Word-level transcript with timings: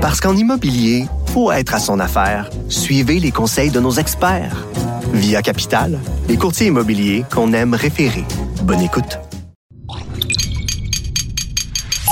Parce 0.00 0.18
qu'en 0.18 0.34
immobilier, 0.34 1.04
faut 1.26 1.52
être 1.52 1.74
à 1.74 1.78
son 1.78 2.00
affaire. 2.00 2.48
Suivez 2.70 3.20
les 3.20 3.32
conseils 3.32 3.70
de 3.70 3.80
nos 3.80 3.92
experts. 3.92 4.66
Via 5.12 5.42
Capital, 5.42 5.98
les 6.26 6.38
courtiers 6.38 6.68
immobiliers 6.68 7.24
qu'on 7.30 7.52
aime 7.52 7.74
référer. 7.74 8.24
Bonne 8.62 8.80
écoute. 8.80 9.18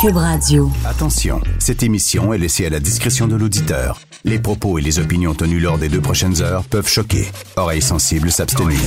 Cube 0.03 0.17
Radio. 0.17 0.71
Attention, 0.85 1.41
cette 1.59 1.83
émission 1.83 2.35
est 2.35 2.39
laissée 2.39 2.67
à 2.67 2.71
la 2.71 2.79
discrétion 2.79 3.27
de 3.27 3.37
l'auditeur. 3.37 3.99
Les 4.23 4.39
propos 4.39 4.79
et 4.79 4.83
les 4.83 4.99
opinions 4.99 5.35
tenues 5.35 5.59
lors 5.59 5.79
des 5.79 5.89
deux 5.89 6.03
prochaines 6.03 6.43
heures 6.43 6.65
peuvent 6.65 6.89
choquer. 6.89 7.27
Oreilles 7.57 7.81
sensibles 7.81 8.31
s'abstenir. 8.31 8.81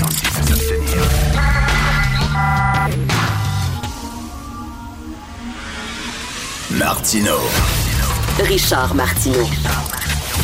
Martino. 6.70 7.38
Richard 8.48 8.96
Martineau. 8.96 9.48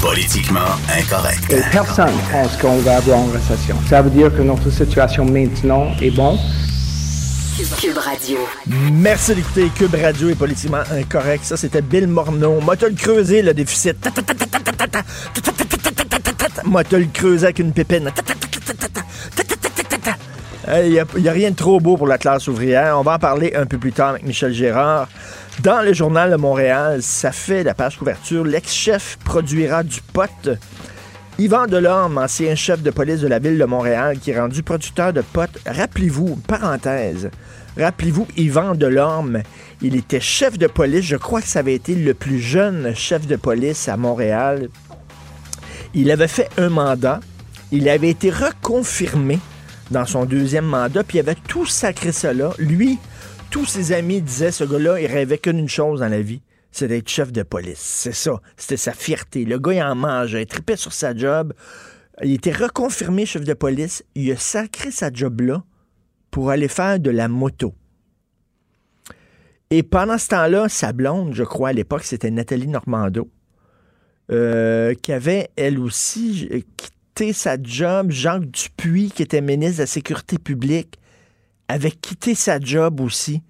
Politiquement 0.01 0.59
incorrect. 0.97 1.51
Et 1.51 1.61
personne 1.71 2.13
pense 2.31 2.55
qu'on 2.57 2.77
va 2.77 2.97
avoir 2.97 3.19
une 3.19 3.31
récession. 3.31 3.75
Ça 3.89 4.01
veut 4.01 4.09
dire 4.09 4.35
que 4.35 4.41
notre 4.41 4.69
situation 4.69 5.25
maintenant 5.25 5.87
est 6.01 6.11
bonne? 6.11 6.37
Cube 7.81 7.97
Radio. 7.97 8.37
Merci 8.67 9.33
d'écouter 9.33 9.71
Cube 9.75 9.95
Radio 9.95 10.29
est 10.29 10.35
politiquement 10.35 10.83
incorrect. 10.91 11.43
Ça, 11.43 11.57
c'était 11.57 11.81
Bill 11.81 12.07
Morneau. 12.07 12.59
Moi, 12.61 12.75
le 12.79 12.91
creuser, 12.91 13.41
le 13.41 13.53
déficit. 13.53 13.97
Moi, 16.65 16.83
le 16.91 17.05
creuser 17.11 17.45
avec 17.45 17.59
une 17.59 17.73
pépine. 17.73 18.11
Il 20.83 21.05
n'y 21.21 21.29
a 21.29 21.31
rien 21.31 21.51
de 21.51 21.55
trop 21.55 21.79
beau 21.79 21.97
pour 21.97 22.07
la 22.07 22.17
classe 22.17 22.47
ouvrière. 22.47 22.97
On 22.99 23.01
va 23.01 23.15
en 23.15 23.19
parler 23.19 23.53
un 23.55 23.65
peu 23.65 23.77
plus 23.77 23.93
tard 23.93 24.09
avec 24.09 24.23
Michel 24.23 24.53
Gérard. 24.53 25.07
Dans 25.63 25.81
le 25.81 25.91
journal 25.91 26.29
de 26.29 26.35
Montréal, 26.35 27.01
ça 27.01 27.31
fait 27.31 27.63
la 27.63 27.73
page 27.73 27.97
couverture. 27.97 28.45
L'ex-chef 28.45 29.17
produira 29.25 29.81
du 29.81 30.01
pot. 30.01 30.49
Yvan 31.39 31.65
Delorme, 31.65 32.19
ancien 32.19 32.53
chef 32.53 32.83
de 32.83 32.91
police 32.91 33.21
de 33.21 33.27
la 33.27 33.39
ville 33.39 33.57
de 33.57 33.65
Montréal, 33.65 34.19
qui 34.19 34.31
est 34.31 34.39
rendu 34.39 34.61
producteur 34.61 35.13
de 35.13 35.21
pot. 35.21 35.49
Rappelez-vous, 35.65 36.35
parenthèse, 36.47 37.31
rappelez-vous, 37.75 38.27
Yvan 38.37 38.75
Delorme, 38.75 39.41
il 39.81 39.95
était 39.95 40.19
chef 40.19 40.59
de 40.59 40.67
police. 40.67 41.05
Je 41.05 41.15
crois 41.15 41.41
que 41.41 41.47
ça 41.47 41.59
avait 41.59 41.73
été 41.73 41.95
le 41.95 42.13
plus 42.13 42.39
jeune 42.39 42.93
chef 42.95 43.25
de 43.25 43.35
police 43.35 43.89
à 43.89 43.97
Montréal. 43.97 44.69
Il 45.95 46.11
avait 46.11 46.27
fait 46.27 46.49
un 46.57 46.69
mandat. 46.69 47.19
Il 47.71 47.89
avait 47.89 48.09
été 48.09 48.29
reconfirmé 48.29 49.39
dans 49.89 50.05
son 50.05 50.25
deuxième 50.25 50.65
mandat, 50.65 51.03
puis 51.03 51.17
il 51.17 51.21
avait 51.21 51.35
tout 51.47 51.65
sacré 51.65 52.11
cela. 52.11 52.51
Lui, 52.59 52.99
tous 53.49 53.65
ses 53.65 53.91
amis 53.93 54.21
disaient, 54.21 54.51
ce 54.51 54.63
gars-là, 54.63 54.99
il 54.99 55.07
rêvait 55.07 55.37
qu'une 55.37 55.67
chose 55.69 55.99
dans 55.99 56.07
la 56.07 56.21
vie, 56.21 56.41
c'est 56.71 56.87
d'être 56.87 57.09
chef 57.09 57.31
de 57.31 57.43
police. 57.43 57.79
C'est 57.79 58.13
ça. 58.13 58.39
C'était 58.55 58.77
sa 58.77 58.93
fierté. 58.93 59.45
Le 59.45 59.57
gars, 59.59 59.73
il 59.73 59.81
en 59.81 59.95
mangeait, 59.95 60.43
il 60.43 60.47
tripait 60.47 60.75
sur 60.75 60.93
sa 60.93 61.15
job. 61.15 61.53
Il 62.23 62.33
était 62.33 62.51
reconfirmé 62.51 63.25
chef 63.25 63.43
de 63.43 63.53
police. 63.53 64.03
Il 64.15 64.31
a 64.31 64.37
sacré 64.37 64.91
sa 64.91 65.11
job-là 65.11 65.63
pour 66.31 66.49
aller 66.49 66.67
faire 66.67 66.99
de 66.99 67.09
la 67.09 67.27
moto. 67.27 67.73
Et 69.69 69.83
pendant 69.83 70.17
ce 70.17 70.29
temps-là, 70.29 70.69
sa 70.69 70.93
blonde, 70.93 71.33
je 71.33 71.43
crois, 71.43 71.69
à 71.69 71.73
l'époque, 71.73 72.03
c'était 72.03 72.31
Nathalie 72.31 72.67
Normando, 72.67 73.29
euh, 74.31 74.93
qui 74.93 75.11
avait, 75.11 75.49
elle 75.55 75.79
aussi, 75.79 76.63
quitté 76.77 77.33
sa 77.33 77.61
job. 77.61 78.11
Jacques 78.11 78.49
Dupuis, 78.49 79.11
qui 79.11 79.23
était 79.23 79.41
ministre 79.41 79.77
de 79.77 79.83
la 79.83 79.87
Sécurité 79.87 80.37
publique, 80.37 80.99
avait 81.67 81.91
quitté 81.91 82.35
sa 82.35 82.59
job 82.59 83.01
aussi. 83.01 83.41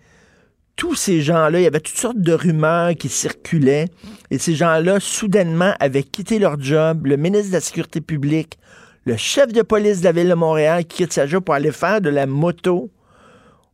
Tous 0.76 0.96
ces 0.96 1.22
gens-là, 1.22 1.60
il 1.60 1.64
y 1.64 1.68
avait 1.68 1.80
toutes 1.80 1.98
sortes 1.98 2.20
de 2.20 2.34
rumeurs 2.34 2.94
qui 2.96 3.10
circulaient, 3.10 3.88
et 4.30 4.38
ces 4.38 4.56
gens-là, 4.56 5.00
soudainement, 5.00 5.74
avaient 5.80 6.04
quitté 6.04 6.38
leur 6.38 6.60
job. 6.62 7.08
Le 7.08 7.18
ministre 7.18 7.48
de 7.48 7.54
la 7.54 7.62
Sécurité 7.62 8.00
publique, 8.00 8.60
le 9.06 9.18
chef 9.18 9.52
de 9.52 9.62
police 9.62 10.02
de 10.02 10.06
la 10.06 10.12
ville 10.12 10.30
de 10.30 10.34
Montréal 10.36 10.86
qui 10.86 10.98
quitte 10.98 11.14
sa 11.14 11.26
job 11.26 11.44
pour 11.44 11.56
aller 11.56 11.72
faire 11.72 12.02
de 12.02 12.10
la 12.10 12.26
moto. 12.28 12.92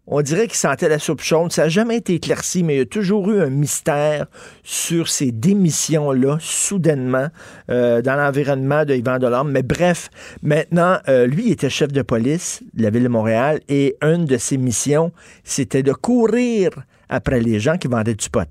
On 0.05 0.21
dirait 0.21 0.47
qu'il 0.47 0.57
sentait 0.57 0.89
la 0.89 0.99
soupe 0.99 1.21
chaude. 1.21 1.53
Ça 1.53 1.63
n'a 1.63 1.69
jamais 1.69 1.97
été 1.97 2.15
éclairci, 2.15 2.61
mais 2.61 2.75
il 2.75 2.77
y 2.79 2.81
a 2.81 2.85
toujours 2.85 3.29
eu 3.31 3.41
un 3.41 3.49
mystère 3.49 4.25
sur 4.61 5.07
ces 5.07 5.31
démissions-là, 5.31 6.37
soudainement, 6.41 7.27
euh, 7.69 8.01
dans 8.01 8.15
l'environnement 8.15 8.83
de 8.83 8.95
Yvan 8.95 9.17
Delorme. 9.17 9.51
Mais 9.51 9.63
bref, 9.63 10.09
maintenant, 10.41 10.97
euh, 11.07 11.25
lui, 11.25 11.51
était 11.51 11.69
chef 11.69 11.93
de 11.93 12.01
police 12.01 12.61
de 12.73 12.83
la 12.83 12.89
ville 12.89 13.03
de 13.03 13.07
Montréal 13.07 13.61
et 13.69 13.95
une 14.01 14.25
de 14.25 14.37
ses 14.37 14.57
missions, 14.57 15.13
c'était 15.45 15.83
de 15.83 15.93
courir 15.93 16.71
après 17.07 17.39
les 17.39 17.61
gens 17.61 17.77
qui 17.77 17.87
vendaient 17.87 18.15
du 18.15 18.29
pot. 18.29 18.49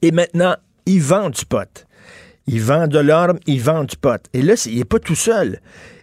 Et 0.00 0.12
maintenant, 0.12 0.56
il 0.86 1.02
vend 1.02 1.28
du 1.28 1.44
pot. 1.44 1.86
Il 2.46 2.60
vend 2.60 2.88
de 2.88 2.98
l'orme, 2.98 3.38
il 3.46 3.60
vend 3.60 3.84
du 3.84 3.96
pot. 3.96 4.20
Et 4.32 4.40
là, 4.40 4.54
il 4.66 4.78
n'est 4.78 4.84
pas 4.84 4.98
tout 4.98 5.14
seul. 5.14 5.60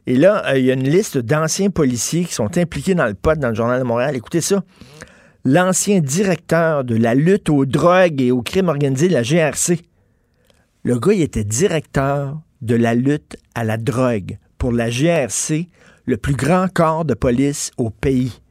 Et 0.08 0.16
là, 0.16 0.44
euh, 0.48 0.58
il 0.58 0.66
y 0.66 0.72
a 0.72 0.74
une 0.74 0.88
liste 0.88 1.18
d'anciens 1.18 1.70
policiers 1.70 2.26
qui 2.26 2.34
sont 2.34 2.58
impliqués 2.58 2.96
dans 2.96 3.06
le 3.06 3.14
pot 3.14 3.38
dans 3.38 3.50
le 3.50 3.56
Journal 3.56 3.80
de 3.80 3.86
Montréal. 3.86 4.16
Écoutez 4.16 4.42
ça. 4.42 4.64
L'ancien 5.46 6.00
directeur 6.00 6.84
de 6.84 6.96
la 6.96 7.16
lutte 7.16 7.50
aux 7.50 7.66
drogues 7.66 8.22
et 8.22 8.32
aux 8.32 8.42
crimes 8.42 8.70
organisés 8.70 9.08
de 9.08 9.14
la 9.14 9.24
GRC. 9.24 9.82
Le 10.84 11.00
gars, 11.00 11.14
il 11.14 11.22
était 11.22 11.44
directeur 11.44 12.40
de 12.62 12.76
la 12.76 12.94
lutte 12.94 13.38
à 13.56 13.64
la 13.64 13.78
drogue 13.78 14.38
pour 14.58 14.72
la 14.72 14.90
GRC, 14.90 15.70
le 16.06 16.18
plus 16.18 16.36
grand 16.36 16.68
corps 16.72 17.06
de 17.06 17.14
police 17.14 17.72
au 17.78 17.90
pays. 17.90 18.42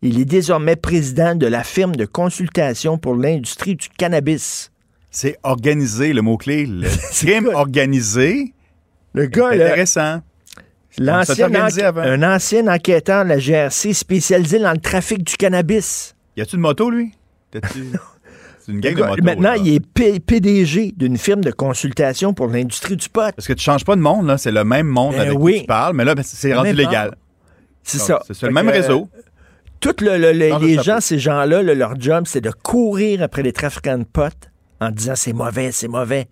Il 0.00 0.18
est 0.18 0.24
désormais 0.24 0.74
président 0.74 1.34
de 1.34 1.46
la 1.46 1.62
firme 1.62 1.94
de 1.94 2.06
consultation 2.06 2.98
pour 2.98 3.14
l'industrie 3.14 3.76
du 3.76 3.88
cannabis. 3.88 4.72
C'est 5.10 5.38
organisé, 5.42 6.12
le 6.12 6.22
mot-clé. 6.22 6.66
Le 6.66 6.88
crime 7.12 7.50
organisé. 7.52 8.54
Le 9.12 9.26
gars, 9.26 9.54
là, 9.54 9.66
Intéressant. 9.66 10.22
L'ancien 10.98 11.48
un 11.54 12.22
ancien 12.22 12.66
enquêteur 12.68 13.24
de 13.24 13.30
la 13.30 13.38
GRC 13.38 13.92
spécialisé 13.94 14.58
dans 14.58 14.72
le 14.72 14.78
trafic 14.78 15.24
du 15.24 15.36
cannabis. 15.36 16.14
Y 16.36 16.42
a-tu 16.42 16.56
une 16.56 16.62
moto, 16.62 16.90
lui? 16.90 17.12
C'est 18.64 18.70
une 18.72 18.80
gang 18.80 18.94
de 18.94 19.02
motos. 19.02 19.22
Maintenant, 19.24 19.50
là. 19.50 19.56
il 19.56 19.74
est 19.74 19.80
P- 19.84 20.20
PDG 20.20 20.92
d'une 20.96 21.18
firme 21.18 21.40
de 21.40 21.50
consultation 21.50 22.32
pour 22.32 22.46
l'industrie 22.46 22.96
du 22.96 23.08
pot. 23.08 23.34
Parce 23.34 23.46
que 23.48 23.52
tu 23.54 23.64
changes 23.64 23.84
pas 23.84 23.96
de 23.96 24.00
monde, 24.00 24.26
là. 24.26 24.38
C'est 24.38 24.52
le 24.52 24.62
même 24.64 24.86
monde 24.86 25.14
Ben 25.14 25.22
avec 25.22 25.38
oui. 25.38 25.54
qui 25.54 25.60
tu 25.62 25.66
parles, 25.66 25.96
mais 25.96 26.04
là, 26.04 26.14
ben, 26.14 26.22
c'est 26.24 26.54
rendu 26.54 26.72
légal. 26.72 27.16
C'est 27.82 27.98
ça. 27.98 28.20
C'est 28.30 28.42
le 28.46 28.52
même 28.52 28.66
que, 28.66 28.72
réseau. 28.72 29.08
Tout 29.80 29.94
le, 30.00 30.16
le- 30.16 30.32
le- 30.32 30.48
Change 30.50 30.60
de 30.62 30.66
les 30.66 30.82
gens, 30.82 31.00
ces 31.00 31.18
gens-là, 31.18 31.62
là, 31.62 31.74
leur 31.74 32.00
job, 32.00 32.24
c'est 32.28 32.40
de 32.40 32.50
courir 32.52 33.20
après 33.22 33.42
les 33.42 33.52
trafiquants 33.52 33.98
de 33.98 34.04
pot 34.04 34.32
en 34.80 34.90
disant 34.90 35.14
c'est 35.16 35.32
mauvais, 35.32 35.72
c'est 35.72 35.88
mauvais. 35.88 36.28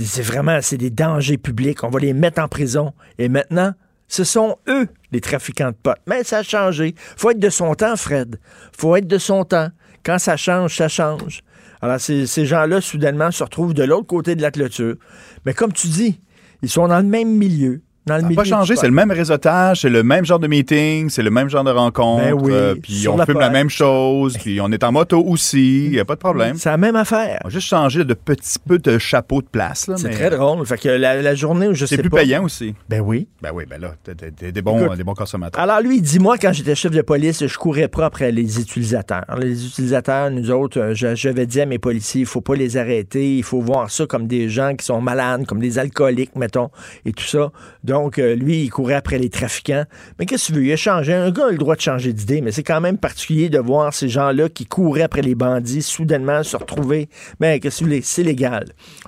C'est 0.00 0.22
vraiment, 0.22 0.58
c'est 0.62 0.76
des 0.76 0.90
dangers 0.90 1.38
publics. 1.38 1.82
On 1.82 1.88
va 1.88 1.98
les 1.98 2.12
mettre 2.12 2.40
en 2.40 2.46
prison. 2.48 2.92
Et 3.18 3.28
maintenant, 3.28 3.72
ce 4.08 4.24
sont 4.24 4.56
eux, 4.68 4.88
les 5.12 5.20
trafiquants 5.20 5.70
de 5.70 5.76
pot. 5.76 5.96
Mais 6.06 6.24
ça 6.24 6.38
a 6.38 6.42
changé. 6.42 6.94
faut 7.16 7.30
être 7.30 7.38
de 7.38 7.50
son 7.50 7.74
temps, 7.74 7.96
Fred. 7.96 8.38
faut 8.76 8.96
être 8.96 9.06
de 9.06 9.18
son 9.18 9.44
temps. 9.44 9.68
Quand 10.04 10.18
ça 10.18 10.36
change, 10.36 10.76
ça 10.76 10.88
change. 10.88 11.42
Alors, 11.82 12.00
ces, 12.00 12.26
ces 12.26 12.46
gens-là, 12.46 12.80
soudainement, 12.80 13.30
se 13.30 13.42
retrouvent 13.42 13.74
de 13.74 13.82
l'autre 13.82 14.06
côté 14.06 14.34
de 14.34 14.42
la 14.42 14.50
clôture. 14.50 14.96
Mais 15.44 15.52
comme 15.52 15.72
tu 15.72 15.88
dis, 15.88 16.20
ils 16.62 16.70
sont 16.70 16.88
dans 16.88 16.98
le 16.98 17.06
même 17.06 17.30
milieu. 17.30 17.82
Dans 18.06 18.14
le 18.14 18.20
Ça 18.20 18.22
n'a 18.22 18.28
milieu 18.28 18.36
pas 18.36 18.44
changé, 18.44 18.76
c'est 18.76 18.86
le 18.86 18.92
même 18.92 19.10
réseautage, 19.10 19.80
c'est 19.80 19.88
le 19.90 20.02
même 20.04 20.24
genre 20.24 20.38
de 20.38 20.46
meeting, 20.46 21.10
c'est 21.10 21.22
le 21.24 21.30
même 21.30 21.48
genre 21.48 21.64
de 21.64 21.70
rencontre. 21.70 22.22
Ben 22.24 22.32
oui, 22.34 22.52
euh, 22.52 22.74
puis 22.80 23.08
on 23.08 23.16
la 23.16 23.26
pote. 23.26 23.36
la 23.36 23.50
même 23.50 23.68
chose, 23.68 24.38
puis 24.38 24.60
on 24.60 24.70
est 24.70 24.84
en 24.84 24.92
moto 24.92 25.20
aussi, 25.24 25.86
il 25.86 25.90
n'y 25.90 25.98
a 25.98 26.04
pas 26.04 26.14
de 26.14 26.20
problème. 26.20 26.56
C'est 26.56 26.68
la 26.70 26.76
même 26.76 26.94
affaire. 26.94 27.40
On 27.44 27.48
a 27.48 27.50
juste 27.50 27.66
changé 27.66 28.04
de 28.04 28.14
petit 28.14 28.58
peu 28.64 28.78
de 28.78 28.98
chapeau 28.98 29.42
de 29.42 29.46
place. 29.48 29.88
là, 29.88 29.96
C'est 29.96 30.08
mais 30.08 30.14
très 30.14 30.30
drôle. 30.30 30.64
Fait 30.66 30.78
que 30.78 30.88
la, 30.88 31.20
la 31.20 31.34
journée 31.34 31.66
où 31.66 31.74
je 31.74 31.84
sais 31.84 31.96
C'est 31.96 32.02
plus 32.02 32.10
payant 32.10 32.44
aussi. 32.44 32.74
Ben 32.88 33.00
oui. 33.00 33.26
Ben 33.42 33.50
oui, 33.52 33.64
ben 33.68 33.80
là, 33.80 33.94
t'es- 34.04 34.52
des 34.52 34.62
bons, 34.62 34.84
Écoute, 34.84 34.96
des 34.96 35.02
bons 35.04 35.14
consommateurs. 35.14 35.60
Alors 35.60 35.80
lui, 35.80 35.96
il 35.96 36.02
dit, 36.02 36.20
moi, 36.20 36.36
quand 36.38 36.52
j'étais 36.52 36.74
chef 36.76 36.92
de 36.92 37.02
police, 37.02 37.44
je 37.44 37.58
courais 37.58 37.88
pas 37.88 38.06
après 38.06 38.30
les 38.30 38.60
utilisateurs. 38.60 39.24
Les 39.40 39.66
utilisateurs, 39.66 40.30
nous 40.30 40.50
autres, 40.52 40.78
euh, 40.78 40.94
je- 40.94 41.16
j'avais 41.16 41.46
dit 41.46 41.60
à 41.60 41.66
mes 41.66 41.78
policiers, 41.80 42.20
il 42.20 42.26
faut 42.26 42.40
pas 42.40 42.54
les 42.54 42.76
arrêter, 42.76 43.36
il 43.38 43.42
faut 43.42 43.60
voir 43.60 43.90
ça 43.90 44.06
comme 44.06 44.28
des 44.28 44.48
gens 44.48 44.74
qui 44.76 44.84
sont 44.86 45.00
malades, 45.00 45.44
comme 45.46 45.58
des 45.58 45.78
alcooliques, 45.80 46.36
mettons, 46.36 46.70
et 47.04 47.12
tout 47.12 47.24
ça. 47.24 47.50
Donc, 47.82 47.95
euh, 48.18 48.34
lui, 48.34 48.62
il 48.64 48.70
courait 48.70 48.94
après 48.94 49.18
les 49.18 49.28
trafiquants. 49.30 49.84
Mais 50.18 50.26
qu'est-ce 50.26 50.48
que 50.48 50.52
tu 50.54 50.58
veux? 50.60 50.66
Il 50.66 50.72
a 50.72 50.76
changé. 50.76 51.12
Un 51.14 51.30
gars 51.30 51.46
a 51.46 51.50
le 51.50 51.58
droit 51.58 51.74
de 51.76 51.80
changer 51.80 52.12
d'idée, 52.12 52.40
mais 52.40 52.52
c'est 52.52 52.62
quand 52.62 52.80
même 52.80 52.98
particulier 52.98 53.48
de 53.48 53.58
voir 53.58 53.92
ces 53.94 54.08
gens-là 54.08 54.48
qui 54.48 54.66
couraient 54.66 55.02
après 55.02 55.22
les 55.22 55.34
bandits, 55.34 55.82
soudainement 55.82 56.42
se 56.42 56.56
retrouver. 56.56 57.08
Mais 57.40 57.60
qu'est-ce 57.60 57.80
que 57.80 57.84
tu 57.84 57.90
veux? 57.96 58.00
C'est 58.02 58.22
légal. 58.22 58.66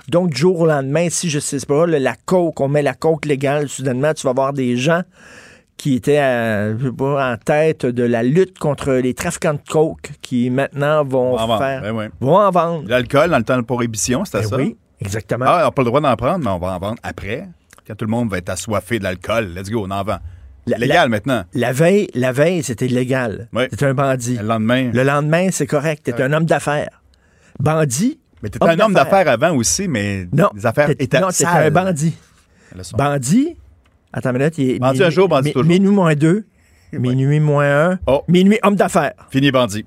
Donc, 0.09 0.31
du 0.31 0.37
jour 0.39 0.59
au 0.61 0.65
lendemain, 0.67 1.07
si 1.09 1.29
je 1.29 1.39
sais 1.39 1.59
pas, 1.67 1.85
la 1.87 2.15
coke, 2.25 2.59
on 2.61 2.67
met 2.67 2.81
la 2.81 2.93
coke 2.93 3.25
légale, 3.25 3.69
soudainement, 3.69 4.13
tu 4.13 4.25
vas 4.27 4.33
voir 4.33 4.53
des 4.53 4.75
gens 4.77 5.01
qui 5.77 5.95
étaient 5.95 6.17
à- 6.17 6.77
je 6.77 6.87
sais 6.87 6.91
pas, 6.91 7.31
en 7.33 7.37
tête 7.37 7.85
de 7.85 8.03
la 8.03 8.21
lutte 8.21 8.59
contre 8.59 8.91
les 8.93 9.13
trafiquants 9.13 9.53
de 9.53 9.61
coke 9.69 10.11
qui 10.21 10.49
maintenant 10.49 11.05
vont 11.05 11.37
vendre, 11.37 11.57
faire 11.57 11.81
ben 11.81 11.95
oui. 11.95 12.05
vont 12.19 12.35
en 12.37 12.51
vendre. 12.51 12.83
L'alcool, 12.89 13.29
dans 13.29 13.37
le 13.37 13.45
temps 13.45 13.55
de 13.57 13.61
prohibition, 13.63 14.25
c'était 14.25 14.41
Ben 14.41 14.47
ça? 14.49 14.57
oui, 14.57 14.75
exactement. 14.99 15.45
Ah, 15.47 15.59
on 15.61 15.65
n'a 15.65 15.71
pas 15.71 15.81
le 15.83 15.85
droit 15.85 16.01
d'en 16.01 16.15
prendre, 16.17 16.39
mais 16.43 16.49
on 16.51 16.59
va 16.59 16.73
en 16.75 16.79
vendre 16.79 16.97
après. 17.01 17.47
Quand 17.89 17.95
tout 17.95 18.05
le 18.05 18.11
monde 18.11 18.29
va 18.29 18.37
être 18.37 18.49
assoiffé 18.49 18.99
de 18.99 19.03
l'alcool, 19.03 19.51
let's 19.55 19.71
go, 19.71 19.83
on 19.87 19.89
en 19.89 20.03
vend. 20.03 20.19
La- 20.67 20.77
Légal 20.77 21.09
maintenant. 21.09 21.43
La 21.55 21.71
veille, 21.71 22.07
la 22.13 22.31
veille, 22.31 22.61
c'était 22.61 22.85
illégal. 22.85 23.47
Oui. 23.51 23.63
C'était 23.71 23.87
un 23.87 23.95
bandit. 23.95 24.35
Le 24.37 24.43
lendemain. 24.43 24.91
Le 24.93 25.01
lendemain, 25.03 25.47
c'est 25.51 25.65
correct. 25.65 26.03
T'es 26.03 26.21
un 26.21 26.31
homme 26.31 26.45
d'affaires. 26.45 27.01
Bandit, 27.59 28.19
Mais 28.43 28.49
t'étais 28.49 28.63
un 28.69 28.79
homme 28.79 28.93
d'affaires. 28.93 29.27
avant 29.27 29.55
aussi, 29.55 29.87
mais 29.87 30.27
Non. 30.31 30.49
les 30.55 30.67
affaires 30.67 30.91
étaient 30.91 31.19
non, 31.19 31.29
t'étais 31.29 31.45
un 31.47 31.71
bandit. 31.71 32.15
Bandit. 32.95 33.57
Attends 34.13 34.29
une 34.31 34.37
minute. 34.37 34.57
Il 34.59 34.69
est 34.69 34.79
Bandit 34.79 35.03
un 35.03 35.09
jour, 35.09 35.27
bandit 35.27 35.51
toujours. 35.51 35.67
Minuit 35.67 35.89
moins 35.89 36.13
deux. 36.13 36.45
Minuit 36.93 37.39
moins 37.39 37.91
un. 37.93 37.99
Oh. 38.05 38.21
Minuit 38.27 38.59
homme 38.61 38.75
d'affaires. 38.75 39.13
Fini 39.31 39.49
bandit. 39.51 39.85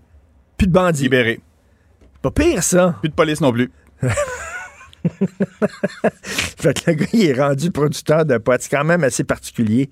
Plus 0.58 0.66
de 0.66 0.72
bandits. 0.72 1.02
Libéré. 1.04 1.40
Pas 2.20 2.32
pire, 2.32 2.62
ça. 2.64 2.96
Plus 3.00 3.08
de 3.10 3.14
police 3.14 3.40
non 3.40 3.52
plus. 3.52 3.70
Fait 6.24 6.74
que 6.74 6.90
le 6.90 6.96
gars, 6.96 7.06
il 7.12 7.24
est 7.26 7.40
rendu 7.40 7.70
producteur 7.70 8.24
de 8.24 8.38
potes. 8.38 8.62
C'est 8.62 8.76
quand 8.76 8.84
même 8.84 9.04
assez 9.04 9.24
particulier. 9.24 9.90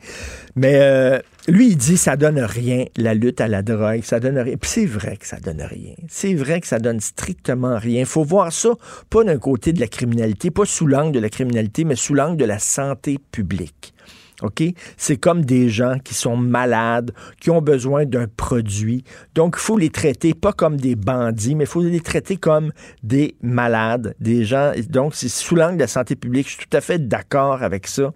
Mais 0.56 0.78
euh, 0.80 1.18
lui, 1.48 1.68
il 1.68 1.76
dit 1.76 1.96
ça 1.96 2.16
donne 2.16 2.40
rien, 2.40 2.84
la 2.96 3.14
lutte 3.14 3.40
à 3.40 3.48
la 3.48 3.62
drogue. 3.62 4.02
Ça 4.04 4.20
donne 4.20 4.38
rien. 4.38 4.56
C'est 4.62 4.86
vrai 4.86 5.16
que 5.16 5.26
ça 5.26 5.38
donne 5.38 5.62
rien. 5.62 5.94
C'est 6.08 6.34
vrai 6.34 6.60
que 6.60 6.66
ça 6.66 6.78
donne 6.78 7.00
strictement 7.00 7.78
rien. 7.78 8.04
faut 8.04 8.24
voir 8.24 8.52
ça, 8.52 8.70
pas 9.08 9.24
d'un 9.24 9.38
côté 9.38 9.72
de 9.72 9.80
la 9.80 9.88
criminalité, 9.88 10.50
pas 10.50 10.64
sous 10.64 10.86
l'angle 10.86 11.12
de 11.12 11.20
la 11.20 11.28
criminalité, 11.28 11.84
mais 11.84 11.96
sous 11.96 12.14
l'angle 12.14 12.36
de 12.36 12.44
la 12.44 12.58
santé 12.58 13.18
publique. 13.32 13.94
OK? 14.42 14.62
C'est 14.96 15.16
comme 15.16 15.44
des 15.44 15.68
gens 15.68 15.98
qui 16.02 16.14
sont 16.14 16.36
malades, 16.36 17.12
qui 17.40 17.50
ont 17.50 17.62
besoin 17.62 18.04
d'un 18.04 18.26
produit. 18.26 19.04
Donc, 19.34 19.56
il 19.58 19.62
faut 19.62 19.78
les 19.78 19.90
traiter 19.90 20.34
pas 20.34 20.52
comme 20.52 20.76
des 20.76 20.96
bandits, 20.96 21.54
mais 21.54 21.64
il 21.64 21.70
faut 21.70 21.82
les 21.82 22.00
traiter 22.00 22.36
comme 22.36 22.72
des 23.02 23.36
malades, 23.42 24.14
des 24.20 24.44
gens. 24.44 24.72
Donc, 24.88 25.14
c'est 25.14 25.28
sous 25.28 25.56
l'angle 25.56 25.76
de 25.76 25.82
la 25.82 25.86
santé 25.86 26.16
publique. 26.16 26.48
Je 26.48 26.56
suis 26.56 26.66
tout 26.66 26.76
à 26.76 26.80
fait 26.80 26.98
d'accord 26.98 27.62
avec 27.62 27.86
ça. 27.86 28.12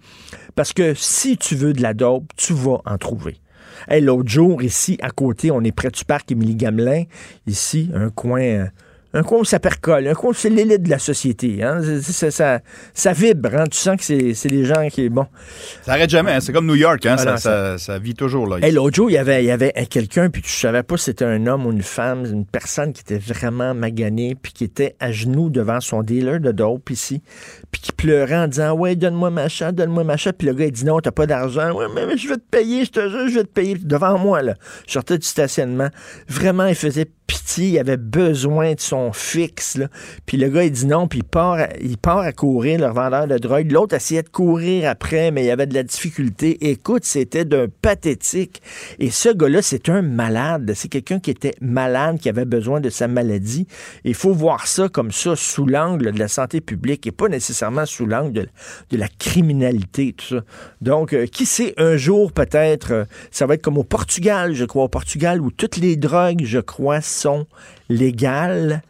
Parce 0.55 0.73
que 0.73 0.93
si 0.93 1.37
tu 1.37 1.55
veux 1.55 1.73
de 1.73 1.81
la 1.81 1.93
dope, 1.93 2.25
tu 2.35 2.53
vas 2.53 2.81
en 2.85 2.97
trouver. 2.97 3.37
Hey, 3.87 4.01
L'autre 4.01 4.29
jour, 4.29 4.63
ici, 4.63 4.97
à 5.01 5.09
côté, 5.09 5.51
on 5.51 5.61
est 5.61 5.71
près 5.71 5.89
du 5.89 6.05
parc 6.05 6.31
Émilie-Gamelin. 6.31 7.03
Ici, 7.45 7.89
un 7.93 8.09
coin... 8.09 8.67
Un 9.15 9.23
où 9.31 9.45
ça 9.45 9.59
percole, 9.59 10.07
un 10.07 10.13
où 10.21 10.33
c'est 10.33 10.49
l'élite 10.49 10.83
de 10.83 10.89
la 10.89 10.99
société. 10.99 11.63
Hein? 11.63 11.79
Ça, 12.01 12.59
ça 12.93 13.13
vibre, 13.13 13.49
hein? 13.55 13.63
tu 13.71 13.77
sens 13.77 13.95
que 13.97 14.03
c'est 14.33 14.47
des 14.49 14.65
gens 14.65 14.87
qui... 14.89 15.07
Bon, 15.09 15.25
Ça 15.83 15.93
arrête 15.93 16.09
jamais. 16.09 16.33
hein. 16.33 16.39
C'est 16.41 16.51
comme 16.53 16.67
New 16.67 16.75
York. 16.75 17.05
Hein. 17.05 17.15
Ah 17.17 17.23
ça, 17.23 17.31
non, 17.31 17.37
ça- 17.37 17.77
ça 17.77 17.97
vit 17.97 18.13
toujours. 18.13 18.45
Là, 18.47 18.57
Hey, 18.61 18.71
l'autre 18.73 18.95
jour, 18.95 19.09
il 19.09 19.13
y 19.13 19.17
avait, 19.17 19.41
il 19.43 19.47
y 19.47 19.51
avait 19.51 19.71
un- 19.75 19.85
quelqu'un, 19.85 20.29
puis 20.29 20.41
tu 20.41 20.49
savais 20.51 20.83
pas 20.83 20.97
si 20.97 21.05
c'était 21.05 21.25
un 21.25 21.47
homme 21.47 21.65
ou 21.65 21.71
une 21.71 21.81
femme, 21.81 22.25
une 22.25 22.45
personne 22.45 22.91
qui 22.93 23.01
était 23.01 23.17
vraiment 23.17 23.73
maganée, 23.73 24.35
puis 24.35 24.51
qui 24.51 24.63
était 24.65 24.95
à 24.99 25.11
genoux 25.11 25.49
devant 25.49 25.79
son 25.79 26.03
dealer 26.03 26.39
de 26.41 26.51
dope 26.51 26.89
ici, 26.89 27.21
puis 27.71 27.79
qui 27.81 27.91
pleurait 27.93 28.35
en 28.35 28.47
disant 28.49 28.73
Ouais, 28.73 28.95
donne-moi 28.97 29.29
ma 29.29 29.47
chat, 29.47 29.71
donne-moi 29.71 30.03
ma 30.03 30.17
chat. 30.17 30.33
Puis 30.33 30.47
le 30.47 30.53
gars, 30.53 30.65
il 30.65 30.71
dit 30.73 30.83
Non, 30.85 30.99
t'as 30.99 31.11
pas 31.11 31.25
d'argent. 31.25 31.71
Ouais, 31.73 31.85
mais, 31.95 32.05
mais 32.05 32.17
je 32.17 32.27
vais 32.27 32.35
te 32.35 32.49
payer, 32.51 32.83
je 32.83 32.91
te 32.91 32.99
jure, 33.09 33.29
je 33.29 33.35
vais 33.35 33.43
te 33.45 33.49
payer. 33.53 33.75
Devant 33.81 34.17
moi, 34.17 34.41
là. 34.41 34.55
Je 34.87 34.91
sortais 34.93 35.17
du 35.17 35.25
stationnement. 35.25 35.87
Vraiment, 36.27 36.65
il 36.65 36.75
faisait 36.75 37.07
pitié, 37.27 37.67
il 37.69 37.79
avait 37.79 37.97
besoin 37.97 38.73
de 38.73 38.79
son 38.79 39.13
fixe. 39.13 39.79
Puis 40.25 40.37
le 40.37 40.49
gars, 40.49 40.63
il 40.63 40.71
dit 40.71 40.85
non, 40.85 41.07
puis 41.07 41.19
il 41.19 41.23
part, 41.23 41.59
il 41.81 41.97
part 41.97 42.19
à 42.19 42.31
courir, 42.31 42.79
le 42.79 42.87
revendeur 42.87 43.27
de 43.27 43.37
drogue. 43.37 43.71
L'autre 43.71 43.95
essayait 43.95 44.23
de 44.23 44.29
courir 44.29 44.89
après, 44.89 45.31
mais 45.31 45.45
il 45.45 45.51
avait 45.51 45.67
de 45.67 45.73
la 45.73 45.83
difficulté. 45.83 46.69
Écoute, 46.69 47.05
c'était 47.05 47.45
d'un 47.45 47.67
pathétique. 47.81 48.61
Et 48.99 49.09
ce 49.09 49.29
gars-là, 49.29 49.61
c'est 49.61 49.89
un 49.89 50.01
malade. 50.01 50.71
C'est 50.75 50.89
quelqu'un 50.89 51.19
qui 51.19 51.31
était 51.31 51.55
malade, 51.61 52.19
qui 52.19 52.29
avait 52.29 52.45
besoin 52.45 52.79
de 52.79 52.89
sa 52.89 53.07
maladie. 53.07 53.67
Il 54.03 54.15
faut 54.15 54.33
voir 54.33 54.67
ça 54.67 54.89
comme 54.89 55.11
ça, 55.11 55.35
sous 55.35 55.65
l'angle 55.65 56.11
de 56.11 56.19
la 56.19 56.27
santé 56.27 56.61
publique 56.61 57.07
et 57.07 57.11
pas 57.11 57.27
nécessairement 57.27 57.85
sous 57.85 58.05
l'angle 58.05 58.47
de, 58.89 58.97
la 58.97 59.07
criminalité. 59.07 60.15
Donc, 60.81 61.13
euh, 61.13 61.25
qui 61.25 61.45
sait, 61.45 61.73
un 61.77 61.97
jour, 61.97 62.31
peut-être, 62.31 62.91
euh, 62.91 63.05
ça 63.31 63.45
va 63.45 63.55
être 63.55 63.61
comme 63.61 63.77
au 63.77 63.83
Portugal, 63.83 64.53
je 64.53 64.65
crois, 64.65 64.85
au 64.85 64.89
Portugal, 64.89 65.41
où 65.41 65.51
toutes 65.51 65.77
les 65.77 65.95
drogues, 65.95 66.43
je 66.43 66.59
crois, 66.59 67.01
sont 67.15 67.47
légales. 67.89 68.81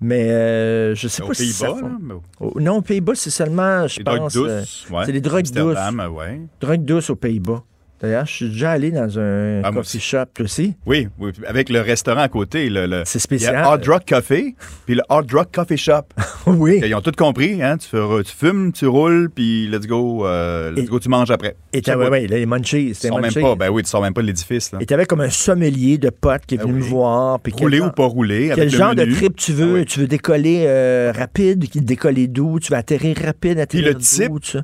Mais 0.00 0.30
euh, 0.30 0.94
je 0.94 1.08
sais 1.08 1.22
pas 1.22 1.34
si 1.34 1.52
ça... 1.52 1.74
Mais- 2.00 2.14
Oh, 2.38 2.52
non, 2.60 2.76
aux 2.76 2.82
Pays-Bas, 2.82 3.14
c'est 3.16 3.30
seulement, 3.30 3.86
je 3.88 3.98
Les 3.98 4.04
drogues 4.04 4.18
pense... 4.18 4.32
douces. 4.34 4.86
euh, 4.90 4.94
ouais. 4.94 5.02
c'est 5.06 5.12
des 5.12 5.20
drogues 5.20 5.46
douces. 5.46 5.76
Amsterdam, 5.76 6.00
euh, 6.00 6.08
ouais. 6.08 6.40
Drogue 6.60 6.84
douce 6.84 7.10
aux 7.10 7.16
Pays-Bas. 7.16 7.64
D'ailleurs, 8.00 8.26
je 8.26 8.32
suis 8.32 8.48
déjà 8.50 8.70
allé 8.70 8.92
dans 8.92 9.18
un 9.18 9.60
Ah, 9.64 9.72
coffee 9.72 9.98
shop 9.98 10.26
aussi. 10.40 10.74
Oui, 10.86 11.08
oui, 11.18 11.32
avec 11.46 11.68
le 11.68 11.80
restaurant 11.80 12.20
à 12.20 12.28
côté. 12.28 12.70
Le, 12.70 12.86
le- 12.86 13.02
C'est 13.04 13.18
Il 13.18 13.18
y 13.18 13.22
spécial. 13.22 13.56
a 13.56 13.64
Hard 13.66 13.84
Rock 13.88 14.04
Café, 14.04 14.54
puis 14.86 14.94
le 14.94 15.02
Hard 15.08 15.32
Rock 15.32 15.48
Coffee 15.52 15.76
Shop. 15.76 16.02
oui. 16.46 16.80
Ils 16.84 16.94
ont 16.94 17.00
tout 17.00 17.10
compris, 17.16 17.60
hein? 17.60 17.76
Tu, 17.76 17.88
tu 17.90 18.32
fumes, 18.36 18.72
tu 18.72 18.86
roules, 18.86 19.30
puis 19.34 19.66
let's 19.68 19.86
go, 19.88 20.24
euh, 20.26 20.70
let's 20.70 20.84
Et- 20.84 20.86
go, 20.86 21.00
tu 21.00 21.08
manges 21.08 21.32
après. 21.32 21.56
Et 21.72 21.80
va. 21.80 22.08
ouais, 22.08 22.26
les 22.28 22.46
munchies. 22.46 22.94
C'était 22.94 23.08
sont 23.08 23.18
même 23.18 23.32
pas, 23.32 23.56
ben 23.56 23.68
oui, 23.70 23.82
tu 23.82 23.88
sors 23.90 24.00
même 24.02 24.14
pas 24.14 24.22
de 24.22 24.26
l'édifice, 24.28 24.70
là. 24.70 24.78
Et 24.80 24.86
t'avais 24.86 25.04
comme 25.06 25.20
un 25.22 25.30
sommelier 25.30 25.98
de 25.98 26.10
potes 26.10 26.46
qui 26.46 26.54
est 26.54 26.58
Ah 26.60 26.66
venu 26.66 26.74
oui. 26.74 26.78
me 26.80 26.84
voir. 26.84 27.40
puis 27.40 27.52
quel 27.52 27.64
Rouler 27.64 27.80
ou 27.80 27.90
pas 27.90 28.06
rouler, 28.06 28.42
Quel 28.50 28.60
avec 28.60 28.72
le 28.72 28.78
genre 28.78 28.94
de 28.94 29.04
trip 29.06 29.34
tu 29.34 29.52
veux? 29.52 29.70
Ah 29.70 29.78
oui. 29.80 29.84
Tu 29.86 29.98
veux 30.00 30.06
décoller 30.06 30.64
euh, 30.68 31.12
rapide, 31.16 31.68
qui 31.68 31.80
décoller 31.80 32.28
d'où? 32.28 32.60
Tu 32.60 32.70
veux 32.72 32.78
atterrir 32.78 33.16
rapide, 33.24 33.58
atterrir 33.58 33.88
le 33.88 33.94
type- 33.96 34.28
tout 34.28 34.38
ça? 34.42 34.62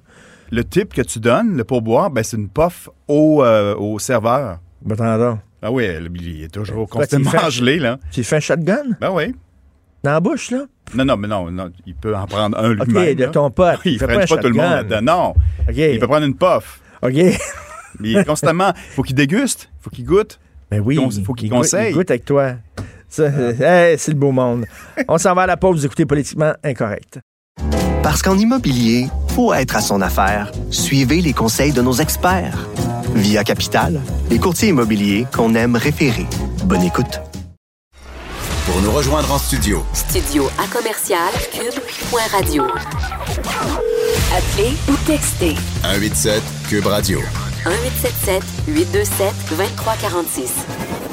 Le 0.51 0.65
type 0.65 0.93
que 0.95 1.03
tu 1.03 1.19
donnes, 1.19 1.57
le 1.57 1.65
pourboire, 1.65 2.11
ben 2.11 2.23
c'est 2.23 2.37
une 2.37 2.49
puff 2.49 2.89
au, 3.09 3.43
euh, 3.43 3.75
au 3.77 3.99
serveur. 3.99 4.59
Ben, 4.83 4.95
attends. 5.01 5.39
Ah 5.63 5.71
oui, 5.73 5.87
il 6.21 6.43
est 6.45 6.49
toujours 6.53 6.87
tu 6.87 6.99
constamment 6.99 7.31
fais- 7.31 7.51
gelé, 7.51 7.79
là. 7.79 7.99
Tu 8.11 8.23
fais 8.23 8.37
un 8.37 8.41
shotgun? 8.41 8.83
Ben 9.01 9.11
oui. 9.13 9.35
dans 10.03 10.13
la 10.13 10.21
bouche, 10.21 10.51
là? 10.51 10.65
Non, 10.95 11.05
non, 11.07 11.17
mais 11.17 11.27
non, 11.29 11.51
non, 11.51 11.71
il 11.87 11.95
peut 11.95 12.15
en 12.15 12.27
prendre 12.27 12.59
un 12.59 12.73
OK, 12.79 12.87
lui-même. 12.89 13.15
de 13.15 13.25
là. 13.25 13.31
ton 13.31 13.51
pote. 13.51 13.81
Il 13.87 13.99
fait 13.99 14.07
ne 14.07 14.27
pas, 14.27 14.27
tout 14.37 14.49
le 14.49 14.55
monde. 14.55 15.01
Non. 15.03 15.31
OK. 15.67 15.75
Il 15.77 15.99
peut 15.99 16.07
prendre 16.07 16.27
une 16.27 16.37
puff. 16.37 16.81
OK. 17.03 17.13
Mais 17.15 17.39
il 18.11 18.17
est 18.19 18.25
constamment. 18.25 18.73
Il 18.77 18.93
faut 18.95 19.03
qu'il 19.03 19.15
déguste. 19.17 19.71
Il 19.81 19.83
faut 19.85 19.91
qu'il 19.91 20.05
goûte. 20.05 20.39
Ben 20.71 20.81
oui. 20.81 20.97
Faut 21.25 21.33
qu'il 21.33 21.49
goûte- 21.49 21.57
conseille. 21.59 21.93
il 21.93 21.95
goûte 21.95 22.11
avec 22.11 22.27
toi. 22.27 22.53
Hey, 23.19 23.97
c'est 23.99 24.13
le 24.13 24.19
beau 24.19 24.31
monde. 24.33 24.67
On 25.09 25.17
s'en 25.17 25.35
va 25.35 25.43
à 25.43 25.47
la 25.47 25.57
pause. 25.57 25.79
Vous 25.79 25.87
écoutez 25.87 26.05
Politiquement 26.05 26.53
Incorrect. 26.63 27.21
Parce 28.05 28.21
qu'en 28.21 28.37
immobilier, 28.37 29.09
pour 29.35 29.55
être 29.55 29.77
à 29.77 29.81
son 29.81 30.03
affaire, 30.03 30.53
suivez 30.71 31.23
les 31.23 31.33
conseils 31.33 31.73
de 31.73 31.81
nos 31.81 31.95
experts. 31.95 32.69
Via 33.15 33.43
Capital, 33.45 33.99
les 34.29 34.39
courtiers 34.39 34.69
immobiliers 34.69 35.27
qu'on 35.35 35.55
aime 35.55 35.75
référer. 35.75 36.27
Bonne 36.65 36.83
écoute. 36.83 37.23
Pour 38.67 38.83
nous 38.83 38.91
rejoindre 38.91 39.33
en 39.33 39.39
studio, 39.39 39.83
Studio 39.95 40.51
à 40.63 40.67
commercial 40.67 41.33
cube.radio. 41.51 42.65
Appelez 44.37 44.75
ou 44.91 44.97
textez 45.07 45.55
187 45.83 46.43
Cube 46.69 46.87
Radio. 46.87 47.21
1877 47.65 48.43
827 48.69 49.35
2346. 49.49 50.53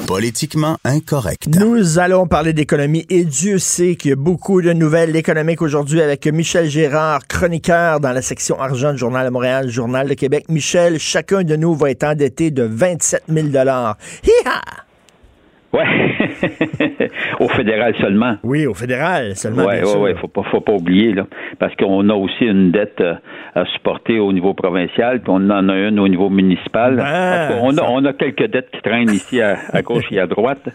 Politiquement 0.06 0.76
incorrect. 0.84 1.48
Nous 1.48 1.98
allons 1.98 2.26
parler 2.26 2.52
d'économie 2.52 3.06
et 3.08 3.24
Dieu 3.24 3.58
sait 3.58 3.96
qu'il 3.96 4.10
y 4.10 4.12
a 4.12 4.16
beaucoup 4.16 4.60
de 4.60 4.72
nouvelles 4.72 5.16
économiques 5.16 5.62
aujourd'hui 5.62 6.00
avec 6.00 6.26
Michel 6.26 6.68
Gérard, 6.68 7.26
chroniqueur 7.26 8.00
dans 8.00 8.12
la 8.12 8.22
section 8.22 8.60
argent 8.60 8.92
du 8.92 8.98
Journal 8.98 9.26
de 9.26 9.30
Montréal, 9.30 9.70
Journal 9.70 10.08
de 10.08 10.14
Québec. 10.14 10.46
Michel, 10.48 10.98
chacun 10.98 11.44
de 11.44 11.56
nous 11.56 11.74
va 11.74 11.90
être 11.90 12.04
endetté 12.04 12.50
de 12.50 12.64
27 12.64 13.24
000 13.28 13.48
Hi-ha! 13.48 14.62
Ouais, 15.72 17.08
au 17.40 17.48
fédéral 17.48 17.94
seulement. 17.98 18.36
Oui, 18.42 18.66
au 18.66 18.74
fédéral 18.74 19.34
seulement. 19.36 19.64
Ouais, 19.64 19.84
sûr. 19.84 20.00
ouais, 20.00 20.14
faut 20.14 20.28
pas, 20.28 20.42
faut 20.50 20.60
pas 20.60 20.72
oublier 20.72 21.14
là, 21.14 21.26
parce 21.58 21.74
qu'on 21.76 22.08
a 22.10 22.14
aussi 22.14 22.44
une 22.44 22.70
dette 22.70 23.00
euh, 23.00 23.14
à 23.54 23.64
supporter 23.66 24.18
au 24.18 24.32
niveau 24.34 24.52
provincial, 24.52 25.20
puis 25.20 25.30
on 25.30 25.48
en 25.48 25.68
a 25.70 25.74
une 25.74 25.98
au 25.98 26.08
niveau 26.08 26.28
municipal. 26.28 26.96
Ben, 26.96 27.58
on, 27.62 27.76
a, 27.78 27.82
on 27.88 28.04
a 28.04 28.12
quelques 28.12 28.48
dettes 28.48 28.70
qui 28.70 28.82
traînent 28.82 29.10
ici 29.10 29.40
à, 29.40 29.56
à 29.72 29.80
gauche 29.80 30.04
et 30.10 30.20
à 30.20 30.26
droite, 30.26 30.68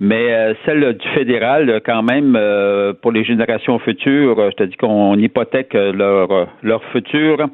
mais 0.00 0.32
euh, 0.32 0.54
celle 0.64 0.94
du 0.94 1.08
fédéral, 1.10 1.70
euh, 1.70 1.80
quand 1.84 2.02
même, 2.02 2.34
euh, 2.34 2.92
pour 2.92 3.12
les 3.12 3.22
générations 3.22 3.78
futures, 3.78 4.50
je 4.50 4.56
te 4.56 4.62
dis 4.64 4.76
qu'on 4.76 5.16
hypothèque 5.16 5.74
leur 5.74 6.48
leur 6.62 6.82
futur 6.86 7.46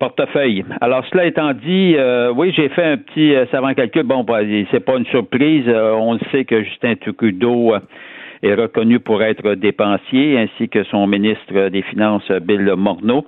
portefeuille. 0.00 0.64
Alors, 0.80 1.04
cela 1.06 1.26
étant 1.26 1.52
dit, 1.52 1.94
euh, 1.96 2.32
oui, 2.34 2.52
j'ai 2.56 2.70
fait 2.70 2.84
un 2.84 2.96
petit 2.96 3.34
euh, 3.34 3.46
savant 3.52 3.72
calcul. 3.74 4.02
Bon, 4.02 4.24
bah, 4.24 4.40
c'est 4.72 4.80
pas 4.80 4.96
une 4.96 5.06
surprise. 5.06 5.64
Euh, 5.68 5.92
on 5.92 6.14
le 6.14 6.20
sait 6.32 6.44
que 6.44 6.62
Justin 6.62 6.94
Trudeau 6.96 7.74
euh, 7.74 7.80
est 8.42 8.54
reconnu 8.54 8.98
pour 8.98 9.22
être 9.22 9.54
dépensier, 9.54 10.38
ainsi 10.38 10.68
que 10.68 10.82
son 10.84 11.06
ministre 11.06 11.68
des 11.68 11.82
Finances, 11.82 12.28
Bill 12.42 12.72
Morneau. 12.76 13.26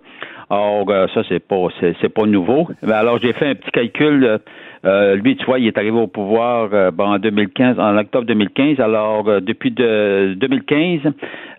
Or, 0.55 0.85
euh, 0.91 1.07
ça, 1.15 1.23
c'est 1.31 1.41
pas 1.41 1.69
c'est, 1.81 2.09
pas 2.11 2.27
nouveau. 2.27 2.69
Mais 2.83 2.93
alors, 2.93 3.17
j'ai 3.19 3.33
fait 3.33 3.49
un 3.49 3.55
petit 3.55 3.71
calcul. 3.71 4.25
euh, 4.25 4.39
euh, 4.85 5.15
lui, 5.15 5.37
tu 5.37 5.47
vois, 5.47 5.59
il 5.61 5.67
est 5.69 5.79
arrivé 5.79 5.97
au 5.97 6.09
pouvoir 6.09 6.69
euh, 6.73 6.91
bon, 6.91 7.05
en 7.15 7.19
2015, 7.19 7.79
en 7.79 7.97
octobre 7.97 8.27
2015. 8.27 8.81
Alors, 8.81 9.27
euh, 9.29 9.41
depuis 9.41 9.71
de 9.71 10.35
2015, 10.37 11.01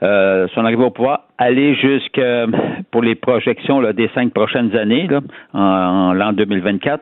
euh, 0.03 0.47
son 0.53 0.63
arrivée 0.65 0.83
au 0.83 0.89
pouvoir, 0.91 1.21
aller 1.37 1.73
jusque 1.75 2.21
pour 2.91 3.01
les 3.01 3.15
projections 3.15 3.79
là, 3.79 3.93
des 3.93 4.09
cinq 4.13 4.31
prochaines 4.33 4.75
années, 4.75 5.07
là, 5.07 5.21
en, 5.53 5.59
en 5.61 6.13
l'an 6.13 6.33
2024. 6.33 7.01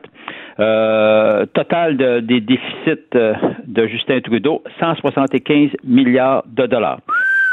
Euh, 0.60 1.44
total 1.54 1.96
de- 1.96 2.20
des 2.20 2.40
déficits 2.40 3.16
euh, 3.16 3.34
de 3.66 3.86
Justin 3.86 4.20
Trudeau, 4.20 4.62
175 4.80 5.70
milliards 5.84 6.44
de 6.46 6.66
dollars. 6.66 6.98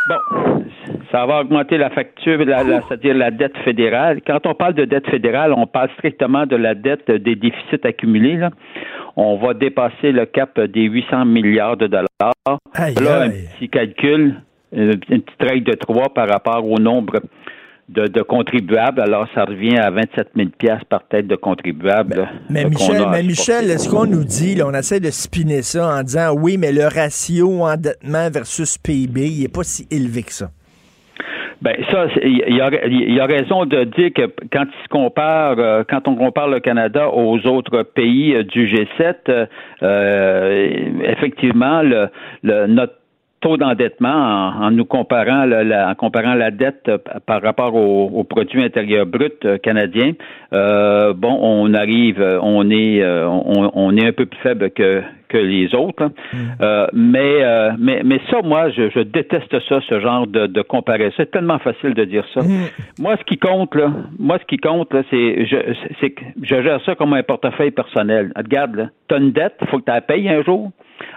Bon, 0.10 0.64
ça 1.12 1.26
va 1.26 1.42
augmenter 1.42 1.78
la 1.78 1.90
facture, 1.92 2.40
la- 2.46 2.64
la- 2.64 2.82
c'est-à-dire 2.88 3.14
la 3.16 3.32
dette 3.32 3.58
fédérale. 3.60 4.22
Quand 4.26 4.40
on 4.48 4.56
parle 4.56 4.74
de 4.74 4.86
dette 4.86 5.08
fédérale, 5.08 5.54
on 5.56 5.68
parle 5.68 5.90
strictement 5.98 6.46
de 6.46 6.56
la 6.56 6.74
dette 6.76 7.10
des 7.12 7.36
déficits 7.36 7.82
accumulés. 7.86 8.38
là. 8.38 8.50
On 9.16 9.38
va 9.38 9.54
dépasser 9.54 10.12
le 10.12 10.26
cap 10.26 10.60
des 10.60 10.84
800 10.84 11.26
milliards 11.26 11.78
de 11.78 11.88
dollars. 11.88 12.08
Aïe, 12.74 12.96
Là, 12.96 13.22
un 13.24 13.30
aïe. 13.30 13.44
petit 13.60 13.70
calcul. 13.70 14.36
une 14.72 15.00
petite 15.00 15.42
règle 15.42 15.72
de 15.72 15.74
trois 15.76 16.14
par 16.14 16.30
rapport 16.30 16.64
au 16.64 16.78
nombre 16.78 17.14
de, 17.90 18.22
contribuables. 18.22 19.02
Alors, 19.02 19.28
ça 19.34 19.46
revient 19.46 19.78
à 19.78 19.90
27 19.90 20.30
000 20.36 20.50
par 20.90 21.08
tête 21.08 21.28
de 21.28 21.36
contribuables. 21.36 22.28
Mais, 22.50 22.66
Michel, 22.66 23.06
mais 23.12 23.24
Michel, 23.24 23.70
est-ce 23.72 23.90
qu'on 23.90 24.06
nous 24.06 24.24
dit, 24.24 24.60
on 24.64 24.74
essaie 24.74 25.00
de 25.00 25.10
spinner 25.10 25.62
ça 25.62 26.00
en 26.00 26.04
disant 26.04 26.34
oui, 26.34 26.58
mais 26.58 26.72
le 26.72 26.86
ratio 26.86 27.64
endettement 27.64 28.30
versus 28.30 28.78
PIB, 28.78 29.28
il 29.28 29.42
n'est 29.42 29.48
pas 29.48 29.64
si 29.64 29.88
élevé 29.92 30.24
que 30.24 30.34
ça? 30.34 30.50
Ben 31.62 31.76
ça, 31.92 32.06
il 32.24 32.38
y 32.38 32.62
a, 32.62 32.70
y 32.88 33.20
a, 33.20 33.26
raison 33.26 33.66
de 33.66 33.84
dire 33.84 34.12
que 34.16 34.32
quand 34.50 34.64
il 34.64 34.84
se 34.84 34.88
compare, 34.88 35.60
euh, 35.60 35.84
quand 35.90 36.08
on 36.08 36.16
compare 36.16 36.48
le 36.48 36.62
Canada 36.62 37.10
aux 37.10 37.46
autres 37.48 37.84
pays 37.84 38.34
euh, 38.34 38.44
du 38.44 38.66
G7, 38.66 39.48
euh, 39.84 40.70
effectivement, 41.04 41.82
le, 41.82 42.08
le, 42.44 42.66
notre 42.68 42.99
taux 43.42 43.58
d'endettement 43.58 44.50
en, 44.60 44.72
nous 44.72 44.86
comparant 44.86 45.46
la, 45.46 45.90
en 45.90 45.96
comparant 45.96 46.34
la 46.34 46.52
dette 46.52 46.88
euh, 46.88 46.98
par 47.26 47.42
rapport 47.42 47.76
au, 47.76 48.24
produit 48.24 48.64
intérieur 48.64 49.06
brut 49.06 49.46
euh, 49.46 49.58
canadien, 49.58 50.14
euh, 50.54 51.14
bon, 51.14 51.38
on 51.42 51.74
arrive, 51.74 52.22
on 52.42 52.70
est, 52.70 53.04
on, 53.06 53.98
est 53.98 54.08
un 54.08 54.12
peu 54.12 54.26
plus 54.26 54.40
faible 54.42 54.72
que 54.72 55.02
que 55.30 55.38
les 55.38 55.74
autres. 55.76 56.04
Hein. 56.04 56.12
Mm. 56.34 56.88
mais, 56.94 57.72
mais 57.78 58.02
mais 58.04 58.20
ça, 58.30 58.42
moi, 58.44 58.70
je, 58.70 59.00
déteste 59.02 59.58
ça, 59.68 59.80
ce 59.88 60.00
genre 60.00 60.28
de, 60.28 60.48
de 60.48 60.62
comparaison. 60.62 61.14
C'est 61.18 61.32
tellement 61.32 61.60
facile 61.60 61.94
de 61.94 62.06
dire 62.06 62.26
ça. 62.34 62.42
Mm. 62.42 62.68
Moi, 63.00 63.16
ce 63.18 63.24
qui 63.24 63.38
compte 63.38 63.76
là, 63.76 63.92
moi, 64.18 64.38
ce 64.40 64.46
qui 64.46 64.58
compte 64.58 64.94
là, 64.94 65.04
c'est 65.10 65.46
je 65.46 65.58
c'est 66.00 66.12
que 66.12 66.24
je 66.42 66.62
gère 66.62 66.82
ça 66.86 66.96
comme 66.96 67.14
un 67.14 67.24
portefeuille 67.24 67.72
personnel. 67.72 68.32
Regarde, 68.36 68.76
là, 68.76 68.90
as 69.12 69.18
une 69.18 69.32
dette, 69.32 69.56
faut 69.70 69.80
que 69.80 69.86
tu 69.86 69.92
la 69.92 70.02
payes 70.02 70.30
un 70.30 70.44
jour. 70.44 70.72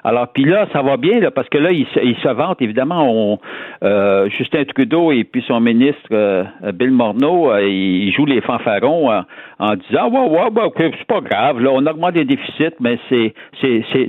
Alors, 0.05 0.29
puis 0.33 0.45
là, 0.45 0.67
ça 0.73 0.83
va 0.83 0.97
bien, 0.97 1.21
là, 1.21 1.31
parce 1.31 1.49
que 1.49 1.59
là, 1.59 1.71
il 1.71 1.87
se, 1.87 2.01
il 2.01 2.17
se 2.17 2.29
vante, 2.29 2.63
évidemment, 2.63 3.07
on, 3.09 3.39
euh, 3.83 4.29
Justin 4.31 4.65
Trudeau 4.65 5.13
et 5.13 5.25
puis 5.25 5.45
son 5.47 5.61
ministre 5.61 6.09
euh, 6.13 6.45
Bill 6.75 6.91
Morneau, 6.91 7.51
euh, 7.51 7.63
ils 7.67 8.13
jouent 8.13 8.27
les 8.27 8.41
fanfarons 8.41 9.11
en 9.59 9.75
disant 9.89 10.09
Ouais, 10.11 10.29
ouais, 10.29 10.51
ouais, 10.51 10.91
c'est 10.99 11.07
pas 11.07 11.21
grave, 11.21 11.61
là, 11.61 11.71
on 11.73 11.87
augmente 11.87 12.15
les 12.15 12.25
déficits, 12.25 12.77
mais 12.81 12.99
c'est 13.09 13.35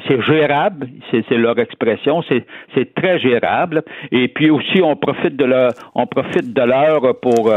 c'est, 0.08 0.22
gérable, 0.22 0.88
c'est, 1.12 1.38
leur 1.38 1.58
expression, 1.60 2.24
c'est, 2.24 2.94
très 2.96 3.20
gérable. 3.20 3.84
Et 4.12 4.28
puis 4.28 4.50
aussi, 4.50 4.82
on 4.82 4.96
profite 4.96 5.36
de 5.36 5.46
leur 5.46 5.72
on 5.96 6.06
profite 6.06 6.54
de 6.54 6.62
l'heure 6.62 7.20
pour 7.22 7.52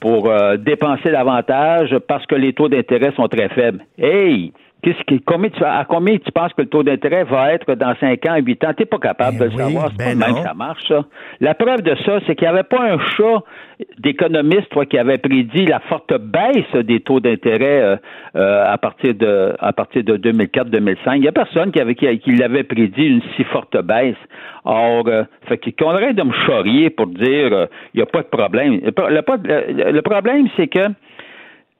pour 0.00 0.32
dépenser 0.58 1.10
davantage 1.10 1.96
parce 2.08 2.26
que 2.26 2.34
les 2.34 2.52
taux 2.52 2.68
d'intérêt 2.68 3.12
sont 3.16 3.28
très 3.28 3.48
faibles. 3.50 3.84
Hey! 3.98 4.52
Qu'est-ce 4.82 5.02
qui, 5.04 5.20
combien 5.20 5.50
tu, 5.50 5.62
à 5.62 5.84
combien 5.86 6.16
tu 6.16 6.32
penses 6.32 6.52
que 6.54 6.62
le 6.62 6.68
taux 6.68 6.82
d'intérêt 6.82 7.24
va 7.24 7.52
être 7.52 7.74
dans 7.74 7.94
5 8.00 8.24
ans, 8.26 8.36
8 8.36 8.64
ans? 8.64 8.72
Tu 8.74 8.82
n'es 8.82 8.86
pas 8.86 8.98
capable 8.98 9.38
ben 9.38 9.48
de 9.48 9.52
le 9.52 9.58
savoir. 9.58 9.90
C'est 9.90 9.98
ben 9.98 10.18
pas 10.18 10.26
même 10.26 10.36
que 10.36 10.48
ça 10.48 10.54
marche, 10.54 10.88
ça. 10.88 11.04
La 11.40 11.54
preuve 11.54 11.82
de 11.82 11.94
ça, 12.06 12.20
c'est 12.26 12.34
qu'il 12.34 12.48
n'y 12.48 12.54
avait 12.54 12.62
pas 12.62 12.92
un 12.92 12.98
chat 12.98 13.42
d'économistes 13.98 14.88
qui 14.88 14.98
avait 14.98 15.18
prédit 15.18 15.66
la 15.66 15.80
forte 15.80 16.12
baisse 16.18 16.84
des 16.84 17.00
taux 17.00 17.20
d'intérêt 17.20 17.80
euh, 17.82 17.96
euh, 18.36 18.72
à 18.72 18.78
partir 18.78 19.14
de 19.14 19.54
à 19.58 19.72
partir 19.72 20.04
de 20.04 20.16
2004-2005. 20.16 21.16
Il 21.16 21.20
n'y 21.22 21.28
a 21.28 21.32
personne 21.32 21.72
qui 21.72 21.80
avait 21.80 21.94
qui, 21.94 22.32
l'avait 22.32 22.64
prédit 22.64 23.06
une 23.06 23.22
si 23.36 23.44
forte 23.44 23.76
baisse. 23.82 24.16
Or, 24.64 25.04
euh, 25.08 25.24
fait 25.48 25.58
qu'on 25.72 25.90
arrête 25.90 26.16
de 26.16 26.22
me 26.22 26.32
charrier 26.46 26.90
pour 26.90 27.06
dire 27.06 27.68
il 27.94 27.96
n'y 27.96 28.02
a 28.02 28.06
pas 28.06 28.22
de 28.22 28.28
problème. 28.28 28.80
le 28.84 30.00
problème, 30.00 30.48
c'est 30.56 30.68
que 30.68 30.88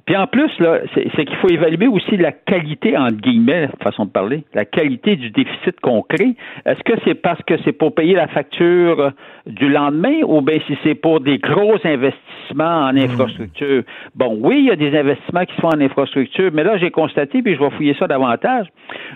puis 0.07 0.17
en 0.17 0.27
plus, 0.27 0.51
là, 0.59 0.81
c'est 0.95 1.25
qu'il 1.25 1.37
faut 1.37 1.49
évaluer 1.49 1.87
aussi 1.87 2.17
la 2.17 2.33
qualité, 2.33 2.97
entre 2.97 3.17
guillemets, 3.17 3.69
façon 3.83 4.05
de 4.05 4.11
parler, 4.11 4.45
la 4.55 4.65
qualité 4.65 5.17
du 5.17 5.31
déficit 5.31 5.79
qu'on 5.81 6.03
crée. 6.03 6.35
Est-ce 6.67 6.83
que 6.83 6.93
c'est 7.05 7.15
parce 7.15 7.41
que 7.43 7.55
c'est 7.65 7.73
pour 7.73 7.95
payer 7.95 8.15
la 8.15 8.29
facture 8.29 9.13
du 9.47 9.69
lendemain 9.69 10.23
ou 10.27 10.41
bien 10.41 10.59
si 10.67 10.77
c'est 10.83 10.95
pour 10.95 11.21
des 11.21 11.39
gros 11.39 11.77
investissements 11.85 12.89
en 12.89 12.93
hmm. 12.93 12.99
infrastructure? 12.99 13.83
Bon, 14.15 14.39
oui, 14.41 14.61
il 14.61 14.67
y 14.67 14.71
a 14.71 14.77
des 14.77 14.97
investissements 14.97 15.45
qui 15.45 15.55
se 15.57 15.61
font 15.61 15.69
en 15.69 15.81
infrastructure, 15.81 16.51
mais 16.53 16.65
là, 16.65 16.79
j'ai 16.79 16.91
constaté, 16.91 17.43
puis 17.43 17.55
je 17.55 17.61
vais 17.61 17.71
fouiller 17.71 17.95
ça 17.99 18.07
davantage, 18.07 18.67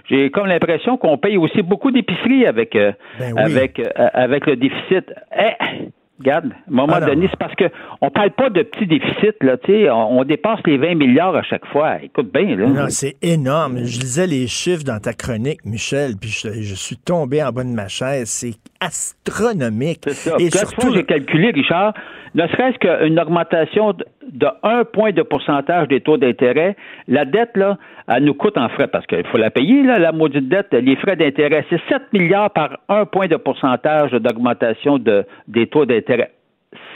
j'ai 0.09 0.31
comme 0.31 0.47
l'impression 0.47 0.97
qu'on 0.97 1.19
paye 1.19 1.37
aussi 1.37 1.63
beaucoup 1.63 1.91
d'épicerie 1.91 2.47
avec, 2.47 2.77
euh, 2.77 2.93
ben 3.19 3.37
avec, 3.39 3.79
euh, 3.79 4.09
avec 4.13 4.47
le 4.47 4.57
déficit. 4.57 5.13
Eh, 5.37 5.89
Regarde, 6.25 6.53
à 6.53 6.71
un 6.71 6.75
moment 6.75 7.01
donné, 7.01 7.29
c'est 7.31 7.39
parce 7.39 7.55
que 7.55 7.65
on 8.01 8.11
parle 8.11 8.31
pas 8.31 8.49
de 8.49 8.63
petits 8.63 8.87
déficits, 8.87 9.37
là, 9.43 9.59
sais, 9.67 9.91
on, 9.91 10.25
dépasse 10.25 10.61
les 10.65 10.79
20 10.79 10.95
milliards 10.95 11.37
à 11.37 11.43
chaque 11.43 11.67
fois. 11.67 12.03
Écoute 12.03 12.33
bien, 12.33 12.57
là. 12.57 12.67
Non, 12.67 12.87
c'est 12.89 13.17
énorme. 13.21 13.85
Je 13.85 14.01
lisais 14.01 14.27
les 14.27 14.47
chiffres 14.47 14.85
dans 14.85 14.99
ta 14.99 15.13
chronique, 15.13 15.67
Michel, 15.67 16.15
puis 16.19 16.31
je, 16.31 16.75
suis 16.75 16.97
tombé 16.97 17.43
en 17.43 17.53
bas 17.53 17.63
de 17.63 17.69
ma 17.69 17.89
chaise. 17.89 18.31
C'est 18.31 18.55
astronomique. 18.85 20.01
C'est 20.05 20.31
ça. 20.31 20.37
Et 20.39 20.51
surtout, 20.51 20.93
j'ai 20.95 21.05
calculé, 21.05 21.51
Richard, 21.51 21.95
ne 22.35 22.47
serait-ce 22.49 22.79
qu'une 22.79 23.19
augmentation 23.19 23.93
de 23.93 24.47
1 24.63 24.85
point 24.85 25.13
de 25.13 25.23
pourcentage 25.23 25.89
des 25.89 26.01
taux 26.01 26.17
d'intérêt, 26.17 26.77
la 27.07 27.25
dette, 27.25 27.57
là, 27.57 27.79
elle 28.09 28.25
nous 28.25 28.35
coûte 28.35 28.59
en 28.59 28.69
frais 28.69 28.89
parce 28.89 29.07
qu'il 29.07 29.27
faut 29.27 29.39
la 29.39 29.51
payer, 29.51 29.83
là, 29.83 29.99
la 29.99 30.13
maudite 30.13 30.49
dette, 30.49 30.73
les 30.73 30.97
frais 30.97 31.17
d'intérêt. 31.17 31.65
C'est 31.71 31.81
7 31.89 32.13
milliards 32.13 32.51
par 32.51 32.79
1 32.89 33.07
point 33.07 33.29
de 33.29 33.37
pourcentage 33.37 34.11
d'augmentation 34.13 34.99
de, 34.99 35.25
des 35.49 35.67
taux 35.69 35.87
d'intérêt. 35.87 36.33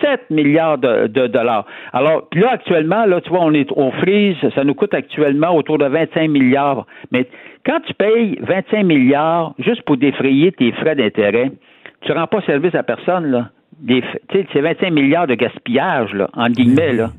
7 0.02 0.30
milliards 0.30 0.78
de, 0.78 1.26
dollars. 1.26 1.64
Alors, 1.92 2.28
puis 2.28 2.40
là, 2.40 2.50
actuellement, 2.52 3.04
là, 3.04 3.20
tu 3.20 3.30
vois, 3.30 3.40
on 3.42 3.52
est 3.52 3.70
au 3.72 3.90
freeze, 3.92 4.36
ça 4.54 4.64
nous 4.64 4.74
coûte 4.74 4.94
actuellement 4.94 5.54
autour 5.54 5.78
de 5.78 5.86
25 5.86 6.28
milliards. 6.28 6.86
Mais 7.12 7.26
quand 7.64 7.80
tu 7.86 7.94
payes 7.94 8.38
25 8.42 8.84
milliards 8.84 9.54
juste 9.58 9.82
pour 9.82 9.96
défrayer 9.96 10.52
tes 10.52 10.72
frais 10.72 10.96
d'intérêt, 10.96 11.52
tu 12.02 12.12
rends 12.12 12.26
pas 12.26 12.40
service 12.42 12.74
à 12.74 12.82
personne, 12.82 13.26
là 13.26 13.50
c'est 14.52 14.60
25 14.60 14.90
milliards 14.90 15.26
de 15.26 15.34
gaspillage, 15.34 16.12
là, 16.12 16.28
en 16.34 16.48
guillemets, 16.48 16.92
là. 16.92 17.10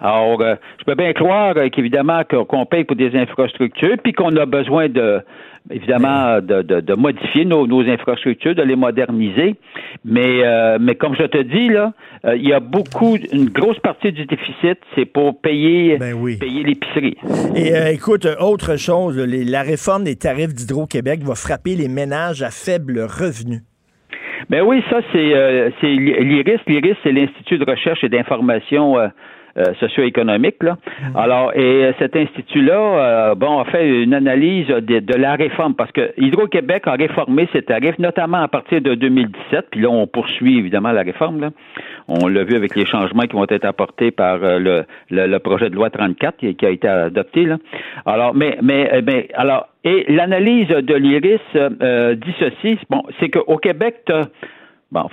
Alors, 0.00 0.40
euh, 0.40 0.56
je 0.80 0.84
peux 0.84 0.96
bien 0.96 1.12
croire 1.12 1.56
euh, 1.56 1.68
qu'évidemment 1.68 2.22
qu'on 2.24 2.66
paye 2.66 2.82
pour 2.82 2.96
des 2.96 3.14
infrastructures, 3.14 3.96
puis 4.02 4.12
qu'on 4.12 4.34
a 4.34 4.46
besoin 4.46 4.88
de, 4.88 5.20
évidemment, 5.70 6.40
de, 6.40 6.62
de, 6.62 6.94
modifier 6.94 7.44
nos, 7.44 7.68
nos, 7.68 7.88
infrastructures, 7.88 8.56
de 8.56 8.62
les 8.62 8.74
moderniser. 8.74 9.54
Mais, 10.04 10.44
euh, 10.44 10.78
mais 10.80 10.96
comme 10.96 11.14
je 11.14 11.22
te 11.22 11.38
dis, 11.38 11.68
là, 11.68 11.92
il 12.34 12.44
y 12.44 12.52
a 12.52 12.58
beaucoup, 12.58 13.16
une 13.32 13.50
grosse 13.50 13.78
partie 13.78 14.10
du 14.10 14.26
déficit, 14.26 14.80
c'est 14.96 15.04
pour 15.04 15.40
payer, 15.40 15.98
ben 15.98 16.16
payer 16.40 16.64
l'épicerie. 16.64 17.16
Et 17.54 17.70
écoute, 17.92 18.26
autre 18.40 18.76
chose, 18.76 19.16
la 19.16 19.62
réforme 19.62 20.02
des 20.02 20.16
tarifs 20.16 20.52
d'Hydro-Québec 20.52 21.20
va 21.22 21.36
frapper 21.36 21.76
les 21.76 21.88
ménages 21.88 22.42
à 22.42 22.50
faible 22.50 22.98
revenu. 23.02 23.60
Ben 24.50 24.62
oui, 24.62 24.82
ça, 24.90 25.00
c'est 25.12 25.34
euh, 25.34 25.70
l'IRIS. 25.82 26.60
L'IRIS, 26.66 26.96
c'est 27.02 27.12
l'Institut 27.12 27.58
de 27.58 27.68
recherche 27.68 28.02
et 28.04 28.08
d'information 28.08 28.98
euh, 28.98 29.02
euh, 29.02 29.08
socio-économique. 29.80 30.62
Là. 30.62 30.76
Mm-hmm. 30.76 31.16
Alors, 31.16 31.52
et 31.54 31.84
euh, 31.84 31.92
cet 31.98 32.16
institut-là, 32.16 33.34
bon, 33.34 33.58
a 33.58 33.64
fait 33.66 34.02
une 34.02 34.14
analyse 34.14 34.66
de, 34.66 35.14
la 35.14 35.34
réforme 35.34 35.74
parce 35.74 35.92
que 35.92 36.12
Hydro-Québec 36.16 36.84
a 36.86 36.92
réformé 36.92 37.48
ses 37.52 37.62
tarifs, 37.62 37.98
notamment 37.98 38.38
à 38.38 38.48
partir 38.48 38.80
de 38.80 38.94
2017. 38.94 39.66
Puis 39.70 39.80
là, 39.80 39.88
on 39.90 40.06
poursuit 40.06 40.58
évidemment 40.58 40.92
la 40.92 41.02
réforme. 41.02 41.40
Là. 41.40 41.50
On 42.08 42.28
l'a 42.28 42.44
vu 42.44 42.56
avec 42.56 42.74
les 42.74 42.86
changements 42.86 43.22
qui 43.22 43.36
vont 43.36 43.46
être 43.48 43.64
apportés 43.64 44.10
par 44.10 44.38
le, 44.38 44.84
le, 45.10 45.38
projet 45.38 45.70
de 45.70 45.74
loi 45.74 45.90
34 45.90 46.36
qui, 46.38 46.66
a 46.66 46.70
été 46.70 46.88
adopté. 46.88 47.44
Là. 47.44 47.58
Alors, 48.06 48.34
mais, 48.34 48.58
mais, 48.62 49.02
mais 49.04 49.28
alors, 49.34 49.68
et 49.84 50.04
l'analyse 50.08 50.68
de 50.68 50.94
l'IRIS 50.94 51.40
euh, 51.56 52.14
dit 52.14 52.34
ceci, 52.38 52.78
bon, 52.88 53.02
c'est 53.18 53.30
qu'au 53.30 53.56
Québec, 53.56 54.04
bon, 54.92 55.08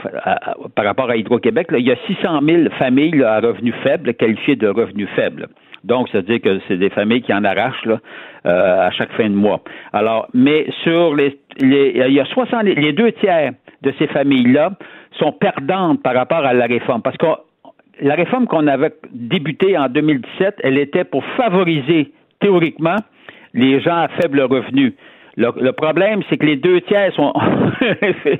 par 0.75 0.85
rapport 0.85 1.09
à 1.09 1.15
Hydro-Québec, 1.15 1.67
il 1.71 1.87
y 1.87 1.91
a 1.91 1.95
600 2.05 2.41
000 2.43 2.69
familles 2.77 3.23
à 3.23 3.39
revenus 3.39 3.73
faibles 3.81 4.13
qualifiées 4.13 4.55
de 4.55 4.67
revenus 4.67 5.09
faibles. 5.15 5.47
Donc, 5.83 6.09
c'est-à-dire 6.09 6.41
que 6.41 6.59
c'est 6.67 6.77
des 6.77 6.89
familles 6.89 7.21
qui 7.21 7.33
en 7.33 7.43
arrachent 7.45 7.85
là, 7.85 7.99
euh, 8.45 8.87
à 8.87 8.91
chaque 8.91 9.11
fin 9.13 9.29
de 9.29 9.35
mois. 9.35 9.61
Alors, 9.93 10.27
mais 10.33 10.67
sur 10.83 11.15
les, 11.15 11.39
il 11.61 12.13
y 12.13 12.19
a 12.19 12.25
60, 12.25 12.63
les 12.63 12.93
deux 12.93 13.13
tiers 13.13 13.53
de 13.81 13.93
ces 13.97 14.07
familles-là 14.07 14.71
sont 15.17 15.31
perdantes 15.31 16.03
par 16.03 16.13
rapport 16.13 16.45
à 16.45 16.53
la 16.53 16.65
réforme, 16.65 17.01
parce 17.01 17.17
que 17.17 17.25
la 18.01 18.15
réforme 18.15 18.47
qu'on 18.47 18.67
avait 18.67 18.93
débutée 19.11 19.77
en 19.77 19.87
2017, 19.87 20.55
elle 20.63 20.77
était 20.77 21.05
pour 21.05 21.23
favoriser 21.37 22.11
théoriquement 22.39 22.97
les 23.53 23.79
gens 23.81 23.97
à 23.97 24.07
faible 24.09 24.41
revenu. 24.41 24.95
Le, 25.37 25.71
problème, 25.71 26.21
c'est 26.29 26.37
que 26.37 26.45
les 26.45 26.55
deux 26.55 26.81
tiers 26.81 27.13
sont, 27.13 27.33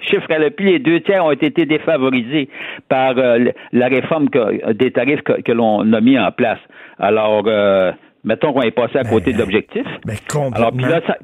chiffre 0.01 0.27
à 0.29 0.39
l'appui, 0.39 0.71
les 0.71 0.79
deux 0.79 0.99
tiers 1.01 1.23
ont 1.23 1.31
été 1.31 1.65
défavorisés 1.65 2.49
par 2.89 3.17
euh, 3.17 3.45
la 3.71 3.87
réforme 3.87 4.27
des 4.73 4.91
tarifs 4.91 5.21
que, 5.21 5.51
l'on 5.51 5.91
a 5.93 6.01
mis 6.01 6.19
en 6.19 6.31
place. 6.31 6.59
Alors, 6.99 7.43
euh, 7.47 7.91
mettons 8.23 8.53
qu'on 8.53 8.61
est 8.61 8.71
passé 8.71 8.97
à 8.97 9.03
côté 9.03 9.31
de 9.31 9.37
ben, 9.37 9.43
l'objectif. 9.43 9.85
Ben, 10.05 10.15
Alors, 10.53 10.71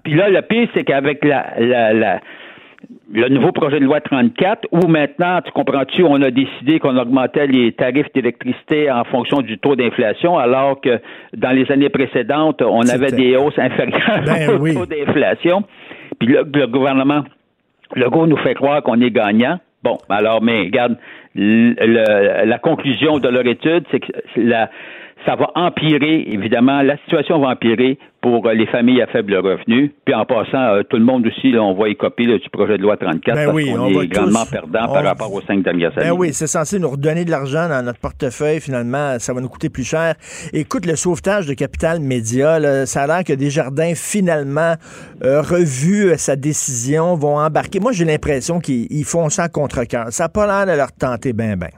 puis 0.04 0.16
là, 0.16 0.30
le 0.30 0.42
pire, 0.42 0.70
c'est 0.74 0.84
qu'avec 0.84 1.24
la, 1.26 1.54
la 1.60 2.20
le 3.14 3.30
nouveau 3.30 3.52
projet 3.52 3.80
de 3.80 3.86
loi 3.86 4.02
34, 4.02 4.68
où 4.72 4.88
maintenant, 4.88 5.40
tu 5.46 5.52
comprends-tu, 5.52 6.04
on 6.04 6.22
a 6.22 6.32
décidé 6.32 6.80
qu'on 6.80 6.98
augmentait 6.98 7.46
les 7.48 7.72
tarifs 7.72 8.12
d'électricité 8.14 8.90
en 8.92 9.04
fonction 9.04 9.42
du 9.42 9.58
taux 9.60 9.76
d'inflation, 9.76 10.38
alors 10.38 10.82
que 10.82 11.00
dans 11.36 11.52
les 11.52 11.72
années 11.72 11.90
précédentes, 11.90 12.62
on 12.64 12.82
avait 12.90 13.12
des 13.12 13.36
hausses 13.38 13.60
inférieures 13.60 14.24
ben 14.26 14.50
au 14.60 14.74
taux 14.74 14.86
d'inflation. 14.88 15.64
Puis 16.20 16.34
là, 16.34 16.42
le 16.52 16.68
gouvernement, 16.68 17.24
le 17.96 18.04
Legault 18.06 18.26
nous 18.28 18.38
fait 18.38 18.56
croire 18.56 18.82
qu'on 18.82 19.00
est 19.02 19.12
gagnant. 19.12 19.60
Bon, 19.84 19.98
alors, 20.10 20.42
mais 20.42 20.62
regarde, 20.62 20.98
le- 21.36 21.76
le- 21.80 22.46
la 22.46 22.58
conclusion 22.58 23.20
de 23.20 23.28
leur 23.30 23.46
étude, 23.46 23.84
c'est 23.92 24.00
que 24.00 24.12
la, 24.36 24.70
ça 25.28 25.36
va 25.36 25.52
empirer, 25.56 26.26
évidemment, 26.32 26.82
la 26.82 26.98
situation 26.98 27.38
va 27.40 27.50
empirer 27.50 28.00
pour 28.25 28.48
euh, 28.48 28.53
les 28.55 28.65
familles 28.65 29.03
à 29.03 29.08
faible 29.08 29.36
revenu. 29.36 29.94
Puis 30.03 30.15
en 30.15 30.25
passant, 30.25 30.58
euh, 30.58 30.82
tout 30.89 30.98
le 30.98 31.03
monde 31.05 31.27
aussi, 31.27 31.51
là, 31.51 31.62
on 31.62 31.75
va 31.75 31.89
y 31.89 31.96
copier 31.96 32.25
là, 32.25 32.39
du 32.39 32.50
projet 32.50 32.75
de 32.75 32.82
loi 32.82 32.98
34 32.98 33.36
Ben 33.36 33.46
parce 33.46 33.55
oui, 33.55 33.72
qu'on 33.72 34.01
est 34.01 34.08
grandement 34.08 34.46
tous- 34.46 34.51
perdant 34.51 34.79
on- 34.89 34.94
par 34.94 35.03
rapport 35.03 35.32
aux 35.32 35.41
cinq 35.41 35.62
dernières 35.62 35.91
années. 35.96 36.10
Ben 36.10 36.15
oui, 36.17 36.34
c'est 36.34 36.48
censé 36.48 36.79
nous 36.79 36.89
redonner 36.89 37.24
de 37.24 37.29
l'argent 37.29 37.70
dans 37.70 37.86
notre 37.86 38.00
portefeuille. 38.00 38.60
Finalement, 38.62 39.20
ça 39.20 39.32
va 39.32 39.41
nous 39.41 39.48
coûter 39.48 39.70
plus 39.70 39.84
cher. 39.84 40.15
Écoute, 40.53 40.88
le 40.88 40.96
sauvetage 40.96 41.46
de 41.46 41.53
Capital 41.53 42.00
Média, 42.00 42.60
là, 42.60 42.88
ça 42.88 43.03
a 43.03 43.08
l'air 43.08 43.24
que 43.24 43.34
Desjardins, 43.34 43.94
finalement, 43.94 44.74
euh, 45.24 45.41
revu 45.44 46.08
euh, 46.08 46.17
sa 46.17 46.36
décision, 46.36 47.13
vont 47.13 47.38
embarquer. 47.38 47.79
Moi, 47.79 47.91
j'ai 47.91 48.05
l'impression 48.05 48.60
qu'ils 48.60 48.88
ils 48.89 49.05
font 49.05 49.29
ça 49.29 49.44
à 49.44 49.50
contre-cœur. 49.50 50.08
Ça 50.10 50.24
n'a 50.24 50.29
pas 50.29 50.48
l'air 50.48 50.74
de 50.74 50.75
leur 50.75 50.91
tenter 50.94 51.32
ben 51.34 51.55
ben. 51.58 51.70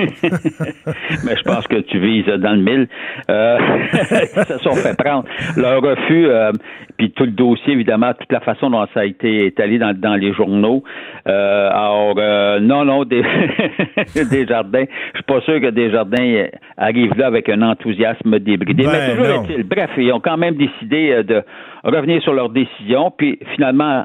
Mais 1.24 1.36
je 1.36 1.42
pense 1.42 1.66
que 1.66 1.76
tu 1.76 1.98
vises 1.98 2.26
dans 2.26 2.52
le 2.52 2.62
mille. 2.62 2.88
Euh, 3.30 3.58
ils 3.92 4.44
se 4.44 4.58
sont 4.58 4.74
fait 4.74 4.96
prendre. 4.96 5.24
Leur 5.56 5.82
refus, 5.82 6.26
euh, 6.26 6.52
puis 6.96 7.10
tout 7.12 7.24
le 7.24 7.30
dossier, 7.30 7.72
évidemment, 7.72 8.12
toute 8.14 8.30
la 8.32 8.40
façon 8.40 8.70
dont 8.70 8.86
ça 8.92 9.00
a 9.00 9.04
été 9.04 9.46
étalé 9.46 9.78
dans, 9.78 9.98
dans 9.98 10.14
les 10.14 10.32
journaux. 10.32 10.82
Euh, 11.26 11.70
alors, 11.70 12.14
euh, 12.18 12.60
non, 12.60 12.84
non, 12.84 13.04
des, 13.04 13.22
Desjardins, 14.30 14.84
je 15.12 15.18
suis 15.18 15.24
pas 15.24 15.40
sûr 15.42 15.60
que 15.60 15.70
Desjardins 15.70 16.46
arrive 16.76 17.16
là 17.16 17.26
avec 17.26 17.48
un 17.48 17.62
enthousiasme 17.62 18.38
débridé. 18.38 18.84
Ben, 18.84 18.92
Mais 18.92 19.10
toujours 19.16 19.36
non. 19.36 19.44
est-il. 19.44 19.62
Bref, 19.64 19.90
ils 19.96 20.12
ont 20.12 20.20
quand 20.20 20.36
même 20.36 20.56
décidé 20.56 21.10
euh, 21.10 21.22
de 21.22 21.42
revenir 21.84 22.22
sur 22.22 22.34
leur 22.34 22.50
décision, 22.50 23.10
puis 23.16 23.38
finalement 23.54 24.04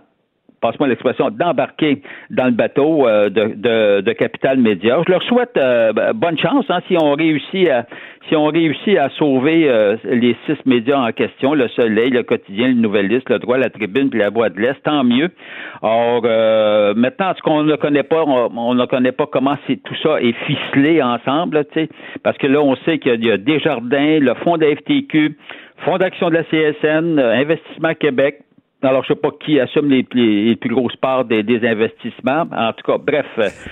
passe-moi 0.62 0.88
l'expression, 0.88 1.30
d'embarquer 1.30 2.02
dans 2.30 2.46
le 2.46 2.52
bateau 2.52 3.08
euh, 3.08 3.30
de, 3.30 3.54
de, 3.56 4.02
de 4.02 4.12
Capital 4.14 4.58
Média. 4.58 5.02
Je 5.06 5.12
leur 5.12 5.24
souhaite 5.24 5.56
euh, 5.58 5.94
bonne 6.14 6.38
chance 6.38 6.66
hein, 6.70 6.80
si 6.88 6.96
on 6.98 7.14
réussit 7.14 7.70
à 7.70 7.86
si 8.30 8.36
on 8.36 8.46
réussit 8.48 8.98
à 8.98 9.10
sauver 9.10 9.70
euh, 9.70 9.98
les 10.04 10.36
six 10.46 10.58
médias 10.66 10.98
en 11.00 11.12
question, 11.12 11.54
le 11.54 11.68
Soleil, 11.70 12.10
le 12.10 12.24
Quotidien, 12.24 12.70
le 12.70 12.74
Nouvelliste, 12.74 13.30
le 13.30 13.38
Droit, 13.40 13.58
la 13.58 13.70
Tribune, 13.70 14.10
puis 14.10 14.20
la 14.20 14.30
Voix 14.32 14.50
de 14.50 14.60
l'Est, 14.60 14.82
tant 14.84 15.04
mieux. 15.04 15.30
Or, 15.84 16.22
euh, 16.26 16.94
maintenant, 16.96 17.34
ce 17.38 17.42
qu'on 17.44 17.64
ne 17.64 17.76
connaît 17.76 18.04
pas, 18.04 18.24
on, 18.26 18.74
ne 18.74 18.86
connaît 18.86 19.12
pas 19.12 19.28
comment 19.28 19.56
c'est 19.68 19.78
tout 19.84 19.94
ça 20.02 20.20
est 20.22 20.34
ficelé 20.48 21.04
ensemble, 21.04 21.58
là, 21.58 21.86
parce 22.24 22.38
que 22.38 22.48
là, 22.48 22.62
on 22.62 22.76
sait 22.78 22.98
qu'il 22.98 23.12
y 23.12 23.14
a- 23.14 23.16
il 23.18 23.26
y 23.26 23.32
a 23.32 23.38
Desjardins, 23.38 24.20
le 24.20 24.34
Fonds 24.44 24.58
de 24.58 24.66
la 24.66 24.76
FTQ, 24.76 25.38
Fonds 25.84 25.98
d'action 25.98 26.30
de 26.30 26.36
la 26.36 26.44
CSN, 26.46 27.20
euh, 27.20 27.34
Investissement 27.42 27.94
Québec, 27.94 28.40
alors, 28.86 29.04
je 29.04 29.14
sais 29.14 29.20
pas 29.20 29.30
qui 29.44 29.60
assume 29.60 29.90
les, 29.90 30.06
les- 30.14 30.46
les 30.50 30.56
plus 30.56 30.70
grosses 30.74 30.96
parts 30.98 31.26
des, 31.26 31.44
des 31.44 31.66
investissements. 31.68 32.46
En 32.52 32.72
tout 32.74 32.84
cas, 32.92 32.98
bref. 32.98 33.26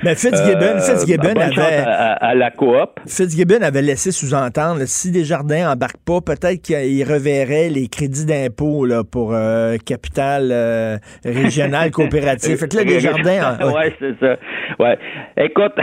Mais 0.03 0.15
Fitzgibbon, 0.15 0.77
euh, 0.77 0.79
Fitzgibbon 0.79 1.39
avait- 1.39 1.83
à, 1.85 2.35
la 2.35 2.51
coop. 2.51 2.99
Fitzgibbon 3.07 3.61
avait 3.61 3.81
laissé 3.81 4.11
sous-entendre, 4.11 4.81
si 4.85 5.11
Desjardins 5.11 5.71
embarque 5.71 5.97
pas, 6.05 6.21
peut-être 6.21 6.61
qu'il 6.61 7.03
reverrait 7.03 7.69
les 7.69 7.87
crédits 7.87 8.25
d'impôt 8.25 8.85
pour 9.11 9.33
euh, 9.33 9.77
capital 9.85 10.49
euh, 10.51 10.97
régional 11.25 11.91
coopératif. 11.91 12.59
Fait 12.59 12.67
que 12.67 12.77
là, 12.77 12.83
Desjardins... 12.83 13.57
en- 13.61 13.73
ouais, 13.73 13.93
c'est 13.99 14.19
ça. 14.19 14.35
Ouais. 14.79 14.97
Écoute, 15.37 15.73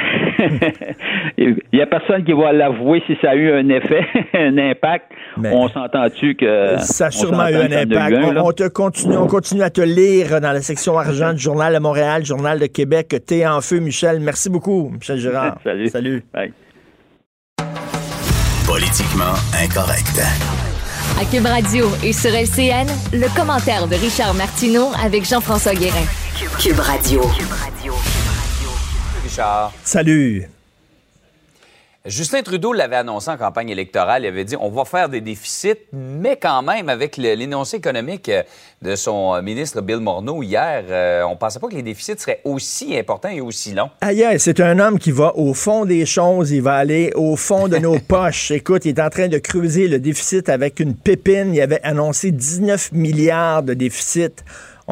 il 1.39 1.57
y 1.73 1.81
a 1.81 1.87
personne 1.87 2.25
qui 2.25 2.33
va 2.33 2.53
l'avouer 2.53 3.03
si 3.07 3.17
ça 3.21 3.31
a 3.31 3.35
eu 3.35 3.53
un 3.53 3.69
effet, 3.69 4.05
un 4.35 4.57
impact. 4.59 5.07
Mais- 5.37 5.51
on 5.53 5.69
s'entend-tu 5.69 6.35
que 6.35 6.77
Ça 6.79 7.07
a 7.07 7.09
on 7.09 7.11
sûrement 7.11 7.49
eu 7.49 7.55
un 7.57 7.73
impact. 7.73 8.11
eu 8.11 8.17
un, 8.17 8.37
on, 8.43 8.53
te 8.53 8.69
continue, 8.69 9.17
on 9.17 9.27
continue 9.27 9.63
à 9.63 9.71
te 9.71 9.81
lire 9.81 10.41
dans 10.41 10.53
la 10.53 10.61
section 10.61 10.99
argent 10.99 11.33
du 11.33 11.39
Journal 11.41 11.75
de 11.75 11.79
Montréal, 11.79 12.25
Journal 12.25 12.59
de 12.59 12.67
Québec. 12.67 13.15
T'es 13.27 13.47
en 13.47 13.61
feu, 13.61 13.79
Michel. 13.81 14.21
Merci 14.21 14.51
beaucoup, 14.51 14.91
Michel 14.91 15.19
Girard. 15.19 15.57
Salut. 15.65 15.89
Salut. 15.89 16.25
Bye. 16.33 16.53
Politiquement 18.67 19.35
incorrect. 19.63 20.21
À 21.21 21.25
Cube 21.25 21.47
Radio 21.47 21.87
et 22.05 22.13
sur 22.13 22.31
LCN, 22.31 22.87
le 23.13 23.27
commentaire 23.37 23.87
de 23.89 23.95
Richard 23.97 24.33
Martineau 24.35 24.89
avec 25.05 25.25
Jean-François 25.29 25.75
Guérin. 25.75 26.07
Cube 26.59 26.79
Radio. 26.79 27.21
Richard. 29.41 29.73
Salut. 29.85 30.49
Justin 32.07 32.43
Trudeau 32.43 32.73
l'avait 32.73 32.97
annoncé 32.97 33.31
en 33.31 33.37
campagne 33.37 33.69
électorale. 33.69 34.25
Il 34.25 34.29
avait 34.29 34.45
dit 34.45 34.57
on 34.59 34.71
va 34.71 34.85
faire 34.85 35.09
des 35.09 35.21
déficits, 35.21 35.87
mais 35.93 36.37
quand 36.37 36.63
même, 36.63 36.89
avec 36.89 37.19
l'énoncé 37.19 37.77
économique 37.77 38.31
euh, 38.31 38.43
de 38.81 38.97
son 38.97 39.35
euh, 39.35 39.43
ministre 39.43 39.83
Bill 39.83 39.99
Morneau 39.99 40.43
hier, 40.43 40.85
euh, 40.89 41.23
on 41.25 41.37
pensait 41.37 41.59
pas 41.59 41.69
que 41.69 41.75
les 41.75 41.83
déficits 41.83 42.19
seraient 42.19 42.41
aussi 42.45 42.97
importants 42.97 43.29
et 43.29 43.43
aussi 43.43 43.75
longs. 43.75 43.91
Aïe, 44.01 44.25
c'est 44.39 44.61
un 44.61 44.79
homme 44.79 44.99
qui 44.99 45.11
va 45.11 45.37
au 45.37 45.53
fond 45.53 45.85
des 45.85 46.07
choses, 46.07 46.53
il 46.53 46.63
va 46.63 46.77
aller 46.77 47.13
au 47.15 47.37
fond 47.37 47.69
de 47.69 47.77
nos 47.77 47.99
poches. 48.09 48.51
Écoute, 48.51 48.87
il 48.87 48.99
est 48.99 49.01
en 49.01 49.11
train 49.11 49.29
de 49.29 49.39
creuser 49.39 49.89
le 49.89 49.99
déficit 49.99 50.49
avec 50.49 50.81
une 50.81 50.95
pépine. 50.95 51.55
Il 51.55 51.61
avait 51.61 51.83
annoncé 51.83 52.31
19 52.31 52.93
milliards 52.93 53.63
de 53.63 53.75
déficit. 53.75 54.43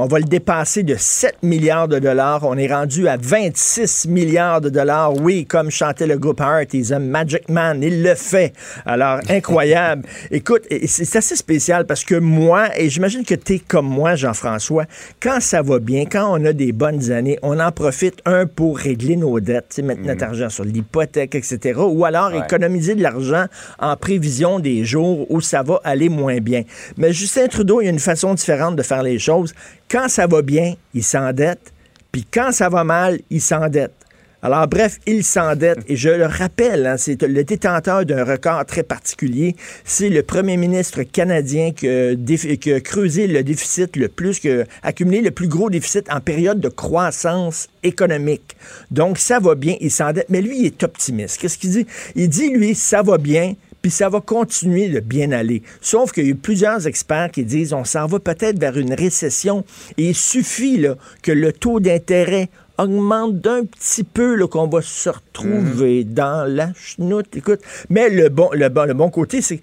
On 0.01 0.07
va 0.07 0.21
le 0.21 0.27
dépasser 0.27 0.85
de 0.85 0.95
7 0.97 1.39
milliards 1.43 1.89
de 1.89 1.99
dollars. 1.99 2.45
On 2.45 2.57
est 2.57 2.73
rendu 2.73 3.09
à 3.09 3.17
26 3.17 4.07
milliards 4.07 4.61
de 4.61 4.69
dollars. 4.69 5.13
Oui, 5.21 5.45
comme 5.45 5.73
chantait 5.73 6.07
le 6.07 6.17
groupe 6.17 6.39
Heart, 6.41 6.73
he's 6.73 6.93
a 6.93 7.01
magic 7.01 7.49
man. 7.49 7.83
Il 7.83 8.05
le 8.05 8.15
fait. 8.15 8.53
Alors, 8.87 9.19
incroyable. 9.29 10.05
Écoute, 10.31 10.63
c'est 10.87 11.17
assez 11.17 11.35
spécial 11.35 11.85
parce 11.85 12.05
que 12.05 12.15
moi, 12.15 12.69
et 12.79 12.89
j'imagine 12.89 13.25
que 13.25 13.35
tu 13.35 13.55
es 13.55 13.59
comme 13.59 13.89
moi, 13.89 14.15
Jean-François, 14.15 14.85
quand 15.21 15.41
ça 15.41 15.63
va 15.63 15.81
bien, 15.81 16.05
quand 16.05 16.31
on 16.31 16.45
a 16.45 16.53
des 16.53 16.71
bonnes 16.71 17.11
années, 17.11 17.37
on 17.43 17.59
en 17.59 17.73
profite, 17.73 18.21
un, 18.25 18.47
pour 18.47 18.79
régler 18.79 19.17
nos 19.17 19.41
dettes, 19.41 19.81
mettre 19.83 20.03
notre 20.03 20.23
argent 20.23 20.49
sur 20.49 20.63
l'hypothèque, 20.65 21.35
etc. 21.35 21.77
Ou 21.77 22.05
alors 22.05 22.31
Ouais. 22.31 22.39
économiser 22.39 22.95
de 22.95 23.03
l'argent 23.03 23.47
en 23.81 23.97
prévision 23.97 24.61
des 24.61 24.85
jours 24.85 25.27
où 25.29 25.41
ça 25.41 25.65
va 25.65 25.81
aller 25.83 26.09
moins 26.09 26.39
bien. 26.39 26.63
Mais 26.97 27.13
Justin 27.13 27.49
Trudeau, 27.49 27.81
il 27.81 27.87
y 27.87 27.89
a 27.89 27.91
une 27.91 27.99
façon 27.99 28.33
différente 28.35 28.77
de 28.77 28.83
faire 28.85 29.03
les 29.03 29.19
choses. 29.19 29.53
Quand 29.91 30.09
ça 30.09 30.27
va 30.27 30.43
bien, 30.43 30.75
il 30.93 31.03
s'endette, 31.03 31.73
puis 32.13 32.27
quand 32.31 32.53
ça 32.53 32.69
va 32.69 32.85
mal, 32.85 33.21
il 33.31 33.41
s'endette. 33.41 33.95
Alors, 34.41 34.69
bref, 34.69 34.99
il 35.07 35.25
s'endette. 35.25 35.79
Et 35.89 35.97
je 35.97 36.11
le 36.11 36.27
rappelle, 36.27 36.87
hein, 36.87 36.97
c'est 36.97 37.21
le 37.23 37.43
détenteur 37.43 38.05
d'un 38.05 38.23
record 38.25 38.65
très 38.67 38.85
particulier. 38.85 39.57
C'est 39.85 40.11
le 40.11 40.23
premier 40.23 40.57
ministre 40.57 41.03
canadien 41.03 41.73
qui 41.73 41.89
a, 41.89 42.15
qui 42.15 42.73
a 42.73 42.81
creusé 42.81 43.27
le 43.27 43.43
déficit 43.43 43.97
le 43.97 44.09
plus, 44.09 44.39
qui 44.39 44.51
a 44.51 44.65
accumulé 44.85 45.23
le 45.23 45.33
plus 45.33 45.49
gros 45.49 45.71
déficit 45.71 46.09
en 46.13 46.21
période 46.21 46.61
de 46.61 46.69
croissance 46.69 47.69
économique. 47.83 48.57
Donc, 48.93 49.19
ça 49.19 49.41
va 49.41 49.57
bien, 49.57 49.77
il 49.81 49.91
s'endette. 49.91 50.27
Mais 50.29 50.41
lui, 50.41 50.61
il 50.61 50.67
est 50.67 50.83
optimiste. 50.85 51.41
Qu'est-ce 51.41 51.59
qu'il 51.59 51.71
dit? 51.71 51.87
Il 52.15 52.29
dit, 52.29 52.51
lui, 52.51 52.77
ça 52.77 53.03
va 53.03 53.19
bien, 53.19 53.55
puis 53.83 53.91
ça 53.91 54.09
va 54.09 54.21
continuer 54.21 54.89
de 54.89 55.01
bien 55.01 55.33
aller. 55.33 55.63
Sauf 55.81 56.13
qu'il 56.13 56.25
y 56.25 56.27
a 56.29 56.31
eu 56.31 56.35
plusieurs 56.35 56.87
experts 56.87 57.31
qui 57.31 57.45
disent 57.45 57.73
on 57.73 57.85
s'en 57.85 58.07
va 58.07 58.19
peut-être 58.19 58.59
vers 58.59 58.77
une 58.77 58.95
récession 58.95 59.65
et 59.97 60.09
il 60.09 60.15
suffit 60.15 60.79
là, 60.79 60.97
que 61.23 61.33
le 61.33 61.53
taux 61.53 61.81
d'intérêt 61.81 62.49
augmente 62.79 63.41
d'un 63.41 63.65
petit 63.65 64.05
peu 64.05 64.47
qu'on 64.47 64.69
va 64.69 64.81
se 64.83 65.11
retrouver 65.11 66.05
dans 66.05 66.49
la 66.49 66.73
chenoute. 66.75 67.37
Écoute, 67.37 67.61
mais 67.91 68.09
le 68.09 68.29
bon, 68.29 68.51
le 68.53 68.69
bon, 68.69 68.85
le 68.85 68.95
bon 68.95 69.11
côté, 69.11 69.43
c'est 69.43 69.61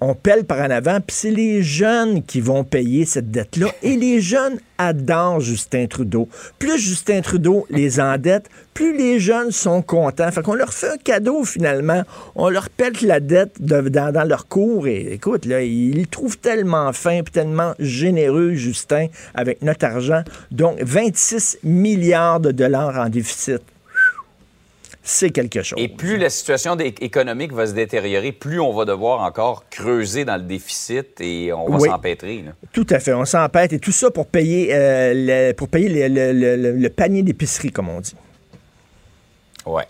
on 0.00 0.14
pèle 0.14 0.44
par 0.44 0.58
en 0.58 0.70
avant, 0.70 1.00
puis 1.00 1.16
c'est 1.16 1.30
les 1.30 1.62
jeunes 1.62 2.22
qui 2.22 2.40
vont 2.40 2.64
payer 2.64 3.06
cette 3.06 3.30
dette-là. 3.30 3.68
Et 3.82 3.96
les 3.96 4.20
jeunes 4.20 4.58
adorent 4.76 5.40
Justin 5.40 5.86
Trudeau. 5.86 6.28
Plus 6.58 6.78
Justin 6.78 7.22
Trudeau 7.22 7.66
les 7.70 7.98
endette, 7.98 8.50
plus 8.74 8.96
les 8.96 9.18
jeunes 9.18 9.52
sont 9.52 9.80
contents. 9.80 10.30
Fait 10.30 10.42
qu'on 10.42 10.54
leur 10.54 10.74
fait 10.74 10.90
un 10.90 10.96
cadeau 10.98 11.44
finalement. 11.44 12.02
On 12.34 12.50
leur 12.50 12.68
pète 12.68 13.00
la 13.00 13.20
dette 13.20 13.60
de- 13.60 13.88
dans, 13.88 14.28
leur 14.28 14.48
cours. 14.48 14.86
Et 14.86 15.14
écoute, 15.14 15.46
là, 15.46 15.62
ils 15.62 16.06
trouvent 16.08 16.38
tellement 16.38 16.92
fin 16.92 17.22
tellement 17.22 17.72
généreux, 17.78 18.52
Justin, 18.52 19.06
avec 19.34 19.62
notre 19.62 19.86
argent. 19.86 20.22
Donc, 20.50 20.78
26 20.82 21.58
milliards 21.62 22.40
de 22.40 22.52
dollars 22.52 22.98
en 22.98 23.08
déficit. 23.08 23.62
C'est 25.08 25.30
quelque 25.30 25.62
chose. 25.62 25.78
Et 25.80 25.86
plus 25.86 26.16
la 26.16 26.28
situation 26.30 26.76
économique 26.76 27.52
va 27.52 27.68
se 27.68 27.72
détériorer, 27.72 28.32
plus 28.32 28.58
on 28.58 28.72
va 28.72 28.84
devoir 28.84 29.20
encore 29.20 29.62
creuser 29.70 30.24
dans 30.24 30.34
le 30.36 30.42
déficit 30.42 31.20
et 31.20 31.52
on 31.52 31.68
va 31.70 31.76
Oui. 31.78 31.88
s'empêtrer. 31.88 32.44
Tout 32.72 32.86
à 32.90 32.98
fait, 32.98 33.12
on 33.14 33.24
s'empête 33.24 33.72
et 33.72 33.78
tout 33.78 33.92
ça 33.92 34.10
pour 34.10 34.26
payer, 34.26 34.74
euh, 34.74 35.12
le, 35.14 35.52
pour 35.52 35.68
payer 35.68 36.08
le, 36.08 36.32
le- 36.32 36.72
le- 36.72 36.90
panier 36.90 37.22
d'épicerie, 37.22 37.70
comme 37.70 37.88
on 37.88 38.00
dit. 38.00 38.16
Ouais. 39.64 39.86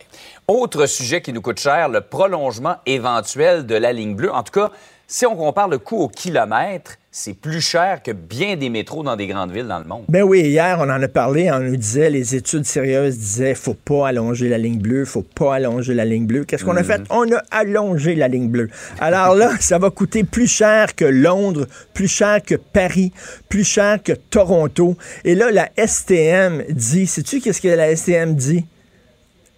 Autre 0.48 0.84
sujet 0.84 1.22
qui 1.22 1.32
nous 1.32 1.40
coûte 1.40 1.60
cher, 1.60 1.88
le 1.88 2.02
prolongement 2.02 2.76
éventuel 2.84 3.64
de 3.64 3.74
la 3.74 3.94
ligne 3.94 4.14
bleue. 4.14 4.30
En 4.32 4.42
tout 4.42 4.52
cas, 4.52 4.70
si 5.06 5.24
on 5.24 5.34
compare 5.34 5.68
le 5.68 5.78
coût 5.78 5.96
au 5.96 6.08
kilomètre, 6.08 6.96
c'est 7.18 7.32
plus 7.32 7.62
cher 7.62 8.02
que 8.02 8.10
bien 8.10 8.56
des 8.56 8.68
métros 8.68 9.02
dans 9.02 9.16
des 9.16 9.26
grandes 9.26 9.50
villes 9.50 9.66
dans 9.66 9.78
le 9.78 9.86
monde. 9.86 10.04
Ben 10.06 10.22
oui, 10.22 10.42
hier, 10.42 10.76
on 10.78 10.90
en 10.90 11.02
a 11.02 11.08
parlé, 11.08 11.50
on 11.50 11.60
nous 11.60 11.76
disait, 11.76 12.10
les 12.10 12.34
études 12.34 12.66
sérieuses 12.66 13.16
disaient, 13.16 13.54
faut 13.54 13.72
pas 13.72 14.08
allonger 14.08 14.50
la 14.50 14.58
ligne 14.58 14.78
bleue, 14.78 15.06
faut 15.06 15.22
pas 15.22 15.54
allonger 15.54 15.94
la 15.94 16.04
ligne 16.04 16.26
bleue. 16.26 16.44
Qu'est-ce 16.44 16.62
qu'on 16.62 16.76
a 16.76 16.84
fait? 16.84 17.00
On 17.08 17.24
a 17.32 17.42
allongé 17.50 18.16
la 18.16 18.28
ligne 18.28 18.50
bleue. 18.50 18.68
Alors 19.00 19.34
là, 19.34 19.52
ça 19.60 19.78
va 19.78 19.88
coûter 19.88 20.24
plus 20.24 20.46
cher 20.46 20.94
que 20.94 21.06
Londres, 21.06 21.66
plus 21.94 22.06
cher 22.06 22.42
que 22.42 22.54
Paris, 22.54 23.12
plus 23.48 23.64
cher 23.64 24.02
que 24.02 24.12
Toronto. 24.12 24.98
Et 25.24 25.34
là, 25.34 25.50
la 25.50 25.70
STM 25.78 26.64
dit, 26.68 27.06
sais-tu 27.06 27.40
qu'est-ce 27.40 27.62
que 27.62 27.68
la 27.68 27.96
STM 27.96 28.34
dit? 28.34 28.66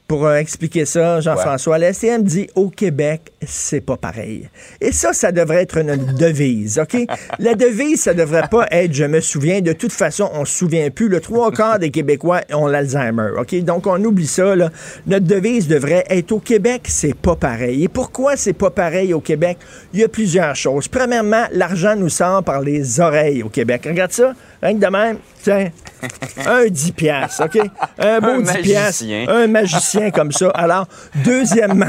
Pour 0.09 0.25
euh, 0.25 0.37
expliquer 0.37 0.87
ça, 0.87 1.21
Jean-François, 1.21 1.77
la 1.77 1.92
STM 1.92 2.23
dit 2.23 2.49
au 2.55 2.71
Québec, 2.71 3.31
c'est 3.47 3.83
pas 3.83 3.99
pareil. 3.99 4.49
Et 4.81 4.90
ça, 4.90 5.12
ça 5.12 5.33
devrait 5.33 5.61
être 5.62 5.77
une 5.77 5.97
devise, 6.16 6.79
OK? 6.79 6.97
La 7.38 7.55
devise, 7.55 8.01
ça 8.01 8.14
devrait 8.14 8.49
pas 8.51 8.66
être 8.71 8.94
je 8.94 9.05
me 9.05 9.21
souviens. 9.21 9.61
De 9.61 9.75
toute 9.75 9.92
façon, 9.92 10.31
on 10.33 10.47
se 10.47 10.57
souvient 10.57 10.88
plus. 10.88 11.09
Le 11.09 11.21
trois 11.21 11.53
quarts 11.53 11.79
des 11.79 11.90
Québécois 11.90 12.40
ont 12.55 12.66
l'Alzheimer, 12.66 13.33
OK? 13.38 13.55
Donc, 13.62 13.87
on 13.87 14.03
oublie 14.03 14.27
ça, 14.27 14.57
là. 14.57 14.71
Notre 15.07 15.27
devise 15.27 15.68
devrait 15.68 16.05
être 16.09 16.33
au 16.33 16.38
Québec, 16.40 16.87
c'est 16.88 17.14
pas 17.14 17.37
pareil. 17.37 17.85
Et 17.85 17.88
pourquoi 17.88 18.35
c'est 18.37 18.55
pas 18.55 18.71
pareil 18.71 19.12
au 19.12 19.21
Québec? 19.21 19.59
Il 19.92 20.01
y 20.01 20.05
a 20.05 20.09
plusieurs 20.09 20.57
choses. 20.57 20.88
Premièrement, 20.88 21.44
l'argent 21.53 21.94
nous 21.97 22.09
sort 22.09 22.42
par 22.42 22.62
les 22.62 22.99
oreilles 22.99 23.42
au 23.42 23.51
Québec. 23.51 23.83
Regarde 23.87 24.12
ça, 24.12 24.33
rien 24.62 24.75
que 24.75 24.85
de 24.87 24.90
même. 24.90 25.18
Tiens, 25.42 25.68
un 26.47 26.64
10 26.66 26.92
piastres, 26.92 27.44
OK? 27.44 27.61
Un 27.99 28.21
beau 28.21 28.27
Un 28.38 28.40
10 28.40 28.53
piastres. 28.62 29.05
magicien. 29.05 29.29
Un 29.29 29.47
magicien 29.47 29.97
comme 30.12 30.32
ça. 30.32 30.48
Alors, 30.50 30.87
deuxièmement, 31.24 31.87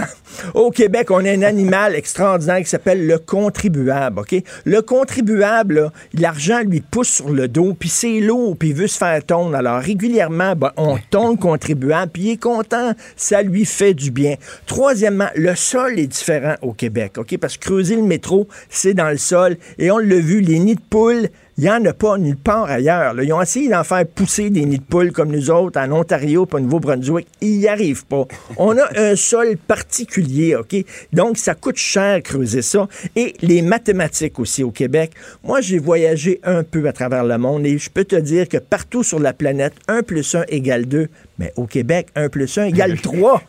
au 0.54 0.72
Québec, 0.72 1.12
on 1.12 1.24
a 1.26 1.32
un 1.32 1.42
animal 1.42 1.96
extraordinaire 1.96 2.60
qui 2.60 2.70
s'appelle 2.70 3.06
le 3.06 3.20
contribuable, 3.20 4.20
OK? 4.20 4.36
Le 4.66 4.82
contribuable, 4.82 5.92
l'argent 6.14 6.62
lui 6.62 6.82
pousse 6.82 7.10
sur 7.10 7.30
le 7.30 7.48
dos, 7.48 7.76
puis 7.78 7.90
c'est 7.90 8.20
lourd, 8.20 8.58
puis 8.58 8.70
il 8.70 8.76
veut 8.76 8.88
se 8.88 8.98
faire 8.98 9.24
tondre. 9.24 9.56
Alors, 9.56 9.82
régulièrement, 9.82 10.56
ben, 10.56 10.72
on 10.78 10.98
tombe 11.10 11.38
le 11.38 11.42
contribuable, 11.42 12.12
puis 12.12 12.22
il 12.24 12.30
est 12.32 12.42
content, 12.42 12.94
ça 13.16 13.42
lui 13.42 13.66
fait 13.66 13.94
du 13.94 14.12
bien. 14.12 14.36
Troisièmement, 14.66 15.30
le 15.36 15.56
sol 15.56 16.00
est 16.00 16.08
différent 16.08 16.56
au 16.62 16.74
Québec, 16.74 17.14
OK? 17.18 17.38
Parce 17.38 17.58
que 17.58 17.66
creuser 17.66 17.96
le 17.96 18.04
métro, 18.04 18.48
c'est 18.70 18.94
dans 18.94 19.10
le 19.10 19.18
sol, 19.18 19.58
et 19.78 19.92
on 19.92 19.98
l'a 19.98 20.20
vu, 20.20 20.42
les 20.42 20.60
nids 20.60 20.76
de 20.76 20.82
poules, 20.90 21.30
il 21.60 21.64
n'y 21.64 21.70
en 21.70 21.84
a 21.84 21.92
pas 21.92 22.18
nulle 22.18 22.38
part 22.38 22.70
ailleurs. 22.70 23.14
là. 23.14 23.22
Ils 23.22 23.34
ont 23.34 23.42
essayé 23.42 23.68
d'en 23.68 23.84
faire 23.84 24.08
pousser 24.08 24.50
des 24.50 24.64
nids 24.64 24.80
de 24.80 24.84
poules 24.84 25.12
comme 25.12 25.30
nous 25.30 25.52
autres 25.52 25.78
en 25.78 25.92
Ontario 25.92 26.48
et 26.50 26.56
au 26.56 26.60
Nouveau-Brunswick. 26.62 27.28
Ils 27.42 27.60
n'y 27.60 27.68
arrivent 27.68 28.06
pas. 28.06 28.26
On 28.56 28.78
a 28.78 28.88
un 28.98 29.18
sol 29.18 29.58
particulier, 29.58 30.56
OK? 30.56 30.74
Donc, 31.12 31.38
ça 31.38 31.56
coûte 31.56 31.76
cher 31.76 32.24
creuser 32.24 32.62
ça. 32.62 32.88
Et 33.18 33.34
les 33.42 33.62
mathématiques 33.62 34.40
aussi 34.40 34.64
au 34.64 34.72
Québec. 34.72 35.12
Moi, 35.44 35.60
j'ai 35.60 35.80
voyagé 35.80 36.40
un 36.46 36.64
peu 36.64 36.88
à 36.88 36.94
travers 36.94 37.26
le 37.26 37.38
monde 37.38 37.66
et 37.66 37.78
je 37.78 37.90
peux 37.90 38.06
te 38.06 38.16
dire 38.16 38.48
que 38.48 38.56
partout 38.58 39.04
sur 39.04 39.20
la 39.20 39.34
planète, 39.34 39.74
1 39.90 40.04
plus 40.04 40.36
1 40.36 40.46
égale 40.48 40.86
2. 40.86 41.10
Mais 41.40 41.52
au 41.58 41.66
Québec, 41.66 42.08
1 42.16 42.30
plus 42.30 42.58
1 42.58 42.68
égale 42.68 42.98
3 43.02 43.44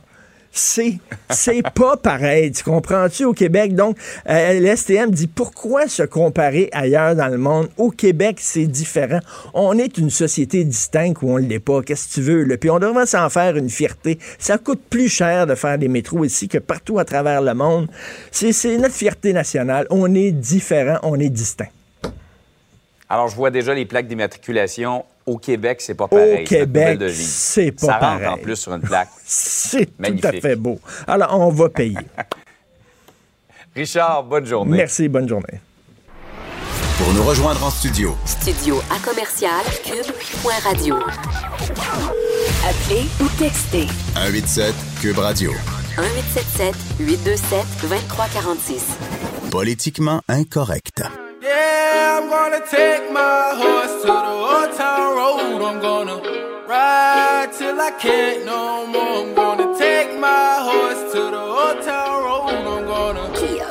c'est 0.53 0.99
pas 1.75 1.97
pareil, 1.97 2.53
tu 2.53 2.65
comprends-tu 2.65 3.25
au 3.25 3.33
Québec? 3.33 3.75
Donc 3.75 3.97
euh, 4.29 4.61
l'STM 4.61 5.11
dit 5.11 5.27
pourquoi 5.27 5.89
se 5.89 6.03
comparer 6.03 6.69
ailleurs 6.73 7.15
dans 7.15 7.29
le 7.29 7.39
monde? 7.39 7.69
Au 7.77 7.91
Québec 7.91 8.39
c'est 8.41 8.67
différent. 8.67 9.21
On 9.55 9.79
est 9.79 9.99
une 9.99 10.11
société 10.11 10.65
distincte 10.65 11.23
ou 11.23 11.31
on 11.31 11.37
l'est 11.37 11.61
pas 11.61 11.83
qu'est-ce 11.83 12.09
que 12.09 12.15
tu 12.15 12.23
veux 12.23 12.45
là? 12.45 12.57
puis 12.57 12.71
on 12.71 12.79
devrait 12.79 13.07
s'en 13.07 13.29
faire 13.31 13.57
une 13.57 13.71
fierté. 13.71 14.19
Ça 14.39 14.59
coûte 14.59 14.83
plus 14.89 15.09
cher 15.09 15.47
de 15.47 15.55
faire 15.55 15.79
des 15.79 15.89
métros 15.89 16.25
ici 16.25 16.49
que 16.49 16.59
partout 16.59 16.99
à 16.99 17.05
travers 17.05 17.43
le 17.43 17.55
monde. 17.55 17.89
C'est 18.31 18.53
c'est 18.53 18.77
notre 18.77 18.95
fierté 18.95 19.33
nationale. 19.33 19.87
On 19.91 20.15
est 20.15 20.33
différent 20.33 20.99
on 21.03 21.19
est 21.19 21.29
distinct. 21.29 21.69
Alors, 23.09 23.29
je 23.29 23.35
vois 23.35 23.51
déjà 23.51 23.75
les 23.75 23.87
plaques 23.87 24.07
d'immatriculation. 24.07 25.05
Au 25.27 25.37
Québec, 25.39 25.81
c'est 25.81 25.95
pas 25.95 26.09
pareil. 26.09 26.43
au 26.45 26.47
Québec 26.47 27.01
c'est 27.13 27.73
pas 27.73 27.87
Ça 27.87 27.93
rentre 27.93 28.01
pareil 28.01 28.27
en 28.27 28.37
plus 28.39 28.57
sur 28.57 28.75
une 28.75 28.81
plaque. 28.81 29.09
c'est 29.25 29.87
tout 29.87 30.27
à 30.27 30.33
fait 30.33 30.57
beau 30.57 30.81
alors 31.07 31.39
on 31.39 31.51
va 31.51 31.69
payer 31.69 31.99
Richard, 33.77 34.25
bonne 34.25 34.47
journée. 34.47 34.77
merci 34.79 35.09
bonne 35.09 35.29
journée 35.29 35.61
Pour 36.99 37.13
nous 37.15 37.23
rejoindre 37.23 37.63
en 37.65 37.71
studio, 37.71 38.17
Studio 38.27 38.81
à 38.91 38.99
commercial 39.09 39.63
cube.radio. 39.85 40.97
Appelez 42.67 43.05
ou 43.21 43.29
textez 43.39 43.87
187 44.15 44.75
Cube 45.01 45.19
Radio. 45.19 45.53
1877 45.99 46.75
827 47.01 47.65
2346. 47.83 48.87
Politiquement 49.51 50.21
incorrect. 50.29 51.03
Yeah, 51.43 52.21
I'm 52.21 52.29
gonna 52.29 52.61
take 52.67 53.11
my 53.11 53.55
horse 53.57 54.03
to 54.03 54.09
the 54.09 54.13
old 54.13 54.77
town 54.77 55.17
road. 55.17 55.63
I'm 55.65 55.81
gonna 55.81 56.21
ride 56.69 57.49
till 57.57 57.81
I 57.81 57.93
can't 57.99 58.45
no 58.45 58.87
more. 58.87 59.25
I'm 59.25 59.35
gonna 59.35 59.75
take 59.79 60.19
my 60.19 60.59
horse 60.61 61.11
to 61.15 61.31
the 61.31 61.41
old 61.41 61.83
town 61.83 62.25
road. 62.25 62.51
I'm 62.51 62.85
gonna 62.85 63.25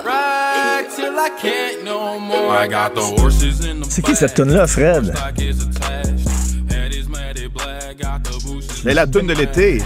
ride 0.03 0.87
till 0.95 1.19
I 1.19 1.29
can't 1.39 1.83
no 1.83 2.19
more. 2.19 2.49
I 2.49 2.67
got 2.67 2.95
the 2.95 3.01
horses 3.01 3.63
in 3.63 3.81
the 3.81 3.85
c'est 3.87 4.01
qui 4.01 4.15
cette 4.15 4.33
tune 4.33 4.51
là 4.51 4.65
Fred? 4.65 5.13
Back 5.13 5.39
is 5.39 5.61
attached. 5.61 6.71
Head 6.71 6.91
is 6.91 7.07
matted 7.07 7.53
black, 7.53 7.99
got 7.99 8.23
the 8.23 8.43
bushes. 8.47 8.81
C'est 8.81 8.95
la 8.95 9.05
tune 9.05 9.27
de 9.27 9.33
l'été. 9.33 9.79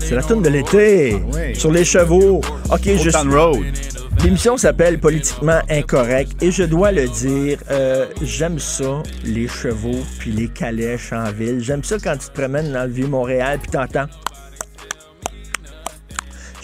C'est 0.00 0.14
la 0.14 0.22
tune 0.22 0.42
de 0.42 0.50
l'été. 0.50 1.22
Oui. 1.32 1.56
Sur 1.56 1.72
les 1.72 1.86
chevaux. 1.86 2.42
OK, 2.70 2.82
je 2.84 2.90
Old 2.90 3.12
Town 3.12 3.34
Road. 3.34 3.64
L'émission 4.22 4.56
s'appelle 4.56 5.00
Politiquement 5.00 5.60
Incorrect 5.68 6.42
et 6.42 6.50
je 6.50 6.62
dois 6.62 6.92
le 6.92 7.08
dire, 7.08 7.58
euh, 7.70 8.06
j'aime 8.22 8.58
ça, 8.58 9.02
les 9.24 9.48
chevaux 9.48 10.02
puis 10.18 10.32
les 10.32 10.48
calèches 10.48 11.12
en 11.12 11.30
ville. 11.30 11.60
J'aime 11.60 11.84
ça 11.84 11.96
quand 11.98 12.16
tu 12.16 12.28
te 12.28 12.32
promènes 12.32 12.72
dans 12.72 12.84
le 12.84 12.90
Vieux-Montréal 12.90 13.58
puis 13.60 13.70
t'entends... 13.70 14.06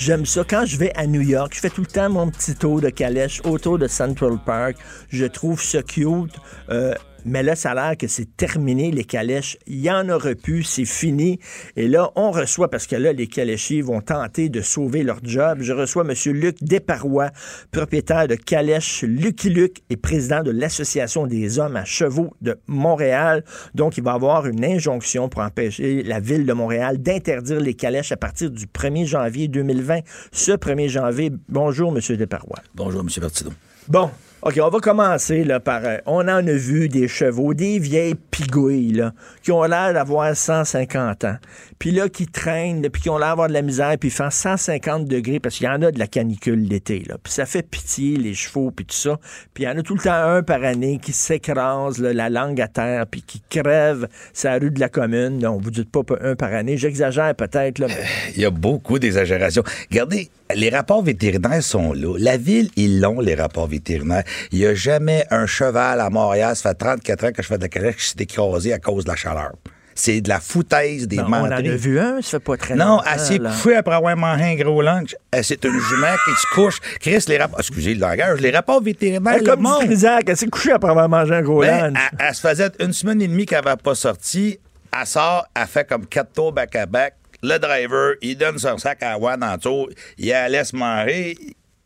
J'aime 0.00 0.24
ça. 0.24 0.44
Quand 0.48 0.64
je 0.64 0.78
vais 0.78 0.92
à 0.96 1.06
New 1.06 1.20
York, 1.20 1.52
je 1.54 1.60
fais 1.60 1.68
tout 1.68 1.82
le 1.82 1.86
temps 1.86 2.08
mon 2.08 2.30
petit 2.30 2.54
tour 2.54 2.80
de 2.80 2.88
calèche 2.88 3.42
autour 3.44 3.78
de 3.78 3.86
Central 3.86 4.38
Park. 4.46 4.76
Je 5.10 5.26
trouve 5.26 5.62
ça 5.62 5.82
cute. 5.82 6.34
Euh, 6.70 6.94
mais 7.24 7.42
là, 7.42 7.56
ça 7.56 7.72
a 7.72 7.74
l'air 7.74 7.96
que 7.96 8.06
c'est 8.06 8.36
terminé, 8.36 8.90
les 8.90 9.04
calèches. 9.04 9.56
Il 9.66 9.80
y 9.80 9.90
en 9.90 10.08
aura 10.08 10.34
plus, 10.34 10.62
c'est 10.62 10.84
fini. 10.84 11.38
Et 11.76 11.88
là, 11.88 12.10
on 12.16 12.30
reçoit, 12.30 12.70
parce 12.70 12.86
que 12.86 12.96
là, 12.96 13.12
les 13.12 13.26
caléchiers 13.26 13.82
vont 13.82 14.00
tenter 14.00 14.48
de 14.48 14.60
sauver 14.60 15.02
leur 15.02 15.18
job. 15.22 15.58
Je 15.60 15.72
reçois 15.72 16.04
M. 16.04 16.14
Luc 16.32 16.56
Desparois, 16.62 17.30
propriétaire 17.70 18.28
de 18.28 18.34
Calèche 18.34 19.02
Lucky 19.02 19.50
Luc 19.50 19.78
et 19.90 19.96
président 19.96 20.42
de 20.42 20.50
l'Association 20.50 21.26
des 21.26 21.58
hommes 21.58 21.76
à 21.76 21.84
chevaux 21.84 22.34
de 22.40 22.58
Montréal. 22.66 23.44
Donc, 23.74 23.96
il 23.96 24.04
va 24.04 24.12
avoir 24.12 24.46
une 24.46 24.64
injonction 24.64 25.28
pour 25.28 25.42
empêcher 25.42 26.02
la 26.02 26.20
ville 26.20 26.46
de 26.46 26.52
Montréal 26.52 26.98
d'interdire 26.98 27.60
les 27.60 27.74
calèches 27.74 28.12
à 28.12 28.16
partir 28.16 28.50
du 28.50 28.66
1er 28.66 29.06
janvier 29.06 29.48
2020. 29.48 30.00
Ce 30.32 30.52
1er 30.52 30.88
janvier, 30.88 31.32
bonjour, 31.48 31.96
M. 31.96 32.16
Desparois. 32.16 32.60
Bonjour, 32.74 33.00
M. 33.00 33.08
Bertidon. 33.20 33.52
Bon, 33.88 34.10
OK, 34.42 34.58
on 34.62 34.70
va 34.70 34.78
commencer 34.80 35.44
là, 35.44 35.60
par. 35.60 35.82
euh, 35.84 35.98
on 36.06 36.20
en 36.20 36.46
a 36.46 36.52
vu 36.52 36.88
des 36.88 37.08
chevaux, 37.08 37.52
des 37.52 37.78
vieilles 37.78 38.14
pigouilles, 38.14 38.92
là, 38.92 39.12
qui 39.42 39.52
ont 39.52 39.62
l'air 39.64 39.92
d'avoir 39.92 40.34
150 40.34 41.24
ans. 41.24 41.36
Puis 41.78 41.90
là, 41.90 42.08
qui 42.08 42.26
traînent, 42.26 42.88
puis 42.88 43.02
qui 43.02 43.10
ont 43.10 43.18
l'air 43.18 43.28
d'avoir 43.30 43.48
de 43.48 43.52
la 43.52 43.60
misère, 43.60 43.94
puis 44.00 44.08
font 44.08 44.30
150 44.30 45.04
degrés, 45.04 45.40
parce 45.40 45.56
qu'il 45.56 45.66
y 45.66 45.68
en 45.68 45.82
a 45.82 45.90
de 45.90 45.98
la 45.98 46.06
canicule 46.06 46.62
l'été. 46.66 47.04
Puis 47.22 47.32
ça 47.34 47.44
fait 47.44 47.62
pitié, 47.62 48.16
les 48.16 48.32
chevaux, 48.32 48.70
puis 48.70 48.86
tout 48.86 48.96
ça. 48.96 49.18
Puis 49.52 49.64
il 49.64 49.66
y 49.66 49.68
en 49.68 49.76
a 49.76 49.82
tout 49.82 49.94
le 49.94 50.00
temps 50.02 50.12
un 50.14 50.42
par 50.42 50.64
année 50.64 50.98
qui 51.02 51.12
s'écrase, 51.12 51.98
la 52.00 52.30
langue 52.30 52.62
à 52.62 52.68
terre, 52.68 53.04
puis 53.10 53.20
qui 53.20 53.42
crève 53.50 54.08
sa 54.32 54.54
rue 54.54 54.70
de 54.70 54.80
la 54.80 54.88
commune. 54.88 55.38
Non, 55.38 55.58
vous 55.58 55.70
dites 55.70 55.90
pas 55.90 56.00
un 56.22 56.34
par 56.34 56.54
année. 56.54 56.78
J'exagère 56.78 57.34
peut-être, 57.34 57.78
mais- 57.80 57.88
Il 58.36 58.40
y 58.40 58.46
a 58.46 58.50
beaucoup 58.50 58.98
d'exagérations. 58.98 59.64
Regardez, 59.90 60.30
les 60.54 60.70
rapports 60.70 61.02
vétérinaires 61.02 61.62
sont 61.62 61.92
là. 61.92 62.16
La 62.18 62.36
ville, 62.36 62.70
ils 62.76 63.00
l'ont, 63.00 63.20
les 63.20 63.34
rapports 63.34 63.66
vétérinaires. 63.68 64.24
Il 64.52 64.58
n'y 64.60 64.66
a 64.66 64.74
jamais 64.74 65.24
un 65.30 65.46
cheval 65.46 66.00
à 66.00 66.10
Montréal, 66.10 66.56
ça 66.56 66.70
fait 66.70 66.74
34 66.76 67.24
ans 67.24 67.32
que 67.32 67.42
je 67.42 67.48
fais 67.48 67.56
de 67.58 67.62
la 67.62 67.68
calèche 67.68 67.96
qui 67.96 68.06
s'est 68.06 68.14
écrasé 68.20 68.72
à 68.72 68.78
cause 68.78 69.04
de 69.04 69.10
la 69.10 69.16
chaleur. 69.16 69.52
C'est 69.94 70.20
de 70.22 70.28
la 70.30 70.40
foutaise 70.40 71.06
des 71.08 71.16
Non, 71.16 71.24
on 71.30 71.36
en 71.46 71.50
a 71.50 71.60
vu 71.60 71.98
un, 72.00 72.22
ça 72.22 72.30
fait 72.30 72.38
pas 72.40 72.56
très 72.56 72.74
Non, 72.74 73.02
elle 73.12 73.20
s'est 73.20 73.38
couchée 73.38 73.76
après 73.76 73.94
avoir 73.96 74.16
mangé 74.16 74.44
un 74.44 74.54
gros 74.54 74.80
lunch. 74.80 75.14
Euh, 75.34 75.40
C'est 75.42 75.62
une 75.64 75.72
jument 75.78 76.14
qui 76.24 76.30
se 76.40 76.54
couche. 76.54 76.78
Chris, 77.00 77.22
les 77.28 77.36
rapports... 77.36 77.58
Excusez 77.60 77.94
le 77.94 78.00
langage. 78.00 78.40
Les 78.40 78.50
rapports 78.50 78.80
vétérinaires, 78.82 79.34
Elle, 79.34 79.44
le 79.44 79.50
comme 79.50 79.60
monde... 79.62 79.82
elle 80.26 80.36
s'est 80.36 80.46
couchée 80.46 80.72
après 80.72 80.90
avoir 80.90 81.08
mangé 81.08 81.34
un 81.34 81.42
gros 81.42 81.60
Ben, 81.60 81.88
lunch. 81.92 81.98
elle, 82.18 82.26
elle 82.28 82.34
se 82.34 82.40
faisait 82.40 82.70
une 82.78 82.92
semaine 82.94 83.20
et 83.20 83.28
demie 83.28 83.44
qu'elle 83.44 83.62
n'avait 83.64 83.76
pas 83.76 83.94
sorti. 83.94 84.58
Elle 84.98 85.06
sort, 85.06 85.44
elle 85.54 85.66
fait 85.66 85.86
comme 85.86 86.06
quatre 86.06 86.32
tours 86.32 86.52
back-à-back. 86.52 87.14
Le 87.42 87.58
driver, 87.58 88.14
il 88.22 88.36
donne 88.36 88.58
son 88.58 88.78
sac 88.78 89.02
à 89.02 89.16
Juan 89.18 89.42
en 89.42 89.56
dessous. 89.56 89.88
Il 90.18 90.28
la 90.28 90.48
laisse 90.48 90.72
manger. 90.72 91.36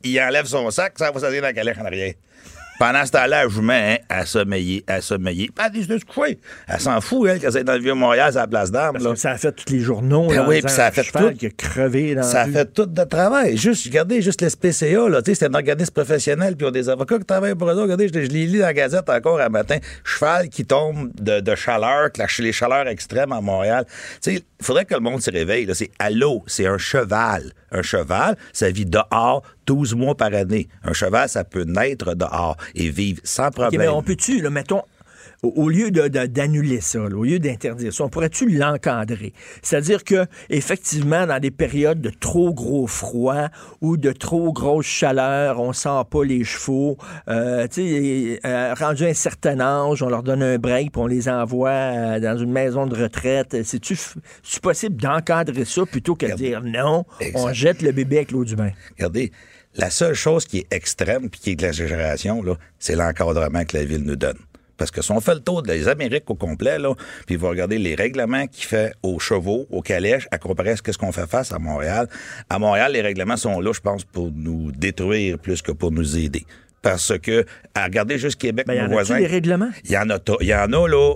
Il 0.03 0.21
enlève 0.21 0.47
son 0.47 0.71
sac, 0.71 0.95
ça 0.99 1.11
va 1.11 1.21
s'asseoir 1.21 1.41
dans 1.41 1.49
la 1.49 1.53
calèche 1.53 1.79
en 1.79 1.87
arrière. 1.87 2.13
Pendant 2.79 3.07
ce 3.07 3.13
temps-là, 3.13 3.49
je 3.49 3.61
mets 3.61 4.01
hein, 4.01 4.05
à 4.09 4.27
sommeiller, 4.27 4.85
à 4.89 5.01
sommeiller. 5.01 5.49
Pas 5.55 5.71
des 5.71 5.87
de 5.87 5.97
se 5.97 6.05
coucher. 6.05 6.39
Elle 6.67 6.81
s'en 6.81 7.01
fout, 7.01 7.29
elle, 7.31 7.41
quand 7.41 7.51
c'est 7.53 7.63
dans 7.63 7.75
le 7.75 7.81
Vieux-Montréal, 7.81 8.31
c'est 8.33 8.39
à 8.39 8.43
la 8.43 8.47
place 8.49 8.73
d'armes. 8.73 8.99
Ça 9.17 9.31
a 9.31 9.39
fait 9.39 9.53
tous 9.53 9.73
les 9.73 9.79
journaux. 9.79 10.27
Ben 10.27 10.37
là, 10.37 10.49
oui, 10.49 10.61
puis 10.61 10.71
ça 10.71 10.87
a 10.87 10.91
fait 10.91 11.05
tout. 11.05 11.33
qui 11.35 11.47
a 11.47 11.51
crevé 11.51 12.17
dans 12.17 12.25
Ça 12.25 12.43
a 12.43 12.49
fait 12.49 12.73
tout 12.73 12.87
de 12.87 13.05
travail. 13.05 13.57
Juste, 13.57 13.87
regardez, 13.87 14.23
juste 14.23 14.43
l'SPCA, 14.43 15.09
là, 15.09 15.23
tu 15.23 15.31
sais, 15.31 15.35
c'est 15.37 15.47
un 15.47 15.55
organisme 15.55 15.93
professionnel, 15.93 16.57
puis 16.57 16.67
on 16.67 16.71
a 16.71 16.73
des 16.73 16.89
avocats 16.89 17.19
qui 17.19 17.25
travaillent 17.25 17.55
pour 17.55 17.71
eux. 17.71 17.81
Regardez, 17.81 18.09
je, 18.09 18.13
je 18.13 18.29
les 18.29 18.47
lis 18.47 18.59
dans 18.59 18.67
la 18.67 18.75
Gazette 18.75 19.09
encore 19.09 19.41
un 19.41 19.49
matin. 19.49 19.79
Cheval 20.03 20.49
qui 20.49 20.65
tombe 20.65 21.13
de, 21.15 21.41
de 21.41 21.55
chaleur, 21.55 22.11
les 22.41 22.53
chaleurs 22.53 22.89
extrêmes 22.89 23.33
à 23.33 23.41
Montréal. 23.41 23.85
Tu 24.21 24.37
sais, 24.37 24.43
faudrait 24.65 24.85
que 24.85 24.95
le 24.95 25.01
monde 25.01 25.21
se 25.21 25.31
réveille. 25.31 25.69
C'est 25.75 25.91
l'eau, 26.11 26.43
c'est 26.47 26.67
un 26.67 26.79
cheval. 26.79 27.53
Un 27.71 27.83
cheval, 27.83 28.37
ça 28.53 28.71
vit 28.71 28.87
dehors 28.87 29.43
12 29.67 29.95
mois 29.95 30.17
par 30.17 30.33
année. 30.35 30.69
Un 30.83 30.93
cheval, 30.93 31.29
ça 31.29 31.45
peut 31.45 31.65
naître 31.65 32.15
dehors 32.15 32.57
et 32.75 32.91
vivre 32.91 33.21
sans 33.25 33.51
problème. 33.51 33.81
mais 33.81 33.89
on 33.89 34.03
peut-tu, 34.03 34.43
mettons, 34.49 34.83
au, 35.43 35.49
au 35.57 35.69
lieu 35.69 35.91
d'annuler 35.91 36.81
ça, 36.81 36.99
là, 36.99 37.17
au 37.17 37.25
lieu 37.25 37.39
d'interdire 37.39 37.93
ça, 37.93 38.05
on 38.05 38.09
pourrait-tu 38.09 38.49
l'encadrer? 38.49 39.33
C'est-à-dire 39.63 40.05
que, 40.05 40.27
effectivement, 40.51 41.27
dans 41.27 41.39
des 41.39 41.51
périodes 41.51 42.01
de 42.01 42.11
trop 42.11 42.53
gros 42.53 42.87
froid 42.87 43.49
ou 43.81 43.97
de 43.97 44.13
trop 44.13 44.53
grosse 44.53 44.87
chaleur, 44.87 45.61
on 45.61 45.73
sent 45.73 46.03
pas 46.11 46.25
les 46.25 46.45
chevaux. 46.45 46.97
Euh, 47.29 47.67
tu 47.69 47.83
sais, 47.83 48.41
euh, 48.45 48.75
rendu 48.75 49.05
à 49.05 49.09
un 49.09 49.15
certain 49.15 49.61
âge, 49.61 50.03
on 50.03 50.09
leur 50.09 50.23
donne 50.23 50.43
un 50.43 50.59
break 50.59 50.93
puis 50.93 51.01
on 51.01 51.07
les 51.07 51.29
envoie 51.29 51.71
euh, 51.71 52.21
dans 52.21 52.37
une 52.37 52.53
maison 52.53 52.87
de 52.87 52.97
retraite. 52.97 53.57
C'est-tu 53.65 53.97
possible 54.63 54.97
d'encadrer 54.97 55.65
ça 55.65 55.85
plutôt 55.85 56.15
que 56.15 56.27
de 56.27 56.33
dire 56.33 56.63
non, 56.63 57.05
on 57.35 57.53
jette 57.53 57.83
le 57.83 57.93
bébé 57.93 58.17
avec 58.17 58.31
l'eau 58.31 58.45
du 58.45 58.57
bain? 58.57 58.71
Regardez, 58.97 59.31
la 59.77 59.91
seule 59.91 60.15
chose 60.15 60.47
qui 60.47 60.59
est 60.59 60.73
extrême 60.73 61.29
puis 61.29 61.41
qui 61.41 61.51
est 61.51 61.57
de 61.57 61.63
l'exagération, 61.63 62.43
c'est 62.79 62.95
l'encadrement 62.95 63.65
que 63.65 63.77
la 63.77 63.85
ville 63.85 64.05
nous 64.05 64.17
donne. 64.17 64.39
Parce 64.85 64.91
que 64.91 65.01
si 65.01 65.13
on 65.13 65.21
fait 65.21 65.33
le 65.35 65.41
tour 65.41 65.63
des 65.63 65.89
Amériques 65.89 66.29
au 66.29 66.35
complet, 66.35 66.79
là, 66.79 66.93
puis 67.27 67.37
vous 67.37 67.49
regardez 67.49 67.79
les 67.79 67.95
règlements 67.95 68.47
qu'il 68.47 68.67
fait 68.67 68.93
aux 69.03 69.19
chevaux, 69.19 69.67
aux 69.71 69.81
calèches, 69.81 70.29
à 70.31 70.37
comparer 70.37 70.73
à 70.73 70.77
ce 70.77 70.99
qu'on 70.99 71.11
fait 71.11 71.27
face 71.27 71.53
à 71.53 71.59
Montréal. 71.59 72.07
À 72.51 72.59
Montréal, 72.59 72.93
les 72.93 73.01
règlements 73.01 73.39
sont 73.39 73.61
là, 73.61 73.73
je 73.73 73.81
pense, 73.81 74.05
pour 74.05 74.31
nous 74.35 74.73
détruire 74.73 75.39
plus 75.39 75.63
que 75.63 75.73
pour 75.73 75.91
nous 75.91 76.19
aider. 76.19 76.45
Parce 76.83 77.19
que, 77.19 77.47
à 77.75 77.85
regarder 77.85 78.19
juste 78.19 78.39
Québec, 78.39 78.67
Ben, 78.67 78.75
y 78.75 78.77
nos 78.77 78.83
en 78.83 78.85
a-tu 78.89 78.93
voisins. 78.93 79.19
des 79.19 79.27
règlements? 79.27 79.71
Il 79.85 79.91
y 79.93 79.97
en 79.97 80.11
a, 80.11 80.19
il 80.43 80.47
y 80.49 80.55
en 80.55 80.71
a, 80.71 80.87
là. 80.89 81.15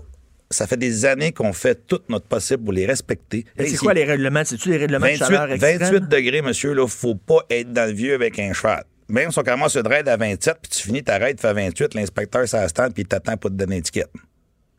Ça 0.51 0.67
fait 0.67 0.79
des 0.79 1.05
années 1.05 1.33
qu'on 1.33 1.53
fait 1.53 1.79
tout 1.87 2.01
notre 2.09 2.25
possible 2.25 2.65
pour 2.65 2.73
les 2.73 2.87
respecter. 2.87 3.45
Mais 3.59 3.65
Hey, 3.65 3.71
C'est 3.73 3.77
quoi 3.77 3.93
les 3.93 4.05
règlements? 4.05 4.45
C'est-tu 4.47 4.71
les 4.71 4.79
règlements 4.79 5.05
28, 5.05 5.19
de 5.21 5.25
chaleur 5.27 5.53
extrême? 5.53 5.79
28 5.79 6.09
degrés, 6.09 6.41
monsieur, 6.41 6.73
là, 6.73 6.87
faut 6.89 7.17
pas 7.17 7.41
être 7.51 7.71
dans 7.71 7.85
le 7.85 7.93
vieux 7.93 8.15
avec 8.15 8.39
un 8.39 8.55
cheval. 8.55 8.83
Même 9.09 9.31
si 9.31 9.39
on 9.39 9.43
commence 9.43 9.75
une 9.75 9.87
raid 9.87 10.07
à 10.09 10.17
27, 10.17 10.59
puis 10.61 10.71
tu 10.71 10.83
finis 10.87 11.03
ta 11.03 11.19
raid, 11.19 11.41
fait 11.41 11.53
28, 11.53 11.95
l'inspecteur, 11.95 12.47
ça 12.47 12.69
stand, 12.69 12.93
puis 12.93 13.03
il 13.03 13.09
t'attend 13.09 13.37
pour 13.37 13.51
te 13.51 13.55
donner 13.55 13.77
une 13.77 13.81
étiquette. 13.81 14.11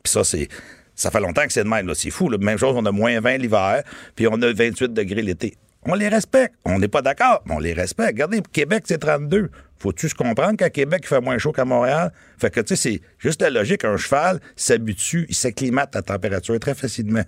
Puis 0.02 0.12
ça, 0.12 0.24
c'est. 0.24 0.48
Ça 0.94 1.10
fait 1.10 1.20
longtemps 1.20 1.46
que 1.46 1.52
c'est 1.52 1.64
de 1.64 1.68
même, 1.68 1.86
là. 1.86 1.94
C'est 1.94 2.10
fou, 2.10 2.28
là. 2.28 2.36
Même 2.38 2.58
chose, 2.58 2.74
on 2.76 2.84
a 2.84 2.92
moins 2.92 3.18
20 3.20 3.38
l'hiver, 3.38 3.82
puis 4.14 4.26
on 4.28 4.40
a 4.42 4.52
28 4.52 4.92
degrés 4.92 5.22
l'été. 5.22 5.56
On 5.82 5.94
les 5.94 6.08
respecte. 6.08 6.54
On 6.64 6.78
n'est 6.78 6.88
pas 6.88 7.00
d'accord, 7.00 7.42
mais 7.46 7.54
on 7.54 7.58
les 7.58 7.72
respecte. 7.72 8.10
Regardez, 8.10 8.42
Québec, 8.52 8.84
c'est 8.86 8.98
32. 8.98 9.50
Faut-tu 9.78 10.10
se 10.10 10.14
comprendre 10.14 10.56
qu'à 10.58 10.68
Québec, 10.68 11.00
il 11.04 11.08
fait 11.08 11.20
moins 11.22 11.38
chaud 11.38 11.52
qu'à 11.52 11.64
Montréal? 11.64 12.12
Fait 12.38 12.50
que, 12.50 12.60
tu 12.60 12.76
sais, 12.76 12.76
c'est 12.76 13.00
juste 13.18 13.40
la 13.40 13.48
logique. 13.48 13.84
Un 13.84 13.96
cheval 13.96 14.40
s'habitue, 14.56 15.24
il 15.30 15.34
s'acclimate 15.34 15.96
à 15.96 16.00
la 16.00 16.02
température 16.02 16.58
très 16.60 16.74
facilement. 16.74 17.24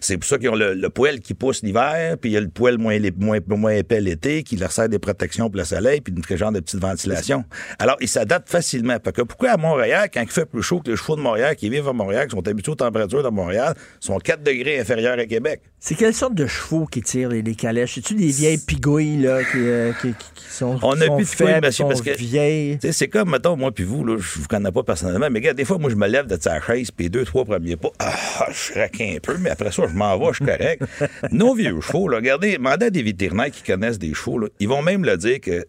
C'est 0.00 0.16
pour 0.16 0.28
ça 0.28 0.38
qu'ils 0.38 0.48
ont 0.48 0.54
le, 0.54 0.74
le 0.74 0.90
poêle 0.90 1.20
qui 1.20 1.34
pousse 1.34 1.62
l'hiver, 1.62 2.16
puis 2.20 2.30
il 2.30 2.34
y 2.34 2.36
a 2.36 2.40
le 2.40 2.48
poêle 2.48 2.78
moins, 2.78 3.70
épais 3.72 4.00
l'été, 4.00 4.42
qui 4.42 4.56
leur 4.56 4.72
sert 4.72 4.88
des 4.88 4.98
protections 4.98 5.48
pour 5.48 5.58
le 5.58 5.64
soleil, 5.64 6.00
puis 6.00 6.14
une 6.14 6.36
genre 6.36 6.52
de 6.52 6.60
petite 6.60 6.80
ventilation. 6.80 7.44
Alors, 7.78 7.96
ils 8.00 8.08
s'adaptent 8.08 8.48
facilement. 8.48 8.96
Fait 9.02 9.12
que 9.12 9.22
pourquoi 9.22 9.50
à 9.50 9.56
Montréal, 9.56 10.08
quand 10.12 10.22
il 10.22 10.28
fait 10.28 10.46
plus 10.46 10.62
chaud 10.62 10.80
que 10.80 10.90
les 10.90 10.96
chevaux 10.96 11.16
de 11.16 11.20
Montréal 11.20 11.56
qui 11.56 11.68
vivent 11.68 11.88
à 11.88 11.92
Montréal, 11.92 12.26
qui 12.28 12.36
sont 12.36 12.46
habitués 12.46 12.72
aux 12.72 12.76
températures 12.76 13.22
de 13.22 13.28
Montréal, 13.28 13.74
sont 14.00 14.18
4 14.18 14.42
degrés 14.42 14.80
inférieurs 14.80 15.18
à 15.18 15.26
Québec? 15.26 15.62
C'est 15.80 15.94
quelle 15.94 16.12
sorte 16.12 16.34
de 16.34 16.46
chevaux 16.46 16.86
qui 16.86 17.02
tirent 17.02 17.28
les, 17.28 17.40
les 17.40 17.54
calèches? 17.54 17.94
C'est-tu 17.94 18.14
des 18.14 18.26
vieilles 18.26 18.58
pigouilles 18.58 19.18
là, 19.18 19.44
qui, 19.44 19.58
euh, 19.58 19.92
qui- 20.02 20.08
qui- 20.12 20.32
qui 20.34 20.44
sont, 20.52 20.76
On 20.82 20.92
qui 20.94 21.06
sont 21.06 21.14
plus 21.16 21.24
de 21.24 21.28
faibles, 21.30 21.66
monsieur, 21.66 21.84
parce 21.86 22.02
que- 22.02 22.16
vieilles? 22.16 22.78
C'est 22.90 23.06
comme, 23.06 23.30
mettons, 23.30 23.56
moi 23.56 23.70
puis 23.70 23.84
vous, 23.84 24.04
là, 24.04 24.16
je 24.18 24.40
vous 24.40 24.48
connais 24.48 24.72
pas 24.72 24.82
personnellement, 24.82 25.28
mais 25.30 25.40
gars, 25.40 25.54
des 25.54 25.64
fois, 25.64 25.78
moi, 25.78 25.88
je 25.88 25.94
me 25.94 26.08
lève 26.08 26.26
de 26.26 26.36
sa 26.40 26.60
chaise, 26.60 26.90
puis 26.90 27.08
deux, 27.08 27.24
trois 27.24 27.44
premiers 27.44 27.76
pas, 27.76 27.90
ah, 28.00 28.46
je 28.50 28.72
craque 28.72 29.00
un 29.00 29.18
peu, 29.22 29.36
mais 29.38 29.50
après 29.50 29.70
ça, 29.70 29.84
je 29.88 29.94
m'en 29.96 30.18
vais, 30.18 30.26
je 30.32 30.36
suis 30.36 30.44
correct. 30.44 30.82
Nos 31.32 31.54
vieux 31.54 31.80
chevaux, 31.80 32.08
là, 32.08 32.16
regardez, 32.16 32.54
demandez 32.56 32.86
à 32.86 32.90
des 32.90 33.02
vétérinaires 33.04 33.50
qui 33.52 33.62
connaissent 33.62 34.00
des 34.00 34.14
chevaux, 34.14 34.38
là, 34.40 34.48
ils 34.58 34.68
vont 34.68 34.82
même 34.82 35.04
le 35.04 35.16
dire 35.16 35.40
que 35.40 35.64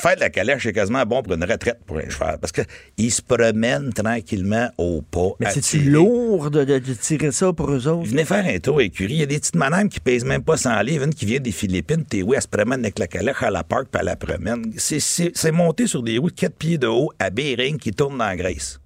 faire 0.00 0.16
de 0.16 0.20
la 0.20 0.30
calèche, 0.30 0.62
c'est 0.64 0.72
quasiment 0.72 1.04
bon 1.06 1.22
pour 1.22 1.34
une 1.34 1.44
retraite 1.44 1.78
pour 1.86 1.98
un 1.98 2.08
cheval, 2.08 2.38
parce 2.40 2.52
qu'ils 2.52 3.12
se 3.12 3.22
promènent 3.22 3.92
tranquillement 3.92 4.70
au 4.78 5.02
pas. 5.02 5.30
Mais 5.40 5.52
tirer. 5.52 5.84
lourd 5.84 6.50
de, 6.50 6.64
de- 6.64 6.78
de 6.78 6.94
tirer 6.94 7.30
ça 7.32 7.52
pour 7.52 7.70
eux 7.70 7.86
autres? 7.86 8.08
Venez 8.08 8.24
faire 8.24 8.44
un 8.44 8.58
tour 8.58 8.80
écurie. 8.80 9.14
Il 9.14 9.20
y 9.20 9.22
a 9.22 9.26
des 9.26 9.38
petites 9.38 9.56
madames 9.56 9.88
qui 9.88 10.00
pèsent 10.00 10.24
même 10.24 10.42
pas 10.42 10.56
100 10.56 10.80
livres, 10.82 11.04
une 11.04 11.14
qui 11.14 11.26
vient 11.26 11.40
des 11.40 11.52
Philippines, 11.52 12.04
t'es 12.04 12.22
oui, 12.22 12.36
elle 12.36 12.42
se 12.42 12.48
promène 12.48 12.80
avec 12.80 12.98
la 12.98 13.06
calèche 13.06 13.42
à 13.42 13.50
la 13.50 13.62
parc, 13.64 13.88
puis 13.90 14.00
elle 14.00 14.06
la 14.06 14.16
promène. 14.16 14.72
C'est- 14.76 15.00
C'est 15.00 15.30
c'est 15.34 15.52
monté 15.52 15.86
sur 15.86 16.02
des 16.02 16.18
roues 16.18 16.30
de 16.30 16.34
4 16.34 16.54
pieds 16.54 16.78
de 16.78 16.86
haut 16.86 17.10
à 17.18 17.30
Bering 17.30 17.78
qui 17.78 17.90
tournent 17.92 18.18
dans 18.18 18.24
la 18.26 18.36
Grèce. 18.36 18.80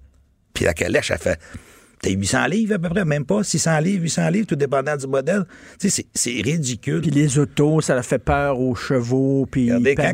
Puis 0.52 0.64
la 0.64 0.74
calèche, 0.74 1.10
elle 1.10 1.18
fait. 1.18 1.38
T'as 2.04 2.10
800 2.10 2.46
livres 2.48 2.74
à 2.74 2.78
peu 2.78 2.90
près, 2.90 3.04
même 3.06 3.24
pas 3.24 3.42
600 3.42 3.78
livres, 3.80 4.02
800 4.02 4.28
livres, 4.28 4.46
tout 4.46 4.56
dépendant 4.56 4.94
du 4.96 5.06
modèle. 5.06 5.44
Tu 5.80 5.88
sais, 5.88 6.04
c'est- 6.12 6.42
ridicule. 6.42 7.00
Puis 7.00 7.10
les 7.10 7.38
autos, 7.38 7.80
ça 7.80 7.94
leur 7.94 8.04
fait 8.04 8.18
peur 8.18 8.60
aux 8.60 8.74
chevaux, 8.74 9.46
puis 9.50 9.66
ils 9.66 9.94
quand- 9.94 10.12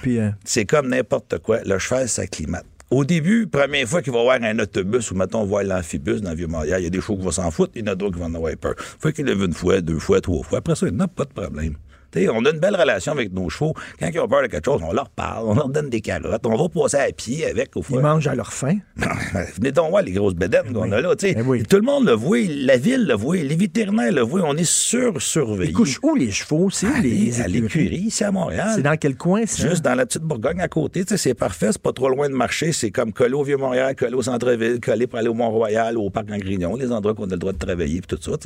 puis... 0.00 0.18
euh, 0.18 0.30
C'est 0.44 0.64
comme 0.64 0.88
n'importe 0.88 1.38
quoi. 1.40 1.58
Le 1.66 1.78
cheval 1.78 2.08
s'acclimate. 2.08 2.64
Au 2.90 3.04
début, 3.04 3.46
première 3.48 3.86
fois 3.86 4.00
qu'il 4.00 4.12
va 4.12 4.22
voir 4.22 4.38
un 4.40 4.58
autobus 4.60 5.10
ou, 5.10 5.16
mettons, 5.16 5.44
voir 5.44 5.64
l'amphibus 5.64 6.22
dans 6.22 6.30
le 6.30 6.36
Vieux-Montréal, 6.36 6.80
il 6.80 6.84
y 6.84 6.86
a 6.86 6.90
des 6.90 7.00
chevaux 7.00 7.16
qui 7.16 7.24
vont 7.24 7.32
s'en 7.32 7.50
foutre, 7.50 7.72
il 7.74 7.80
y 7.80 7.88
en 7.88 7.92
a 7.92 7.94
d'autres 7.96 8.14
qui 8.14 8.20
vont 8.20 8.26
en 8.26 8.34
avoir 8.34 8.56
peur. 8.56 8.74
Faut 8.78 9.10
qu'il 9.10 9.26
lève 9.26 9.42
une 9.42 9.52
fois, 9.52 9.80
deux 9.80 9.98
fois, 9.98 10.20
trois 10.20 10.42
fois. 10.44 10.58
Après 10.58 10.74
ça, 10.76 10.86
il 10.86 10.94
n'y 10.94 11.02
a 11.02 11.08
pas 11.08 11.24
de 11.24 11.30
problème. 11.30 11.74
T'sais, 12.16 12.30
on 12.30 12.42
a 12.46 12.50
une 12.50 12.60
belle 12.60 12.76
relation 12.76 13.12
avec 13.12 13.30
nos 13.34 13.50
chevaux. 13.50 13.74
Quand 14.00 14.08
ils 14.12 14.18
ont 14.20 14.26
peur 14.26 14.40
de 14.40 14.46
quelque 14.46 14.64
chose, 14.64 14.80
on 14.82 14.92
leur 14.94 15.10
parle, 15.10 15.44
on 15.46 15.54
leur 15.54 15.68
donne 15.68 15.90
des 15.90 16.00
carottes, 16.00 16.46
on 16.46 16.56
va 16.56 16.68
passer 16.70 16.96
à 16.96 17.12
pied 17.12 17.44
avec. 17.44 17.76
Au 17.76 17.82
ils 17.90 17.98
mangent 17.98 18.26
à 18.26 18.34
leur 18.34 18.54
faim. 18.54 18.78
Venez 19.56 19.70
donc 19.70 19.90
voir 19.90 20.02
les 20.02 20.12
grosses 20.12 20.34
bédaines 20.34 20.72
qu'on 20.72 20.90
a 20.92 21.00
là. 21.02 21.14
oui. 21.44 21.62
Tout 21.64 21.76
le 21.76 21.82
monde 21.82 22.06
le 22.06 22.12
voit, 22.12 22.38
la 22.48 22.78
ville 22.78 23.06
le 23.06 23.12
voit, 23.12 23.36
les 23.36 23.54
vétérinaires 23.54 24.12
le 24.12 24.22
voient, 24.22 24.42
on 24.46 24.56
est 24.56 24.64
sur-surveillés. 24.64 25.72
Ils 25.72 25.74
couchent 25.74 25.98
où, 26.02 26.14
les 26.14 26.30
chevaux? 26.30 26.70
C'est 26.70 26.86
À 26.86 27.00
les, 27.00 27.32
l'écurie, 27.48 27.96
ici 28.06 28.24
à 28.24 28.30
Montréal. 28.32 28.72
C'est 28.74 28.82
dans 28.82 28.96
quel 28.96 29.16
coin, 29.16 29.44
ça? 29.44 29.68
Juste 29.68 29.84
dans 29.84 29.94
la 29.94 30.06
petite 30.06 30.22
Bourgogne 30.22 30.60
à 30.60 30.68
côté, 30.68 31.04
c'est 31.06 31.34
parfait, 31.34 31.68
c'est 31.72 31.82
pas 31.82 31.92
trop 31.92 32.08
loin 32.08 32.30
de 32.30 32.34
marcher, 32.34 32.72
c'est 32.72 32.90
comme 32.90 33.12
coller 33.12 33.34
au 33.34 33.42
Vieux-Montréal, 33.42 33.94
coller 33.94 34.14
au 34.14 34.22
centre-ville, 34.22 34.80
coller 34.80 35.06
pour 35.06 35.18
aller 35.18 35.28
au 35.28 35.34
Mont-Royal, 35.34 35.98
au 35.98 36.08
Parc 36.08 36.26
Grignon, 36.28 36.76
les 36.76 36.90
endroits 36.90 37.14
qu'on 37.14 37.24
a 37.24 37.32
le 37.32 37.36
droit 37.36 37.52
de 37.52 37.58
travailler, 37.58 38.00
puis 38.00 38.16
tout 38.16 38.22
ça. 38.22 38.38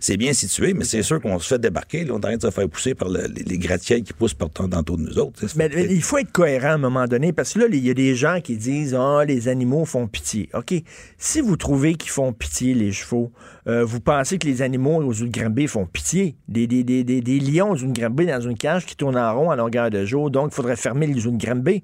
C'est 0.00 0.16
bien 0.18 0.34
situé, 0.34 0.74
mais 0.74 0.84
c'est 0.84 1.02
sûr 1.02 1.18
qu'on 1.20 1.38
se 1.38 1.48
fait 1.48 1.58
débarquer, 1.58 2.04
là, 2.04 2.12
on 2.12 2.16
est 2.16 2.18
en 2.18 2.20
train 2.20 2.36
de 2.36 2.42
se 2.42 2.50
faire 2.50 2.68
pousser 2.68 2.89
par 2.94 3.08
le- 3.08 3.26
les, 3.26 3.42
les 3.44 3.58
gratte-ciels 3.58 4.02
qui 4.02 4.12
poussent 4.12 4.34
partout 4.34 4.62
autour 4.64 4.96
de 4.98 5.02
nous 5.02 5.18
autres. 5.18 5.44
Mais, 5.56 5.68
mais 5.74 5.86
il 5.90 6.02
faut 6.02 6.18
être 6.18 6.32
cohérent 6.32 6.68
à 6.68 6.74
un 6.74 6.78
moment 6.78 7.06
donné, 7.06 7.32
parce 7.32 7.52
que 7.54 7.60
là, 7.60 7.66
il 7.70 7.84
y 7.84 7.90
a 7.90 7.94
des 7.94 8.14
gens 8.14 8.40
qui 8.42 8.56
disent 8.56 8.94
Ah, 8.98 9.24
les 9.26 9.48
animaux 9.48 9.84
font 9.84 10.06
pitié. 10.06 10.48
OK. 10.54 10.74
Si 11.18 11.40
vous 11.40 11.56
trouvez 11.56 11.94
qu'ils 11.94 12.10
font 12.10 12.32
pitié, 12.32 12.74
les 12.74 12.92
chevaux, 12.92 13.32
euh, 13.66 13.84
vous 13.84 14.00
pensez 14.00 14.38
que 14.38 14.46
les 14.46 14.62
animaux 14.62 15.02
aux 15.02 15.12
Granby 15.26 15.66
font 15.66 15.86
pitié? 15.86 16.36
Des, 16.48 16.66
des, 16.66 16.84
des, 16.84 17.04
des, 17.04 17.20
des 17.20 17.38
lions 17.40 17.70
aux 17.72 17.76
dans 17.76 18.40
une 18.40 18.56
cage 18.56 18.86
qui 18.86 18.96
tourne 18.96 19.16
en 19.16 19.34
rond 19.34 19.50
à 19.50 19.56
longueur 19.56 19.90
de 19.90 20.04
jour, 20.04 20.30
donc 20.30 20.48
il 20.52 20.54
faudrait 20.54 20.76
fermer 20.76 21.06
les 21.06 21.20
zones 21.20 21.38
Granby. 21.38 21.82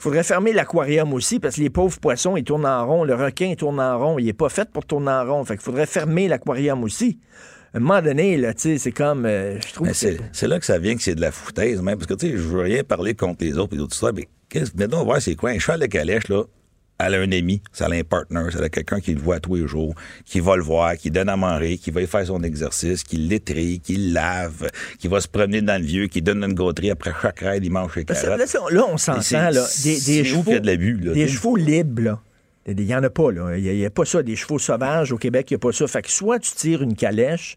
Il 0.00 0.02
faudrait 0.02 0.22
fermer 0.22 0.52
l'aquarium 0.52 1.12
aussi, 1.12 1.40
parce 1.40 1.56
que 1.56 1.60
les 1.60 1.70
pauvres 1.70 1.98
poissons, 1.98 2.36
ils 2.36 2.44
tournent 2.44 2.66
en 2.66 2.86
rond. 2.86 3.02
Le 3.04 3.14
requin, 3.14 3.46
il 3.46 3.56
tourne 3.56 3.80
en 3.80 3.98
rond. 3.98 4.18
Il 4.18 4.26
n'est 4.26 4.32
pas 4.32 4.48
fait 4.48 4.70
pour 4.70 4.84
tourner 4.84 5.10
en 5.10 5.24
rond. 5.26 5.44
Fait 5.44 5.54
qu'il 5.54 5.62
faudrait 5.64 5.86
fermer 5.86 6.28
l'aquarium 6.28 6.84
aussi. 6.84 7.18
À 7.74 7.76
un 7.76 7.80
moment 7.80 8.00
donné, 8.00 8.36
là, 8.38 8.54
tu 8.54 8.62
sais, 8.62 8.78
c'est 8.78 8.92
comme. 8.92 9.26
euh, 9.26 9.60
je 9.66 9.74
trouve 9.74 9.86
Mais 9.86 9.92
que 9.92 9.98
c'est, 9.98 10.18
c'est 10.32 10.48
là 10.48 10.58
que 10.58 10.64
ça 10.64 10.78
vient 10.78 10.96
que 10.96 11.02
c'est 11.02 11.14
de 11.14 11.20
la 11.20 11.30
foutaise, 11.30 11.82
même. 11.82 11.96
Parce 11.96 12.06
que, 12.06 12.14
tu 12.14 12.26
sais, 12.30 12.32
je 12.32 12.42
veux 12.42 12.60
rien 12.62 12.82
parler 12.82 13.14
contre 13.14 13.44
les 13.44 13.58
autres 13.58 13.74
et 13.74 13.76
d'autres 13.76 13.94
histoires, 13.94 14.12
mais 14.14 14.26
qu'est-ce, 14.48 14.70
mais 14.76 14.88
donc, 14.88 15.04
voir 15.04 15.20
c'est 15.20 15.34
quoi? 15.34 15.50
Un 15.50 15.58
cheval 15.58 15.80
de 15.80 15.86
calèche, 15.86 16.28
là, 16.28 16.44
elle 17.00 17.14
a 17.14 17.18
un 17.20 17.30
ami, 17.30 17.62
ça 17.72 17.86
a 17.86 17.92
un 17.92 18.02
partner, 18.02 18.40
ça 18.50 18.58
a 18.60 18.68
quelqu'un 18.68 18.98
qui 19.00 19.14
le 19.14 19.20
voit 19.20 19.38
tous 19.38 19.54
les 19.54 19.68
jours, 19.68 19.94
qui 20.24 20.40
va 20.40 20.56
le 20.56 20.62
voir, 20.64 20.96
qui 20.96 21.10
donne 21.12 21.28
à 21.28 21.36
manger, 21.36 21.78
qui 21.78 21.90
va 21.92 22.00
y 22.02 22.06
faire 22.06 22.26
son 22.26 22.42
exercice, 22.42 23.04
qui 23.04 23.18
l'étrie, 23.18 23.78
qui 23.80 23.96
le 23.96 24.14
lave, 24.14 24.68
qui 24.98 25.06
va 25.06 25.20
se 25.20 25.28
promener 25.28 25.62
dans 25.62 25.80
le 25.80 25.86
vieux, 25.86 26.06
qui 26.08 26.22
donne 26.22 26.42
une 26.42 26.54
gauterie 26.54 26.90
après 26.90 27.12
chaque 27.22 27.38
raid, 27.40 27.64
il 27.64 27.70
mange 27.70 27.94
ses 27.94 28.04
carottes. 28.04 28.38
là, 28.38 28.46
là, 28.70 28.86
on 28.88 28.96
s'entend, 28.96 29.50
là. 29.50 29.64
Des, 29.84 30.00
des 30.00 30.24
chevaux. 30.24 30.50
y 30.50 30.54
a 30.54 30.60
de 30.60 30.66
l'abus, 30.66 30.98
là, 31.00 31.12
Des 31.12 31.28
chevaux 31.28 31.54
libres, 31.54 32.02
là. 32.02 32.20
Il 32.68 32.76
n'y 32.84 32.94
en 32.94 33.02
a 33.02 33.08
pas, 33.08 33.32
là. 33.32 33.56
Il 33.56 33.64
n'y 33.64 33.86
a, 33.86 33.90
pas 33.90 34.04
ça. 34.04 34.22
Des 34.22 34.36
chevaux 34.36 34.58
sauvages 34.58 35.10
au 35.10 35.16
Québec, 35.16 35.50
il 35.50 35.54
n'y 35.54 35.56
a 35.56 35.58
pas 35.60 35.72
ça. 35.72 35.86
Fait 35.86 36.02
que 36.02 36.10
soit 36.10 36.38
tu 36.38 36.52
tires 36.52 36.82
une 36.82 36.94
calèche, 36.94 37.56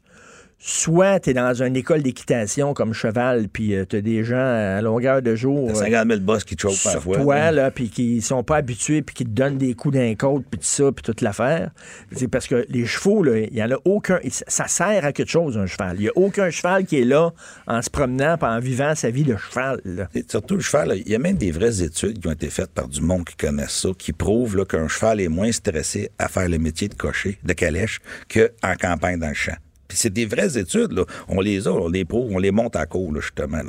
soit 0.63 1.19
tu 1.19 1.31
es 1.31 1.33
dans 1.33 1.61
une 1.61 1.75
école 1.75 2.03
d'équitation 2.03 2.73
comme 2.73 2.93
cheval, 2.93 3.49
puis 3.49 3.73
tu 3.89 3.95
as 3.95 4.01
des 4.01 4.23
gens 4.23 4.37
à 4.37 4.81
longueur 4.81 5.21
de 5.21 5.35
jour. 5.35 5.67
T'as 5.69 5.75
50 5.75 6.07
000 6.07 6.19
boss 6.21 6.43
qui 6.43 6.55
te 6.55 6.67
parfois. 6.83 7.17
toi, 7.17 7.51
là, 7.51 7.71
puis 7.71 7.89
qui 7.89 8.21
sont 8.21 8.43
pas 8.43 8.57
habitués, 8.57 9.01
puis 9.01 9.15
qui 9.15 9.25
te 9.25 9.29
donnent 9.29 9.57
des 9.57 9.73
coups 9.73 9.95
d'un 9.95 10.13
côte, 10.15 10.45
puis 10.49 10.59
tout 10.59 10.65
ça, 10.65 10.91
puis 10.91 11.03
toute 11.03 11.21
l'affaire. 11.21 11.71
C'est 12.15 12.27
parce 12.27 12.47
que 12.47 12.65
les 12.69 12.85
chevaux, 12.85 13.23
là, 13.23 13.39
il 13.39 13.55
y 13.55 13.63
en 13.63 13.71
a 13.71 13.77
aucun. 13.85 14.19
Ça 14.29 14.67
sert 14.67 15.03
à 15.03 15.11
quelque 15.11 15.31
chose, 15.31 15.57
un 15.57 15.65
cheval. 15.65 15.95
Il 15.97 16.03
y 16.03 16.09
a 16.09 16.13
aucun 16.15 16.49
cheval 16.51 16.85
qui 16.85 17.01
est 17.01 17.05
là 17.05 17.31
en 17.65 17.81
se 17.81 17.89
promenant, 17.89 18.37
puis 18.37 18.47
en 18.47 18.59
vivant 18.59 18.93
sa 18.93 19.09
vie 19.09 19.23
de 19.23 19.35
cheval. 19.37 19.81
là. 19.83 20.09
Et 20.13 20.23
surtout 20.29 20.55
le 20.55 20.61
cheval, 20.61 20.93
il 21.05 21.11
y 21.11 21.15
a 21.15 21.19
même 21.19 21.37
des 21.37 21.51
vraies 21.51 21.81
études 21.81 22.19
qui 22.19 22.27
ont 22.27 22.33
été 22.33 22.49
faites 22.49 22.71
par 22.71 22.87
du 22.87 23.01
monde 23.01 23.25
qui 23.25 23.35
connaît 23.35 23.65
ça, 23.67 23.89
qui 23.97 24.13
prouvent 24.13 24.65
qu'un 24.65 24.87
cheval 24.87 25.21
est 25.21 25.27
moins 25.27 25.51
stressé 25.51 26.11
à 26.19 26.27
faire 26.27 26.47
le 26.47 26.59
métier 26.59 26.87
de 26.87 26.93
cocher, 26.93 27.39
de 27.43 27.53
calèche, 27.53 27.99
qu'en 28.31 28.75
campagne 28.79 29.19
dans 29.19 29.29
le 29.29 29.33
champ. 29.33 29.55
Puis 29.91 29.97
c'est 29.97 30.09
des 30.09 30.25
vraies 30.25 30.57
études, 30.57 30.93
là. 30.93 31.03
On 31.27 31.41
les 31.41 31.67
a, 31.67 31.71
on 31.71 31.89
les 31.89 32.05
prouve, 32.05 32.33
on 32.33 32.37
les 32.37 32.51
monte 32.51 32.77
à 32.77 32.85
court, 32.85 33.11
là, 33.11 33.19
justement. 33.19 33.59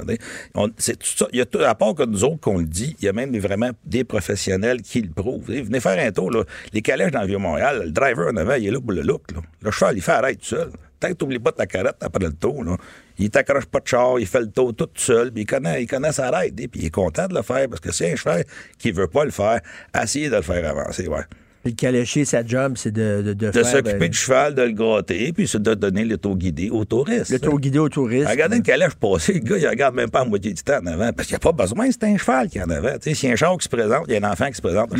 c'est 0.78 0.96
tout 0.96 1.08
ça. 1.16 1.26
Il 1.32 1.40
y 1.40 1.42
a 1.42 1.68
à 1.68 1.74
part 1.74 1.96
que 1.96 2.04
nous 2.04 2.22
autres 2.22 2.38
qu'on 2.38 2.58
le 2.58 2.64
dit, 2.64 2.94
il 3.00 3.06
y 3.06 3.08
a 3.08 3.12
même 3.12 3.36
vraiment 3.38 3.70
des 3.84 4.04
professionnels 4.04 4.82
qui 4.82 5.00
le 5.00 5.10
prouvent. 5.10 5.50
Venez 5.50 5.80
faire 5.80 5.98
un 5.98 6.12
tour, 6.12 6.30
là. 6.30 6.44
Les 6.72 6.80
calèches 6.80 7.10
dans 7.10 7.22
le 7.22 7.26
Vieux-Montréal, 7.26 7.82
le 7.86 7.90
driver 7.90 8.28
en 8.32 8.36
avant, 8.36 8.54
il 8.54 8.68
est 8.68 8.70
là 8.70 8.80
pour 8.80 8.92
le 8.92 9.02
look, 9.02 9.32
là. 9.32 9.40
Le 9.62 9.70
cheval, 9.72 9.96
il 9.96 10.00
fait 10.00 10.12
arrête 10.12 10.38
tout 10.38 10.44
seul. 10.44 10.70
Tant 11.00 11.08
que 11.08 11.14
t'oublies 11.14 11.40
pas 11.40 11.50
ta 11.50 11.66
carotte 11.66 11.96
après 12.00 12.24
le 12.24 12.32
tour, 12.32 12.62
là. 12.62 12.76
Il 13.18 13.28
t'accroche 13.28 13.66
pas 13.66 13.80
de 13.80 13.88
char, 13.88 14.20
il 14.20 14.26
fait 14.26 14.42
le 14.42 14.50
tour 14.52 14.76
tout 14.76 14.88
seul, 14.94 15.32
puis 15.32 15.42
il 15.42 15.46
connaît, 15.46 15.82
il 15.82 15.88
connaît 15.88 16.12
sa 16.12 16.46
et 16.46 16.52
puis 16.52 16.68
il 16.74 16.86
est 16.86 16.90
content 16.90 17.26
de 17.26 17.34
le 17.34 17.42
faire, 17.42 17.68
parce 17.68 17.80
que 17.80 17.90
c'est 17.90 18.12
un 18.12 18.14
cheval 18.14 18.44
qui 18.78 18.92
veut 18.92 19.08
pas 19.08 19.24
le 19.24 19.32
faire, 19.32 19.60
essayez 20.00 20.30
de 20.30 20.36
le 20.36 20.42
faire 20.42 20.70
avancer, 20.70 21.08
ouais. 21.08 21.24
Puis 21.62 21.72
le 21.72 21.76
calécher, 21.76 22.24
sa 22.24 22.44
job, 22.44 22.72
c'est 22.76 22.90
de, 22.90 23.22
de, 23.22 23.34
de 23.34 23.62
s'occuper 23.62 23.94
ben, 23.94 24.08
du 24.10 24.18
cheval, 24.18 24.54
de 24.56 24.62
le 24.62 24.72
gratter, 24.72 25.32
puis 25.32 25.46
c'est 25.46 25.62
de 25.62 25.74
donner 25.74 26.04
le 26.04 26.18
tour 26.18 26.36
guidé 26.36 26.70
aux 26.70 26.84
touristes. 26.84 27.30
le 27.30 27.38
tour 27.38 27.60
guidé 27.60 27.78
aux 27.78 27.88
touristes. 27.88 28.28
Regardez 28.28 28.56
le 28.56 28.62
calèche 28.62 28.94
passer, 28.96 29.34
le 29.34 29.38
gars, 29.40 29.56
il 29.58 29.68
regarde 29.68 29.94
même 29.94 30.10
pas 30.10 30.22
à 30.22 30.24
moitié 30.24 30.52
du 30.52 30.62
temps 30.62 30.78
en 30.82 30.86
avant, 30.86 31.12
parce 31.12 31.28
qu'il 31.28 31.34
n'y 31.34 31.36
a 31.36 31.52
pas 31.52 31.52
besoin, 31.52 31.86
c'est 31.92 32.02
un 32.02 32.16
cheval 32.16 32.48
qui 32.48 32.58
est 32.58 32.62
en 32.62 32.70
avant. 32.70 32.92
Tu 32.94 33.10
sais, 33.10 33.14
s'il 33.14 33.28
y 33.28 33.30
a 33.30 33.34
un 33.34 33.36
char 33.36 33.56
qui 33.58 33.64
se 33.64 33.68
présente, 33.68 34.06
il 34.08 34.14
y 34.14 34.16
a 34.16 34.26
un 34.26 34.32
enfant 34.32 34.48
qui 34.48 34.54
se 34.54 34.60
présente, 34.62 34.90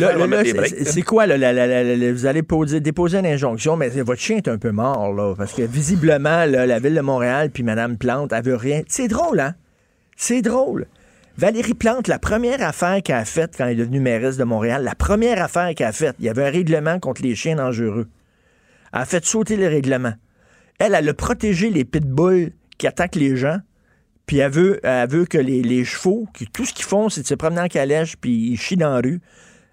c'est- 0.84 1.02
quoi, 1.02 1.26
là, 1.26 1.36
la- 1.36 1.52
la- 1.52 1.66
la- 1.66 1.96
la- 1.96 2.12
vous 2.12 2.26
allez 2.26 2.42
poser, 2.44 2.78
déposer 2.78 3.18
une 3.18 3.26
injonction, 3.26 3.76
mais 3.76 3.88
votre 3.88 4.20
chien 4.20 4.36
est 4.36 4.46
un 4.48 4.58
peu 4.58 4.70
mort, 4.70 5.12
là, 5.12 5.34
parce 5.36 5.52
que 5.54 5.62
visiblement, 5.62 6.44
là, 6.44 6.64
la 6.64 6.78
ville 6.78 6.94
de 6.94 7.00
Montréal 7.00 7.50
puis 7.52 7.64
Mme 7.64 7.96
Plante, 7.96 8.32
elle 8.32 8.44
veut 8.44 8.54
rien. 8.54 8.82
C'est 8.86 9.08
drôle, 9.08 9.40
hein? 9.40 9.54
C'est 10.16 10.42
drôle. 10.42 10.86
Valérie 11.38 11.74
Plante, 11.74 12.08
la 12.08 12.18
première 12.18 12.62
affaire 12.62 13.02
qu'elle 13.02 13.16
a 13.16 13.24
faite 13.24 13.54
quand 13.56 13.64
elle 13.64 13.72
est 13.72 13.80
devenue 13.80 14.00
mairesse 14.00 14.36
de 14.36 14.44
Montréal, 14.44 14.84
la 14.84 14.94
première 14.94 15.42
affaire 15.42 15.74
qu'elle 15.74 15.86
a 15.86 15.92
faite, 15.92 16.16
il 16.18 16.26
y 16.26 16.28
avait 16.28 16.46
un 16.46 16.50
règlement 16.50 16.98
contre 17.00 17.22
les 17.22 17.34
chiens 17.34 17.56
dangereux. 17.56 18.08
Elle 18.92 19.00
a 19.00 19.04
fait 19.06 19.24
sauter 19.24 19.56
le 19.56 19.66
règlement. 19.66 20.12
Elle, 20.78 20.94
elle 20.94 21.08
a 21.08 21.14
protégé 21.14 21.70
les 21.70 21.84
pitbulls 21.84 22.52
qui 22.76 22.86
attaquent 22.86 23.16
les 23.16 23.36
gens, 23.36 23.58
puis 24.26 24.38
elle 24.38 24.52
veut, 24.52 24.80
elle 24.82 25.26
que 25.26 25.38
les, 25.38 25.62
les 25.62 25.84
chevaux, 25.84 26.26
qui, 26.34 26.46
tout 26.46 26.66
ce 26.66 26.74
qu'ils 26.74 26.84
font, 26.84 27.08
c'est 27.08 27.22
de 27.22 27.26
se 27.26 27.34
promener 27.34 27.62
en 27.62 27.68
calèche, 27.68 28.16
puis 28.16 28.50
ils 28.50 28.58
chient 28.58 28.76
dans 28.76 28.90
la 28.94 29.00
rue. 29.00 29.20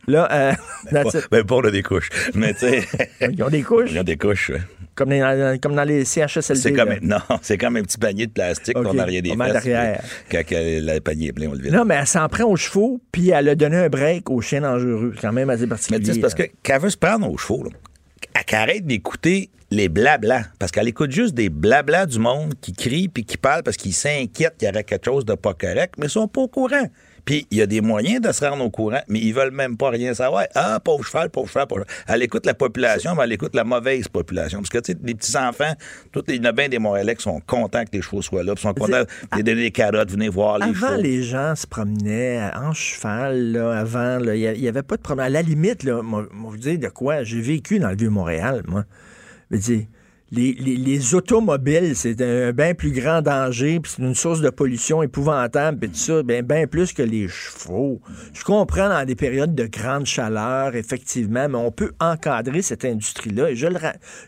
Là, 0.10 0.28
euh. 0.32 0.54
Ben, 1.32 1.44
pas 1.44 1.56
on 1.56 1.62
a 1.66 1.72
des 1.72 1.84
couches. 1.84 2.10
Mais 2.34 2.54
tu 2.54 2.60
sais. 2.62 2.84
Ils 3.32 3.44
ont 3.44 3.50
des 3.50 3.62
couches. 3.62 3.90
Ils 3.94 4.00
ont 4.00 4.04
des 4.04 4.18
couches, 4.18 4.50
ouais. 4.50 4.62
Comme 4.96 5.10
dans, 5.10 5.58
comme 5.62 5.76
dans 5.76 5.84
les 5.84 6.04
CHSLD. 6.04 6.60
C'est 6.60 6.74
comme, 6.74 6.90
là. 6.90 6.98
non, 7.02 7.40
c'est 7.42 7.58
comme 7.58 7.78
un 7.78 7.84
petit 7.84 7.98
panier 7.98 8.28
de 8.28 8.32
plastique 8.32 8.78
Ok, 8.78 8.84
qu'on 8.86 8.98
a 8.98 9.04
arrière 9.04 9.22
des 9.22 9.30
fesses. 9.30 9.54
derrière. 9.54 10.02
puis 10.28 10.38
Quand 10.44 10.44
le 10.52 11.00
panier 11.00 11.28
est 11.28 11.32
plein, 11.32 11.48
on 11.48 11.54
le 11.54 11.60
vide. 11.60 11.72
Non, 11.72 11.86
mais 11.86 11.96
elle 11.96 12.08
s'en 12.08 12.28
prend 12.28 12.46
aux 12.46 12.58
chevaux, 12.58 13.00
puis 13.12 13.30
elle 13.30 13.48
a 13.48 13.56
donné 13.56 13.78
un 13.78 13.88
break 13.88 14.30
aux 14.30 14.42
chiens 14.42 14.62
dangereux. 14.62 15.14
C'est 15.16 15.22
quand 15.22 15.32
même 15.32 15.50
assez 15.50 15.64
Mais 15.64 15.70
particulier. 15.70 16.00
tu 16.00 16.06
sais, 16.08 16.14
c'est 16.16 16.20
parce 16.20 16.34
que 16.36 16.44
qu'elle 16.64 16.82
veut 16.82 16.90
se 16.90 16.98
prendre 16.98 17.32
aux 17.32 17.38
chevaux, 17.38 17.64
là, 17.64 17.70
elle 18.34 18.56
arrête 18.58 18.86
d'écouter 18.86 19.50
les 19.72 19.88
blablas. 19.88 20.44
Parce 20.58 20.72
qu'elle 20.72 20.88
écoute 20.88 21.12
juste 21.12 21.34
des 21.36 21.50
blablas 21.50 22.08
du 22.08 22.20
monde 22.20 22.56
qui 22.60 22.74
crient 22.74 23.08
puis 23.08 23.24
qui 23.24 23.38
parlent 23.38 23.64
parce 23.64 23.78
qu'ils 23.78 23.94
s'inquiètent 23.94 24.58
qu'il 24.58 24.68
y 24.68 24.72
aurait 24.72 24.84
quelque 24.84 25.06
chose 25.06 25.24
de 25.24 25.36
pas 25.36 25.54
correct, 25.54 25.94
mais 25.98 26.08
ils 26.08 26.10
sont 26.10 26.28
pas 26.28 26.42
au 26.42 26.48
courant. 26.48 26.88
Puis 27.30 27.46
il 27.52 27.60
y 27.60 27.62
a 27.62 27.68
des 27.68 27.82
moyens 27.82 28.22
de 28.22 28.32
se 28.32 28.44
rendre 28.44 28.66
au 28.66 28.72
courant, 28.72 29.02
mais 29.08 29.20
ils 29.20 29.36
veulent 29.36 29.52
même 29.52 29.78
pas 29.78 29.92
rien 29.92 30.16
savoir. 30.16 30.46
Ah, 30.56 30.80
pauvre 30.84 31.06
cheval, 31.06 31.30
pauvre 31.30 31.48
cheval, 31.48 31.68
pauvre 31.68 31.84
cheval. 31.84 31.98
Elle 32.08 32.24
écoute 32.24 32.44
la 32.48 32.56
population, 32.56 33.14
mais 33.14 33.26
elle 33.26 33.34
écoute 33.34 33.54
la 33.54 33.64
mauvaise 33.64 34.08
population. 34.08 34.58
Parce 34.62 34.70
que, 34.72 34.80
tu 34.80 34.94
sais, 34.94 34.98
les 35.04 35.14
petits-enfants, 35.14 35.74
tous 36.12 36.24
les, 36.28 36.38
il 36.38 36.44
y 36.44 36.48
en 36.48 36.50
a 36.50 36.54
bien 36.54 36.70
des 36.70 36.80
Montréalais 36.80 37.16
qui 37.16 37.22
sont 37.22 37.40
contents 37.46 37.84
que 37.86 37.92
les 37.94 38.02
chevaux 38.02 38.24
soient 38.24 38.42
là, 38.42 38.56
puis 38.56 38.64
sont 38.64 38.74
contents 38.74 39.04
de 39.38 39.42
donner 39.44 39.62
des 39.62 39.70
carottes, 39.70 40.10
venez 40.10 40.28
voir 40.28 40.58
les 40.58 40.70
Avant, 40.76 40.88
chevaux. 40.88 41.02
les 41.04 41.22
gens 41.22 41.54
se 41.56 41.68
promenaient 41.68 42.50
en 42.56 42.74
cheval, 42.74 43.52
là, 43.52 43.78
avant, 43.78 44.18
là, 44.18 44.36
il 44.36 44.60
n'y 44.60 44.68
avait 44.68 44.82
pas 44.82 44.98
de 44.98 45.02
problème. 45.04 45.28
À 45.28 45.30
la 45.30 45.44
limite, 45.44 45.84
là, 45.84 46.02
moi, 46.02 46.26
moi, 46.34 46.50
vous 46.50 46.58
dire 46.58 46.80
de 46.80 46.88
quoi, 46.88 47.24
j'ai 47.24 47.42
vécu 47.42 47.78
dans 47.78 47.90
le 47.90 47.96
Vieux-Montréal, 47.96 48.64
moi. 48.68 48.86
Je 49.52 49.56
veux 49.56 49.62
dire, 49.62 49.86
les, 50.32 50.54
les- 50.54 50.76
les 50.78 51.16
automobiles, 51.16 51.96
c'est 51.96 52.22
un 52.22 52.52
bien 52.52 52.74
plus 52.74 52.92
grand 52.92 53.22
danger, 53.22 53.80
puis 53.80 53.92
c'est 53.96 54.02
une 54.02 54.16
source 54.16 54.42
de 54.42 54.50
pollution 54.50 55.02
épouvantable, 55.02 55.80
puis 55.80 55.90
tout 55.90 55.96
ça, 55.96 56.24
bien, 56.24 56.44
bien 56.44 56.68
plus 56.68 56.94
que 56.94 57.02
les 57.02 57.28
chevaux. 57.28 58.02
Je 58.34 58.44
comprends 58.44 58.90
dans 58.90 59.06
des 59.06 59.16
périodes 59.16 59.56
de 59.56 59.66
grande 59.66 60.06
chaleur, 60.06 60.76
effectivement, 60.76 61.48
mais 61.50 61.58
on 61.58 61.72
peut 61.72 61.92
encadrer 62.00 62.62
cette 62.62 62.86
industrie-là. 62.86 63.50
Et 63.52 63.56
je 63.56 63.68
le, 63.68 63.78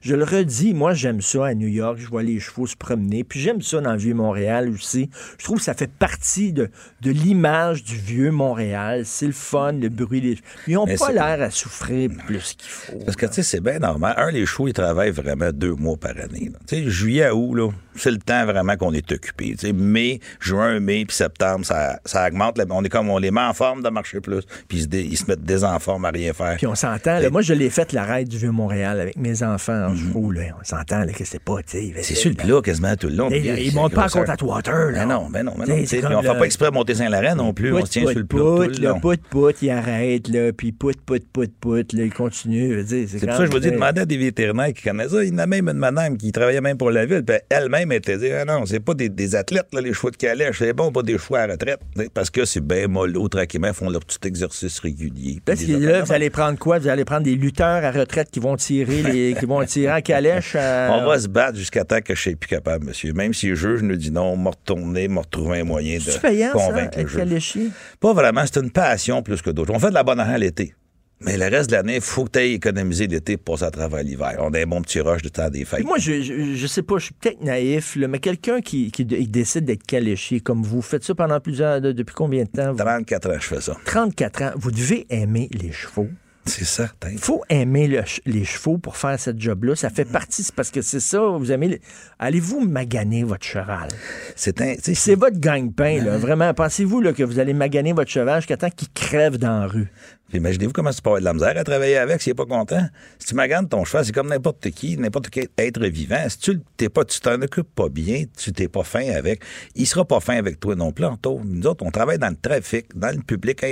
je 0.01 0.15
le 0.15 0.23
redis, 0.23 0.73
moi, 0.73 0.93
j'aime 0.93 1.21
ça 1.21 1.47
à 1.47 1.53
New 1.53 1.67
York, 1.67 1.97
je 1.99 2.07
vois 2.07 2.23
les 2.23 2.39
chevaux 2.39 2.67
se 2.67 2.75
promener, 2.75 3.23
puis 3.23 3.39
j'aime 3.39 3.61
ça 3.61 3.79
dans 3.81 3.93
le 3.93 3.99
Vieux-Montréal 3.99 4.69
aussi. 4.69 5.09
Je 5.37 5.43
trouve 5.43 5.57
que 5.57 5.63
ça 5.63 5.73
fait 5.73 5.91
partie 5.91 6.53
de, 6.53 6.69
de 7.01 7.11
l'image 7.11 7.83
du 7.83 7.95
Vieux-Montréal. 7.95 9.03
C'est 9.05 9.27
le 9.27 9.31
fun, 9.33 9.73
le 9.73 9.89
bruit 9.89 10.21
des... 10.21 10.37
Ils 10.67 10.75
n'ont 10.75 10.85
pas 10.85 11.11
l'air 11.11 11.41
à 11.41 11.51
souffrir 11.51 12.09
plus 12.25 12.53
qu'il 12.53 12.69
faut. 12.71 12.97
Parce 13.05 13.15
que, 13.15 13.25
tu 13.27 13.33
sais, 13.33 13.43
c'est 13.43 13.61
bien 13.61 13.79
normal. 13.79 14.15
Un, 14.17 14.31
les 14.31 14.45
chevaux, 14.45 14.67
ils 14.67 14.73
travaillent 14.73 15.11
vraiment 15.11 15.51
deux 15.51 15.73
mois 15.75 15.90
par 15.97 16.11
année. 16.11 16.49
là. 16.51 16.59
Tu 16.67 16.75
sais, 16.83 16.89
juillet 16.89 17.25
à 17.25 17.35
août, 17.35 17.55
là, 17.55 17.69
c'est 17.95 18.11
le 18.11 18.17
temps 18.17 18.45
vraiment 18.45 18.75
qu'on 18.77 18.93
est 18.93 19.11
occupé. 19.11 19.51
Tu 19.59 19.67
sais, 19.67 19.73
mai, 19.73 20.19
juin, 20.39 20.79
mai, 20.79 21.05
puis 21.05 21.15
septembre, 21.15 21.65
ça, 21.65 21.99
ça 22.05 22.27
augmente. 22.27 22.57
la- 22.57 22.65
On 22.69 22.83
est 22.83 22.89
comme, 22.89 23.09
on 23.09 23.17
les 23.17 23.31
met 23.31 23.41
en 23.41 23.53
forme 23.53 23.83
de 23.83 23.89
marcher 23.89 24.21
plus, 24.21 24.41
puis 24.67 24.77
ils 24.77 24.81
se, 24.83 24.87
dé- 24.87 25.07
ils 25.09 25.17
se 25.17 25.25
mettent 25.27 25.43
des 25.43 25.63
en 25.63 25.79
forme 25.79 26.05
à 26.05 26.09
rien 26.11 26.33
faire. 26.33 26.55
Puis 26.57 26.67
on 26.67 26.75
s'entend, 26.75 27.19
moi 27.31 27.41
je 27.41 27.53
l'ai 27.53 27.69
fait 27.69 27.91
la 27.93 28.23
du 28.23 28.37
Vieux-Montréal 28.37 28.99
avec 28.99 29.15
mes 29.17 29.41
enfants 29.43 29.87
en 29.89 29.95
chevaux, 29.95 30.31
là. 30.31 30.41
On 30.59 30.63
s'entend 30.63 31.05
que 31.07 31.25
c'est 31.25 31.39
pas. 31.41 31.55
Mhm. 31.57 31.93
C'est 32.01 32.15
sur 32.15 32.29
le 32.29 32.35
plat 32.35 32.61
quasiment 32.63 32.95
tout 32.95 33.07
le 33.07 33.15
long. 33.15 33.29
Ils- 33.29 33.45
ils 33.59 33.73
montent 33.73 33.93
pas 33.93 34.05
à. 34.05 34.09
Contatwater, 34.09 34.91
là. 34.91 35.05
Ben 35.05 35.05
non, 35.07 35.29
ben 35.29 35.43
non, 35.43 35.53
ben 35.57 35.65
non. 35.67 35.75
on 35.75 35.85
fait 35.85 36.01
le- 36.01 36.39
pas 36.39 36.45
exprès 36.45 36.65
de 36.69 36.73
monter 36.73 36.95
Saint-Laurent 36.95 37.35
non 37.35 37.53
plus. 37.53 37.73
on 37.73 37.85
se 37.85 37.91
tient 37.91 38.05
sur 38.07 38.19
le 38.19 38.25
plat 38.25 38.39
pout, 38.39 38.67
tout 38.67 38.81
le 38.81 38.87
long. 38.89 38.99
pout, 38.99 39.55
il 39.61 39.69
arrête, 39.69 40.27
là, 40.27 40.51
puis 40.53 40.71
pout, 40.71 40.95
pout, 41.05 41.23
pout, 41.31 41.51
pout, 41.59 41.93
là, 41.93 42.03
il 42.03 42.13
continue. 42.13 42.83
C'est 42.87 43.07
pour 43.25 43.31
ça 43.33 43.37
que 43.39 43.45
je 43.45 43.51
vous 43.51 43.59
dis, 43.59 43.71
demander 43.71 44.01
à 44.01 44.05
des 44.05 44.17
vétérinaires 44.17 44.73
qui 44.73 44.83
connaissent 44.83 45.11
ça. 45.11 45.23
Il 45.23 45.31
y 45.31 45.33
en 45.33 45.39
a 45.39 45.45
même 45.47 45.67
une 45.69 45.77
madame 45.81 46.17
qui 46.17 46.31
travaillait 46.31 46.61
même 46.61 46.77
pour 46.77 46.91
la 46.91 47.05
ville, 47.05 47.23
puis 47.25 47.35
elle-même 47.49 47.91
était 47.91 48.17
dit 48.17 48.31
Ah 48.31 48.45
non, 48.45 48.65
c'est 48.65 48.79
pas 48.79 48.93
des, 48.93 49.09
des 49.09 49.35
athlètes, 49.35 49.67
là, 49.73 49.81
les 49.81 49.93
chevaux 49.93 50.11
de 50.11 50.15
calèche, 50.15 50.59
c'est 50.59 50.71
bon, 50.73 50.91
pas 50.91 51.01
des 51.03 51.17
chevaux 51.17 51.35
à 51.35 51.45
retraite. 51.47 51.79
Parce 52.13 52.29
que 52.29 52.45
c'est 52.45 52.61
bien 52.65 52.87
mollo, 52.87 53.27
tranquillement, 53.27 53.73
font 53.73 53.89
leur 53.89 54.01
petit 54.05 54.25
exercice 54.27 54.79
régulier. 54.79 55.41
Parce 55.43 55.61
que 55.63 55.71
là, 55.73 56.03
vous 56.03 56.13
allez 56.13 56.29
prendre 56.29 56.57
quoi? 56.57 56.79
Vous 56.79 56.87
allez 56.87 57.03
prendre 57.03 57.23
des 57.23 57.35
lutteurs 57.35 57.83
à 57.83 57.91
retraite 57.91 58.29
qui 58.31 58.39
vont 58.39 58.55
tirer 58.55 59.03
les, 59.03 59.33
qui 59.39 59.45
vont 59.45 59.63
tirer 59.65 59.93
en 59.93 60.01
calèche. 60.01 60.53
euh, 60.55 60.89
On 60.91 61.05
va 61.05 61.19
se 61.19 61.27
battre 61.27 61.57
jusqu'à 61.57 61.83
temps 61.83 61.99
que 62.01 62.15
je 62.15 62.21
sois 62.21 62.33
plus 62.39 62.47
capable, 62.47 62.85
monsieur. 62.85 63.11
Même 63.13 63.33
si 63.33 63.47
le 63.47 63.55
juge 63.55 63.81
nous 63.81 63.95
dit 63.97 64.11
non, 64.11 64.37
m'a 64.37 64.51
retourné, 64.51 65.07
m'a 65.07 65.21
retrouvé 65.21 65.59
un 65.59 65.63
moyen 65.63 65.97
de 65.97 66.19
payant, 66.19 66.47
ça, 66.47 66.53
convaincre 66.53 66.97
le 66.97 67.03
être 67.03 67.39
juge. 67.39 67.71
Pas 67.99 68.13
vraiment, 68.13 68.43
c'est 68.45 68.59
une 68.61 68.71
passion 68.71 69.21
plus 69.23 69.41
que 69.41 69.49
d'autres. 69.49 69.73
On 69.73 69.79
fait 69.79 69.89
de 69.89 69.93
la 69.95 70.03
bonne 70.03 70.19
argent 70.19 70.37
l'été. 70.37 70.73
Mais 71.23 71.37
le 71.37 71.45
reste 71.45 71.69
de 71.69 71.75
l'année, 71.75 71.95
il 71.95 72.01
faut 72.01 72.25
que 72.25 72.31
tu 72.31 72.39
économiser 72.39 73.07
l'été 73.07 73.37
pour 73.37 73.55
passer 73.55 73.65
à 73.65 73.71
travers 73.71 74.03
l'hiver. 74.03 74.35
On 74.39 74.53
a 74.53 74.59
un 74.59 74.65
bon 74.65 74.81
petit 74.81 74.99
rush 75.01 75.21
de 75.21 75.29
temps 75.29 75.49
des 75.49 75.65
fêtes. 75.65 75.83
Moi, 75.83 75.97
je, 75.99 76.21
je, 76.21 76.55
je 76.55 76.67
sais 76.67 76.81
pas, 76.83 76.97
je 76.97 77.05
suis 77.05 77.13
peut-être 77.13 77.41
naïf, 77.43 77.95
là, 77.95 78.07
mais 78.07 78.19
quelqu'un 78.19 78.61
qui, 78.61 78.91
qui, 78.91 79.05
qui 79.05 79.27
décide 79.27 79.65
d'être 79.65 79.83
caléchier 79.85 80.39
comme 80.39 80.63
vous, 80.63 80.81
faites 80.81 81.03
ça 81.03 81.13
pendant 81.15 81.39
plusieurs. 81.39 81.79
de- 81.81 81.91
depuis 81.91 82.15
combien 82.15 82.43
de 82.43 82.49
temps? 82.49 82.71
vous? 82.71 82.77
34 82.77 83.29
ans, 83.29 83.39
je 83.39 83.47
fais 83.47 83.61
ça. 83.61 83.75
34 83.85 84.41
ans. 84.41 84.51
Vous 84.55 84.71
devez 84.71 85.05
aimer 85.09 85.47
les 85.51 85.71
chevaux. 85.71 86.07
C'est 86.43 86.65
certain. 86.65 87.11
Il 87.11 87.19
faut 87.19 87.43
aimer 87.49 87.87
le 87.87 88.01
les 88.25 88.43
chevaux 88.45 88.79
pour 88.79 88.97
faire 88.97 89.19
cette 89.19 89.39
job-là. 89.39 89.75
Ça 89.75 89.91
fait 89.91 90.05
partie, 90.05 90.41
c'est 90.41 90.55
parce 90.55 90.71
que 90.71 90.81
c'est 90.81 90.99
ça, 90.99 91.19
vous 91.21 91.51
aimez. 91.51 91.79
Allez-vous 92.17 92.61
maganer 92.61 93.23
votre 93.23 93.45
cheval? 93.45 93.89
C'est 94.35 94.59
un. 94.59 94.73
C'est 94.81 95.13
votre 95.13 95.39
gagne-pain, 95.39 96.03
là. 96.03 96.17
Vraiment. 96.17 96.51
Pensez-vous 96.55 96.99
là, 96.99 97.13
que 97.13 97.21
vous 97.21 97.37
allez 97.37 97.53
maganer 97.53 97.93
votre 97.93 98.09
cheval 98.09 98.41
jusqu'à 98.41 98.57
temps 98.57 98.71
qu'il 98.71 98.89
crève 98.89 99.37
dans 99.37 99.59
la 99.59 99.67
rue? 99.67 99.91
Imaginez-vous 100.33 100.71
comment 100.71 100.91
tu 100.91 101.01
peux 101.01 101.09
avoir 101.09 101.19
de 101.19 101.25
la 101.25 101.33
misère 101.33 101.57
à 101.57 101.63
travailler 101.63 101.97
avec 101.97 102.21
s'il 102.21 102.31
n'est 102.31 102.35
pas 102.35 102.45
content. 102.45 102.85
Si 103.19 103.27
tu 103.27 103.35
maganes 103.35 103.67
ton 103.67 103.83
cheval, 103.85 104.05
c'est 104.05 104.11
comme 104.11 104.29
n'importe 104.29 104.69
qui, 104.71 104.97
n'importe 104.97 105.29
quel 105.29 105.47
être 105.57 105.83
vivant. 105.85 106.23
Si 106.29 106.37
tu 106.39 106.59
t'es 106.77 106.89
pas, 106.89 107.05
tu 107.05 107.19
t'en 107.19 107.41
occupes 107.41 107.73
pas 107.75 107.89
bien, 107.89 108.23
tu 108.37 108.51
t'es 108.53 108.67
pas 108.67 108.83
fin 108.83 109.09
avec, 109.11 109.41
il 109.75 109.85
sera 109.85 110.05
pas 110.05 110.19
fin 110.19 110.37
avec 110.37 110.59
toi 110.59 110.75
non 110.75 110.91
plus. 110.91 111.05
Nous 111.45 111.67
autres, 111.67 111.85
on 111.85 111.91
travaille 111.91 112.19
dans 112.19 112.29
le 112.29 112.37
trafic, 112.41 112.85
dans 112.95 113.15
le 113.15 113.21
public. 113.21 113.63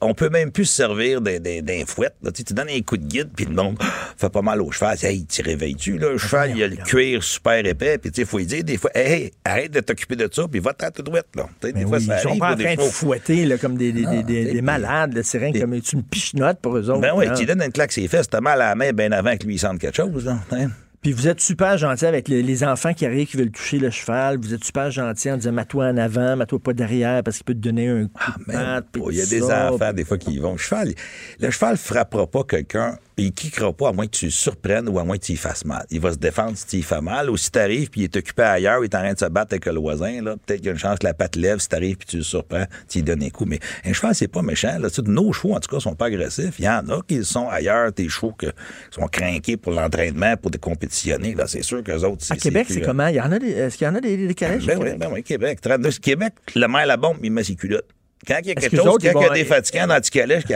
On 0.00 0.12
peut 0.12 0.28
même 0.28 0.50
plus 0.50 0.66
se 0.66 0.74
servir 0.74 1.22
d'un, 1.22 1.40
fouet. 1.86 2.10
Tu, 2.34 2.52
donnes 2.52 2.68
un 2.68 2.80
coup 2.82 2.98
de 2.98 3.06
guide, 3.06 3.30
puis 3.34 3.46
le 3.46 3.54
monde 3.54 3.78
fait 4.18 4.28
pas 4.28 4.42
mal 4.42 4.60
au 4.60 4.70
cheval. 4.70 4.98
Hey, 5.02 5.24
tu 5.24 5.40
réveilles-tu? 5.40 5.96
Le 5.96 6.18
cheval, 6.18 6.52
il 6.54 6.62
a 6.62 6.68
le 6.68 6.76
cuir 6.76 7.22
super 7.22 7.64
épais, 7.64 7.96
puis 7.96 8.10
tu 8.10 8.16
sais, 8.16 8.22
il 8.22 8.26
faut 8.26 8.36
lui 8.38 8.44
dire 8.44 8.64
des 8.64 8.76
fois, 8.76 8.90
hey, 8.94 9.32
arrête 9.44 9.70
de 9.72 9.80
t'occuper 9.80 10.16
de 10.16 10.28
ça, 10.30 10.46
puis 10.50 10.60
va-t'en 10.60 10.90
tout 10.90 11.02
droit, 11.02 11.20
là. 11.36 11.48
Des 11.62 11.86
fois, 11.86 12.00
ça 12.00 12.18
ils 12.18 12.22
sont 12.22 12.28
arrive, 12.28 12.40
pas 12.40 12.52
en 12.52 12.56
train 12.56 12.74
de 12.74 12.80
fouetter 12.82 13.46
là, 13.46 13.56
comme 13.56 13.78
des, 13.78 13.92
des, 13.92 14.22
des- 14.24 14.52
des 14.52 14.62
malades. 14.62 15.18
C'est 15.22 15.38
rien 15.38 15.52
comme 15.58 15.72
c'est 15.84 15.96
une 15.96 16.02
pichenote 16.02 16.58
pour 16.60 16.76
eux 16.76 16.90
autres. 16.90 17.00
Ben 17.00 17.12
oui, 17.14 17.26
hein? 17.28 17.34
tu 17.36 17.46
donnes 17.46 17.62
une 17.62 17.72
claque 17.72 17.92
ses 17.92 18.08
fesses, 18.08 18.28
t'as 18.28 18.40
mal 18.40 18.60
à 18.62 18.70
la 18.70 18.74
main 18.74 18.92
bien 18.92 19.12
avant 19.12 19.36
que 19.36 19.44
lui 19.46 19.54
il 19.54 19.58
sente 19.58 19.78
quelque 19.78 19.96
chose. 19.96 20.24
Là. 20.26 20.38
hein? 20.52 20.70
Puis 21.02 21.12
vous 21.12 21.28
êtes 21.28 21.40
super 21.42 21.76
gentil 21.76 22.06
avec 22.06 22.28
les, 22.28 22.42
les 22.42 22.64
enfants 22.64 22.94
qui 22.94 23.04
arrivent 23.04 23.26
qui 23.28 23.36
veulent 23.36 23.50
toucher 23.50 23.78
le 23.78 23.90
cheval. 23.90 24.38
Vous 24.40 24.54
êtes 24.54 24.64
super 24.64 24.90
gentil 24.90 25.30
en 25.30 25.36
disant 25.36 25.52
mets-toi 25.52 25.88
en 25.88 25.96
avant, 25.98 26.34
mets-toi 26.34 26.58
pas 26.58 26.72
derrière 26.72 27.22
parce 27.22 27.36
qu'il 27.36 27.44
peut 27.44 27.52
te 27.52 27.58
donner 27.58 27.88
un 27.90 28.04
coup 28.06 28.32
de 28.40 28.44
patte, 28.52 28.86
puis 28.90 29.02
Oh, 29.04 29.10
Il 29.10 29.18
y 29.18 29.20
a 29.20 29.26
des 29.26 29.40
ça. 29.42 29.70
enfants, 29.70 29.92
des 29.92 30.04
fois, 30.04 30.16
qui 30.16 30.32
y 30.32 30.38
vont. 30.38 30.52
Le 30.52 30.58
cheval, 30.58 30.94
le 31.40 31.50
cheval 31.50 31.76
frappera 31.76 32.26
pas 32.26 32.44
quelqu'un, 32.44 32.96
puis 33.16 33.26
il 33.26 33.32
kickera 33.32 33.72
pas 33.72 33.90
à 33.90 33.92
moins 33.92 34.06
que 34.06 34.16
tu 34.16 34.26
le 34.26 34.30
surprennes 34.30 34.88
ou 34.88 34.98
à 34.98 35.04
moins 35.04 35.16
que 35.16 35.24
tu 35.24 35.32
y 35.32 35.36
fasses 35.36 35.64
mal. 35.64 35.86
Il 35.90 36.00
va 36.00 36.12
se 36.12 36.18
défendre 36.18 36.56
si 36.56 36.66
tu 36.66 36.76
y 36.76 36.82
fais 36.82 37.00
mal. 37.00 37.30
Ou 37.30 37.36
si 37.36 37.50
t'arrives 37.50 37.90
puis 37.90 38.02
il 38.02 38.04
est 38.04 38.16
occupé 38.16 38.42
ailleurs, 38.42 38.80
il 38.82 38.84
est 38.84 38.94
en 38.94 39.00
train 39.00 39.12
de 39.12 39.18
se 39.18 39.26
battre 39.26 39.52
avec 39.52 39.66
le 39.66 39.78
voisin, 39.78 40.22
là, 40.22 40.36
peut-être 40.36 40.58
qu'il 40.60 40.66
y 40.66 40.68
a 40.70 40.72
une 40.72 40.78
chance 40.78 40.98
que 40.98 41.06
la 41.06 41.14
patte 41.14 41.36
lève. 41.36 41.58
Si 41.58 41.68
t'arrives 41.68 41.96
puis 41.96 42.06
tu 42.06 42.16
le 42.18 42.22
surprends, 42.22 42.66
tu 42.88 42.98
lui 42.98 43.04
donnes 43.04 43.22
un 43.22 43.30
coup. 43.30 43.44
Mais 43.44 43.60
un 43.84 43.92
cheval, 43.92 44.14
c'est 44.14 44.28
pas 44.28 44.42
méchant. 44.42 44.78
Là. 44.78 44.90
Tu 44.90 45.02
nos 45.02 45.32
chevaux, 45.32 45.54
en 45.54 45.60
tout 45.60 45.74
cas, 45.74 45.80
sont 45.80 45.94
pas 45.94 46.06
agressifs. 46.06 46.58
Il 46.58 46.64
y 46.64 46.68
en 46.68 46.88
a 46.88 47.00
qui 47.06 47.24
sont 47.24 47.48
ailleurs, 47.48 47.92
des 47.92 48.08
chevaux 48.08 48.32
qui 48.32 48.46
sont 48.90 49.06
craqués 49.06 49.56
pour 49.56 49.72
l'entraînement, 49.72 50.36
pour 50.36 50.50
des 50.50 50.58
compétitionner. 50.58 51.34
Là, 51.34 51.46
c'est 51.46 51.62
sûr 51.62 51.82
que 51.82 51.92
autres, 51.92 52.24
À 52.30 52.36
Québec, 52.36 52.66
c'est 52.68 52.80
comment? 52.80 53.06
Il 53.08 53.16
y 53.16 53.20
en 53.20 53.30
a 53.30 53.38
des, 53.38 53.50
est-ce 53.50 53.76
qu'il 53.76 53.86
y 53.86 53.90
en 53.90 53.94
a 53.94 54.00
des, 54.00 54.26
des 54.26 54.34
calèches? 54.34 54.66
ben 54.66 54.78
oui, 54.80 54.90
ben 54.96 55.08
oui, 55.12 55.22
Québec. 55.22 55.60
32. 55.60 55.90
Québec, 56.02 56.32
le 56.54 56.66
maire 56.66 56.86
la 56.86 56.96
bombe, 56.96 57.18
il 57.22 57.30
met 57.30 57.44
ses 57.44 57.54
culottes. 57.54 57.86
Quand 58.26 58.38
il 58.42 58.48
y 58.48 58.50
a 58.50 58.54
quelque 58.54 58.76
chose, 58.76 58.98
quand 59.00 59.20
il 59.20 59.22
y 59.22 59.30
a 59.30 59.34
des 59.34 59.44
fatigants 59.44 59.86
dans 59.86 59.96
le 59.96 60.10
calèche 60.10 60.44
qui 60.44 60.54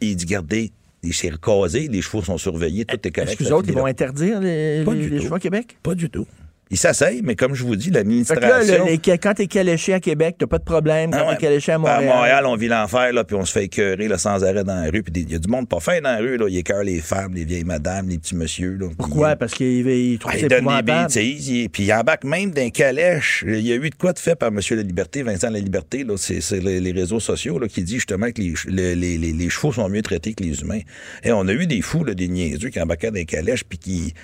il 0.00 0.16
dit, 0.16 0.26
gardez, 0.26 0.72
s'est 1.12 1.32
casé, 1.42 1.88
les 1.88 2.02
chevaux 2.02 2.22
sont 2.22 2.38
surveillés, 2.38 2.84
tout 2.84 2.96
est 2.96 3.10
correct. 3.10 3.30
Est-ce 3.30 3.36
que 3.36 3.44
les 3.44 3.50
ça 3.50 3.56
autres, 3.56 3.68
ils 3.68 3.74
vont 3.74 3.86
interdire 3.86 4.40
les, 4.40 4.84
chevaux 5.20 5.34
à 5.34 5.40
Québec? 5.40 5.78
Pas 5.82 5.94
du 5.94 6.10
tout. 6.10 6.26
Il 6.68 6.76
s'asseye, 6.76 7.20
mais 7.22 7.36
comme 7.36 7.54
je 7.54 7.62
vous 7.62 7.76
dis, 7.76 7.90
là, 7.90 8.00
l'administration... 8.00 8.48
le- 8.84 8.90
les- 8.90 9.18
quand 9.18 9.34
t'es 9.34 9.46
caléché 9.46 9.92
à 9.94 10.00
Québec, 10.00 10.34
t'as 10.36 10.48
pas 10.48 10.58
de 10.58 10.64
problème. 10.64 11.12
Quand 11.12 11.18
Ah 11.20 11.28
ouais. 11.28 11.36
t'es 11.36 11.42
caléché 11.42 11.70
à 11.70 11.78
Montréal. 11.78 12.02
À 12.08 12.14
Montréal, 12.16 12.44
on 12.46 12.56
vit 12.56 12.66
l'enfer, 12.66 13.12
là, 13.12 13.22
puis 13.22 13.36
on 13.36 13.44
se 13.44 13.52
fait 13.52 13.66
écœurer 13.66 14.08
là, 14.08 14.18
sans 14.18 14.42
arrêt 14.42 14.64
dans 14.64 14.82
la 14.82 14.90
rue. 14.90 15.04
Puis 15.04 15.12
il 15.14 15.30
y 15.30 15.36
a 15.36 15.38
du 15.38 15.46
monde 15.48 15.68
pas 15.68 15.78
fin 15.78 16.00
dans 16.00 16.10
la 16.10 16.18
rue. 16.18 16.36
Là. 16.36 16.46
Il 16.48 16.56
écœure 16.56 16.82
les 16.82 17.00
femmes, 17.00 17.34
les 17.34 17.44
vieilles 17.44 17.62
madames, 17.62 18.08
les 18.08 18.18
petits 18.18 18.34
messieurs. 18.34 18.76
Là, 18.80 18.88
Pourquoi? 18.98 19.36
Parce 19.36 19.54
qu'il 19.54 19.86
il 19.86 20.18
trouve 20.18 20.32
Ah, 20.34 20.38
c'est 20.40 20.48
donne 20.48 20.66
des 20.66 20.82
bêtises, 20.82 21.68
puis 21.72 21.84
il 21.84 21.92
embarque 21.92 22.24
même 22.24 22.50
d'un 22.50 22.70
calèche. 22.70 23.44
Il 23.46 23.60
y 23.60 23.72
a 23.72 23.76
eu 23.76 23.88
de 23.88 23.94
quoi 23.94 24.12
de 24.12 24.18
fait 24.18 24.34
par 24.34 24.48
M. 24.48 24.58
La 24.68 24.82
Liberté, 24.82 25.22
Vincent 25.22 25.50
La 25.50 25.60
Liberté, 25.60 26.02
là, 26.02 26.16
c'est, 26.16 26.40
les, 26.50 26.80
les 26.80 26.92
réseaux 26.92 27.20
sociaux, 27.20 27.60
là, 27.60 27.68
qui 27.68 27.84
dit 27.84 27.94
justement 27.94 28.32
que 28.32 28.40
les, 28.42 28.48
ch- 28.56 28.66
le- 28.66 28.94
les, 28.94 29.18
les- 29.18 29.32
les 29.32 29.50
chevaux 29.50 29.72
sont 29.72 29.88
mieux 29.88 30.02
traités 30.02 30.34
que 30.34 30.42
les 30.42 30.60
humains. 30.62 30.80
Et 31.22 31.30
on 31.30 31.46
a 31.46 31.52
eu 31.52 31.68
des 31.68 31.80
fous, 31.80 32.02
là, 32.02 32.14
des 32.14 32.26
niaiseux 32.26 32.70
qui 32.70 32.80
embarquaient 32.80 33.08
dans 33.12 33.14
les 33.14 33.24
calèches, 33.24 33.62
puis 33.62 33.78
qui 33.78 34.14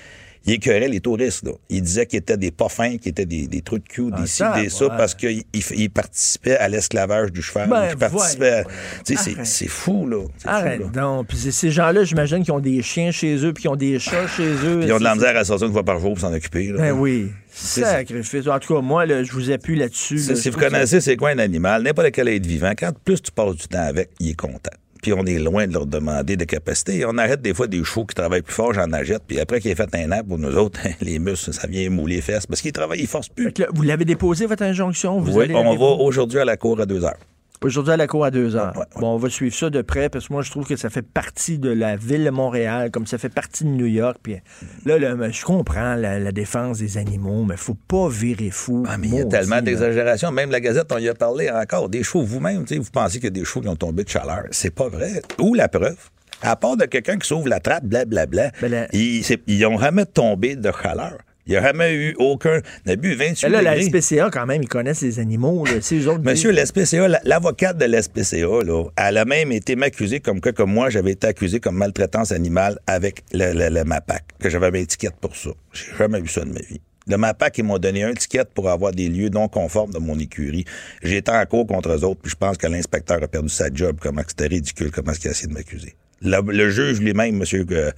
il 0.47 0.55
écœurait 0.55 0.88
les 0.88 1.01
touristes. 1.01 1.45
Là. 1.45 1.53
Il 1.68 1.82
disait 1.82 2.07
qu'ils 2.07 2.18
étaient 2.18 2.36
des 2.36 2.51
pas 2.51 2.68
fins, 2.68 2.97
qu'ils 2.99 3.11
étaient 3.11 3.26
des, 3.26 3.47
des 3.47 3.62
trous 3.62 3.78
de 3.78 3.88
cul, 3.88 4.11
des 4.11 4.26
ci, 4.26 4.38
ça, 4.38 4.61
des 4.61 4.68
ça, 4.68 4.86
ouais. 4.86 4.90
parce 4.97 5.14
qu'ils 5.14 5.43
ils 5.55 5.90
participaient 5.90 6.57
à 6.57 6.68
l'esclavage 6.68 7.32
du 7.32 7.43
cheval. 7.43 7.68
Ben, 7.70 7.88
ils 7.93 7.97
participaient 7.97 8.49
à- 8.51 8.62
voyons, 8.62 8.78
Tu 9.07 9.16
sais, 9.16 9.34
c'est, 9.45 9.68
fou, 9.68 10.07
là. 10.09 10.22
Fou, 10.22 10.49
Arrête 10.49 10.80
là. 10.80 10.86
donc. 10.86 11.28
Puis 11.28 11.38
ces 11.38 11.70
gens-là, 11.70 12.05
j'imagine, 12.05 12.43
qui 12.43 12.51
ont 12.51 12.61
des 12.61 12.82
chiens 12.82 13.11
chez 13.11 13.36
eux, 13.45 13.53
puis 13.53 13.62
qui 13.62 13.68
ont 13.68 13.76
des 13.76 13.99
chats 13.99 14.26
chez 14.28 14.49
eux. 14.64 14.80
Ils 14.82 14.93
ont 14.93 14.99
de 14.99 15.05
la 15.05 15.14
misère 15.14 15.36
à 15.36 15.45
sortir 15.45 15.66
une 15.68 15.72
fois 15.72 15.84
par 15.84 15.99
jour 16.01 16.11
pour 16.14 16.20
s'en 16.20 16.32
occuper. 16.32 16.68
là. 16.68 16.78
Ben 16.78 16.93
oui. 16.93 17.30
Sacrifice. 17.55 18.47
En 18.49 18.59
tout 18.59 18.74
cas, 18.74 18.80
moi, 18.80 19.07
là, 19.07 19.22
je 19.22 19.32
vous 19.32 19.51
appuie 19.51 19.76
là-dessus. 19.76 20.16
Là. 20.16 20.34
si 20.36 20.51
vous 20.51 20.59
connaissez 20.59 21.01
c'est 21.01 21.16
quoi 21.16 21.30
un 21.30 21.38
animal, 21.38 21.82
n'importe 21.82 22.11
quel 22.12 22.28
être 22.28 22.47
vivant, 22.47 22.72
quand 22.76 22.93
plus 23.05 23.20
tu 23.20 23.30
passes 23.30 23.57
du 23.57 23.68
temps 23.68 23.82
avec, 23.86 24.11
il 24.20 24.30
est 24.30 24.34
content. 24.34 24.70
Puis 25.03 25.12
on 25.12 25.24
est 25.26 25.38
loin 25.40 25.66
de 25.66 25.72
leur 25.72 25.84
demander 25.84 26.36
de 26.36 26.44
capacité. 26.44 27.05
On 27.05 27.18
arrête 27.18 27.42
des 27.42 27.53
fois 27.53 27.66
des 27.66 27.82
chevaux 27.82 28.07
qui 28.07 28.14
travaillent 28.14 28.42
plus 28.42 28.55
fort, 28.55 28.72
j'en 28.72 28.90
achète. 28.92 29.22
Puis 29.26 29.40
après 29.40 29.61
qu'il 29.61 29.70
ait 29.72 29.74
fait 29.74 29.92
un 29.96 30.12
an 30.12 30.22
pour 30.26 30.38
nous 30.38 30.57
autres, 30.57 30.78
les 31.00 31.18
muscles, 31.18 31.53
ça 31.53 31.66
vient 31.66 31.90
mouler 31.90 32.16
les 32.16 32.20
fesses. 32.22 32.46
Parce 32.46 32.61
qu'ils 32.62 32.70
travaillent, 32.72 33.00
ils 33.00 33.07
forcent 33.09 33.28
plus. 33.28 33.53
Là, 33.59 33.66
vous 33.74 33.82
l'avez 33.82 34.05
déposé, 34.05 34.46
votre 34.46 34.62
injonction? 34.62 35.18
Vous 35.18 35.36
Oui, 35.36 35.44
allez- 35.44 35.55
on 35.57 35.74
va 35.76 35.86
aujourd'hui 36.03 36.38
à 36.38 36.44
la 36.44 36.57
cour 36.57 36.80
à 36.80 36.86
deux 36.86 37.05
heures. 37.05 37.18
Aujourd'hui 37.64 37.92
à 37.92 37.96
la 37.96 38.06
cour 38.06 38.24
à 38.24 38.30
deux 38.30 38.56
heures. 38.56 38.72
Ouais, 38.76 38.80
ouais. 38.80 39.00
Bon, 39.00 39.14
on 39.14 39.16
va 39.16 39.28
suivre 39.30 39.54
ça 39.54 39.70
de 39.70 39.82
près 39.82 40.08
parce 40.08 40.28
que 40.28 40.32
moi, 40.32 40.42
je 40.42 40.50
trouve 40.50 40.66
que 40.66 40.76
ça 40.76 40.90
fait 40.90 41.02
partie 41.02 41.58
de 41.58 41.70
la 41.70 41.96
ville 41.96 42.24
de 42.24 42.30
Montréal, 42.30 42.90
comme 42.90 43.06
ça 43.06 43.18
fait 43.18 43.28
partie 43.28 43.64
de 43.64 43.68
New 43.70 43.86
York. 43.86 44.18
Puis 44.22 44.36
là, 44.84 44.98
là, 44.98 45.30
je 45.30 45.44
comprends 45.44 45.94
la, 45.94 46.18
la 46.18 46.32
défense 46.32 46.78
des 46.78 46.98
animaux, 46.98 47.44
mais 47.44 47.56
faut 47.56 47.76
pas 47.88 48.08
virer 48.08 48.50
fou. 48.50 48.84
Ah, 48.88 48.96
mais 48.98 49.08
il 49.08 49.14
y 49.14 49.20
a 49.20 49.24
tellement 49.24 49.56
là. 49.56 49.62
d'exagérations. 49.62 50.30
Même 50.32 50.50
la 50.50 50.60
Gazette, 50.60 50.90
on 50.92 50.98
y 50.98 51.08
a 51.08 51.14
parlé 51.14 51.50
encore. 51.50 51.88
Des 51.88 52.02
chevaux, 52.02 52.22
vous-même, 52.24 52.64
vous 52.68 52.90
pensez 52.92 53.14
qu'il 53.18 53.24
y 53.24 53.26
a 53.28 53.30
des 53.30 53.44
chevaux 53.44 53.60
qui 53.60 53.68
ont 53.68 53.76
tombé 53.76 54.04
de 54.04 54.08
chaleur. 54.08 54.44
C'est 54.50 54.74
pas 54.74 54.88
vrai. 54.88 55.22
Où 55.38 55.54
la 55.54 55.68
preuve? 55.68 55.96
À 56.44 56.56
part 56.56 56.76
de 56.76 56.86
quelqu'un 56.86 57.18
qui 57.18 57.28
s'ouvre 57.28 57.48
la 57.48 57.60
trappe, 57.60 57.84
blablabla, 57.84 58.50
Ben, 58.60 58.68
la- 58.70 58.86
ils, 58.92 59.22
ils 59.46 59.64
ont 59.66 59.78
jamais 59.78 60.06
tombé 60.06 60.56
de 60.56 60.70
chaleur. 60.82 61.18
Il 61.47 61.51
n'y 61.51 61.57
a 61.57 61.62
jamais 61.62 61.93
eu 61.95 62.14
aucun. 62.18 62.61
On 62.86 62.90
a 62.90 62.97
bu 62.97 63.14
28 63.14 63.43
Mais 63.49 63.51
là, 63.51 63.62
la. 63.62 63.82
SPCA, 63.82 64.30
quand 64.30 64.47
même, 64.47 64.62
ils 64.62 64.68
connaissent 64.68 65.01
les 65.03 65.18
animaux. 65.18 65.64
Là. 65.64 65.72
Autres 65.72 66.20
Monsieur, 66.22 66.53
la- 66.53 67.20
l'avocate 67.24 67.76
de 67.78 67.84
l'SPCA, 67.84 68.62
là, 68.64 68.84
elle 68.97 69.18
a 69.18 69.24
même 69.24 69.51
été 69.51 69.74
m'accusée 69.74 70.20
comme 70.20 70.40
que, 70.40 70.51
comme 70.51 70.72
moi, 70.72 70.88
j'avais 70.90 71.12
été 71.12 71.26
accusé 71.26 71.59
comme 71.59 71.76
maltraitance 71.76 72.30
animale 72.32 72.78
avec 72.86 73.22
le, 73.32 73.53
le- 73.55 73.74
le 73.74 73.84
MAPAC, 73.84 74.22
que 74.38 74.49
j'avais 74.51 74.70
ma 74.70 74.78
étiquette 74.78 75.16
pour 75.20 75.34
ça. 75.34 75.51
J'ai 75.72 75.97
jamais 75.99 76.20
vu 76.20 76.28
ça 76.28 76.43
de 76.43 76.51
ma 76.53 76.61
vie. 76.61 76.80
Le 77.09 77.16
MAPAC, 77.16 77.59
ils 77.59 77.64
m'ont 77.64 77.78
donné 77.78 78.05
un 78.05 78.14
ticket 78.14 78.45
pour 78.55 78.70
avoir 78.70 78.93
des 78.93 79.09
lieux 79.09 79.28
non 79.28 79.49
conformes 79.49 79.93
de 79.93 79.99
mon 79.99 80.16
écurie. 80.20 80.64
J'ai 81.03 81.16
été 81.16 81.32
en 81.32 81.45
cours 81.47 81.66
contre 81.66 81.90
eux 81.90 82.05
autres, 82.05 82.20
puis 82.22 82.30
je 82.30 82.36
pense 82.36 82.57
que 82.57 82.68
l'inspecteur 82.68 83.20
a 83.20 83.26
perdu 83.26 83.49
sa 83.49 83.66
job, 83.74 83.97
comment 84.01 84.22
que 84.22 84.28
c'était 84.30 84.47
ridicule, 84.47 84.93
comment 84.93 85.11
est-ce 85.11 85.18
qu'il 85.18 85.28
a 85.28 85.32
essayé 85.32 85.49
de 85.49 85.55
m'accuser. 85.55 85.97
Le, 86.20 86.40
le 86.53 86.70
juge 86.70 87.01
lui-même, 87.01 87.34
monsieur, 87.38 87.64
que 87.64 87.90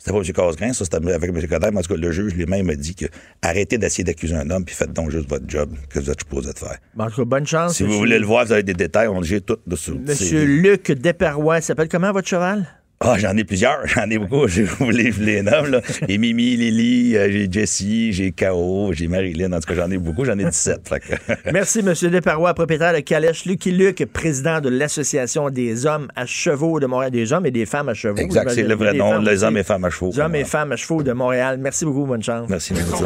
c'était 0.00 0.12
pas 0.12 0.18
M. 0.18 0.32
Casgrain, 0.32 0.72
ça 0.72 0.84
c'était 0.84 0.96
avec 1.12 1.30
M. 1.30 1.46
Coder, 1.46 1.68
mais 1.72 1.78
en 1.78 1.82
tout 1.82 1.94
cas, 1.94 2.00
le 2.00 2.10
juge 2.10 2.34
lui-même 2.34 2.70
a 2.70 2.74
dit 2.74 2.94
que 2.94 3.04
arrêtez 3.42 3.76
d'essayer 3.76 4.02
d'accuser 4.02 4.34
un 4.34 4.48
homme, 4.50 4.64
puis 4.64 4.74
faites 4.74 4.94
donc 4.94 5.10
juste 5.10 5.28
votre 5.28 5.44
job 5.46 5.76
que 5.90 5.98
vous 5.98 6.10
êtes 6.10 6.20
supposé 6.20 6.54
de 6.54 6.58
faire. 6.58 6.78
Bon, 6.94 7.04
en 7.04 7.10
tout 7.10 7.16
cas, 7.16 7.24
bonne 7.24 7.46
chance. 7.46 7.76
Si 7.76 7.82
vous 7.82 7.98
voulez 7.98 8.18
le 8.18 8.24
voir, 8.24 8.46
vous 8.46 8.52
avez 8.52 8.62
des 8.62 8.72
détails, 8.72 9.08
on 9.08 9.20
le 9.20 9.26
j'ai 9.26 9.42
tout 9.42 9.58
dessus. 9.66 9.92
Monsieur 9.92 10.44
Luc 10.44 10.90
Desperrois, 10.90 11.60
s'appelle 11.60 11.88
comment 11.88 12.12
votre 12.12 12.26
cheval? 12.26 12.66
Ah, 13.02 13.16
j'en 13.16 13.34
ai 13.34 13.44
plusieurs, 13.44 13.86
j'en 13.86 14.10
ai 14.10 14.18
beaucoup. 14.18 14.46
Je 14.46 14.60
vous 14.60 14.90
les, 14.90 15.10
je 15.10 15.22
les 15.22 15.40
nomme, 15.40 15.68
là. 15.70 15.80
J'ai 16.06 16.18
Mimi, 16.18 16.54
Lily, 16.54 17.16
euh, 17.16 17.30
j'ai 17.30 17.48
Jessie, 17.50 18.12
j'ai 18.12 18.30
K.O., 18.30 18.90
j'ai 18.92 19.08
Marilyn. 19.08 19.50
En 19.54 19.60
tout 19.60 19.68
cas, 19.68 19.74
j'en 19.74 19.90
ai 19.90 19.96
beaucoup, 19.96 20.26
j'en 20.26 20.38
ai 20.38 20.44
17. 20.44 20.86
fait 20.86 21.00
que- 21.00 21.50
Merci, 21.50 21.82
Monsieur 21.82 22.10
Desparois, 22.10 22.52
propriétaire 22.52 22.92
de 22.92 22.98
Calèche. 23.00 23.46
Lucky 23.46 23.70
Luc, 23.72 24.04
président 24.12 24.60
de 24.60 24.68
l'Association 24.68 25.48
des 25.48 25.86
hommes 25.86 26.08
à 26.14 26.26
chevaux 26.26 26.78
de 26.78 26.84
Montréal. 26.84 27.10
Des 27.10 27.32
hommes 27.32 27.46
et 27.46 27.50
des 27.50 27.64
femmes 27.64 27.88
à 27.88 27.94
chevaux. 27.94 28.18
Exact, 28.18 28.50
c'est 28.50 28.64
le 28.64 28.74
vrai 28.74 28.92
nom, 28.92 29.12
femmes 29.12 29.24
les 29.24 29.32
aussi. 29.36 29.44
hommes 29.46 29.56
et 29.56 29.62
femmes 29.64 29.84
à 29.86 29.90
chevaux. 29.90 30.10
Des 30.12 30.20
hommes 30.20 30.34
et 30.34 30.44
femmes 30.44 30.72
à 30.72 30.76
chevaux 30.76 31.02
de 31.02 31.12
Montréal. 31.12 31.56
Merci 31.58 31.86
beaucoup, 31.86 32.04
bonne 32.04 32.22
chance. 32.22 32.50
Merci, 32.50 32.74
Son 32.76 33.02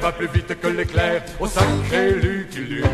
va 0.00 0.12
plus 0.12 0.28
vite 0.32 0.56
que 0.60 0.68
l'éclair 0.68 1.24
au 1.40 1.46
sacré 1.48 2.12
Lucky 2.22 2.60
Luke. 2.70 2.84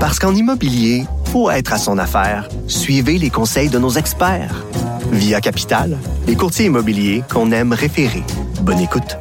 Parce 0.00 0.18
qu'en 0.18 0.34
immobilier, 0.34 1.04
pour 1.30 1.52
être 1.52 1.72
à 1.72 1.78
son 1.78 1.98
affaire, 1.98 2.48
suivez 2.66 3.18
les 3.18 3.30
conseils 3.30 3.68
de 3.68 3.78
nos 3.78 3.90
experts. 3.90 4.64
Via 5.10 5.40
Capital, 5.40 5.98
les 6.26 6.36
courtiers 6.36 6.66
immobiliers 6.66 7.22
qu'on 7.30 7.52
aime 7.52 7.72
référer. 7.72 8.22
Bonne 8.62 8.80
écoute. 8.80 9.18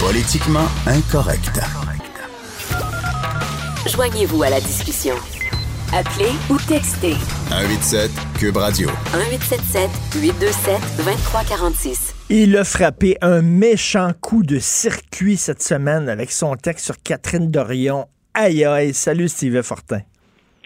Politiquement 0.00 0.66
incorrect. 0.86 1.60
Joignez-vous 3.86 4.42
à 4.42 4.50
la 4.50 4.60
discussion. 4.60 5.14
Appelez 5.92 6.32
ou 6.50 6.56
textez 6.58 7.14
187 7.48 8.10
Cube 8.38 8.56
Radio. 8.56 8.88
1877 9.14 9.90
827 10.16 10.80
2346. 10.98 12.14
Il 12.28 12.56
a 12.56 12.64
frappé 12.64 13.16
un 13.22 13.40
méchant 13.40 14.10
coup 14.20 14.42
de 14.42 14.58
circuit 14.58 15.36
cette 15.36 15.62
semaine 15.62 16.08
avec 16.08 16.32
son 16.32 16.56
texte 16.56 16.86
sur 16.86 16.96
Catherine 17.02 17.50
Dorion. 17.50 18.06
Aïe 18.38 18.64
aïe, 18.66 18.92
salut 18.92 19.28
Steve 19.28 19.62
Fortin. 19.62 20.00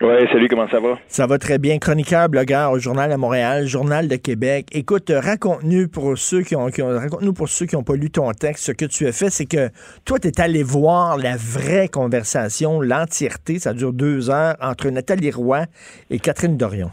Ouais, 0.01 0.27
salut, 0.33 0.49
comment 0.49 0.67
ça 0.69 0.81
va? 0.81 0.99
Ça 1.07 1.27
va 1.27 1.37
très 1.39 1.59
bien. 1.59 1.79
Chroniqueur, 1.79 2.29
blogueur 2.29 2.73
au 2.73 2.79
Journal 2.79 3.13
à 3.13 3.17
Montréal, 3.17 3.67
Journal 3.67 4.09
de 4.09 4.17
Québec. 4.17 4.67
Écoute, 4.73 5.11
euh, 5.11 5.21
raconte-nous 5.21 5.89
pour 5.89 6.17
ceux 6.17 6.41
qui 6.41 6.57
ont, 6.57 6.67
qui 6.69 6.81
ont- 6.83 6.89
raconte-nous 6.99 7.35
pour 7.35 7.49
ceux 7.49 7.67
qui 7.67 7.77
n'ont 7.77 7.83
pas 7.85 7.95
lu 7.97 8.11
ton 8.11 8.33
texte, 8.33 8.65
ce 8.65 8.73
que 8.73 8.87
tu 8.87 9.07
as 9.07 9.13
fait, 9.13 9.29
c'est 9.31 9.45
que 9.45 9.69
toi, 10.07 10.19
tu 10.19 10.27
es 10.29 10.41
allé 10.41 10.63
voir 10.63 11.17
la 11.19 11.37
vraie 11.37 11.87
conversation, 11.89 12.81
l'entièreté, 12.81 13.59
ça 13.59 13.75
dure 13.75 13.93
deux 13.93 14.31
heures, 14.31 14.57
entre 14.61 14.89
Nathalie 14.89 15.31
Roy 15.31 15.65
et 16.11 16.19
Catherine 16.19 16.57
Dorion. 16.57 16.91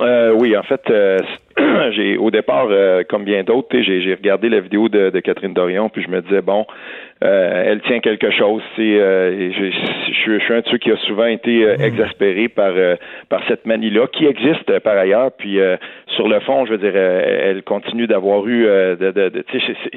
Euh, 0.00 0.32
oui, 0.40 0.56
en 0.56 0.62
fait, 0.62 0.80
euh, 0.88 1.18
j'ai 1.94 2.16
au 2.16 2.30
départ, 2.30 2.66
euh, 2.70 3.02
comme 3.10 3.24
bien 3.24 3.44
d'autres, 3.44 3.68
j'ai 3.82 4.14
regardé 4.14 4.48
la 4.48 4.60
vidéo 4.60 4.88
de, 4.88 5.10
de 5.10 5.20
Catherine 5.20 5.52
Dorion, 5.52 5.90
puis 5.90 6.02
je 6.02 6.08
me 6.10 6.22
disais 6.22 6.40
bon, 6.40 6.64
euh, 7.22 7.64
elle 7.66 7.80
tient 7.82 8.00
quelque 8.00 8.30
chose. 8.30 8.62
C'est, 8.76 8.82
euh, 9.00 9.50
je, 9.52 9.64
je, 9.70 10.14
suis- 10.14 10.38
je 10.38 10.44
suis 10.44 10.54
un 10.54 10.60
de 10.60 10.66
ceux 10.68 10.78
qui 10.78 10.90
a 10.90 10.96
souvent 10.98 11.26
été 11.26 11.64
euh, 11.64 11.76
exaspéré 11.78 12.48
par 12.48 12.72
euh, 12.74 12.96
par 13.28 13.42
cette 13.48 13.64
manie-là, 13.66 14.06
qui 14.08 14.26
existe 14.26 14.68
euh, 14.70 14.80
par 14.80 14.96
ailleurs. 14.98 15.30
Puis 15.38 15.60
euh, 15.60 15.76
sur 16.08 16.28
le 16.28 16.40
fond, 16.40 16.66
je 16.66 16.72
veux 16.72 16.78
dire, 16.78 16.96
elle 16.96 17.62
continue 17.62 18.06
d'avoir 18.06 18.46
eu, 18.46 18.66
euh, 18.66 18.96
de, 18.96 19.10
de, 19.12 19.28
de- 19.28 19.44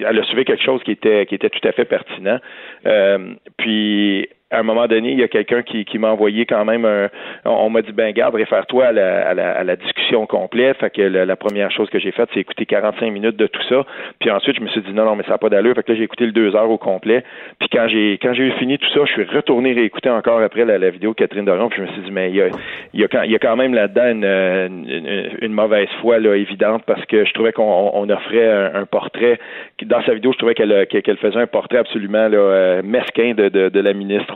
elle 0.07 0.19
a 0.19 0.23
soulevé 0.23 0.45
quelque 0.45 0.63
chose 0.63 0.81
qui 0.83 0.91
était 0.91 1.25
qui 1.25 1.35
était 1.35 1.49
tout 1.49 1.67
à 1.67 1.71
fait 1.71 1.85
pertinent. 1.85 2.37
Euh, 2.85 3.17
puis 3.57 4.27
à 4.51 4.59
un 4.59 4.63
moment 4.63 4.85
donné, 4.85 5.11
il 5.11 5.19
y 5.19 5.23
a 5.23 5.27
quelqu'un 5.27 5.63
qui, 5.63 5.85
qui 5.85 5.97
m'a 5.97 6.11
envoyé 6.11 6.45
quand 6.45 6.63
même 6.65 6.85
un. 6.85 7.09
On, 7.45 7.69
m'a 7.71 7.81
dit 7.81 7.91
ben 7.91 8.11
garde, 8.13 8.35
réfère-toi 8.35 8.85
à 8.85 8.91
la, 8.91 9.29
à, 9.29 9.33
la, 9.33 9.51
à 9.51 9.63
la 9.63 9.75
discussion 9.75 10.27
complète. 10.27 10.77
Fait 10.77 10.91
que 10.91 11.01
la, 11.01 11.35
première 11.35 11.71
chose 11.71 11.89
que 11.89 11.97
j'ai 11.97 12.11
faite, 12.11 12.29
c'est 12.31 12.41
écouter 12.41 12.67
45 12.67 13.11
minutes 13.11 13.37
de 13.37 13.47
tout 13.47 13.61
ça. 13.67 13.83
Puis 14.19 14.29
ensuite, 14.29 14.57
je 14.57 14.61
me 14.61 14.67
suis 14.67 14.81
dit 14.81 14.93
non, 14.93 15.05
non, 15.05 15.15
mais 15.15 15.23
ça 15.23 15.31
n'a 15.31 15.37
pas 15.39 15.49
d'allure. 15.49 15.73
Fait 15.73 15.81
que 15.81 15.91
là, 15.91 15.97
j'ai 15.97 16.03
écouté 16.03 16.27
le 16.27 16.31
deux 16.31 16.55
heures 16.55 16.69
au 16.69 16.77
complet. 16.77 17.23
Puis 17.59 17.69
quand 17.71 17.87
j'ai 17.87 18.19
quand 18.21 18.33
j'ai 18.33 18.43
eu 18.43 18.51
fini 18.51 18.77
tout 18.77 18.89
ça, 18.93 18.99
je 19.05 19.13
suis 19.13 19.23
retourné 19.23 19.73
réécouter 19.73 20.11
encore 20.11 20.39
après 20.41 20.63
la, 20.63 20.89
vidéo 20.91 21.11
de 21.11 21.15
Catherine 21.15 21.45
Dorion. 21.45 21.69
Puis 21.69 21.81
je 21.81 21.87
me 21.87 21.91
suis 21.93 22.01
dit 22.03 22.11
mais 22.11 22.29
il 22.29 22.35
y 22.35 22.41
a, 22.43 22.49
il 22.93 23.01
y 23.01 23.03
a, 23.03 23.07
quand, 23.07 23.23
il 23.23 23.31
y 23.31 23.35
a 23.35 23.39
quand 23.39 23.55
même 23.55 23.73
là-dedans 23.73 24.11
une, 24.11 25.35
une, 25.41 25.53
mauvaise 25.53 25.89
foi 26.01 26.19
là, 26.19 26.35
évidente 26.35 26.83
parce 26.85 27.03
que 27.05 27.25
je 27.25 27.33
trouvais 27.33 27.51
qu'on 27.51 27.91
on 27.93 28.07
offrait 28.09 28.47
un, 28.75 28.85
portrait. 28.85 29.39
Dans 29.83 30.03
sa 30.03 30.13
vidéo, 30.13 30.33
je 30.33 30.37
trouvais 30.37 30.53
qu'elle 30.53 30.85
qu'elle 30.85 31.17
faisait 31.17 31.39
un 31.39 31.47
portrait 31.47 31.79
absolument 31.79 32.27
là, 32.27 32.37
euh, 32.37 32.81
mesquin 32.83 33.33
de, 33.33 33.49
de, 33.49 33.69
de 33.69 33.79
la 33.79 33.93
ministre 33.93 34.34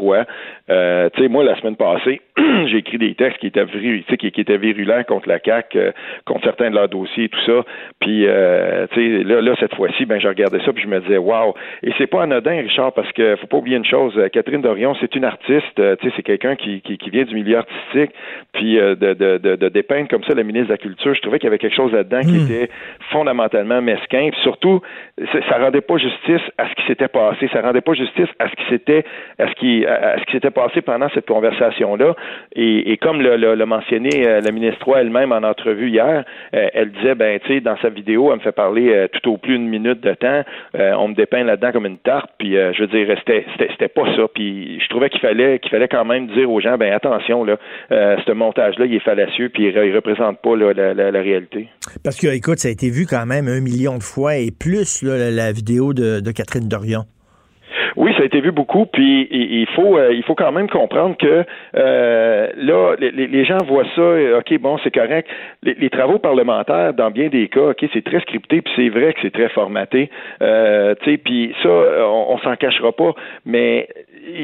euh, 0.69 1.09
tu 1.13 1.21
sais, 1.21 1.27
moi, 1.27 1.43
la 1.43 1.59
semaine 1.59 1.75
passée, 1.75 2.21
j'ai 2.67 2.77
écrit 2.77 2.97
des 2.97 3.15
textes 3.15 3.39
qui 3.39 3.47
étaient, 3.47 3.65
qui, 4.17 4.31
qui 4.31 4.41
étaient 4.41 4.57
virulents 4.57 5.03
contre 5.03 5.27
la 5.27 5.39
CAQ, 5.43 5.77
euh, 5.77 5.91
contre 6.25 6.43
certains 6.43 6.69
de 6.69 6.75
leurs 6.75 6.89
dossiers 6.89 7.25
et 7.25 7.29
tout 7.29 7.41
ça. 7.45 7.63
Puis, 7.99 8.25
euh, 8.27 8.87
tu 8.91 9.19
sais, 9.19 9.23
là, 9.23 9.41
là, 9.41 9.55
cette 9.59 9.75
fois-ci, 9.75 10.05
ben, 10.05 10.19
je 10.19 10.27
regardais 10.27 10.59
ça 10.63 10.73
puis 10.73 10.83
je 10.83 10.87
me 10.87 10.99
disais, 11.01 11.17
waouh. 11.17 11.53
Et 11.83 11.91
c'est 11.97 12.07
pas 12.07 12.23
anodin, 12.23 12.61
Richard, 12.61 12.93
parce 12.93 13.11
que 13.13 13.35
faut 13.37 13.47
pas 13.47 13.57
oublier 13.57 13.77
une 13.77 13.85
chose. 13.85 14.19
Catherine 14.31 14.61
Dorion, 14.61 14.95
c'est 14.99 15.15
une 15.15 15.25
artiste. 15.25 15.75
tu 15.75 15.81
sais, 15.81 16.13
c'est 16.15 16.23
quelqu'un 16.23 16.55
qui, 16.55 16.81
qui, 16.81 17.09
vient 17.09 17.23
du 17.23 17.35
milieu 17.35 17.57
artistique. 17.57 18.11
Puis, 18.53 18.75
de, 18.75 18.93
de, 18.95 19.37
de, 19.37 19.69
dépeindre 19.69 20.07
comme 20.07 20.23
ça 20.23 20.33
la 20.33 20.43
ministre 20.43 20.67
de 20.67 20.73
la 20.73 20.77
Culture, 20.77 21.13
je 21.13 21.21
trouvais 21.21 21.39
qu'il 21.39 21.47
y 21.47 21.51
avait 21.51 21.57
quelque 21.57 21.75
chose 21.75 21.91
là-dedans 21.91 22.21
qui 22.21 22.37
hmm. 22.37 22.45
était 22.45 22.69
fondamentalement 23.11 23.81
mesquin. 23.81 24.29
Puis 24.31 24.41
surtout, 24.41 24.81
ça 25.49 25.57
rendait 25.57 25.81
pas 25.81 25.97
justice 25.97 26.41
à 26.57 26.69
ce 26.69 26.75
qui 26.75 26.85
s'était 26.87 27.07
passé. 27.07 27.49
Ça 27.53 27.61
rendait 27.61 27.81
pas 27.81 27.93
justice 27.93 28.29
à 28.39 28.49
ce 28.49 28.55
qui 28.55 28.69
s'était, 28.69 29.03
à 29.37 29.47
ce 29.47 29.53
qui, 29.53 29.85
à 29.85 30.17
ce 30.19 30.25
qui 30.25 30.31
s'était 30.33 30.51
passé 30.51 30.81
pendant 30.81 31.09
cette 31.09 31.27
conversation-là. 31.27 32.15
Et, 32.55 32.97
comme 32.97 33.21
l'a 33.21 33.65
mentionné 33.65 34.27
euh, 34.27 34.41
la 34.41 34.51
ministre 34.51 34.85
elle-même 34.95 35.31
en 35.31 35.43
entrevue 35.43 35.89
hier, 35.89 36.23
euh, 36.53 36.67
elle 36.73 36.91
disait, 36.91 37.15
ben, 37.15 37.39
tu 37.39 37.47
sais, 37.47 37.61
dans 37.61 37.77
sa 37.77 37.89
vidéo, 37.89 38.31
elle 38.31 38.37
me 38.37 38.41
fait 38.41 38.51
parler 38.51 38.89
euh, 38.89 39.07
tout 39.07 39.31
au 39.31 39.37
plus 39.37 39.55
une 39.55 39.67
minute 39.67 40.01
de 40.01 40.13
temps. 40.13 40.43
on 40.73 41.09
me 41.09 41.15
dépeint 41.15 41.43
là-dedans 41.43 41.71
comme 41.71 41.85
une 41.85 41.97
tarte. 41.97 42.31
Puis, 42.37 42.55
je 42.55 42.81
veux 42.81 42.87
dire, 42.87 43.15
c'était, 43.25 43.87
pas 43.87 44.15
ça. 44.15 44.23
Puis, 44.33 44.79
je 44.79 44.87
trouvais 44.89 45.09
qu'il 45.09 45.19
fallait, 45.19 45.59
qu'il 45.59 45.71
fallait 45.71 45.87
quand 45.87 46.05
même 46.05 46.27
dire 46.27 46.49
aux 46.49 46.59
gens, 46.59 46.77
ben, 46.77 46.91
attention, 46.93 47.43
là, 47.43 47.57
ce 47.89 48.31
montage-là, 48.31 48.85
il 48.85 48.95
est 48.95 49.03
fallacieux, 49.03 49.49
puis 49.49 49.65
il, 49.67 49.95
représente 49.95 50.41
pas 50.41 50.55
la, 50.55 51.21
réalité. 51.21 51.67
Parce 52.03 52.19
que, 52.19 52.27
écoute, 52.27 52.59
ça 52.59 52.69
a 52.69 52.71
été 52.71 52.89
vu 52.89 53.05
quand 53.05 53.25
même 53.25 53.47
un 53.47 53.61
million 53.61 53.97
de 53.97 54.03
fois 54.03 54.37
et 54.37 54.51
plus, 54.51 55.03
la, 55.03 55.51
vidéo 55.51 55.93
de, 55.93 56.19
de 56.19 56.31
Catherine 56.31 56.67
Dorion. 56.67 57.05
Oui, 57.99 58.13
ça 58.15 58.21
a 58.21 58.25
été 58.27 58.39
vu 58.39 58.53
beaucoup, 58.53 58.85
puis 58.85 59.27
il 59.29 59.67
faut 59.75 59.97
euh, 59.97 60.13
il 60.13 60.23
faut 60.23 60.33
quand 60.33 60.53
même 60.53 60.69
comprendre 60.69 61.17
que 61.17 61.43
euh, 61.75 62.47
là, 62.55 62.95
les, 62.97 63.43
gens 63.43 63.57
voient 63.67 63.83
ça, 63.93 64.37
ok, 64.37 64.57
bon, 64.61 64.77
c'est 64.85 64.93
correct. 64.93 65.27
Les, 65.63 65.89
travaux 65.89 66.17
parlementaires, 66.17 66.93
dans 66.93 67.11
bien 67.11 67.27
des 67.27 67.49
cas, 67.49 67.71
ok, 67.71 67.85
c'est 67.91 68.05
très 68.05 68.21
scripté, 68.21 68.61
puis 68.61 68.71
c'est 68.77 68.87
vrai 68.87 69.11
que 69.11 69.19
c'est 69.21 69.33
très 69.33 69.49
formaté, 69.49 70.09
euh, 70.41 70.95
tu 71.01 71.11
sais, 71.11 71.17
puis 71.17 71.53
ça, 71.61 71.67
on, 71.69 72.27
on 72.29 72.37
s'en 72.37 72.55
cachera 72.55 72.93
pas, 72.93 73.13
mais 73.45 73.89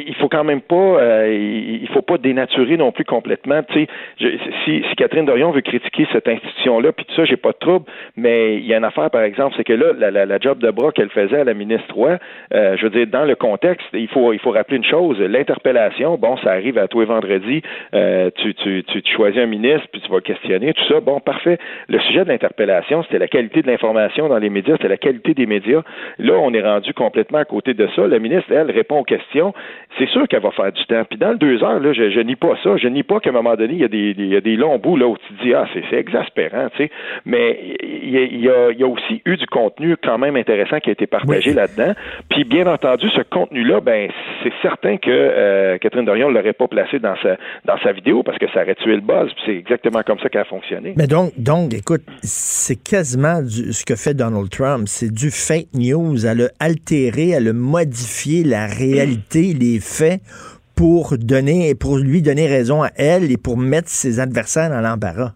il 0.08 0.16
faut 0.16 0.30
quand 0.30 0.44
même 0.44 0.62
pas, 0.62 0.76
euh, 0.76 1.80
il 1.82 1.88
faut 1.90 2.02
pas 2.02 2.18
dénaturer 2.18 2.78
non 2.78 2.92
plus 2.92 3.06
complètement. 3.06 3.62
Tu 3.64 3.88
sais, 4.20 4.38
si, 4.64 4.84
si 4.90 4.96
Catherine 4.96 5.26
Dorion 5.26 5.52
veut 5.52 5.62
critiquer 5.62 6.08
cette 6.12 6.28
institution-là, 6.28 6.92
puis 6.92 7.06
tout 7.06 7.16
ça, 7.16 7.26
j'ai 7.26 7.38
pas 7.38 7.52
de 7.52 7.58
trouble. 7.58 7.86
Mais 8.16 8.56
il 8.56 8.66
y 8.66 8.74
a 8.74 8.78
une 8.78 8.84
affaire, 8.84 9.10
par 9.10 9.22
exemple, 9.22 9.54
c'est 9.58 9.64
que 9.64 9.74
là, 9.74 9.94
la, 9.98 10.26
la, 10.26 10.40
job 10.40 10.60
de 10.60 10.70
bras 10.72 10.92
qu'elle 10.92 11.10
faisait 11.10 11.40
à 11.40 11.44
la 11.44 11.54
ministre 11.54 11.94
Roy, 11.94 12.18
euh, 12.54 12.76
je 12.78 12.84
veux 12.84 12.90
dire, 12.90 13.08
dans 13.08 13.26
le 13.26 13.36
contexte, 13.36 13.88
il 13.94 14.08
faut, 14.08 14.34
il 14.34 14.40
faut 14.40 14.52
rappeler 14.52 14.78
une 14.78 14.86
chose. 14.86 15.20
L'interpellation, 15.20 16.18
bon, 16.18 16.38
ça 16.38 16.52
arrive 16.52 16.78
à 16.78 16.88
tous 16.88 17.02
les 17.02 17.06
vendredis. 17.06 17.62
Euh, 17.94 18.30
tu, 18.36 18.54
tu, 18.56 18.84
tu, 18.84 19.02
choisis 19.16 19.40
un 19.40 19.46
ministre, 19.46 19.88
puis 19.92 20.02
tu 20.02 20.12
vas 20.12 20.22
questionner, 20.22 20.74
tout 20.74 20.86
ça. 20.88 21.00
Bon, 21.00 21.20
parfait. 21.20 21.58
Le 21.88 22.00
sujet 22.00 22.24
de 22.24 22.30
l'interpellation, 22.30 23.04
c'était 23.04 23.20
la 23.20 23.28
qualité 23.28 23.62
de 23.62 23.68
l'information 23.68 24.28
dans 24.28 24.40
les 24.40 24.50
médias, 24.50 24.76
c'était 24.76 24.90
la 24.90 24.98
qualité 24.98 25.34
des 25.34 25.46
médias. 25.46 25.82
Là, 26.20 26.34
on 26.34 26.54
est 26.54 26.62
rendu 26.62 26.94
complètement 26.94 27.40
à 27.40 27.46
côté 27.46 27.74
de 27.74 27.88
ça. 27.96 28.08
La 28.08 28.20
ministre, 28.20 28.52
elle, 28.52 28.72
répond 28.72 29.00
aux 29.00 29.04
questions 29.04 29.54
c'est 29.98 30.10
sûr 30.10 30.28
qu'elle 30.28 30.42
va 30.42 30.52
faire 30.52 30.72
du 30.72 30.86
temps. 30.86 31.04
Puis 31.10 31.18
dans 31.18 31.32
le 31.32 31.38
deux 31.38 31.64
heures, 31.64 31.80
là, 31.80 31.94
je, 31.94 32.10
je 32.10 32.20
nie 32.20 32.36
pas 32.36 32.56
ça. 32.64 32.78
Je 32.78 32.88
nie 32.88 33.04
pas 33.04 33.20
qu'à 33.20 33.30
un 33.30 33.34
moment 33.34 33.56
donné, 33.56 33.74
il 33.74 33.80
y 33.80 33.84
a 33.84 33.88
des, 33.88 34.14
il 34.18 34.28
y 34.28 34.36
a 34.36 34.42
des 34.42 34.56
longs 34.56 34.78
bouts 34.78 34.98
là 34.98 35.08
où 35.08 35.18
tu 35.18 35.34
te 35.34 35.44
dis 35.44 35.54
ah 35.54 35.68
c'est 35.74 35.96
exaspérant, 35.96 36.70
tu 36.76 36.84
sais. 36.84 36.92
Mais 37.26 37.78
il 37.82 38.10
y, 38.10 38.18
a, 38.18 38.22
il, 38.22 38.40
y 38.40 38.50
a, 38.50 38.72
il 38.72 38.80
y, 38.80 38.84
a, 38.84 38.88
aussi 38.88 39.22
eu 39.26 39.38
du 39.38 39.46
contenu 39.48 39.96
quand 40.02 40.18
même 40.18 40.36
intéressant 40.36 40.80
qui 40.80 40.90
a 40.90 40.94
été 40.94 41.08
partagé 41.08 41.54
là-dedans. 41.54 41.94
Puis 42.30 42.44
bien 42.44 42.68
entendu, 42.68 43.10
ce 43.10 43.22
contenu-là, 43.22 43.82
ben 43.82 44.10
c'est 44.44 44.54
certain 44.62 44.98
que 44.98 45.10
euh, 45.10 45.78
Catherine 45.78 46.06
Dorion 46.06 46.30
l'aurait 46.30 46.54
pas 46.54 46.68
placé 46.68 47.00
dans 47.00 47.16
sa 47.22 47.38
dans 47.66 47.78
sa 47.84 47.92
vidéo 47.92 48.24
parce 48.24 48.38
que 48.38 48.50
ça 48.54 48.62
aurait 48.62 48.76
tué 48.76 48.96
le 48.96 49.02
buzz. 49.02 49.32
C'est 49.46 49.56
exactement 49.56 50.02
comme 50.04 50.20
ça 50.20 50.30
qu'elle 50.30 50.42
a 50.42 50.46
fonctionné. 50.46 50.94
Mais 50.98 51.08
donc, 51.08 51.32
donc, 51.38 51.74
écoute, 51.74 52.04
c'est 52.22 52.82
quasiment 52.82 53.42
du, 53.42 53.74
ce 53.74 53.86
que 53.86 53.96
fait 53.96 54.14
Donald 54.14 54.50
Trump. 54.50 54.84
C'est 54.88 55.12
du 55.12 55.32
fake 55.32 55.74
news. 55.74 56.26
Elle 56.26 56.42
a 56.44 56.50
altéré, 56.60 57.30
elle 57.30 57.50
a 57.50 57.54
modifié 57.54 58.44
la 58.44 58.68
réalité, 58.68 59.54
les 59.54 59.65
fait 59.80 60.22
pour 60.76 61.18
donner, 61.18 61.74
pour 61.76 61.98
lui 61.98 62.22
donner 62.22 62.48
raison 62.48 62.84
à 62.84 62.90
elle 62.96 63.32
et 63.32 63.38
pour 63.38 63.58
mettre 63.58 63.90
ses 63.90 64.20
adversaires 64.20 64.70
dans 64.70 64.82
l'embarras. 64.82 65.34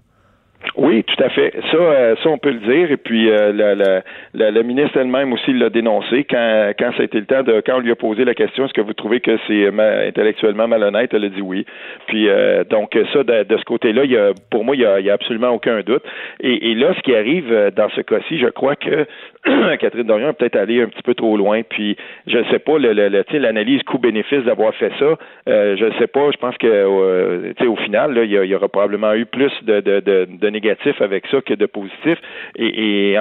Oui, 0.75 1.03
tout 1.03 1.23
à 1.23 1.30
fait. 1.30 1.53
Ça, 1.71 1.77
euh, 1.77 2.15
ça 2.21 2.30
on 2.30 2.38
peut 2.38 2.51
le 2.51 2.59
dire. 2.59 2.91
Et 2.91 2.97
puis 2.97 3.30
euh, 3.30 4.01
la, 4.34 4.63
ministre 4.63 4.97
elle-même 4.97 5.32
aussi 5.34 5.53
l'a 5.53 5.69
dénoncé 5.69 6.25
quand 6.25 6.71
quand 6.77 6.91
ça 6.97 7.03
le 7.11 7.25
temps 7.25 7.43
de 7.43 7.61
quand 7.65 7.77
on 7.77 7.80
lui 7.80 7.91
a 7.91 7.95
posé 7.95 8.25
la 8.25 8.34
question 8.34 8.65
est-ce 8.65 8.73
que 8.73 8.82
vous 8.82 8.93
trouvez 8.93 9.21
que 9.21 9.38
c'est 9.47 9.67
intellectuellement 10.07 10.67
malhonnête 10.67 11.13
Elle 11.13 11.25
a 11.25 11.30
dit 11.30 11.41
oui. 11.41 11.65
Puis 12.07 12.27
euh, 12.27 12.63
donc 12.65 12.97
ça 13.13 13.23
de, 13.23 13.57
ce 13.57 13.63
côté-là, 13.63 14.34
pour 14.51 14.65
moi 14.65 14.75
il 14.75 14.82
y 14.82 14.86
a, 14.86 15.13
absolument 15.13 15.49
aucun 15.49 15.82
doute. 15.82 16.03
Et, 16.41 16.75
là, 16.75 16.93
ce 16.95 17.01
qui 17.01 17.15
arrive 17.15 17.71
dans 17.75 17.89
ce 17.89 18.01
cas-ci, 18.01 18.38
je 18.38 18.47
crois 18.47 18.75
que 18.75 19.05
Catherine 19.79 20.07
Dorion 20.07 20.29
a 20.29 20.33
peut-être 20.33 20.55
allé 20.55 20.81
un 20.81 20.87
petit 20.87 21.01
peu 21.01 21.13
trop 21.13 21.37
loin. 21.37 21.61
Puis 21.63 21.95
je 22.27 22.37
ne 22.37 22.43
sais 22.45 22.59
pas 22.59 22.77
le, 22.77 22.93
le, 22.93 23.23
l'analyse 23.33 23.83
coût-bénéfice 23.83 24.43
d'avoir 24.43 24.73
fait 24.75 24.91
ça. 24.99 25.17
je 25.47 25.85
ne 25.85 25.91
sais 25.99 26.07
pas. 26.07 26.31
Je 26.31 26.37
pense 26.37 26.57
que 26.57 27.65
au 27.65 27.75
final, 27.77 28.13
là, 28.13 28.23
il, 28.23 28.31
y, 28.31 28.55
aura 28.55 28.67
probablement 28.67 29.13
eu 29.13 29.25
plus 29.25 29.51
de, 29.63 29.79
de, 29.79 29.99
de, 29.99 30.27
de 30.29 30.49
négatif 30.49 31.01
avec 31.01 31.27
ça 31.27 31.41
que 31.41 31.53
de 31.53 31.65
positif. 31.65 32.17
Et, 32.55 33.15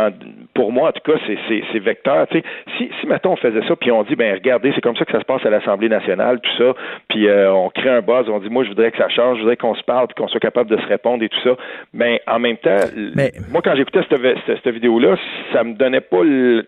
pour 0.55 0.73
moi, 0.73 0.89
en 0.89 0.93
tout 0.93 1.13
cas, 1.13 1.19
c'est 1.27 1.79
vecteur. 1.79 2.27
si, 2.33 2.91
si, 3.01 3.07
mettons, 3.07 3.33
on 3.33 3.37
faisait 3.37 3.67
ça, 3.67 3.77
puis 3.77 3.91
on 3.91 4.03
dit, 4.03 4.17
ben 4.17 4.35
regardez, 4.35 4.73
c'est 4.75 4.81
comme 4.81 4.97
ça 4.97 5.05
que 5.05 5.13
ça 5.13 5.21
se 5.21 5.25
passe 5.25 5.45
à 5.45 5.51
l'Assemblée 5.51 5.89
nationale, 5.89 6.41
tout 6.41 6.57
ça, 6.59 6.75
puis 7.09 7.29
euh, 7.29 7.53
on 7.53 7.71
crée 7.71 7.91
un 7.91 8.01
buzz, 8.01 8.29
on 8.29 8.39
dit, 8.39 8.49
moi, 8.49 8.65
je 8.65 8.71
voudrais 8.71 8.91
que 8.91 8.99
ça 8.99 9.09
change, 9.09 9.37
je 9.37 9.43
voudrais 9.43 9.57
qu'on 9.57 9.75
se 9.75 9.83
parle, 9.83 10.09
qu'on 10.17 10.29
soit 10.29 10.41
capable 10.41 10.71
de 10.71 10.81
se 10.81 10.87
répondre 10.87 11.23
et 11.23 11.29
tout 11.29 11.41
ça. 11.45 11.57
Mais 11.93 12.21
en 12.27 12.39
même 12.39 12.57
temps, 12.57 12.77
moi, 13.51 13.63
quand 13.63 13.75
j'écoutais 13.77 14.01
cette, 14.09 14.61
cette, 14.63 14.75
vidéo-là, 14.75 15.17
ça 15.53 15.65
me 15.65 15.75
donnait 15.75 16.01
pas 16.11 16.23
le, 16.23 16.65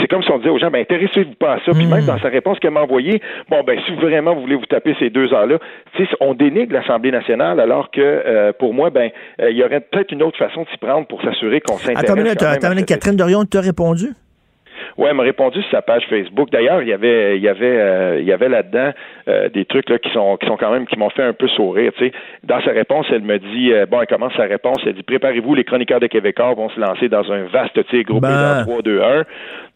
c'est 0.00 0.08
comme 0.08 0.22
si 0.22 0.30
on 0.30 0.38
disait 0.38 0.50
aux 0.50 0.58
gens, 0.58 0.70
ben, 0.70 0.80
intéressez-vous 0.80 1.34
pas 1.34 1.54
à 1.54 1.58
ça. 1.64 1.72
Puis 1.72 1.86
même 1.86 2.02
hmm. 2.02 2.06
dans 2.06 2.18
sa 2.18 2.28
réponse 2.28 2.58
qu'elle 2.58 2.72
m'a 2.72 2.82
envoyée, 2.82 3.20
bon, 3.50 3.62
ben, 3.64 3.78
si 3.86 3.92
vraiment 3.94 4.34
vous 4.34 4.42
voulez 4.42 4.56
vous 4.56 4.66
taper 4.66 4.94
ces 4.98 5.10
deux 5.10 5.32
heures-là, 5.32 5.58
on 6.20 6.34
dénigre 6.34 6.72
l'Assemblée 6.72 7.10
nationale 7.10 7.60
alors 7.60 7.90
que, 7.90 8.00
euh, 8.00 8.52
pour 8.58 8.74
moi, 8.74 8.90
ben, 8.90 9.10
euh, 9.40 9.50
il 9.50 9.56
y 9.56 9.64
aurait 9.64 9.80
peut-être 9.80 10.12
une 10.12 10.22
autre 10.22 10.38
façon 10.38 10.62
de 10.62 10.68
s'y 10.68 10.78
prendre 10.78 11.06
pour 11.06 11.22
s'assurer 11.22 11.60
qu'on 11.60 11.78
s'intéresse. 11.78 12.10
Attends, 12.10 12.46
attends, 12.46 12.82
Catherine 12.86 13.16
Dorion 13.16 13.44
t'a 13.44 13.60
répondu? 13.60 14.14
Oui, 14.96 15.06
elle 15.08 15.16
m'a 15.16 15.22
répondu 15.22 15.60
sur 15.62 15.70
sa 15.70 15.82
page 15.82 16.04
Facebook. 16.08 16.50
D'ailleurs, 16.50 16.82
il 16.82 16.88
y 16.88 16.92
avait, 16.92 17.36
il 17.36 17.42
y 17.42 17.48
avait, 17.48 17.78
euh, 17.78 18.20
il 18.20 18.26
y 18.26 18.32
avait 18.32 18.48
là-dedans 18.48 18.92
des 19.52 19.66
trucs 19.66 19.90
là 19.90 19.98
qui 19.98 20.10
sont, 20.10 20.38
qui 20.38 20.46
sont 20.46 20.56
quand 20.56 20.70
même, 20.70 20.86
qui 20.86 20.98
m'ont 20.98 21.10
fait 21.10 21.22
un 21.22 21.34
peu 21.34 21.48
sourire. 21.48 21.92
Tu 21.98 22.06
sais, 22.06 22.12
dans 22.44 22.62
sa 22.62 22.70
réponse, 22.70 23.04
elle 23.10 23.22
me 23.22 23.38
dit, 23.38 23.72
bon, 23.90 24.00
elle 24.00 24.06
commence 24.06 24.32
sa 24.34 24.44
réponse, 24.44 24.78
elle 24.86 24.94
dit, 24.94 25.02
préparez-vous, 25.02 25.54
les 25.54 25.64
chroniqueurs 25.64 26.00
de 26.00 26.06
Québécois 26.06 26.54
vont 26.54 26.70
se 26.70 26.80
lancer 26.80 27.10
dans 27.10 27.30
un 27.30 27.42
vaste, 27.44 27.74
tu 27.74 27.96
sais, 27.98 28.04
groupe 28.04 28.22
ben... 28.22 28.64
3, 28.64 28.80
2, 28.82 29.02
1. 29.02 29.24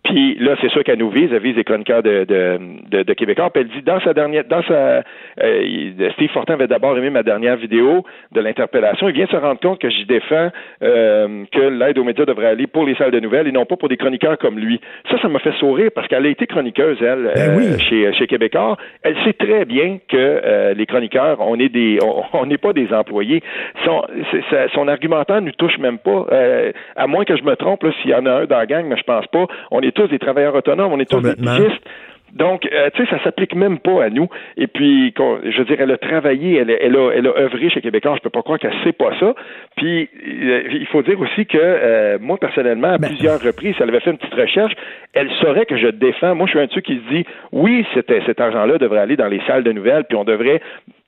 Puis 0.05 0.37
là, 0.41 0.57
c'est 0.61 0.71
sûr 0.71 0.83
qu'elle 0.83 0.99
nous 0.99 1.11
vise, 1.11 1.31
elle 1.33 1.43
vise 1.43 1.55
les 1.55 1.63
chroniqueurs 1.63 2.03
de, 2.03 2.25
de, 2.25 2.59
de, 2.91 3.03
de 3.05 3.13
Québécois. 3.13 3.51
Puis 3.51 3.63
elle 3.63 3.69
dit 3.69 3.83
dans 3.83 4.01
sa 4.01 4.13
dernière, 4.13 4.45
dans 4.45 4.63
sa, 4.65 5.03
euh, 5.41 6.11
Steve 6.15 6.31
Fortin 6.31 6.55
avait 6.55 6.67
d'abord 6.67 6.99
aimé 6.99 7.09
ma 7.09 7.23
dernière 7.23 7.57
vidéo 7.57 8.05
de 8.33 8.41
l'interpellation. 8.41 9.09
Il 9.09 9.15
vient 9.15 9.29
se 9.29 9.37
rendre 9.37 9.61
compte 9.61 9.79
que 9.79 9.89
j'y 9.91 10.05
défends 10.05 10.51
euh, 10.83 11.45
que 11.53 11.61
l'aide 11.61 11.99
aux 11.99 12.05
médias 12.05 12.25
devrait 12.25 12.49
aller 12.49 12.67
pour 12.67 12.85
les 12.85 12.97
salles 12.97 13.13
de 13.13 13.21
nouvelles 13.21 13.47
et 13.47 13.53
non 13.53 13.65
pas 13.65 13.77
pour 13.77 13.89
des 13.89 13.97
chroniqueurs 13.97 14.39
comme 14.39 14.59
lui. 14.59 14.81
Ça, 15.11 15.21
ça 15.21 15.29
m'a 15.29 15.39
fait 15.39 15.53
sourire 15.55 15.91
parce 15.95 16.09
qu'elle 16.09 16.27
a 16.27 16.29
été 16.29 16.47
chroniqueuse 16.47 16.99
elle 17.01 17.33
ben 17.35 17.59
euh, 17.59 17.79
chez 17.79 18.13
chez 18.13 18.27
Québécois. 18.27 18.77
Elle 19.03 19.17
sait 19.25 19.33
très 19.33 19.65
bien 19.65 19.99
que 20.09 20.17
euh, 20.17 20.75
les 20.75 20.87
chroniqueurs, 20.87 21.39
on 21.41 21.59
est 21.59 21.69
des, 21.69 21.99
on 22.33 22.47
n'est 22.47 22.59
pas 22.59 22.73
des 22.73 22.93
employés. 22.93 23.43
Son, 23.85 24.03
son 24.75 24.89
argumentaire 24.89 25.43
nous 25.43 25.53
touche 25.53 25.79
même 25.79 25.99
pas. 25.99 26.27
à 26.97 27.07
moins 27.07 27.25
que 27.25 27.37
je 27.37 27.43
me 27.43 27.57
trompe, 27.57 27.85
s'il 28.01 28.11
y 28.11 28.15
en 28.15 28.27
a 28.27 28.43
un 28.43 28.45
dans 28.47 28.59
la 28.59 28.67
gang, 28.67 28.87
mais 28.87 28.97
je 28.97 29.05
pense 29.05 29.27
pas. 29.27 29.47
On 29.71 29.81
est 29.81 29.93
tous 29.93 30.09
des 30.09 30.19
travailleurs 30.19 30.55
autonomes, 30.55 30.93
on 30.93 31.01
est 31.01 31.11
tous 31.11 31.21
des 31.21 31.35
pistes. 31.35 31.83
Donc, 32.33 32.67
euh, 32.73 32.89
tu 32.95 33.05
sais, 33.05 33.11
ça 33.11 33.23
s'applique 33.23 33.55
même 33.55 33.79
pas 33.79 34.05
à 34.05 34.11
nous. 34.11 34.29
Et 34.57 34.67
puis, 34.67 35.13
je 35.17 35.59
veux 35.59 35.65
dire, 35.65 35.77
elle 35.79 35.91
a 35.91 35.99
travaillé, 35.99 36.57
elle, 36.57 36.71
elle, 36.71 36.97
a, 36.97 37.11
elle 37.11 37.27
a 37.27 37.39
œuvré 37.39 37.69
chez 37.69 37.81
Québécois. 37.81 38.15
Je 38.17 38.23
peux 38.23 38.31
pas 38.31 38.43
croire 38.43 38.59
qu'elle 38.59 38.75
sait 38.85 38.93
pas 38.93 39.11
ça. 39.21 39.35
Puis, 39.77 40.09
euh, 40.27 40.63
il 40.71 40.87
faut 40.87 41.03
dire 41.03 41.21
aussi 41.21 41.45
que 41.45 41.59
euh, 41.59 42.19
moi, 42.21 42.39
personnellement, 42.39 42.93
à 42.93 42.99
Ben. 42.99 43.09
plusieurs 43.09 43.41
reprises, 43.41 43.75
elle 43.81 43.91
avait 43.91 44.01
fait 44.01 44.11
une 44.11 44.19
petite 44.19 44.35
recherche. 44.35 44.73
Elle 45.13 45.31
saurait 45.43 45.67
que 45.67 45.77
je 45.77 45.89
défends. 45.89 46.35
Moi, 46.35 46.47
je 46.47 46.53
suis 46.53 46.61
un 46.61 46.67
de 46.67 46.73
ceux 46.73 46.81
qui 46.81 46.97
se 46.97 47.15
dit, 47.15 47.25
oui, 47.53 47.85
c'était, 47.93 48.23
cet 48.25 48.41
argent-là 48.41 48.79
devrait 48.79 49.01
aller 49.01 49.17
dans 49.17 49.29
les 49.29 49.41
salles 49.47 49.65
de 49.65 49.73
nouvelles, 49.73 50.05
puis 50.05 50.17
on 50.17 50.25
devrait 50.25 50.63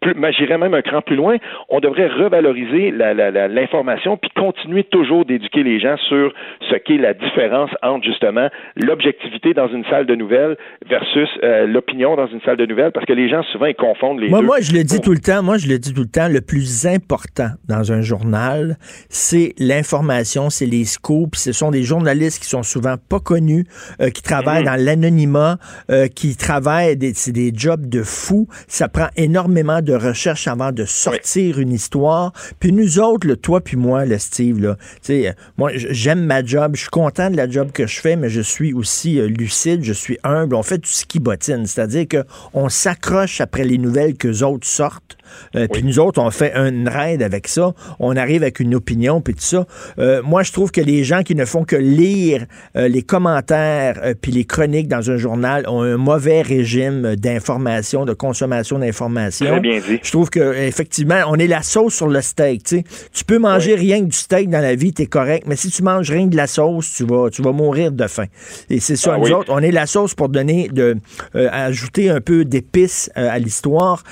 plus, 0.04 0.14
moi, 0.14 0.30
j'irais 0.30 0.58
même 0.58 0.74
un 0.74 0.82
cran 0.82 1.00
plus 1.00 1.16
loin, 1.16 1.36
on 1.70 1.80
devrait 1.80 2.08
revaloriser 2.08 2.90
l'information 2.90 4.16
puis 4.16 4.30
continuer 4.36 4.84
toujours 4.84 5.24
d'éduquer 5.24 5.62
les 5.62 5.80
gens 5.80 5.96
sur 6.08 6.32
ce 6.70 6.76
qu'est 6.76 6.98
la 6.98 7.14
différence 7.14 7.70
entre 7.82 8.04
justement 8.04 8.48
l'objectivité 8.76 9.54
dans 9.54 9.68
une 9.68 9.84
salle 9.86 10.06
de 10.06 10.14
nouvelles 10.14 10.56
versus 10.88 11.28
euh, 11.42 11.66
l'opinion 11.66 12.16
dans 12.16 12.26
une 12.26 12.40
salle 12.42 12.58
de 12.58 12.66
nouvelles 12.66 12.92
parce 12.92 13.06
que 13.06 13.12
les 13.12 13.28
gens 13.28 13.42
souvent 13.44 13.66
ils 13.66 13.74
confondent 13.74 14.20
les 14.20 14.28
Moi, 14.28 14.40
deux. 14.40 14.46
moi, 14.46 14.60
je 14.60 14.72
le 14.72 14.84
dis 14.84 15.00
tout 15.00 15.12
le 15.12 15.18
temps, 15.18 15.42
moi, 15.42 15.56
je 15.56 15.68
le 15.68 15.78
dis 15.78 15.94
tout 15.94 16.02
le 16.02 16.08
temps, 16.08 16.28
le 16.28 16.40
plus 16.42 16.86
important 16.86 17.48
dans 17.66 17.92
un 17.92 18.02
journal, 18.02 18.76
c'est 19.08 19.54
l'information, 19.58 20.50
c'est 20.50 20.66
les 20.66 20.84
scoops, 20.84 21.38
ce 21.38 21.52
sont 21.52 21.70
des 21.70 21.82
journalistes 21.82 22.42
qui 22.42 22.48
sont 22.48 22.62
souvent 22.62 22.96
pas 23.08 23.20
connus, 23.20 23.64
euh, 24.00 24.10
qui 24.10 24.22
travaillent 24.22 24.64
dans 24.64 24.78
l'anonymat, 24.78 25.56
euh, 25.90 26.08
qui 26.08 26.36
travaillent, 26.36 26.96
des, 26.96 27.12
des 27.28 27.52
jobs 27.54 27.88
de 27.88 28.02
fous. 28.02 28.46
Ça 28.68 28.88
prend 28.88 29.08
énormément 29.16 29.80
de 29.80 29.93
recherche 29.96 30.48
avant 30.48 30.72
de 30.72 30.84
sortir 30.84 31.58
une 31.58 31.72
histoire. 31.72 32.32
Puis 32.60 32.72
nous 32.72 32.98
autres, 32.98 33.26
le 33.26 33.36
toi 33.36 33.60
puis 33.60 33.76
moi, 33.76 34.04
le 34.04 34.18
Steve, 34.18 34.60
là, 34.60 34.76
euh, 35.10 35.32
moi, 35.56 35.70
j'aime 35.74 36.24
ma 36.24 36.44
job, 36.44 36.72
je 36.74 36.82
suis 36.82 36.90
content 36.90 37.30
de 37.30 37.36
la 37.36 37.48
job 37.48 37.70
que 37.72 37.86
je 37.86 38.00
fais, 38.00 38.16
mais 38.16 38.28
je 38.28 38.40
suis 38.40 38.72
aussi 38.72 39.18
euh, 39.18 39.26
lucide, 39.26 39.82
je 39.82 39.92
suis 39.92 40.18
humble. 40.24 40.54
On 40.54 40.62
fait 40.62 40.78
tout 40.78 40.90
ce 40.90 41.04
qui 41.04 41.18
bottine, 41.18 41.66
c'est-à-dire 41.66 42.06
que 42.08 42.24
on 42.52 42.68
s'accroche 42.68 43.40
après 43.40 43.64
les 43.64 43.78
nouvelles 43.78 44.16
que 44.16 44.42
autres 44.42 44.66
sortent. 44.66 45.16
Euh, 45.56 45.66
Puis 45.72 45.82
nous 45.82 45.98
autres, 45.98 46.20
on 46.20 46.30
fait 46.30 46.52
un 46.54 46.88
raid 46.88 47.22
avec 47.22 47.48
ça. 47.48 47.72
On 47.98 48.16
arrive 48.16 48.42
avec 48.42 48.60
une 48.60 48.74
opinion, 48.74 49.20
puis 49.20 49.34
tout 49.34 49.40
ça. 49.42 49.66
Euh, 49.98 50.22
moi, 50.22 50.42
je 50.42 50.52
trouve 50.52 50.70
que 50.70 50.80
les 50.80 51.04
gens 51.04 51.22
qui 51.22 51.34
ne 51.34 51.44
font 51.44 51.64
que 51.64 51.76
lire 51.76 52.46
euh, 52.76 52.88
les 52.88 53.02
commentaires 53.02 54.00
puis 54.20 54.32
les 54.32 54.44
chroniques 54.44 54.88
dans 54.88 55.10
un 55.10 55.16
journal 55.16 55.64
ont 55.68 55.82
un 55.82 55.96
mauvais 55.96 56.42
régime 56.42 57.16
d'information, 57.16 58.04
de 58.04 58.12
consommation 58.12 58.78
d'information. 58.78 59.58
Bien 59.60 59.80
dit. 59.80 60.00
Je 60.02 60.10
trouve 60.10 60.30
que 60.30 60.54
effectivement, 60.54 61.20
on 61.28 61.36
est 61.36 61.46
la 61.46 61.62
sauce 61.62 61.94
sur 61.94 62.08
le 62.08 62.20
steak. 62.20 62.64
Tu 62.64 63.24
peux 63.26 63.38
manger 63.38 63.74
rien 63.74 64.00
que 64.00 64.06
du 64.10 64.16
steak 64.16 64.48
dans 64.50 64.60
la 64.60 64.74
vie, 64.74 64.92
t'es 64.92 65.06
correct, 65.06 65.44
mais 65.46 65.56
si 65.56 65.70
tu 65.70 65.82
manges 65.82 66.10
rien 66.10 66.26
que 66.26 66.32
de 66.32 66.36
la 66.36 66.46
sauce, 66.46 66.92
tu 66.96 67.04
vas, 67.04 67.30
tu 67.30 67.42
vas 67.42 67.52
mourir 67.52 67.92
de 67.92 68.06
faim. 68.06 68.26
Et 68.70 68.80
c'est 68.80 68.96
ça, 68.96 69.12
Ah 69.14 69.18
nous 69.18 69.24
oui. 69.24 69.32
autres, 69.32 69.52
on 69.52 69.58
est 69.58 69.70
la 69.70 69.86
sauce 69.86 70.14
pour 70.14 70.28
donner 70.28 70.68
de 70.72 70.96
ajouter 71.34 72.10
un 72.10 72.20
peu 72.20 72.44
d'épices 72.44 73.10
à 73.14 73.38
l'histoire. 73.38 74.02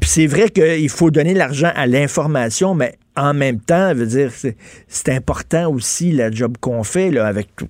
Puis 0.00 0.08
c'est 0.08 0.26
vrai 0.26 0.48
qu'il 0.48 0.88
faut 0.88 1.10
donner 1.10 1.34
l'argent 1.34 1.70
à 1.74 1.86
l'information, 1.86 2.74
mais 2.74 2.92
en 3.16 3.34
même 3.34 3.60
temps, 3.60 3.92
veut 3.94 4.06
dire, 4.06 4.30
c'est, 4.30 5.08
important 5.10 5.70
aussi 5.72 6.12
la 6.12 6.30
job 6.30 6.56
qu'on 6.60 6.84
fait 6.84 7.16
avec 7.18 7.48
tout. 7.56 7.66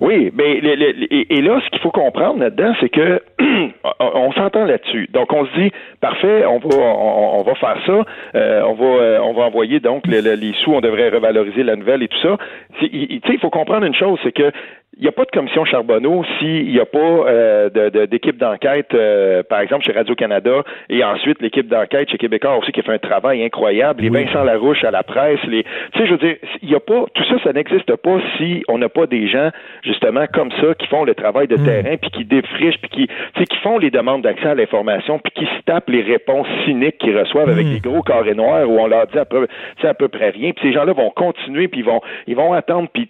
Oui, 0.00 0.30
mais 0.34 0.58
et, 0.58 1.42
là, 1.42 1.60
ce 1.64 1.70
qu'il 1.70 1.80
faut 1.80 1.90
comprendre 1.90 2.40
là-dedans, 2.40 2.72
c'est 2.80 2.88
que 2.88 3.20
on, 4.00 4.32
s'entend 4.32 4.64
là-dessus. 4.64 5.08
Donc, 5.12 5.32
on 5.32 5.44
se 5.46 5.60
dit, 5.60 5.70
parfait, 6.00 6.44
on 6.46 6.58
va, 6.58 6.76
on, 6.76 7.42
va 7.42 7.54
faire 7.56 7.76
ça, 7.84 8.04
euh, 8.34 8.62
on 8.62 8.74
va, 8.74 8.84
euh, 8.84 9.18
on 9.20 9.34
va 9.34 9.42
envoyer 9.42 9.80
donc 9.80 10.06
le- 10.06 10.20
le- 10.20 10.34
les 10.34 10.54
sous, 10.64 10.72
on 10.72 10.80
devrait 10.80 11.10
revaloriser 11.10 11.62
la 11.62 11.76
nouvelle 11.76 12.02
et 12.02 12.08
tout 12.08 12.20
ça. 12.22 12.36
Tu 12.78 12.86
sais, 12.86 12.90
il 13.34 13.38
faut 13.40 13.50
comprendre 13.50 13.84
une 13.84 13.94
chose, 13.94 14.18
c'est 14.22 14.32
que 14.32 14.50
il 14.96 15.02
n'y 15.02 15.08
a 15.08 15.12
pas 15.12 15.24
de 15.24 15.30
commission 15.30 15.64
Charbonneau 15.64 16.24
s'il 16.38 16.70
n'y 16.72 16.80
a 16.80 16.84
pas 16.86 16.98
euh, 16.98 17.70
de- 17.70 17.88
de- 17.90 18.06
d'équipe 18.06 18.36
d'enquête, 18.36 18.92
euh, 18.94 19.42
par 19.44 19.60
exemple, 19.60 19.84
chez 19.84 19.92
Radio-Canada, 19.92 20.64
et 20.88 21.04
ensuite 21.04 21.40
l'équipe 21.40 21.68
d'enquête 21.68 22.10
chez 22.10 22.18
Québécois 22.18 22.56
aussi 22.56 22.72
qui 22.72 22.82
fait 22.82 22.92
un 22.94 22.98
travail 22.98 23.44
incroyable, 23.44 24.02
les 24.02 24.08
Vincent 24.24 24.42
Larouche 24.44 24.82
à 24.82 24.90
la 24.90 25.04
presse, 25.04 25.38
les. 25.46 25.62
Tu 25.92 25.98
sais, 26.00 26.06
je 26.06 26.12
veux 26.12 26.18
dire, 26.18 26.36
il 26.62 26.70
y 26.70 26.74
a 26.74 26.80
pas. 26.80 27.04
Tout 27.14 27.22
ça, 27.24 27.36
ça 27.44 27.52
n'existe 27.52 27.94
pas 27.96 28.18
si 28.38 28.64
on 28.66 28.78
n'a 28.78 28.88
pas 28.88 29.06
des 29.06 29.28
gens, 29.28 29.50
justement, 29.84 30.24
comme 30.32 30.50
ça, 30.60 30.74
qui 30.74 30.86
font 30.88 31.04
le 31.04 31.14
travail 31.14 31.46
de 31.46 31.56
terrain, 31.64 31.96
puis 31.96 32.10
qui 32.10 32.24
défrichent, 32.24 32.78
puis 32.80 32.90
qui, 32.90 33.06
tu 33.06 33.14
sais, 33.38 33.44
qui 33.44 33.58
font 33.58 33.78
les 33.78 33.90
demandes 33.90 34.22
d'accès 34.22 34.48
à 34.48 34.54
l'information, 34.56 35.20
puis 35.20 35.32
qui 35.32 35.44
se 35.44 35.62
tapent 35.64 35.90
les 35.90 36.02
réponses 36.02 36.48
cyniques 36.64 36.98
qu'ils 36.98 37.16
reçoivent 37.16 37.50
avec 37.50 37.66
des 37.72 37.80
gros 37.80 38.02
carrés 38.02 38.34
noirs 38.34 38.68
où 38.68 38.80
on 38.80 38.86
leur 38.88 39.06
dit 39.06 39.18
à 39.18 39.24
peu, 39.24 39.46
à 39.84 39.94
peu 39.94 40.08
près 40.08 40.30
rien, 40.30 40.50
puis 40.52 40.68
ces 40.68 40.72
gens-là 40.72 40.92
vont 40.92 41.10
continuer, 41.10 41.68
puis 41.68 41.80
ils 41.80 41.86
vont, 41.86 42.00
ils 42.26 42.34
vont 42.34 42.52
attendre, 42.52 42.88
puis 42.92 43.06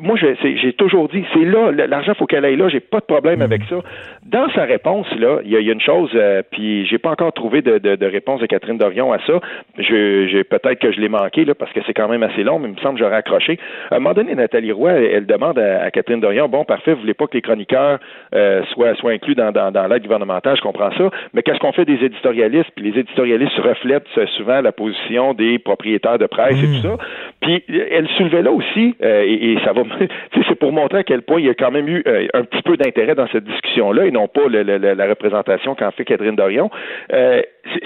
moi, 0.00 0.16
j'ai 0.16 0.72
toujours 0.86 1.08
dit, 1.08 1.24
c'est 1.34 1.44
là, 1.44 1.70
l'argent 1.72 2.14
faut 2.14 2.26
qu'elle 2.26 2.44
aille 2.44 2.56
là, 2.56 2.68
j'ai 2.68 2.80
pas 2.80 3.00
de 3.00 3.04
problème 3.04 3.42
avec 3.42 3.62
ça. 3.68 3.76
Dans 4.24 4.48
sa 4.50 4.64
réponse 4.64 5.06
là, 5.18 5.38
il 5.44 5.50
y, 5.50 5.62
y 5.64 5.68
a 5.68 5.72
une 5.72 5.80
chose, 5.80 6.10
euh, 6.14 6.42
puis 6.50 6.86
j'ai 6.86 6.98
pas 6.98 7.10
encore 7.10 7.32
trouvé 7.32 7.62
de, 7.62 7.78
de- 7.78 7.96
de 7.96 8.06
réponse 8.06 8.40
de 8.40 8.46
Catherine 8.46 8.78
Dorion 8.78 9.12
à 9.12 9.18
ça. 9.26 9.40
Je, 9.78 10.26
j'ai 10.28 10.44
peut-être 10.44 10.78
que 10.78 10.92
je 10.92 11.00
l'ai 11.00 11.08
manqué 11.08 11.44
là 11.44 11.54
parce 11.54 11.72
que 11.72 11.80
c'est 11.86 11.94
quand 11.94 12.08
même 12.08 12.22
assez 12.22 12.42
long, 12.44 12.58
mais 12.58 12.68
il 12.68 12.74
me 12.74 12.80
semble 12.80 12.98
que 12.98 13.04
j'aurais 13.04 13.16
accroché. 13.16 13.58
À 13.90 13.96
un 13.96 13.98
moment 13.98 14.14
donné, 14.14 14.34
Nathalie 14.34 14.72
Roy, 14.72 14.92
elle, 14.92 15.04
elle 15.04 15.26
demande 15.26 15.58
à, 15.58 15.82
à 15.84 15.90
Catherine 15.90 16.20
Dorion, 16.20 16.48
bon, 16.48 16.64
parfait, 16.64 16.92
vous 16.94 17.00
voulez 17.00 17.14
pas 17.14 17.26
que 17.26 17.34
les 17.34 17.42
chroniqueurs 17.42 17.98
euh, 18.34 18.62
soient, 18.72 18.94
soient 18.96 19.12
inclus 19.12 19.34
dans, 19.34 19.52
dans, 19.52 19.70
dans 19.72 19.86
l'aide 19.88 20.02
gouvernementale, 20.02 20.56
je 20.56 20.62
comprends 20.62 20.90
ça, 20.96 21.10
mais 21.34 21.42
qu'est-ce 21.42 21.58
qu'on 21.58 21.72
fait 21.72 21.84
des 21.84 22.04
éditorialistes? 22.04 22.70
Puis 22.76 22.90
les 22.90 23.00
éditorialistes 23.00 23.58
reflètent 23.58 24.06
euh, 24.18 24.26
souvent 24.36 24.60
la 24.60 24.72
position 24.72 25.34
des 25.34 25.58
propriétaires 25.58 26.18
de 26.18 26.26
presse 26.26 26.56
et 26.62 26.66
tout 26.66 26.82
ça. 26.88 26.96
Puis 27.40 27.62
elle 27.68 28.08
soulevait 28.16 28.42
là 28.42 28.50
aussi, 28.52 28.94
euh, 29.02 29.22
et, 29.26 29.52
et 29.52 29.58
ça 29.64 29.72
va, 29.72 29.82
tu 29.98 30.06
sais, 30.40 30.46
c'est 30.48 30.58
pour 30.58 30.72
montrer 30.76 30.98
à 30.98 31.04
quel 31.04 31.22
point 31.22 31.40
il 31.40 31.46
y 31.46 31.50
a 31.50 31.54
quand 31.54 31.70
même 31.70 31.88
eu 31.88 32.02
euh, 32.06 32.28
un 32.34 32.44
petit 32.44 32.62
peu 32.62 32.76
d'intérêt 32.76 33.14
dans 33.14 33.26
cette 33.28 33.44
discussion-là, 33.44 34.06
et 34.06 34.10
non 34.10 34.28
pas 34.28 34.48
la 34.48 35.06
représentation 35.08 35.74
qu'en 35.74 35.90
fait 35.90 36.04
Catherine 36.04 36.36
Dorion. 36.36 36.70
Euh, 37.12 37.42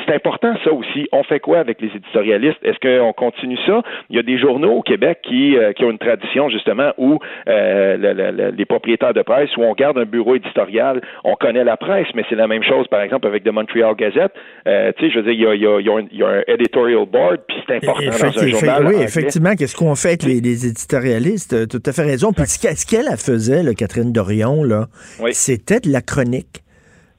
c'est 0.06 0.14
important 0.14 0.54
ça 0.64 0.72
aussi. 0.72 1.08
On 1.12 1.22
fait 1.22 1.40
quoi 1.40 1.58
avec 1.58 1.80
les 1.80 1.88
éditorialistes? 1.94 2.58
Est-ce 2.62 2.78
qu'on 2.80 3.12
continue 3.12 3.58
ça? 3.66 3.82
Il 4.10 4.16
y 4.16 4.18
a 4.18 4.22
des 4.22 4.38
journaux 4.38 4.72
au 4.72 4.82
Québec 4.82 5.18
qui, 5.22 5.56
euh, 5.56 5.72
qui 5.72 5.84
ont 5.84 5.90
une 5.90 5.98
tradition 5.98 6.48
justement 6.48 6.92
où 6.98 7.18
euh, 7.48 7.96
le- 7.96 8.12
le- 8.12 8.30
le- 8.30 8.50
les 8.50 8.64
propriétaires 8.64 9.14
de 9.14 9.22
presse, 9.22 9.50
où 9.56 9.62
on 9.62 9.72
garde 9.74 9.98
un 9.98 10.04
bureau 10.04 10.34
éditorial, 10.36 11.00
on 11.24 11.34
connaît 11.34 11.64
la 11.64 11.76
presse, 11.76 12.06
mais 12.14 12.24
c'est 12.28 12.34
la 12.36 12.46
même 12.48 12.62
chose 12.62 12.86
par 12.88 13.00
exemple 13.02 13.26
avec 13.26 13.44
The 13.44 13.48
Montreal 13.52 13.94
Gazette. 13.96 14.32
Euh, 14.66 14.92
tu 14.98 15.06
sais, 15.06 15.10
je 15.12 15.18
veux 15.20 15.24
dire, 15.24 15.32
il 15.32 15.40
y 15.40 15.46
a, 15.46 15.54
il 15.54 15.62
y 15.62 15.66
a- 15.66 15.80
il 15.80 15.86
y 15.86 15.90
a 15.90 15.96
un, 15.96 16.06
il 16.12 16.18
y 16.18 16.22
a 16.22 16.28
un 16.28 16.42
editorial 16.48 17.06
board, 17.06 17.38
puis 17.48 17.56
c'est 17.66 17.76
important 17.76 18.00
dans 18.06 18.42
un 18.42 18.46
journal. 18.48 18.86
oui, 18.86 19.02
effectivement, 19.02 19.54
qu'est-ce 19.56 19.76
qu'on 19.76 19.94
fait 19.94 20.08
avec 20.08 20.22
les, 20.24 20.40
les 20.40 20.66
éditorialistes? 20.66 21.52
Euh, 21.54 21.66
Tout 21.66 21.82
à 21.86 21.92
fait 21.92 22.02
raison. 22.02 22.32
Puis 22.32 22.44
ce 22.46 22.86
qu'elle 22.86 23.16
faisait, 23.16 23.62
là, 23.62 23.74
Catherine 23.74 24.12
Dorion, 24.12 24.62
là, 24.64 24.86
c'était 25.32 25.80
de 25.80 25.90
la 25.92 26.00
chronique. 26.02 26.62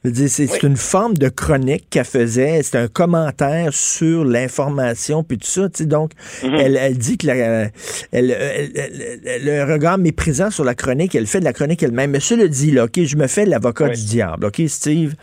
C'est 0.04 0.64
une 0.64 0.78
forme 0.78 1.14
de 1.16 1.30
chronique 1.30 1.86
qu'elle 1.92 2.06
faisait. 2.06 2.62
C'est 2.64 2.78
un 2.78 2.88
commentaire 2.88 3.72
sur 3.72 4.26
l'information, 4.26 5.24
puis 5.24 5.38
tout 5.38 5.48
ça. 5.48 5.70
tu 5.70 5.84
sais. 5.84 5.86
Donc, 5.86 6.12
Mhm. 6.44 6.54
elle, 6.56 6.76
elle 6.76 6.98
dit 6.98 7.18
que 7.20 7.28
la- 7.28 7.36
elle, 7.36 7.72
elle- 8.12 8.32
elle- 8.32 9.22
elle- 9.26 9.46
le 9.46 9.72
regard 9.72 9.98
méprisant 10.00 10.50
sur 10.50 10.64
la 10.64 10.74
chronique, 10.74 11.14
elle 11.14 11.28
fait 11.28 11.40
de 11.40 11.46
la 11.46 11.54
chronique 11.54 11.84
elle-même. 11.84 12.12
Mais 12.12 12.20
cela 12.20 12.48
dit, 12.48 12.72
là, 12.72 12.86
OK, 12.86 13.04
je 13.04 13.16
me 13.16 13.28
fais 13.28 13.46
l'avocat 13.46 13.90
du 13.90 14.04
diable, 14.06 14.46
OK, 14.46 14.62
Steve, 14.68 15.14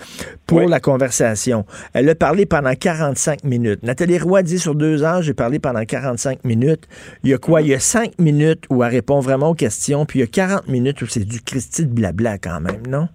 pour 0.47 0.61
la 0.61 0.79
conversation. 0.81 1.65
Elle 1.93 2.09
a 2.09 2.15
parlé 2.15 2.47
pendant 2.47 2.75
45 2.75 3.43
minutes. 3.45 3.83
Nathalie 3.83 4.19
Roy 4.19 4.43
dit 4.43 4.59
sur 4.61 4.75
deux 4.77 5.03
heures, 5.03 5.23
j'ai 5.23 5.35
parlé 5.35 5.59
pendant 5.59 5.85
45 5.85 6.45
minutes. 6.45 6.85
Il 7.25 7.31
y 7.31 7.35
a 7.35 7.39
quoi? 7.39 7.63
Il 7.63 7.69
y 7.69 7.75
a 7.75 7.81
5 7.81 8.13
minutes 8.21 8.65
où 8.71 8.85
elle 8.85 8.91
répond 8.93 9.19
vraiment 9.21 9.51
aux 9.51 9.55
questions, 9.55 10.07
puis 10.07 10.21
il 10.21 10.23
y 10.23 10.25
a 10.25 10.29
40 10.29 10.69
minutes 10.69 11.03
où 11.03 11.07
c'est 11.07 11.25
du 11.25 11.41
Christy 11.41 11.83
de 11.87 11.93
blabla 11.93 12.39
quand 12.39 12.61
même, 12.61 12.87
non? 12.89 13.09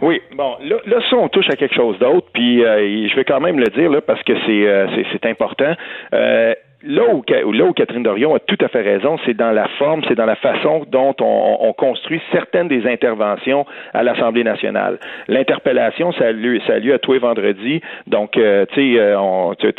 Oui, 0.00 0.20
bon, 0.34 0.56
là, 0.62 0.76
là, 0.86 0.96
ça, 1.08 1.16
on 1.16 1.28
touche 1.28 1.48
à 1.50 1.56
quelque 1.56 1.74
chose 1.74 1.98
d'autre, 1.98 2.26
puis 2.32 2.64
euh, 2.64 3.08
je 3.08 3.16
vais 3.16 3.24
quand 3.24 3.40
même 3.40 3.58
le 3.58 3.66
dire 3.66 3.90
là 3.90 4.00
parce 4.00 4.22
que 4.22 4.32
c'est 4.46 4.66
euh, 4.66 4.86
important. 5.24 5.74
Euh, 6.14 6.54
Là 6.86 7.02
où, 7.12 7.24
là 7.52 7.64
où 7.64 7.72
Catherine 7.72 8.02
Dorion 8.02 8.34
a 8.34 8.38
tout 8.40 8.58
à 8.60 8.68
fait 8.68 8.82
raison, 8.82 9.16
c'est 9.24 9.34
dans 9.34 9.52
la 9.52 9.68
forme, 9.78 10.02
c'est 10.06 10.14
dans 10.14 10.26
la 10.26 10.36
façon 10.36 10.84
dont 10.90 11.14
on, 11.20 11.56
on 11.60 11.72
construit 11.72 12.20
certaines 12.30 12.68
des 12.68 12.86
interventions 12.86 13.64
à 13.92 14.02
l'Assemblée 14.02 14.44
nationale. 14.44 14.98
L'interpellation, 15.28 16.12
ça 16.12 16.26
a 16.26 16.32
lieu, 16.32 16.60
ça 16.66 16.74
a 16.74 16.78
lieu 16.78 16.92
à 16.92 16.98
tous 16.98 17.14
les 17.14 17.18
vendredis. 17.18 17.80
Donc, 18.06 18.36
euh, 18.36 18.66
tu 18.72 18.94
sais, 18.94 19.00
euh, 19.00 19.54
tu, 19.58 19.72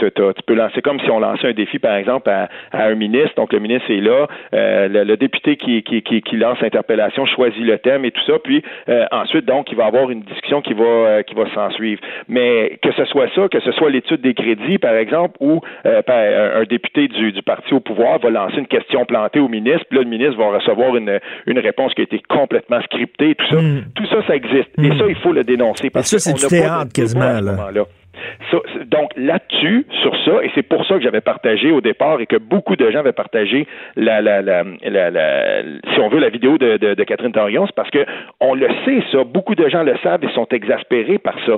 peux 0.48 0.56
lancer 0.56 0.82
comme 0.82 1.00
si 1.00 1.10
on 1.12 1.20
lançait 1.20 1.48
un 1.48 1.54
défi, 1.54 1.80
par 1.80 1.96
exemple, 1.96 2.30
à, 2.30 2.50
à 2.72 2.86
un 2.86 2.96
ministre. 2.96 3.36
Donc, 3.36 3.54
le 3.54 3.60
ministre 3.60 3.92
est 3.92 4.02
là. 4.02 4.28
Euh, 4.54 4.88
le, 4.88 5.04
le 5.04 5.18
député 5.18 5.58
qui, 5.58 5.84
qui, 5.84 6.02
qui, 6.02 6.38
lance 6.38 6.60
l'interpellation 6.62 7.26
choisit 7.26 7.64
le 7.64 7.78
thème 7.78 8.06
et 8.06 8.12
tout 8.12 8.24
ça. 8.26 8.40
Puis, 8.44 8.64
euh, 8.90 9.06
ensuite, 9.12 9.46
donc, 9.46 9.72
il 9.72 9.78
va 9.78 9.86
y 9.86 9.88
avoir 9.88 10.10
une 10.10 10.22
discussion 10.22 10.62
qui 10.62 10.74
va, 10.74 10.84
euh, 10.84 11.22
qui 11.24 11.36
va 11.36 11.46
s'en 11.54 11.70
suivre. 11.72 12.02
Mais 12.28 12.80
que 12.82 12.92
ce 12.94 13.06
soit 13.06 13.28
ça, 13.36 13.48
que 13.48 13.60
ce 13.60 13.72
soit 13.74 13.90
l'étude 13.90 14.22
des 14.22 14.34
crédits, 14.34 14.78
par 14.78 14.96
exemple, 14.96 15.36
ou 15.40 15.62
euh, 15.86 16.02
un, 16.08 16.62
un 16.62 16.64
député 16.96 17.08
du, 17.08 17.32
du 17.32 17.42
parti 17.42 17.74
au 17.74 17.80
pouvoir 17.80 18.20
va 18.20 18.30
lancer 18.30 18.58
une 18.58 18.68
question 18.68 19.06
plantée 19.06 19.40
au 19.40 19.48
ministre, 19.48 19.86
puis 19.90 19.98
là, 19.98 20.04
le 20.04 20.10
ministre 20.10 20.38
va 20.38 20.58
recevoir 20.58 20.96
une, 20.96 21.20
une 21.46 21.60
réponse 21.60 21.94
qui 21.94 22.02
a 22.02 22.04
été 22.04 22.22
complètement 22.28 22.82
scriptée, 22.82 23.36
tout 23.36 23.46
ça. 23.50 23.58
Tout 23.96 24.06
ça, 24.08 24.18
ça 24.28 24.36
existe. 24.36 24.70
Et 24.82 24.90
ça, 24.98 25.06
il 25.08 25.16
faut 25.16 25.34
le 25.34 25.44
dénoncer. 25.44 25.90
Parce 25.90 26.08
ça, 26.08 26.20
c'est 26.20 26.34
du 26.34 26.48
théâtre 26.48 26.92
quasiment, 26.94 27.38
ce 27.40 27.46
là. 27.76 27.84
Ça, 28.50 28.58
donc 28.86 29.12
là-dessus, 29.18 29.86
sur 30.02 30.16
ça, 30.24 30.42
et 30.42 30.50
c'est 30.56 30.64
pour 30.64 30.86
ça 30.86 30.96
que 30.96 31.02
j'avais 31.02 31.20
partagé 31.20 31.72
au 31.72 31.82
départ 31.82 32.22
et 32.22 32.26
que 32.26 32.38
beaucoup 32.38 32.78
de 32.78 32.90
gens 32.90 33.00
avaient 33.00 33.12
partagé 33.12 33.68
la, 33.98 34.22
la, 34.22 34.42
la, 34.42 34.64
la, 34.84 35.12
la- 35.12 35.64
si 35.94 36.00
on 36.00 36.08
veut, 36.08 36.20
la 36.20 36.30
vidéo 36.30 36.58
de, 36.58 36.78
de, 36.78 36.94
de 36.94 37.04
Catherine 37.04 37.34
Torion, 37.34 37.66
c'est 37.66 37.76
parce 37.76 37.90
que 37.90 38.06
on 38.40 38.54
le 38.56 38.70
sait, 38.86 39.04
ça, 39.12 39.26
beaucoup 39.26 39.54
de 39.54 39.68
gens 39.68 39.84
le 39.84 39.98
savent 40.02 40.24
et 40.24 40.30
sont 40.30 40.48
exaspérés 40.52 41.18
par 41.18 41.36
ça. 41.46 41.58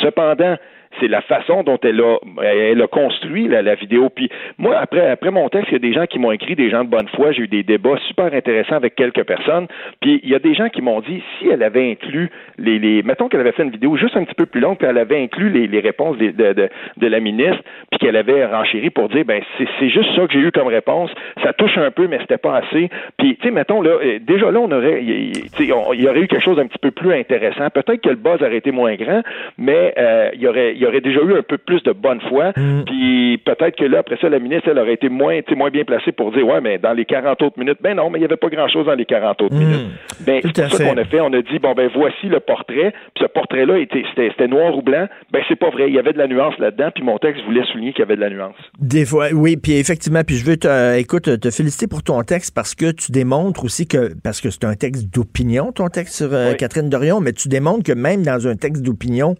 Cependant, 0.00 0.56
c'est 1.00 1.08
la 1.08 1.20
façon 1.22 1.62
dont 1.62 1.78
elle 1.82 2.00
a, 2.00 2.16
elle 2.42 2.82
a 2.82 2.86
construit 2.86 3.48
la, 3.48 3.74
vidéo. 3.74 4.08
Puis 4.08 4.28
moi, 4.58 4.76
après, 4.78 5.10
après 5.10 5.30
mon 5.30 5.48
texte, 5.48 5.68
il 5.70 5.74
y 5.74 5.76
a 5.76 5.78
des 5.78 5.92
gens 5.92 6.06
qui 6.06 6.18
m'ont 6.18 6.32
écrit, 6.32 6.54
des 6.56 6.70
gens 6.70 6.84
de 6.84 6.88
bonne 6.88 7.08
foi. 7.08 7.32
J'ai 7.32 7.42
eu 7.42 7.48
des 7.48 7.62
débats 7.62 7.98
super 8.08 8.32
intéressants 8.32 8.76
avec 8.76 8.94
quelques 8.94 9.24
personnes. 9.24 9.66
Puis 10.00 10.20
il 10.22 10.30
y 10.30 10.34
a 10.34 10.38
des 10.38 10.54
gens 10.54 10.68
qui 10.68 10.82
m'ont 10.82 11.00
dit, 11.00 11.22
si 11.38 11.48
elle 11.48 11.62
avait 11.62 11.90
inclus 11.90 12.30
les, 12.58 12.78
les 12.78 13.02
mettons 13.02 13.28
qu'elle 13.28 13.40
avait 13.40 13.52
fait 13.52 13.62
une 13.62 13.70
vidéo 13.70 13.96
juste 13.96 14.16
un 14.16 14.24
petit 14.24 14.34
peu 14.34 14.46
plus 14.46 14.60
longue, 14.60 14.78
puis 14.78 14.86
elle 14.88 14.98
avait 14.98 15.22
inclus 15.22 15.50
les, 15.50 15.66
les 15.66 15.80
réponses 15.80 16.18
de, 16.18 16.30
de, 16.30 16.68
de 16.96 17.06
la 17.06 17.20
ministre, 17.20 17.62
puis 17.90 17.98
qu'elle 17.98 18.16
avait 18.16 18.44
renchéri 18.46 18.90
pour 18.90 19.08
dire, 19.08 19.24
ben 19.24 19.42
c'est 19.58 19.88
juste 19.88 20.14
ça 20.16 20.26
que 20.26 20.32
j'ai 20.32 20.40
eu 20.40 20.50
comme 20.50 20.68
réponse. 20.68 21.10
Ça 21.42 21.52
touche 21.52 21.76
un 21.78 21.90
peu, 21.90 22.06
mais 22.08 22.18
c'était 22.20 22.38
pas 22.38 22.56
assez. 22.56 22.90
Puis 23.16 23.36
tu 23.36 23.48
sais, 23.48 23.50
mettons 23.50 23.82
là, 23.82 23.90
euh, 23.90 24.18
déjà 24.20 24.50
là, 24.50 24.60
on 24.60 24.70
aurait, 24.70 25.02
il 25.02 25.66
y 25.66 25.72
aurait 25.72 26.20
eu 26.20 26.28
quelque 26.28 26.42
chose 26.42 26.56
d'un 26.56 26.66
petit 26.66 26.78
peu 26.78 26.90
plus 26.90 27.12
intéressant. 27.12 27.70
Peut-être 27.70 28.00
que 28.00 28.08
le 28.08 28.16
buzz 28.16 28.42
aurait 28.42 28.56
été 28.56 28.70
moins 28.70 28.94
grand, 28.94 29.22
mais 29.56 29.94
euh, 29.98 30.30
il 30.34 30.40
y 30.40 30.46
aurait, 30.46 30.74
il 30.78 30.82
y 30.84 30.86
aurait 30.86 31.00
déjà 31.00 31.20
eu 31.20 31.36
un 31.36 31.42
peu 31.42 31.58
plus 31.58 31.82
de 31.82 31.92
bonne 31.92 32.20
foi. 32.28 32.52
Puis 32.86 33.38
peut-être 33.44 33.76
que 33.76 33.84
là, 33.84 33.98
après 34.00 34.16
ça, 34.20 34.28
la 34.28 34.38
ministre, 34.38 34.68
elle 34.70 34.78
aurait 34.78 34.94
été 34.94 35.08
moins, 35.08 35.40
moins 35.56 35.70
bien 35.70 35.84
placée 35.84 36.12
pour 36.12 36.32
dire, 36.32 36.46
ouais, 36.46 36.60
mais 36.60 36.78
dans 36.78 36.92
les 36.92 37.04
40 37.04 37.42
autres 37.42 37.58
minutes, 37.58 37.78
ben 37.82 37.94
non, 37.96 38.10
mais 38.10 38.18
il 38.18 38.22
n'y 38.22 38.26
avait 38.26 38.36
pas 38.36 38.48
grand-chose 38.48 38.86
dans 38.86 38.94
les 38.94 39.04
40 39.04 39.42
autres 39.42 39.54
minutes. 39.54 39.86
Ben, 40.20 40.40
Tout 40.40 40.50
c'est 40.54 40.68
ça 40.68 40.76
fait. 40.76 40.84
qu'on 40.84 40.96
a 40.96 41.04
fait. 41.04 41.20
On 41.20 41.32
a 41.32 41.42
dit, 41.42 41.58
bon, 41.60 41.74
ben 41.74 41.90
voici 41.94 42.26
le 42.26 42.40
portrait. 42.40 42.92
Puis 43.14 43.24
ce 43.24 43.26
portrait-là, 43.26 43.78
était- 43.78 44.04
c'était 44.16 44.48
noir 44.48 44.76
ou 44.76 44.82
blanc. 44.82 45.06
Ben 45.32 45.42
c'est 45.48 45.56
pas 45.58 45.70
vrai. 45.70 45.88
Il 45.88 45.94
y 45.94 45.98
avait 45.98 46.12
de 46.12 46.18
la 46.18 46.26
nuance 46.28 46.54
là-dedans. 46.58 46.90
Puis 46.94 47.04
mon 47.04 47.18
texte 47.18 47.44
voulait 47.44 47.64
souligner 47.72 47.92
qu'il 47.92 48.00
y 48.00 48.02
avait 48.02 48.16
de 48.16 48.20
la 48.20 48.30
nuance. 48.30 48.54
Des 48.80 49.04
fois, 49.04 49.28
oui, 49.32 49.56
puis 49.56 49.72
effectivement, 49.78 50.22
puis 50.26 50.36
je 50.36 50.44
veux 50.44 50.56
te, 50.56 50.68
euh, 50.68 50.96
écoute, 50.98 51.40
te 51.40 51.50
féliciter 51.50 51.86
pour 51.86 52.02
ton 52.02 52.22
texte 52.22 52.54
parce 52.54 52.74
que 52.74 52.90
tu 52.92 53.12
démontres 53.12 53.64
aussi 53.64 53.86
que, 53.86 54.10
parce 54.22 54.40
que 54.40 54.50
c'est 54.50 54.64
un 54.64 54.74
texte 54.74 55.12
d'opinion, 55.14 55.72
ton 55.72 55.88
texte 55.88 56.14
sur 56.16 56.28
euh, 56.32 56.54
Catherine 56.54 56.88
Dorion, 56.88 57.20
mais 57.20 57.32
tu 57.32 57.48
démontres 57.48 57.82
que 57.84 57.92
même 57.92 58.22
dans 58.22 58.46
un 58.46 58.56
texte 58.56 58.82
d'opinion, 58.84 59.34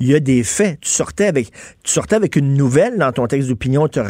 il 0.00 0.10
y 0.10 0.14
a 0.14 0.20
des 0.20 0.42
faits. 0.44 0.78
Tu 0.84 0.90
sortais 0.90 1.24
avec, 1.24 2.36
une 2.36 2.54
nouvelle 2.54 2.98
dans 2.98 3.10
ton 3.10 3.26
texte 3.26 3.48
d'opinion, 3.48 3.88
tu 3.88 3.98
as 3.98 4.02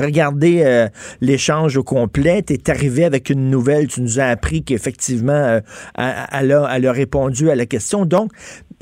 euh, 0.64 0.88
l'échange 1.20 1.76
au 1.76 1.84
complet, 1.84 2.42
tu 2.42 2.54
es 2.54 2.58
avec 3.04 3.30
une 3.30 3.48
nouvelle, 3.48 3.86
tu 3.86 4.02
nous 4.02 4.18
as 4.18 4.24
appris 4.24 4.64
qu'effectivement, 4.64 5.32
euh, 5.32 5.60
elle 5.96 6.52
a, 6.52 6.68
elle 6.74 6.86
a 6.86 6.92
répondu 6.92 7.48
à 7.48 7.54
la 7.54 7.66
question. 7.66 8.04
Donc, 8.06 8.32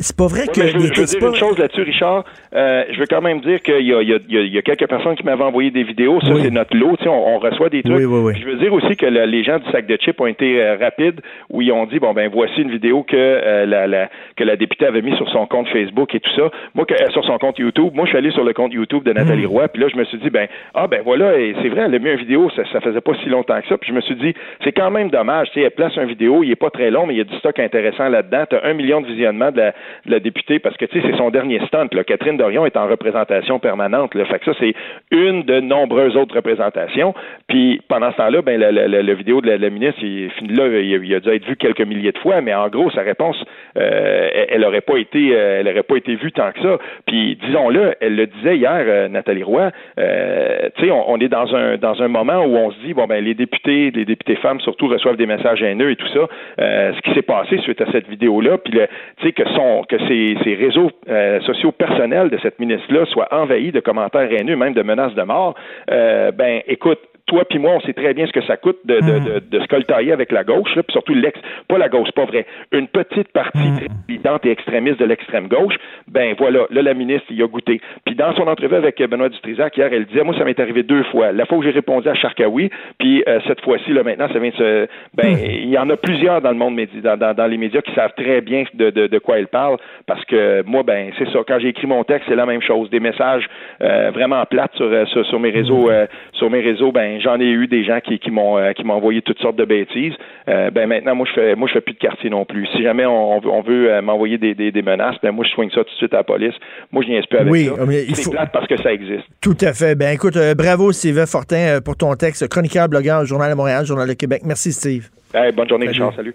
c'est 0.03 0.17
pas 0.17 0.27
vrai 0.27 0.47
que 0.47 0.61
je 0.67 0.77
veux, 0.79 0.93
je 0.95 1.03
dire 1.05 1.21
pas- 1.21 1.27
une 1.29 1.35
chose 1.37 1.59
là-dessus, 1.59 1.83
Richard. 1.83 2.25
Euh, 2.55 2.85
je 2.91 2.99
veux 2.99 3.07
quand 3.09 3.23
même 3.23 3.41
dire 3.41 3.63
qu'il 3.63 3.81
y 3.81 3.89
y, 3.89 3.93
a, 3.95 4.19
y 4.29 4.63
quelques 4.63 4.87
personnes 4.89 5.15
qui 5.17 5.25
m'avaient 5.25 5.45
envoyé 5.45 5.71
des 5.71 5.83
vidéos. 5.85 6.21
Ça, 6.21 6.33
c'est 6.43 6.51
notre 6.51 6.77
lot. 6.77 6.97
Tu 7.01 7.09
on, 7.09 7.35
on 7.37 7.39
reçoit 7.39 7.69
des 7.71 7.83
trucs. 7.83 7.97
Oui, 7.97 8.05
oui, 8.05 8.21
oui. 8.23 8.33
Je 8.41 8.47
veux 8.47 8.57
dire 8.57 8.73
aussi 8.73 8.97
que 8.97 9.07
le- 9.07 9.25
les 9.25 9.43
gens 9.45 9.59
du 9.59 9.71
sac 9.71 9.87
de 9.87 9.97
chips 9.97 10.21
ont 10.21 10.27
été 10.27 10.63
euh, 10.63 10.77
rapides 10.81 11.21
où 11.49 11.63
ils 11.63 11.73
ont 11.73 11.87
dit 11.87 11.99
bon 11.99 12.13
ben 12.13 12.29
voici 12.33 12.61
une 12.63 12.71
vidéo 12.71 13.03
que 13.03 13.17
euh, 13.17 13.65
la, 13.67 13.87
la- 13.87 14.09
que 14.37 14.45
la 14.45 14.57
députée 14.57 14.87
avait 14.87 15.03
mis 15.03 15.17
sur 15.17 15.29
son 15.31 15.47
compte 15.47 15.69
Facebook 15.69 16.15
et 16.15 16.21
tout 16.21 16.31
ça. 16.37 16.51
Moi, 16.75 16.85
que- 16.85 17.11
sur 17.13 17.25
son 17.25 17.39
compte 17.39 17.59
YouTube. 17.59 17.93
Moi, 17.95 18.05
je 18.05 18.11
suis 18.11 18.19
allé 18.19 18.31
sur 18.33 18.45
le 18.45 18.53
compte 18.53 18.73
YouTube 18.73 19.05
de. 19.05 19.13
Nathalie 19.13 19.47
Roy. 19.47 19.69
Puis 19.69 19.81
là, 19.83 19.89
je 19.93 19.97
me 19.97 20.05
suis 20.05 20.19
dit 20.19 20.31
ben 20.31 20.49
ah 20.75 20.87
ben 20.87 21.01
voilà, 21.05 21.39
et 21.39 21.55
c'est 21.63 21.69
vrai, 21.69 21.83
elle 21.87 21.95
a 21.95 21.99
mis 21.99 22.11
une 22.11 22.17
vidéo. 22.17 22.51
Ça, 22.57 22.63
ça 22.73 22.81
faisait 22.81 23.01
pas 23.01 23.13
si 23.23 23.29
longtemps 23.29 23.61
que 23.61 23.69
ça. 23.69 23.79
Puis 23.79 23.91
je 23.91 23.95
me 23.95 24.01
suis 24.01 24.17
dit 24.17 24.35
c'est 24.65 24.73
quand 24.73 24.91
même 24.91 25.11
dommage. 25.11 25.49
Tu 25.53 25.61
sais, 25.61 25.67
elle 25.67 25.71
place 25.71 25.95
une 25.97 26.07
vidéo. 26.09 26.43
Il 26.43 26.51
est 26.51 26.57
pas 26.57 26.71
très 26.71 26.91
long, 26.91 27.07
mais 27.07 27.15
il 27.15 27.19
y 27.19 27.21
a 27.21 27.25
du 27.25 27.37
stock 27.37 27.59
intéressant 27.59 28.09
là-dedans. 28.09 28.45
T'as 28.51 28.65
un 28.69 28.73
million 28.75 29.01
de 29.01 29.07
visionnements 29.07 29.51
de 29.53 29.59
la, 29.59 29.75
la 30.07 30.19
députée 30.21 30.59
parce 30.59 30.77
que 30.77 30.85
tu 30.87 31.01
sais 31.01 31.07
c'est 31.11 31.17
son 31.17 31.31
dernier 31.31 31.61
stunt. 31.67 31.89
Là. 31.93 32.05
Catherine 32.05 32.37
Dorion 32.37 32.67
est 32.67 32.77
en 32.77 32.87
représentation 32.89 33.59
permanente. 33.59 34.15
Là. 34.15 34.25
Fait 34.27 34.39
que 34.39 34.47
ça 34.47 34.53
c'est 34.61 34.75
une 35.11 35.43
de 35.45 35.61
nombreuses 35.61 36.17
autres 36.17 36.35
représentations. 36.37 37.15
Puis 37.49 37.81
pendant 37.89 38.11
ce 38.13 38.17
temps-là, 38.17 38.43
ben 38.43 38.59
la, 38.61 38.73
la, 38.73 38.89
la- 38.89 39.15
vidéo 39.15 39.41
de 39.41 39.51
la, 39.51 39.71
ministre, 39.71 40.01
il, 40.03 40.31
là, 40.57 40.67
il, 40.81 41.15
a- 41.15 41.21
dû 41.21 41.29
être 41.31 41.47
vu 41.47 41.57
quelques 41.57 41.83
milliers 41.83 42.13
de 42.13 42.19
fois, 42.19 42.41
mais 42.41 42.55
en 42.55 42.69
gros 42.69 42.91
sa 42.91 43.03
réponse, 43.03 43.37
euh, 43.77 44.29
elle- 44.35 44.47
elle 44.51 44.65
aurait 44.65 44.81
pas 44.81 44.97
été, 44.97 45.31
euh, 45.35 45.61
elle 45.61 45.69
aurait 45.69 45.83
pas 45.83 45.97
été 45.97 46.15
vue 46.17 46.33
tant 46.33 46.51
que 46.53 46.61
ça. 46.63 46.79
Puis 47.07 47.37
disons-le, 47.47 47.95
elle 48.01 48.17
le 48.17 48.27
disait 48.27 48.57
hier, 48.57 48.83
euh, 48.87 49.09
Nathalie 49.09 49.43
Roy. 49.43 49.71
tu 49.97 50.85
sais, 50.87 50.91
on, 50.91 51.17
est 51.19 51.29
dans 51.29 51.55
un 51.55 51.77
dans 51.77 52.03
un 52.03 52.09
moment 52.09 52.45
où 52.45 52.57
on 52.57 52.71
se 52.71 52.79
dit 52.85 52.95
bon 52.95 53.07
ben 53.07 53.23
les 53.25 53.35
députés, 53.35 53.91
les 53.95 54.05
députés 54.05 54.37
femmes 54.37 54.61
surtout 54.61 54.89
reçoivent 54.89 55.17
des 55.17 55.27
messages 55.27 55.63
haineux 55.63 55.91
et 55.91 55.97
tout 55.97 56.09
ça. 56.09 56.27
Ce 56.59 57.01
qui 57.03 57.13
s'est 57.15 57.23
passé 57.23 57.59
suite 57.59 57.81
à 57.81 57.91
cette 57.93 58.09
vidéo-là, 58.09 58.59
puis 58.59 58.73
le- 58.73 58.87
tu 59.19 59.27
sais 59.27 59.33
que 59.33 59.45
son 59.55 59.72
que 59.89 59.99
ces, 60.09 60.55
réseaux 60.55 60.91
euh, 61.09 61.41
sociaux 61.41 61.73
personnels 61.73 62.31
de 62.31 62.39
cette 62.43 62.59
ministre-là 62.59 63.05
soient 63.07 63.29
envahis 63.33 63.73
de 63.73 63.81
commentaires 63.81 64.31
haineux, 64.31 64.57
même 64.57 64.75
de 64.75 64.83
menaces 64.83 65.15
de 65.15 65.23
mort. 65.23 65.55
Euh, 65.91 66.31
ben 66.33 66.63
écoute. 66.67 67.01
Toi 67.27 67.45
puis 67.49 67.59
moi, 67.59 67.73
on 67.77 67.81
sait 67.81 67.93
très 67.93 68.15
bien 68.15 68.27
ce 68.27 68.33
que 68.33 68.43
ça 68.43 68.57
coûte 68.57 68.79
de, 68.85 68.97
de, 68.97 69.19
de, 69.19 69.39
de 69.51 69.61
se 69.61 69.67
coltailler 69.67 70.13
avec 70.13 70.33
la 70.33 70.45
gauche, 70.45 70.75
là, 70.75 70.83
puis 70.83 70.93
surtout 70.93 71.15
l'ex, 71.15 71.39
pas 71.69 71.79
la 71.79 71.89
gauche, 71.89 72.11
pas 72.13 72.25
vrai, 72.25 72.47
une 72.73 72.89
petite 72.89 73.33
partie 73.33 73.59
très 73.77 73.87
militante 74.09 74.45
et 74.45 74.51
extrémiste 74.51 74.99
de 74.99 75.05
l'extrême 75.05 75.49
gauche. 75.49 75.75
Ben 76.09 76.35
voilà, 76.39 76.67
là 76.71 76.83
la 76.83 76.95
ministre 76.95 77.27
il 77.31 77.43
a 77.43 77.47
goûté. 77.47 77.81
Puis 78.05 78.15
dans 78.15 78.35
son 78.35 78.47
entrevue 78.49 78.75
avec 78.75 78.99
Benoît 79.03 79.29
Dutrisac 79.29 79.77
hier, 79.77 79.89
elle 79.93 80.07
disait, 80.07 80.25
moi 80.25 80.35
ça 80.37 80.45
m'est 80.45 80.59
arrivé 80.61 80.83
deux 80.83 81.05
fois. 81.05 81.33
La 81.33 81.47
fois 81.47 81.59
où 81.59 81.63
j'ai 81.63 81.71
répondu 81.71 82.09
à 82.09 82.15
Charkaoui, 82.15 82.71
puis 82.99 83.23
euh, 83.29 83.41
cette 83.47 83.61
fois-ci 83.63 83.93
là 83.93 84.03
maintenant 84.03 84.29
ça 84.33 84.39
vient 84.39 84.51
de 84.51 84.57
se, 84.57 84.89
ben 85.15 85.37
il 85.39 85.71
y 85.71 85.79
en 85.79 85.89
a 85.91 85.97
plusieurs 85.97 86.41
dans 86.41 86.51
le 86.51 86.57
monde 86.57 86.79
dans, 87.03 87.17
dans, 87.17 87.35
dans 87.35 87.47
les 87.47 87.57
médias 87.57 87.83
qui 87.83 87.95
savent 87.95 88.15
très 88.17 88.41
bien 88.41 88.65
de, 88.75 88.91
de, 88.91 89.07
de 89.07 89.19
quoi 89.19 89.39
elle 89.39 89.49
parle, 89.49 89.77
parce 90.07 90.25
que 90.25 90.63
moi 90.67 90.83
ben 90.83 91.13
c'est 91.19 91.31
ça. 91.31 91.41
Quand 91.47 91.59
j'ai 91.59 91.69
écrit 91.69 91.87
mon 91.87 92.05
texte, 92.05 92.27
c'est 92.29 92.37
la 92.37 92.47
même 92.47 92.63
chose, 92.63 92.91
des 92.91 93.01
messages 93.01 93.49
euh, 93.81 94.11
vraiment 94.13 94.45
plates 94.47 94.75
sur, 94.75 94.87
euh, 94.87 95.05
sur 95.07 95.25
sur 95.27 95.41
mes 95.41 95.51
réseaux, 95.51 95.91
euh, 95.91 96.07
sur 96.33 96.51
mes 96.51 96.61
réseaux. 96.61 96.93
Ben 96.93 97.21
j'en 97.23 97.39
ai 97.41 97.45
eu 97.51 97.67
des 97.67 97.85
gens 97.85 98.01
qui, 98.01 98.19
qui 98.19 98.31
m'ont 98.31 98.59
euh, 98.59 98.73
qui 98.73 98.85
m'ont 98.85 98.95
envoyé 98.95 99.23
toutes 99.23 99.39
sortes 99.41 99.57
de 99.57 99.65
bêtises. 99.65 100.13
Euh, 100.49 100.71
ben 100.71 100.89
maintenant 100.89 101.15
moi 101.15 101.27
je 101.29 101.33
fais 101.41 101.55
moi 101.55 101.69
je 101.69 101.75
fais 101.75 101.81
plus 101.81 101.95
de 101.95 101.99
quartier 101.99 102.29
non 102.31 102.45
plus. 102.45 102.67
Si 102.75 102.83
jamais 102.83 103.07
on, 103.07 103.37
on 103.37 103.41
veut, 103.41 103.51
on 103.51 103.63
veut 103.63 103.93
euh, 103.93 104.03
m'envoyer 104.03 104.39
des, 104.39 104.55
des, 104.55 104.73
des 104.73 104.83
menaces, 104.83 105.17
ben 105.23 105.31
moi 105.33 105.45
je 105.49 105.51
soigne 105.55 105.71
ça 105.71 105.85
tout 105.85 105.91
de 105.91 105.97
suite 105.97 106.13
à 106.15 106.19
la 106.19 106.25
police. 106.25 106.55
Moi 106.91 107.03
je 107.07 107.11
niaise 107.11 107.27
plus 107.27 107.39
avec 107.39 107.53
Oui, 107.53 107.67
ça. 107.67 107.85
mais 107.87 108.05
il 108.09 108.17
C'est 108.17 108.25
faut- 108.25 108.31
plate 108.33 108.51
parce 108.53 108.67
que 108.67 108.77
ça 108.83 108.93
existe. 108.93 109.25
Tout 109.41 109.57
à 109.61 109.73
fait. 109.73 109.95
Ben 109.95 110.13
écoute, 110.15 110.37
euh, 110.37 110.55
bravo 110.55 110.93
Sylvain 110.93 111.27
Fortin 111.27 111.57
euh, 111.77 111.81
pour 111.81 111.97
ton 111.97 112.13
texte, 112.15 112.49
chroniqueur, 112.49 112.89
blogueur, 112.89 113.23
au 113.23 113.25
Journal 113.25 113.51
de 113.51 113.57
Montréal, 113.57 113.87
Journal 113.87 114.09
de 114.09 114.15
Québec. 114.15 114.43
Merci 114.45 114.73
Steve. 114.73 115.09
Hey, 115.35 115.53
bonne 115.53 115.69
journée 115.69 115.87
Richard, 115.89 116.15
salut. 116.15 116.35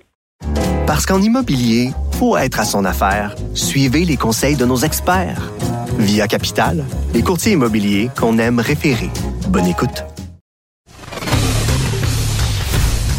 Parce 0.87 1.05
qu'en 1.05 1.19
immobilier, 1.21 1.89
pour 2.17 2.39
être 2.39 2.59
à 2.59 2.63
son 2.63 2.85
affaire, 2.85 3.35
suivez 3.53 4.05
les 4.05 4.15
conseils 4.15 4.55
de 4.55 4.65
nos 4.65 4.77
experts. 4.77 5.51
Via 5.99 6.27
Capital, 6.27 6.83
les 7.13 7.21
courtiers 7.23 7.53
immobiliers 7.53 8.07
qu'on 8.19 8.37
aime 8.37 8.59
référer. 8.59 9.09
Bonne 9.51 9.65
écoute. 9.65 10.03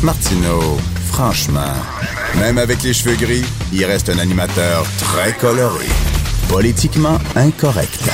Martineau, 0.02 0.76
franchement, 1.06 1.74
même 2.38 2.58
avec 2.58 2.84
les 2.84 2.92
cheveux 2.92 3.16
gris, 3.16 3.44
il 3.72 3.84
reste 3.84 4.08
un 4.08 4.18
animateur 4.20 4.84
très 4.98 5.32
coloré. 5.32 5.86
Politiquement 6.48 7.18
incorrect. 7.34 8.08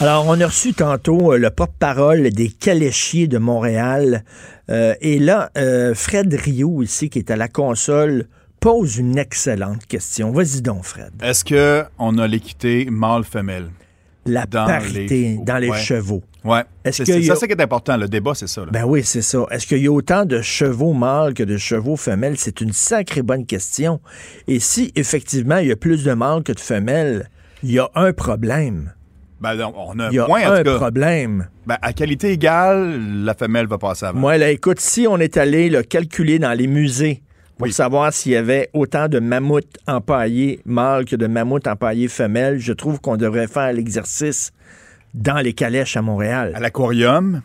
Alors, 0.00 0.26
on 0.28 0.40
a 0.40 0.46
reçu 0.46 0.74
tantôt 0.74 1.32
euh, 1.32 1.38
le 1.38 1.50
porte-parole 1.50 2.30
des 2.30 2.50
caléchiers 2.50 3.26
de 3.26 3.38
Montréal. 3.38 4.24
Euh, 4.70 4.94
et 5.00 5.18
là, 5.18 5.50
euh, 5.58 5.92
Fred 5.94 6.32
Rio, 6.32 6.82
ici, 6.82 7.10
qui 7.10 7.18
est 7.18 7.32
à 7.32 7.36
la 7.36 7.48
console, 7.48 8.28
pose 8.60 8.98
une 8.98 9.18
excellente 9.18 9.86
question. 9.86 10.30
Vas-y 10.30 10.62
donc, 10.62 10.84
Fred. 10.84 11.10
Est-ce 11.20 11.44
que 11.44 11.84
on 11.98 12.16
a 12.18 12.28
l'équité 12.28 12.86
mâle-femelle? 12.88 13.70
La 14.26 14.46
dans 14.46 14.66
parité 14.66 15.08
les- 15.36 15.38
dans 15.38 15.58
les 15.58 15.70
Ouais. 15.70 15.78
chevaux. 15.78 16.22
Ouais. 16.44 16.62
Est-ce 16.84 17.02
a- 17.02 17.22
ça 17.34 17.36
c'est 17.36 17.46
qui 17.46 17.52
est 17.52 17.60
important. 17.62 17.96
Le 17.96 18.08
débat, 18.08 18.32
c'est 18.34 18.46
ça. 18.46 18.62
là. 18.62 18.68
Ben 18.70 18.84
oui, 18.84 19.02
c'est 19.04 19.22
ça. 19.22 19.46
Est-ce 19.50 19.66
qu'il 19.66 19.78
y 19.82 19.86
a 19.86 19.92
autant 19.92 20.24
de 20.24 20.40
chevaux 20.40 20.92
mâles 20.92 21.34
que 21.34 21.42
de 21.42 21.56
chevaux 21.56 21.96
femelles? 21.96 22.36
C'est 22.38 22.60
une 22.60 22.72
sacrée 22.72 23.22
bonne 23.22 23.46
question. 23.46 24.00
Et 24.48 24.60
si, 24.60 24.92
effectivement, 24.94 25.56
il 25.58 25.68
y 25.68 25.72
a 25.72 25.76
plus 25.76 26.04
de 26.04 26.12
mâles 26.12 26.42
que 26.42 26.52
de 26.52 26.60
femelles, 26.60 27.28
il 27.62 27.72
y 27.72 27.78
a 27.78 27.90
un 27.94 28.12
problème. 28.12 28.92
Ben, 29.40 29.56
non, 29.56 29.74
on 29.76 29.98
a 29.98 30.08
Il 30.10 30.14
y 30.14 30.18
a 30.18 30.24
un 30.24 30.28
en 30.28 30.52
un 30.52 30.58
tout 30.58 30.64
cas. 30.70 30.76
problème. 30.76 31.48
Ben, 31.66 31.76
à 31.82 31.92
qualité 31.92 32.30
égale, 32.32 33.24
la 33.24 33.34
femelle 33.34 33.66
va 33.66 33.76
passer 33.78 34.06
avant. 34.06 34.18
Moi, 34.20 34.38
là, 34.38 34.50
écoute, 34.50 34.80
si 34.80 35.06
on 35.08 35.18
est 35.18 35.36
allé 35.36 35.68
le 35.68 35.82
calculer 35.82 36.38
dans 36.38 36.52
les 36.52 36.66
musées 36.66 37.22
pour 37.58 37.68
savoir 37.68 38.12
s'il 38.12 38.32
y 38.32 38.36
avait 38.36 38.68
autant 38.72 39.08
de 39.08 39.20
mammouths 39.20 39.76
empaillés 39.86 40.60
mâles 40.64 41.04
que 41.04 41.16
de 41.16 41.26
mammouths 41.26 41.66
empaillés 41.68 42.08
femelles, 42.08 42.58
je 42.58 42.72
trouve 42.72 43.00
qu'on 43.00 43.16
devrait 43.16 43.46
faire 43.46 43.72
l'exercice 43.72 44.52
dans 45.14 45.38
les 45.38 45.52
calèches 45.52 45.96
à 45.96 46.02
Montréal. 46.02 46.52
À 46.54 46.60
l'aquarium. 46.60 47.42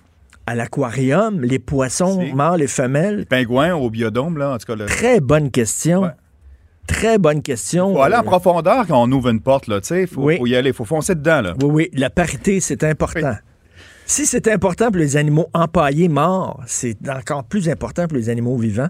À 0.47 0.55
l'aquarium, 0.55 1.41
les 1.41 1.59
poissons 1.59 2.25
mâles 2.33 2.63
et 2.63 2.67
femelles. 2.67 3.27
Pingouins 3.27 3.75
au 3.75 3.91
biodôme, 3.91 4.37
là, 4.39 4.51
en 4.53 4.57
tout 4.57 4.65
cas. 4.75 4.85
Très 4.85 5.19
bonne 5.19 5.51
question. 5.51 6.11
Très 6.87 7.19
bonne 7.19 7.43
question. 7.43 7.93
Faut 7.93 8.01
aller 8.01 8.15
en 8.15 8.21
Euh, 8.21 8.23
profondeur 8.23 8.87
quand 8.87 8.99
on 9.03 9.11
ouvre 9.11 9.29
une 9.29 9.41
porte, 9.41 9.67
là, 9.67 9.79
tu 9.79 9.89
sais. 9.89 10.07
Faut, 10.07 10.23
faut 10.35 10.47
y 10.47 10.55
aller, 10.55 10.73
faut 10.73 10.85
foncer 10.85 11.13
dedans, 11.13 11.41
là. 11.41 11.53
Oui, 11.61 11.69
oui, 11.71 11.89
la 11.93 12.09
parité, 12.09 12.59
c'est 12.61 12.83
important. 12.83 13.35
Si 14.07 14.25
c'est 14.25 14.47
important 14.47 14.87
pour 14.87 14.97
les 14.97 15.15
animaux 15.17 15.45
empaillés 15.53 16.09
morts, 16.09 16.59
c'est 16.65 16.97
encore 17.07 17.43
plus 17.43 17.69
important 17.69 18.07
pour 18.07 18.17
les 18.17 18.29
animaux 18.29 18.57
vivants. 18.57 18.89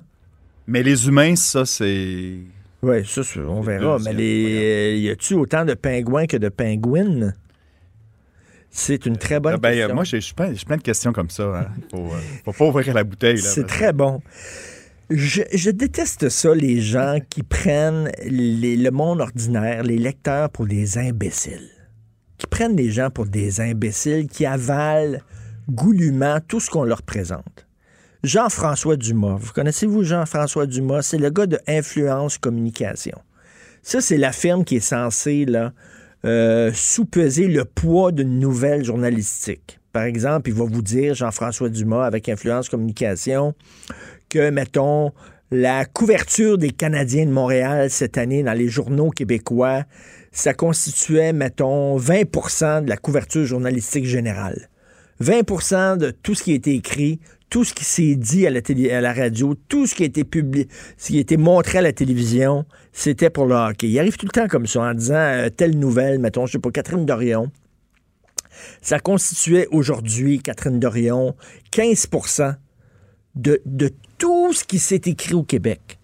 Mais 0.69 0.83
les 0.83 1.07
humains, 1.07 1.35
ça, 1.35 1.65
c'est. 1.65 2.37
Oui, 2.81 3.05
ça, 3.05 3.23
c'est- 3.23 3.39
on 3.39 3.61
verra. 3.61 3.97
Mais 4.05 4.13
les, 4.13 4.99
y 4.99 5.09
a-tu 5.09 5.33
autant 5.33 5.65
de 5.65 5.73
pingouins 5.73 6.27
que 6.27 6.37
de 6.37 6.49
pingouines? 6.49 7.33
C'est 8.71 9.05
une 9.07 9.17
très 9.17 9.39
bonne 9.39 9.57
Ben, 9.57 9.69
euh, 9.69 9.75
question. 9.77 9.95
moi, 9.95 10.03
j'ai 10.03 10.19
plein, 10.65 10.77
de 10.77 10.81
questions 10.83 11.11
comme 11.11 11.29
ça. 11.31 11.43
Hein. 11.43 11.67
Faut, 11.91 11.97
euh, 12.13 12.19
faut 12.45 12.53
pas 12.53 12.65
ouvrir 12.65 12.93
la 12.93 13.03
bouteille. 13.03 13.39
C'est 13.39 13.65
très 13.65 13.91
bon. 13.93 14.21
Je, 15.09 15.41
je 15.51 15.71
déteste 15.71 16.29
ça, 16.29 16.53
les 16.53 16.79
gens 16.81 17.17
qui 17.31 17.41
prennent 17.41 18.11
les- 18.23 18.77
le 18.77 18.91
monde 18.91 19.21
ordinaire, 19.21 19.81
les 19.81 19.97
lecteurs, 19.97 20.51
pour 20.51 20.67
des 20.67 20.99
imbéciles. 20.99 21.67
Qui 22.37 22.45
prennent 22.45 22.75
les 22.75 22.91
gens 22.91 23.09
pour 23.09 23.25
des 23.25 23.59
imbéciles, 23.59 24.27
qui 24.27 24.45
avalent 24.45 25.19
goulûment 25.67 26.39
tout 26.47 26.59
ce 26.59 26.69
qu'on 26.69 26.83
leur 26.83 27.01
présente. 27.01 27.65
Jean-François 28.23 28.97
Dumas. 28.97 29.37
Vous 29.39 29.53
connaissez-vous 29.53 30.03
Jean-François 30.03 30.65
Dumas? 30.65 31.03
C'est 31.03 31.17
le 31.17 31.29
gars 31.29 31.45
de 31.45 31.57
Influence 31.67 32.37
Communication. 32.37 33.17
Ça, 33.81 34.01
c'est 34.01 34.17
la 34.17 34.33
firme 34.33 34.65
qui 34.65 34.75
est 34.75 34.81
censée 34.81 35.45
là, 35.45 35.71
euh, 36.25 36.69
sous-peser 36.73 37.47
le 37.47 37.63
poids 37.63 38.11
d'une 38.11 38.37
nouvelle 38.37 38.83
journalistique. 38.83 39.79
Par 39.93 40.03
exemple, 40.03 40.49
il 40.49 40.55
va 40.55 40.65
vous 40.65 40.81
dire, 40.81 41.15
Jean-François 41.15 41.69
Dumas, 41.69 42.05
avec 42.05 42.27
Influence 42.27 42.67
Communication, 42.67 43.55
que, 44.27 44.49
mettons, 44.49 45.13
la 45.49 45.85
couverture 45.85 46.57
des 46.57 46.71
Canadiens 46.71 47.25
de 47.25 47.31
Montréal 47.31 47.89
cette 47.89 48.17
année 48.17 48.43
dans 48.43 48.53
les 48.53 48.67
journaux 48.67 49.11
québécois, 49.11 49.85
ça 50.33 50.53
constituait, 50.53 51.31
mettons, 51.31 51.97
20% 51.97 52.83
de 52.83 52.89
la 52.89 52.97
couverture 52.97 53.45
journalistique 53.45 54.05
générale. 54.05 54.67
20% 55.23 55.97
de 55.97 56.11
tout 56.11 56.35
ce 56.35 56.43
qui 56.43 56.51
a 56.51 56.55
été 56.55 56.75
écrit, 56.75 57.19
tout 57.49 57.63
ce 57.63 57.73
qui 57.73 57.83
s'est 57.83 58.15
dit 58.15 58.45
à 58.45 59.01
la, 59.01 59.13
radio, 59.13 59.55
tout 59.67 59.87
ce 59.87 59.95
qui 59.95 60.03
a 60.03 60.05
été 60.05 60.23
publié, 60.23 60.67
ce 60.97 61.11
qui 61.11 61.33
a 61.33 61.37
montré 61.37 61.79
à 61.79 61.81
la 61.81 61.93
télévision, 61.93 62.65
c'était 62.93 63.29
pour 63.29 63.45
le 63.45 63.55
hockey. 63.55 63.87
Il 63.89 63.99
arrive 63.99 64.17
tout 64.17 64.25
le 64.25 64.31
temps 64.31 64.47
comme 64.47 64.67
ça 64.67 64.81
en 64.81 64.93
disant 64.93 65.15
euh, 65.15 65.49
telle 65.49 65.77
nouvelle, 65.77 66.19
mettons, 66.19 66.45
je 66.45 66.53
sais 66.53 66.59
pas, 66.59 66.71
Catherine 66.71 67.05
Dorion. 67.05 67.51
Ça 68.81 68.99
constituait 68.99 69.67
aujourd'hui, 69.71 70.39
Catherine 70.39 70.79
Dorion, 70.79 71.35
15 71.71 72.09
de, 73.35 73.61
de 73.65 73.91
tout 74.17 74.53
ce 74.53 74.63
qui 74.63 74.79
s'est 74.79 75.01
écrit 75.05 75.33
au 75.33 75.43
Québec. 75.43 75.99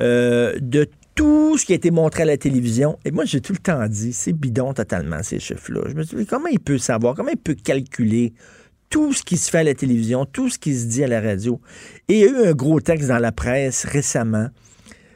Euh, 0.00 0.58
de 0.60 0.86
tout 1.14 1.56
ce 1.56 1.64
qui 1.64 1.72
a 1.72 1.76
été 1.76 1.90
montré 1.90 2.22
à 2.22 2.26
la 2.26 2.36
télévision. 2.36 2.98
Et 3.06 3.10
moi, 3.10 3.24
j'ai 3.24 3.40
tout 3.40 3.54
le 3.54 3.58
temps 3.58 3.86
dit, 3.88 4.12
c'est 4.12 4.34
bidon 4.34 4.74
totalement, 4.74 5.22
ces 5.22 5.40
chiffres-là. 5.40 5.80
Je 5.88 5.94
me 5.94 6.02
suis 6.02 6.18
dit, 6.18 6.26
comment 6.26 6.48
il 6.48 6.60
peut 6.60 6.76
savoir, 6.76 7.14
comment 7.14 7.30
il 7.30 7.38
peut 7.38 7.54
calculer 7.54 8.34
tout 8.90 9.12
ce 9.12 9.22
qui 9.22 9.36
se 9.36 9.50
fait 9.50 9.58
à 9.58 9.64
la 9.64 9.74
télévision, 9.74 10.26
tout 10.26 10.48
ce 10.48 10.58
qui 10.58 10.74
se 10.76 10.86
dit 10.86 11.02
à 11.04 11.08
la 11.08 11.20
radio. 11.20 11.60
Et 12.08 12.14
il 12.14 12.20
y 12.20 12.24
a 12.24 12.30
eu 12.30 12.48
un 12.48 12.52
gros 12.52 12.80
texte 12.80 13.08
dans 13.08 13.18
la 13.18 13.32
presse 13.32 13.84
récemment, 13.84 14.48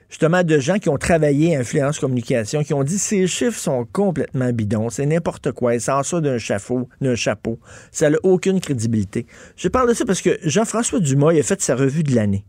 justement, 0.09 0.43
de 0.43 0.59
gens 0.59 0.79
qui 0.79 0.89
ont 0.89 0.99
travaillé 0.99 1.57
Influence 1.57 1.99
Communication, 1.99 2.65
qui 2.65 2.75
ont 2.75 2.83
dit 2.83 2.99
ces 2.99 3.27
chiffres 3.27 3.59
sont 3.59 3.87
complètement 3.93 4.53
bidons, 4.53 4.91
c'est 4.91 5.07
n'importe 5.07 5.53
quoi, 5.53 5.75
ils 5.75 5.81
sortent 5.81 6.07
ça 6.07 6.21
d'un 6.21 6.39
chapeau, 6.39 6.89
d'un 7.01 7.15
chapeau. 7.15 7.59
Ça 7.93 8.11
n'a 8.11 8.19
aucune 8.23 8.61
crédibilité. 8.61 9.27
Je 9.57 9.69
parle 9.69 9.89
de 9.89 9.95
ça 9.95 10.05
parce 10.05 10.21
que 10.21 10.39
Jean-François 10.43 11.01
Dumas, 11.01 11.33
il 11.33 11.41
a 11.41 11.43
fait 11.45 11.61
sa 11.63 11.77
revue 11.77 12.03
de 12.03 12.15
l'année. 12.15 12.45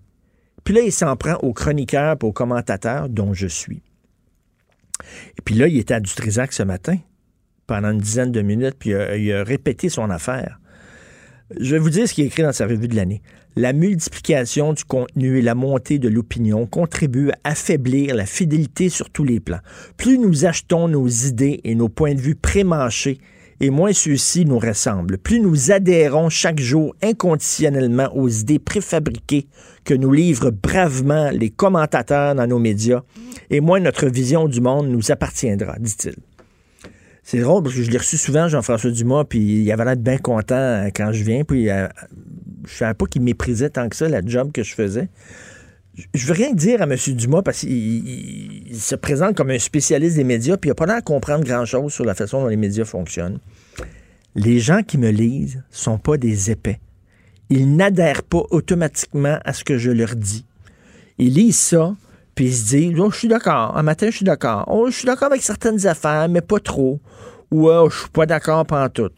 Puis 0.64 0.74
là, 0.74 0.82
il 0.82 0.92
s'en 0.92 1.16
prend 1.16 1.36
aux 1.42 1.54
chroniqueurs 1.54 2.18
et 2.22 2.26
aux 2.26 2.32
commentateurs, 2.32 3.10
dont 3.10 3.34
je 3.34 3.48
suis. 3.48 3.82
Et 5.38 5.42
puis 5.44 5.56
là, 5.56 5.68
il 5.68 5.78
était 5.78 5.96
à 5.96 6.00
Dutrisac 6.00 6.54
ce 6.54 6.64
matin, 6.64 6.98
pendant 7.66 7.92
une 7.92 8.00
dizaine 8.00 8.32
de 8.32 8.42
minutes, 8.42 8.76
puis 8.78 8.92
il 8.92 9.34
a 9.34 9.44
répété 9.44 9.90
son 9.90 10.10
affaire. 10.10 10.61
Je 11.60 11.76
vais 11.76 11.80
vous 11.80 11.89
dire 11.89 12.08
ce 12.08 12.14
qui 12.14 12.22
est 12.22 12.28
écrit 12.28 12.43
dans 12.43 12.54
sa 12.54 12.66
revue 12.66 12.88
de 12.88 12.95
l'année. 12.95 13.22
La 13.58 13.74
multiplication 13.74 14.72
du 14.72 14.86
contenu 14.86 15.39
et 15.39 15.41
la 15.41 15.56
montée 15.56 15.99
de 15.99 16.08
l'opinion 16.08 16.66
contribuent 16.66 17.32
à 17.32 17.52
affaiblir 17.52 18.16
la 18.16 18.26
fidélité 18.26 18.88
sur 18.88 19.10
tous 19.10 19.26
les 19.26 19.41
plans. 19.41 19.60
Plus 19.97 20.18
nous 20.18 20.45
achetons 20.45 20.88
nos 20.88 21.08
idées 21.08 21.60
et 21.66 21.76
nos 21.76 21.89
points 21.89 22.14
de 22.14 22.22
vue 22.22 22.36
prémâchés, 22.36 23.20
et 23.60 23.70
moins 23.70 23.91
ceux-ci 23.91 24.45
nous 24.45 24.58
ressemblent. 24.58 25.18
Plus 25.18 25.41
nous 25.41 25.72
adhérons 25.72 26.30
chaque 26.30 26.60
jour 26.60 26.95
inconditionnellement 27.04 28.10
aux 28.16 28.30
idées 28.30 28.60
préfabriquées 28.60 29.47
que 29.84 29.93
nous 29.93 30.14
livrent 30.14 30.52
bravement 30.52 31.30
les 31.32 31.49
commentateurs 31.49 32.36
dans 32.36 32.47
nos 32.47 32.60
médias, 32.60 33.02
et 33.49 33.60
moins 33.60 33.82
notre 33.82 34.08
vision 34.08 34.47
du 34.47 34.62
monde 34.62 34.88
nous 34.88 35.12
appartiendra, 35.12 35.76
dit-il. 35.78 36.16
C'est 37.32 37.40
drôle 37.40 37.64
parce 37.64 37.76
que 37.76 37.82
je 37.82 37.90
l'ai 37.90 37.98
reçu 37.98 38.18
souvent, 38.18 38.50
Jean-François 38.50 38.92
Dumas, 38.92 39.24
puis 39.24 39.40
il 39.64 39.72
avait 39.72 39.86
l'air 39.86 39.96
bien 39.96 40.18
content 40.18 40.54
euh, 40.56 40.90
quand 40.94 41.14
je 41.14 41.24
viens, 41.24 41.46
puis 41.46 41.70
euh, 41.70 41.88
je 42.68 42.74
savais 42.76 42.94
pas 42.94 43.06
qu'il 43.06 43.22
méprisait 43.22 43.70
tant 43.70 43.88
que 43.88 43.96
ça 43.96 44.10
la 44.10 44.20
job 44.22 44.52
que 44.52 44.64
je 44.64 44.74
faisais. 44.76 45.08
Je- 46.14 46.28
veux 46.28 46.34
rien 46.34 46.52
dire 46.52 46.82
à 46.82 46.84
M. 46.84 46.98
Dumas 47.16 47.42
parce 47.42 47.60
qu'il 47.60 47.72
il- 47.72 48.68
il 48.72 48.76
se 48.76 48.96
présente 48.96 49.38
comme 49.38 49.50
un 49.50 49.60
spécialiste 49.60 50.18
des 50.18 50.26
médias, 50.26 50.58
puis 50.58 50.68
il 50.68 50.72
n'a 50.72 50.76
pas 50.76 50.86
l'air 50.86 50.98
de 50.98 51.06
comprendre 51.06 51.46
grand-chose 51.46 51.94
sur 51.94 52.04
la 52.04 52.16
façon 52.16 52.42
dont 52.42 52.48
les 52.50 52.58
médias 52.58 52.84
fonctionnent. 52.84 53.40
Les 54.36 54.60
gens 54.60 54.84
qui 54.84 54.98
me 54.98 55.10
lisent 55.10 55.64
sont 55.72 55.98
pas 56.00 56.18
des 56.18 56.52
épais. 56.52 56.82
Ils 57.50 57.74
n'adhèrent 57.78 58.24
pas 58.24 58.44
automatiquement 58.50 59.40
à 59.46 59.54
ce 59.54 59.64
que 59.64 59.78
je 59.78 59.92
leur 59.92 60.18
dis. 60.18 60.44
Ils 61.18 61.34
lisent 61.34 61.56
ça, 61.60 61.96
puis 62.36 62.48
ils 62.48 62.54
se 62.56 62.66
disent 62.76 63.00
oh, 63.00 63.10
Je 63.10 63.18
suis 63.20 63.28
d'accord. 63.30 63.78
Un 63.78 63.84
matin, 63.84 64.08
je 64.10 64.18
suis 64.18 64.26
d'accord. 64.26 64.66
Oh, 64.68 64.88
je 64.90 64.98
suis 64.98 65.06
d'accord 65.06 65.28
avec 65.32 65.42
certaines 65.42 65.88
affaires, 65.88 66.28
mais 66.28 66.42
pas 66.42 66.60
trop. 66.60 67.00
Ou 67.52 67.70
oh, 67.70 67.89
je 67.89 67.99
suis 67.99 68.10
pas 68.10 68.26
d'accord 68.26 68.66
tout. 68.93 69.10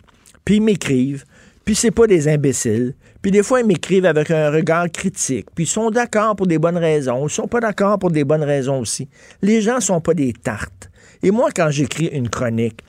Puis 0.43 0.55
ils 0.55 0.61
m'écrivent, 0.61 1.23
puis 1.65 1.75
c'est 1.75 1.91
pas 1.91 2.07
des 2.07 2.27
imbéciles. 2.27 2.95
Puis 3.21 3.31
des 3.31 3.41
fois, 3.41 3.61
ils 3.61 3.65
m'écrivent 3.65 4.05
avec 4.05 4.31
un 4.31 4.51
regard 4.51 4.91
critique. 4.91 5.47
Puis 5.55 5.63
ils 5.63 5.67
sont 5.67 5.91
d'accord 5.91 6.35
pour 6.35 6.45
des 6.45 6.59
bonnes 6.59 6.77
raisons. 6.77 7.25
Ils 7.25 7.31
sont 7.31 7.47
pas 7.47 7.61
d'accord 7.61 7.97
pour 7.97 8.11
des 8.11 8.25
bonnes 8.25 8.43
raisons 8.43 8.79
aussi. 8.79 9.07
Les 9.41 9.61
gens 9.61 9.79
sont 9.79 10.01
pas 10.01 10.13
des 10.13 10.33
tartes. 10.33 10.89
Et 11.21 11.31
moi, 11.31 11.49
quand 11.55 11.69
j'écris 11.71 12.07
une 12.07 12.27
chronique, 12.27 12.81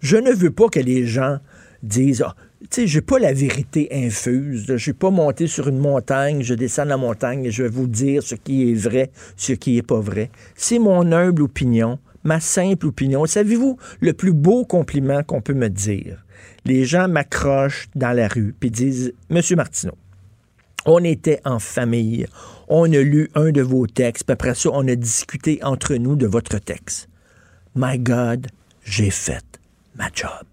je 0.00 0.16
ne 0.16 0.32
veux 0.32 0.50
pas 0.50 0.68
que 0.68 0.80
les 0.80 1.06
gens 1.06 1.38
disent 1.82 2.22
Ah, 2.26 2.34
tu 2.62 2.68
sais, 2.70 2.86
j'ai 2.86 3.02
pas 3.02 3.18
la 3.18 3.34
vérité 3.34 3.88
infuse. 3.92 4.64
Je 4.66 4.76
suis 4.76 4.94
pas 4.94 5.10
monté 5.10 5.46
sur 5.46 5.68
une 5.68 5.78
montagne, 5.78 6.42
je 6.42 6.54
descends 6.54 6.86
la 6.86 6.96
montagne 6.96 7.44
et 7.44 7.50
je 7.50 7.64
vais 7.64 7.68
vous 7.68 7.86
dire 7.86 8.22
ce 8.22 8.36
qui 8.36 8.70
est 8.70 8.74
vrai, 8.74 9.10
ce 9.36 9.52
qui 9.52 9.76
est 9.76 9.82
pas 9.82 10.00
vrai. 10.00 10.30
C'est 10.54 10.78
mon 10.78 11.12
humble 11.12 11.42
opinion, 11.42 11.98
ma 12.24 12.40
simple 12.40 12.86
opinion. 12.86 13.26
Savez-vous 13.26 13.78
le 14.00 14.12
plus 14.12 14.32
beau 14.32 14.64
compliment 14.64 15.22
qu'on 15.22 15.40
peut 15.40 15.54
me 15.54 15.68
dire? 15.68 16.24
Les 16.64 16.84
gens 16.84 17.08
m'accrochent 17.08 17.88
dans 17.94 18.12
la 18.12 18.28
rue 18.28 18.54
puis 18.58 18.70
disent 18.70 19.12
Monsieur 19.30 19.56
Martineau, 19.56 19.94
on 20.86 21.02
était 21.04 21.40
en 21.44 21.58
famille, 21.58 22.26
on 22.68 22.84
a 22.92 23.00
lu 23.00 23.30
un 23.34 23.52
de 23.52 23.62
vos 23.62 23.86
textes, 23.86 24.24
puis 24.24 24.32
après 24.32 24.54
ça, 24.54 24.70
on 24.72 24.86
a 24.88 24.94
discuté 24.94 25.60
entre 25.62 25.94
nous 25.94 26.16
de 26.16 26.26
votre 26.26 26.58
texte. 26.58 27.08
My 27.74 27.98
God, 27.98 28.48
j'ai 28.84 29.10
fait 29.10 29.44
ma 29.96 30.08
job. 30.14 30.46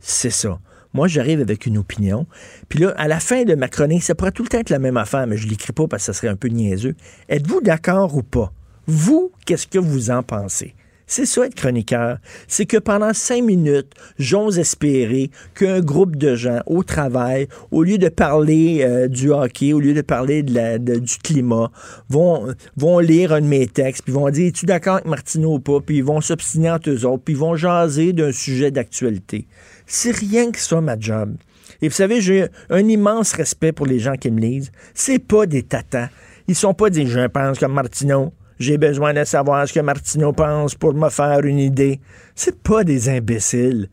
C'est 0.00 0.30
ça. 0.30 0.58
Moi, 0.94 1.08
j'arrive 1.08 1.40
avec 1.40 1.64
une 1.66 1.78
opinion. 1.78 2.26
Puis 2.68 2.80
là, 2.80 2.92
à 2.96 3.08
la 3.08 3.18
fin 3.18 3.44
de 3.44 3.54
ma 3.54 3.68
chronique, 3.68 4.02
ça 4.02 4.14
pourrait 4.14 4.32
tout 4.32 4.42
le 4.42 4.48
temps 4.48 4.58
être 4.58 4.70
la 4.70 4.78
même 4.78 4.96
affaire, 4.96 5.26
mais 5.26 5.36
je 5.36 5.46
ne 5.46 5.50
l'écris 5.50 5.72
pas 5.72 5.86
parce 5.86 6.02
que 6.02 6.06
ça 6.06 6.12
serait 6.12 6.28
un 6.28 6.36
peu 6.36 6.48
niaiseux. 6.48 6.94
Êtes-vous 7.28 7.62
d'accord 7.62 8.14
ou 8.14 8.22
pas? 8.22 8.52
Vous, 8.86 9.32
qu'est-ce 9.46 9.66
que 9.66 9.78
vous 9.78 10.10
en 10.10 10.22
pensez? 10.22 10.74
C'est 11.06 11.26
ça 11.26 11.46
être 11.46 11.54
chroniqueur. 11.54 12.18
C'est 12.48 12.66
que 12.66 12.76
pendant 12.76 13.12
cinq 13.12 13.44
minutes, 13.44 13.92
j'ose 14.18 14.58
espérer 14.58 15.30
qu'un 15.54 15.80
groupe 15.80 16.16
de 16.16 16.34
gens 16.34 16.60
au 16.66 16.82
travail, 16.82 17.48
au 17.70 17.82
lieu 17.82 17.98
de 17.98 18.08
parler 18.08 18.80
euh, 18.82 19.08
du 19.08 19.30
hockey, 19.30 19.72
au 19.72 19.80
lieu 19.80 19.94
de 19.94 20.02
parler 20.02 20.42
du 20.42 21.18
climat, 21.22 21.70
vont, 22.08 22.54
vont 22.76 22.98
lire 22.98 23.32
un 23.32 23.40
de 23.40 23.46
mes 23.46 23.66
textes, 23.66 24.04
puis 24.04 24.12
vont 24.12 24.30
dire 24.30 24.48
Es-tu 24.48 24.66
d'accord 24.66 24.94
avec 24.94 25.06
Martineau 25.06 25.54
ou 25.54 25.60
pas? 25.60 25.80
Puis 25.80 25.98
ils 25.98 26.04
vont 26.04 26.20
s'obstiner 26.20 26.70
entre 26.70 26.90
eux 26.90 27.04
autres, 27.04 27.22
puis 27.24 27.34
ils 27.34 27.40
vont 27.40 27.56
jaser 27.56 28.12
d'un 28.12 28.32
sujet 28.32 28.70
d'actualité. 28.70 29.46
C'est 29.86 30.14
rien 30.16 30.50
que 30.50 30.58
ça, 30.58 30.80
ma 30.80 30.98
job. 30.98 31.34
Et 31.80 31.88
vous 31.88 31.94
savez, 31.94 32.20
j'ai 32.20 32.46
un 32.70 32.88
immense 32.88 33.32
respect 33.32 33.72
pour 33.72 33.86
les 33.86 33.98
gens 33.98 34.14
qui 34.14 34.30
me 34.30 34.40
lisent. 34.40 34.70
C'est 34.94 35.18
pas 35.18 35.46
des 35.46 35.64
tatas. 35.64 36.08
Ils 36.48 36.54
sont 36.54 36.74
pas 36.74 36.90
des 36.90 37.06
je 37.06 37.26
pense 37.26 37.58
comme 37.58 37.72
Martineau. 37.72 38.32
J'ai 38.62 38.78
besoin 38.78 39.12
de 39.12 39.24
savoir 39.24 39.66
ce 39.66 39.72
que 39.72 39.80
Martineau 39.80 40.32
pense 40.32 40.76
pour 40.76 40.94
me 40.94 41.10
faire 41.10 41.40
une 41.40 41.58
idée. 41.58 42.00
C'est 42.36 42.62
pas 42.62 42.84
des 42.84 43.08
imbéciles. 43.08 43.88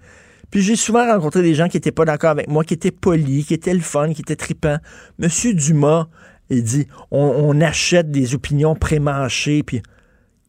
Puis 0.51 0.61
j'ai 0.61 0.75
souvent 0.75 1.11
rencontré 1.11 1.41
des 1.41 1.55
gens 1.55 1.67
qui 1.67 1.77
étaient 1.77 1.91
pas 1.91 2.05
d'accord 2.05 2.29
avec 2.29 2.47
moi, 2.47 2.63
qui 2.63 2.75
étaient 2.75 2.91
polis, 2.91 3.47
qui 3.47 3.55
étaient 3.55 3.73
le 3.73 3.79
fun, 3.79 4.13
qui 4.13 4.21
étaient 4.21 4.35
tripants. 4.35 4.77
Monsieur 5.17 5.55
Dumas, 5.55 6.05
il 6.51 6.61
dit 6.61 6.85
on, 7.09 7.59
achète 7.61 8.11
des 8.11 8.35
opinions 8.35 8.75
prémâchées. 8.75 9.63
Puis 9.63 9.81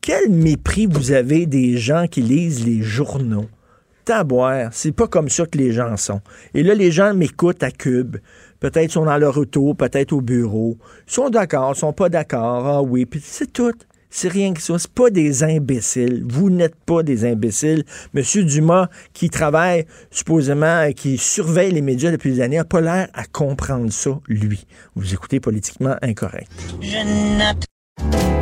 quel 0.03 0.29
mépris 0.29 0.85
vous 0.85 1.13
avez 1.13 1.47
des 1.47 1.79
gens 1.79 2.07
qui 2.07 2.21
lisent 2.21 2.67
les 2.67 2.83
journaux? 2.83 3.47
Taboire, 4.05 4.69
c'est 4.73 4.93
pas 4.93 5.09
comme 5.09 5.31
ça 5.31 5.47
que 5.47 5.57
les 5.57 5.73
gens 5.73 5.97
sont. 5.97 6.21
Et 6.53 6.63
là, 6.63 6.75
les 6.75 6.91
gens 6.93 7.15
m'écoutent 7.15 7.63
à 7.63 7.71
Cube. 7.71 8.19
Peut-être 8.59 8.91
sont 8.91 9.07
dans 9.07 9.17
leur 9.17 9.39
auto, 9.39 9.73
peut-être 9.73 10.13
au 10.13 10.21
bureau. 10.21 10.77
Ils 11.09 11.13
sont 11.15 11.31
d'accord, 11.31 11.75
sont 11.75 11.95
pas 11.95 12.11
d'accord. 12.11 12.67
Ah 12.67 12.83
oui, 12.83 13.07
puis 13.07 13.23
c'est 13.25 13.51
tout. 13.51 13.73
C'est 14.11 14.29
rien 14.29 14.53
que 14.53 14.61
ça. 14.61 14.79
C'est 14.79 14.93
pas 14.93 15.11
des 15.11 15.45
imbéciles. 15.45 16.25
Vous 16.29 16.51
n'êtes 16.51 16.75
pas 16.75 17.03
des 17.03 17.25
imbéciles. 17.25 17.85
Monsieur 18.13 18.45
Dumas, 18.45 18.89
qui 19.13 19.31
travaille 19.31 19.87
supposément, 20.11 20.83
et 20.83 20.95
qui 20.95 21.17
surveille 21.17 21.73
les 21.73 21.81
médias 21.81 22.11
depuis 22.11 22.33
des 22.33 22.41
années, 22.41 22.57
n'a 22.57 22.65
pas 22.65 22.81
l'air 22.81 23.09
à 23.15 23.25
comprendre 23.25 23.93
ça, 23.93 24.19
lui. 24.29 24.67
Vous 24.97 25.15
écoutez 25.15 25.41
politiquement 25.41 25.97
incorrect. 26.03 26.51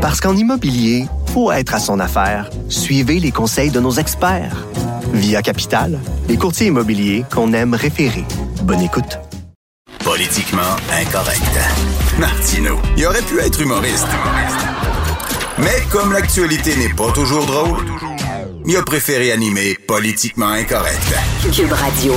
Parce 0.01 0.21
qu'en 0.21 0.37
immobilier, 0.37 1.07
faut 1.27 1.53
être 1.53 1.75
à 1.75 1.79
son 1.79 2.01
affaire. 2.01 2.51
Suivez 2.69 3.21
les 3.21 3.33
conseils 3.33 3.71
de 3.71 3.81
nos 3.81 3.93
experts. 3.93 4.67
Via 5.13 5.43
Capital, 5.43 5.99
les 6.29 6.37
courtiers 6.37 6.69
immobiliers 6.69 7.25
qu'on 7.33 7.53
aime 7.53 7.75
référer. 7.75 8.25
Bonne 8.63 8.83
écoute. 8.83 9.19
Politiquement 10.05 10.77
incorrect. 10.93 11.43
Martino, 12.19 12.77
il 12.97 13.07
aurait 13.07 13.23
pu 13.23 13.39
être 13.41 13.61
humoriste. 13.61 14.09
Mais 15.61 15.83
comme 15.91 16.13
l'actualité 16.13 16.77
n'est 16.77 16.95
pas 16.95 17.11
toujours 17.13 17.45
drôle, 17.47 17.85
il 18.67 18.77
a 18.77 18.83
préféré 18.83 19.33
animer 19.33 19.77
Politiquement 19.87 20.49
incorrect. 20.49 21.15
Cube 21.53 21.73
Radio. 21.73 22.15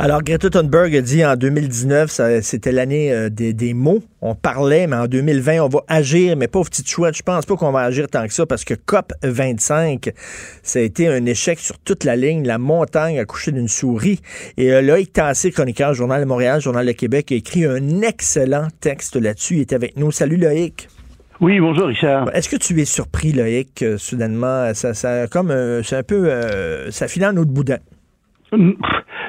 Alors, 0.00 0.22
Greta 0.22 0.50
Thunberg 0.50 0.94
a 0.96 1.00
dit 1.00 1.24
en 1.24 1.36
2019, 1.36 2.10
ça- 2.10 2.42
c'était 2.42 2.72
l'année 2.72 3.12
euh, 3.12 3.28
des, 3.30 3.52
des 3.52 3.74
mots. 3.74 4.02
On 4.22 4.34
parlait, 4.34 4.86
mais 4.88 4.96
en 4.96 5.06
2020, 5.06 5.60
on 5.62 5.68
va 5.68 5.80
agir. 5.86 6.36
Mais 6.36 6.48
pauvre 6.48 6.68
petite 6.68 6.88
chouette, 6.88 7.16
je 7.16 7.22
pense 7.22 7.46
pas 7.46 7.54
qu'on 7.56 7.70
va 7.70 7.80
agir 7.82 8.08
tant 8.08 8.26
que 8.26 8.34
ça 8.34 8.44
parce 8.44 8.64
que 8.64 8.74
COP25, 8.74 10.12
ça 10.64 10.80
a 10.80 10.82
été 10.82 11.06
un 11.06 11.24
échec 11.26 11.60
sur 11.60 11.78
toute 11.78 12.02
la 12.04 12.16
ligne. 12.16 12.44
La 12.44 12.58
montagne 12.58 13.20
a 13.20 13.24
couché 13.24 13.52
d'une 13.52 13.68
souris. 13.68 14.20
Et 14.56 14.72
euh, 14.72 14.82
Loïc 14.82 15.12
Tassé, 15.12 15.52
chroniqueur, 15.52 15.94
Journal 15.94 16.20
de 16.20 16.26
Montréal, 16.26 16.60
Journal 16.60 16.84
de 16.84 16.92
Québec, 16.92 17.30
a 17.30 17.36
écrit 17.36 17.64
un 17.64 18.00
excellent 18.02 18.66
texte 18.80 19.14
là-dessus. 19.14 19.54
Il 19.54 19.60
est 19.60 19.72
avec 19.72 19.96
nous. 19.96 20.10
Salut 20.10 20.36
Loïc. 20.38 20.88
Oui, 21.40 21.60
bonjour 21.60 21.86
Richard. 21.86 22.34
Est-ce 22.34 22.48
que 22.48 22.56
tu 22.56 22.78
es 22.80 22.84
surpris, 22.84 23.32
Loïc, 23.32 23.82
euh, 23.82 23.96
soudainement? 23.96 24.74
Ça, 24.74 24.92
ça, 24.92 25.28
comme, 25.28 25.54
c'est 25.84 25.96
un 25.96 26.02
peu, 26.02 26.30
ça 26.90 27.06
file 27.06 27.24
en 27.26 27.36
autre 27.36 27.50
boudin. 27.52 27.78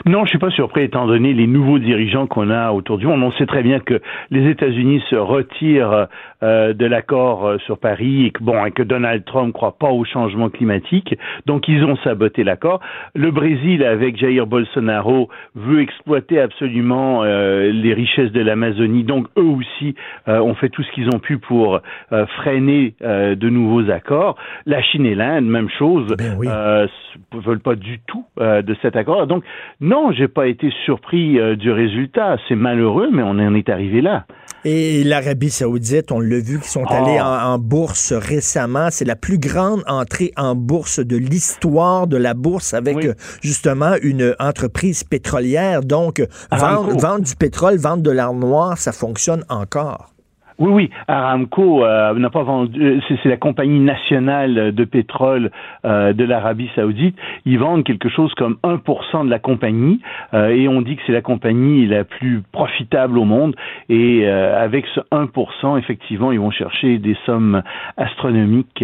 Non, 0.08 0.24
je 0.24 0.30
suis 0.30 0.38
pas 0.38 0.52
surpris 0.52 0.84
étant 0.84 1.08
donné 1.08 1.34
les 1.34 1.48
nouveaux 1.48 1.80
dirigeants 1.80 2.28
qu'on 2.28 2.52
a 2.52 2.72
autour 2.72 3.00
du 3.00 3.08
monde. 3.08 3.24
On 3.24 3.32
sait 3.32 3.48
très 3.48 3.64
bien 3.64 3.80
que 3.80 4.00
les 4.30 4.48
États-Unis 4.52 5.04
se 5.10 5.16
retirent 5.16 6.08
euh, 6.46 6.74
de 6.74 6.86
l'accord 6.86 7.46
euh, 7.48 7.58
sur 7.66 7.78
Paris 7.80 8.26
et 8.28 8.32
que 8.32 8.44
bon, 8.44 8.64
et 8.66 8.72
que 8.72 8.84
Donald 8.84 9.26
Trump 9.26 9.52
croit 9.54 9.78
pas 9.78 9.90
au 9.90 10.04
changement 10.06 10.50
climatique, 10.50 11.16
donc 11.46 11.68
ils 11.68 11.84
ont 11.84 11.98
saboté 12.04 12.44
l'accord. 12.44 12.80
Le 13.16 13.32
Brésil 13.32 13.84
avec 13.84 14.18
Jair 14.18 14.46
Bolsonaro 14.46 15.30
veut 15.56 15.82
exploiter 15.82 16.40
absolument 16.40 17.24
euh, 17.24 17.72
les 17.72 17.94
richesses 17.94 18.32
de 18.32 18.42
l'Amazonie, 18.42 19.04
donc 19.04 19.28
eux 19.38 19.52
aussi 19.60 19.96
ont 20.28 20.54
fait 20.56 20.70
tout 20.70 20.84
ce 20.84 20.92
qu'ils 20.92 21.08
ont 21.16 21.20
pu 21.20 21.38
pour 21.38 21.80
freiner 22.38 22.96
de 23.02 23.50
nouveaux 23.50 23.90
accords. 23.90 24.36
La 24.66 24.82
Chine 24.82 25.06
et 25.06 25.16
l'Inde, 25.16 25.46
même 25.46 25.70
chose, 25.70 26.14
euh, 26.50 26.86
s- 26.86 26.92
veulent 27.46 27.60
pas 27.60 27.76
du 27.76 28.00
tout 28.08 28.26
de 28.40 28.76
cet 28.82 28.96
accord. 28.96 29.28
Donc 29.28 29.44
non, 29.82 30.12
j'ai 30.12 30.28
pas 30.28 30.48
été 30.48 30.70
surpris 30.86 31.40
du 31.58 31.72
résultat. 31.72 32.38
C'est 32.48 32.56
malheureux, 32.56 33.10
mais 33.12 33.24
on 33.24 33.32
en 33.32 33.56
est 33.56 33.70
arrivé 33.70 34.02
là. 34.02 34.26
Et 34.68 35.04
l'Arabie 35.04 35.52
saoudite, 35.52 36.12
on 36.12 36.20
l'a 36.20 36.40
vu, 36.40 36.60
qui 36.60 36.68
sont 36.70 36.84
Ah. 36.90 36.96
allés 37.04 37.22
en, 37.22 37.54
en 37.54 37.60
bourse 37.60 38.14
récemment. 38.14 38.88
C'est 38.92 39.06
la 39.06 39.16
plus 39.16 39.38
grande 39.38 39.84
entrée 39.88 40.32
en 40.38 40.56
bourse 40.56 41.00
de 41.00 41.16
l'histoire 41.18 42.08
de 42.08 42.18
la 42.18 42.34
bourse 42.34 42.74
avec 42.74 43.06
euh, 43.06 43.14
justement 43.42 43.94
une 44.02 44.36
entreprise 44.40 45.04
pétrolière. 45.04 45.82
Donc, 45.84 46.26
vendre 46.52 47.22
du 47.22 47.36
pétrole, 47.36 47.78
vendre 47.78 48.02
de 48.02 48.12
l'art 48.12 48.34
noir, 48.34 48.78
ça 48.80 48.92
fonctionne 48.92 49.46
encore. 49.50 50.15
Oui, 50.58 50.72
oui, 50.72 50.90
Aramco 51.10 51.84
euh, 51.84 52.14
n'a 52.14 52.30
pas 52.30 52.44
vendu. 52.44 52.82
euh, 52.82 53.00
C'est 53.22 53.30
la 53.30 53.36
compagnie 53.38 53.80
nationale 53.80 54.74
de 54.74 54.84
pétrole 54.86 55.52
euh, 55.84 56.14
de 56.14 56.24
l'Arabie 56.24 56.70
Saoudite. 56.76 57.18
Ils 57.46 57.60
vendent 57.60 57.84
quelque 57.84 58.08
chose 58.08 58.34
comme 58.36 58.58
1% 58.64 59.26
de 59.26 59.30
la 59.30 59.40
compagnie 59.40 60.00
euh, 60.34 60.50
et 60.50 60.70
on 60.70 60.82
dit 60.82 60.96
que 60.96 61.02
c'est 61.06 61.12
la 61.12 61.22
compagnie 61.22 61.86
la 61.88 62.06
plus 62.06 62.42
profitable 62.54 63.18
au 63.18 63.26
monde. 63.26 63.56
Et 63.90 64.22
euh, 64.24 64.58
avec 64.58 64.86
ce 64.96 65.02
1%, 65.12 65.78
effectivement, 65.78 66.32
ils 66.32 66.40
vont 66.40 66.52
chercher 66.52 67.00
des 67.00 67.18
sommes 67.26 67.62
astronomiques 67.98 68.84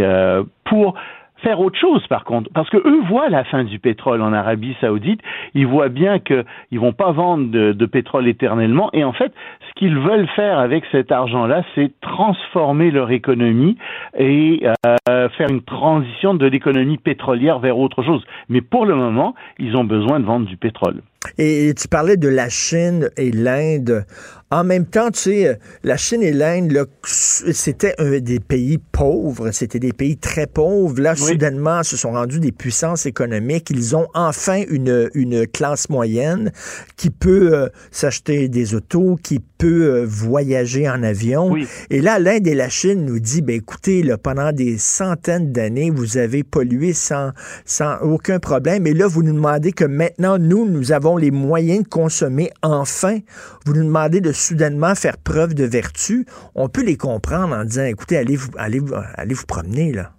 pour 0.65 0.95
faire 1.41 1.59
autre 1.59 1.79
chose 1.79 2.05
par 2.07 2.23
contre. 2.23 2.49
Parce 2.53 2.69
que 2.69 2.77
eux 2.77 3.01
voient 3.07 3.29
la 3.29 3.43
fin 3.43 3.63
du 3.63 3.79
pétrole 3.79 4.21
en 4.21 4.33
Arabie 4.33 4.75
Saoudite. 4.81 5.21
Ils 5.53 5.67
voient 5.67 5.89
bien 5.89 6.19
que 6.19 6.45
ils 6.71 6.79
vont 6.79 6.93
pas 6.93 7.11
vendre 7.11 7.49
de, 7.51 7.85
pétrole 7.85 8.27
éternellement. 8.27 8.89
Et 8.93 9.03
en 9.03 9.13
fait 9.13 9.33
ce 9.69 9.73
qu'ils 9.75 9.97
veulent 9.97 10.27
faire 10.29 10.59
avec 10.59 10.83
cet 10.91 11.11
argent 11.11 11.45
là 11.45 11.63
c'est 11.75 11.91
transformer 12.01 12.91
leur 12.91 13.11
économie 13.11 13.77
et 14.17 14.63
euh, 14.85 15.29
faire 15.29 15.49
une 15.49 15.63
transition 15.63 16.33
de 16.33 16.45
l'économie 16.45 16.97
pétrolière 16.97 17.59
vers 17.59 17.77
autre 17.77 18.03
chose. 18.03 18.23
Mais 18.49 18.61
pour 18.61 18.85
le 18.85 18.95
moment 18.95 19.35
ils 19.59 19.75
ont 19.75 19.83
besoin 19.83 20.19
de 20.19 20.25
vendre 20.25 20.45
du 20.45 20.57
pétrole 20.57 21.01
Et 21.37 21.73
tu 21.77 21.87
parlais 21.87 22.17
de 22.17 22.27
la 22.27 22.49
Chine 22.49 23.09
et 23.17 23.31
l'Inde. 23.31 24.05
En 24.53 24.65
même 24.65 24.85
temps, 24.85 25.11
tu 25.11 25.19
sais, 25.19 25.47
euh, 25.47 25.53
la 25.85 25.95
Chine 25.95 26.21
et 26.21 26.33
l'Inde, 26.33 26.85
c'était 27.05 27.95
des 28.19 28.41
pays 28.41 28.79
pauvres, 28.79 29.51
c'était 29.51 29.79
des 29.79 29.93
pays 29.93 30.17
très 30.17 30.45
pauvres. 30.45 30.99
Là, 30.99 31.15
soudainement, 31.15 31.83
se 31.83 31.95
sont 31.95 32.11
rendus 32.11 32.41
des 32.41 32.51
puissances 32.51 33.05
économiques. 33.05 33.69
Ils 33.69 33.95
ont 33.95 34.07
enfin 34.13 34.61
une, 34.69 35.09
une 35.13 35.47
classe 35.47 35.87
moyenne 35.87 36.51
qui 36.97 37.11
peut 37.11 37.53
euh, 37.53 37.69
s'acheter 37.91 38.49
des 38.49 38.75
autos, 38.75 39.17
qui 39.23 39.39
peut 39.39 39.85
euh, 39.85 40.05
voyager 40.05 40.89
en 40.89 41.01
avion. 41.01 41.55
Et 41.89 42.01
là, 42.01 42.19
l'Inde 42.19 42.45
et 42.45 42.55
la 42.55 42.67
Chine 42.67 43.05
nous 43.05 43.19
dit, 43.19 43.41
ben 43.41 43.55
écoutez, 43.55 44.03
là, 44.03 44.17
pendant 44.17 44.51
des 44.51 44.77
centaines 44.77 45.53
d'années, 45.53 45.91
vous 45.91 46.17
avez 46.17 46.43
pollué 46.43 46.91
sans, 46.91 47.31
sans 47.63 47.99
aucun 48.01 48.39
problème. 48.39 48.85
Et 48.85 48.93
là, 48.93 49.07
vous 49.07 49.23
nous 49.23 49.33
demandez 49.33 49.71
que 49.71 49.85
maintenant, 49.85 50.37
nous, 50.37 50.67
nous 50.67 50.91
avons 50.91 51.10
les 51.17 51.31
moyens 51.31 51.83
de 51.83 51.87
consommer 51.87 52.51
enfin. 52.61 53.19
Vous 53.65 53.73
nous 53.73 53.83
demandez 53.83 54.21
de 54.21 54.31
soudainement 54.31 54.95
faire 54.95 55.17
preuve 55.17 55.53
de 55.53 55.63
vertu. 55.63 56.25
On 56.55 56.69
peut 56.69 56.83
les 56.83 56.97
comprendre 56.97 57.55
en 57.55 57.63
disant, 57.63 57.85
écoutez, 57.85 58.17
allez 58.17 58.35
vous, 58.35 58.49
allez, 58.57 58.81
allez 59.15 59.33
vous 59.33 59.45
promener, 59.45 59.91
là? 59.93 60.11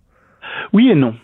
Oui 0.73 0.91
et 0.91 0.95
non. 0.95 1.15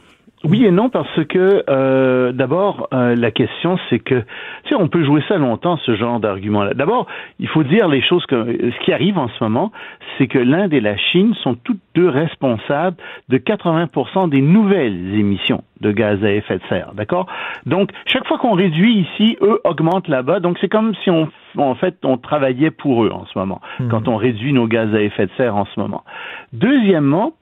Oui 0.45 0.65
et 0.65 0.71
non 0.71 0.89
parce 0.89 1.25
que 1.25 1.65
euh, 1.69 2.33
d'abord 2.33 2.89
euh, 2.93 3.17
la 3.17 3.31
question 3.33 3.77
c'est 3.91 3.99
que 3.99 4.21
tu 4.65 4.69
sais 4.69 4.75
on 4.77 4.89
peut 4.89 5.05
jouer 5.05 5.23
ça 5.27 5.37
longtemps 5.37 5.79
ce 5.79 5.97
genre 5.97 6.21
d'argument 6.21 6.63
là. 6.63 6.75
D'abord 6.75 7.07
il 7.41 7.49
faut 7.49 7.65
dire 7.65 7.89
les 7.89 8.03
choses 8.03 8.25
que 8.27 8.45
ce 8.45 8.85
qui 8.85 8.93
arrive 8.93 9.19
en 9.19 9.29
ce 9.29 9.43
moment 9.43 9.73
c'est 10.17 10.29
que 10.29 10.39
l'Inde 10.39 10.73
et 10.73 10.81
la 10.81 10.97
Chine 10.97 11.35
sont 11.43 11.55
toutes 11.55 11.81
deux 11.97 12.09
responsables 12.09 12.97
de 13.29 13.39
80% 13.39 14.29
des 14.29 14.41
nouvelles 14.41 15.15
émissions 15.19 15.65
de 15.81 15.93
gaz 15.93 16.23
à 16.25 16.33
effet 16.33 16.59
de 16.59 16.63
serre, 16.69 16.93
d'accord? 16.95 17.27
Donc 17.67 17.91
chaque 18.07 18.27
fois 18.27 18.39
qu'on 18.39 18.55
réduit 18.55 19.07
ici, 19.07 19.37
eux 19.43 19.61
augmentent 19.65 20.09
là-bas. 20.09 20.41
Donc 20.41 20.59
c'est 20.61 20.69
comme 20.69 20.95
si 21.03 21.11
on 21.11 21.29
en 21.57 21.75
fait 21.75 21.97
on 22.05 22.17
travaillait 22.17 22.71
pour 22.71 23.05
eux 23.05 23.11
en 23.11 23.27
ce 23.27 23.39
moment 23.39 23.61
quand 23.91 24.07
on 24.07 24.17
réduit 24.17 24.53
nos 24.53 24.67
gaz 24.67 24.95
à 24.95 25.01
effet 25.01 25.27
de 25.27 25.33
serre 25.37 25.57
en 25.57 25.67
ce 25.67 25.81
moment. 25.81 26.05
Deuxièmement, 26.53 27.33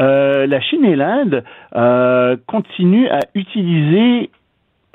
euh, 0.00 0.46
la 0.46 0.60
Chine 0.60 0.84
et 0.84 0.96
l'Inde 0.96 1.44
euh, 1.74 2.36
continuent 2.46 3.08
à 3.08 3.20
utiliser 3.34 4.30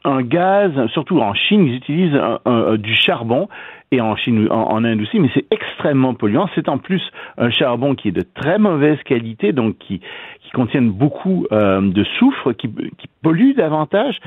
un 0.03 0.23
gaz, 0.23 0.71
surtout 0.93 1.19
en 1.19 1.33
Chine, 1.35 1.65
ils 1.67 1.75
utilisent 1.75 2.15
un- 2.15 2.39
un- 2.45 2.75
du 2.77 2.95
charbon 2.95 3.47
et 3.91 4.01
en 4.01 4.15
Chine, 4.15 4.47
en, 4.49 4.63
en 4.71 4.83
Inde 4.83 4.99
aussi, 5.01 5.19
mais 5.19 5.29
c'est 5.33 5.45
extrêmement 5.51 6.13
polluant. 6.15 6.49
C'est 6.55 6.69
en 6.69 6.77
plus 6.79 7.01
un 7.37 7.51
charbon 7.51 7.93
qui 7.93 8.07
est 8.07 8.11
de 8.11 8.23
très 8.33 8.57
mauvaise 8.57 8.97
qualité, 9.03 9.51
donc 9.53 9.77
qui, 9.77 9.99
qui 10.41 10.51
contient 10.53 10.81
beaucoup 10.81 11.45
euh, 11.51 11.81
de 11.81 12.03
soufre, 12.17 12.53
qui, 12.53 12.67
qui 12.97 13.07
pollue 13.21 13.53
davantage. 13.55 14.17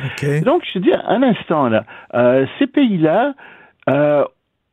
Donc, 0.43 0.63
je 0.73 0.79
veux 0.79 0.85
dire, 0.85 1.03
un 1.09 1.23
instant 1.25 1.69
là, 1.69 1.85
euh, 2.15 2.47
ces 2.61 2.67
pays-là 2.69 3.35
euh, 3.91 4.25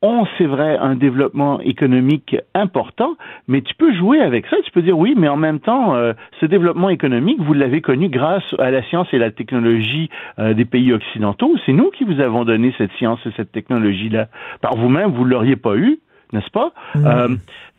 ont, 0.02 0.26
c'est 0.38 0.45
vrai, 0.45 0.78
un 0.78 0.95
développement 0.95 1.60
économique 1.62 2.36
important, 2.56 3.16
mais 3.47 3.62
tu 3.62 3.76
peux 3.76 3.93
jouer 3.93 4.20
avec 4.20 4.47
ça. 4.47 4.58
Tu 4.64 4.72
peux 4.72 4.82
dire 4.82 4.97
oui, 4.97 5.14
mais 5.18 5.28
en 5.28 5.38
même 5.38 5.60
temps, 5.60 5.95
euh, 5.95 6.14
ce 6.39 6.45
développement 6.45 6.89
économique, 6.89 7.39
vous 7.41 7.54
l'avez 7.54 7.82
connu 7.82 8.10
grâce 8.10 8.43
à 8.60 8.72
la 8.72 8.84
science 8.84 9.08
et 9.14 9.18
la 9.18 9.32
technologie 9.32 10.10
euh, 10.39 10.54
des 10.54 10.66
pays 10.66 10.91
occidentaux. 10.91 11.56
C'est 11.66 11.74
nous 11.74 11.91
qui 11.91 12.04
vous 12.04 12.20
avons 12.20 12.45
donné 12.45 12.74
cette 12.78 12.91
science 12.93 13.20
et 13.26 13.32
cette 13.38 13.52
technologie-là. 13.52 14.28
Par 14.62 14.76
vous-même, 14.76 15.12
vous 15.12 15.26
l'auriez 15.26 15.56
pas 15.56 15.76
eu 15.76 15.99
n'est-ce 16.34 16.49
pas? 16.49 16.72
Euh, 16.95 17.28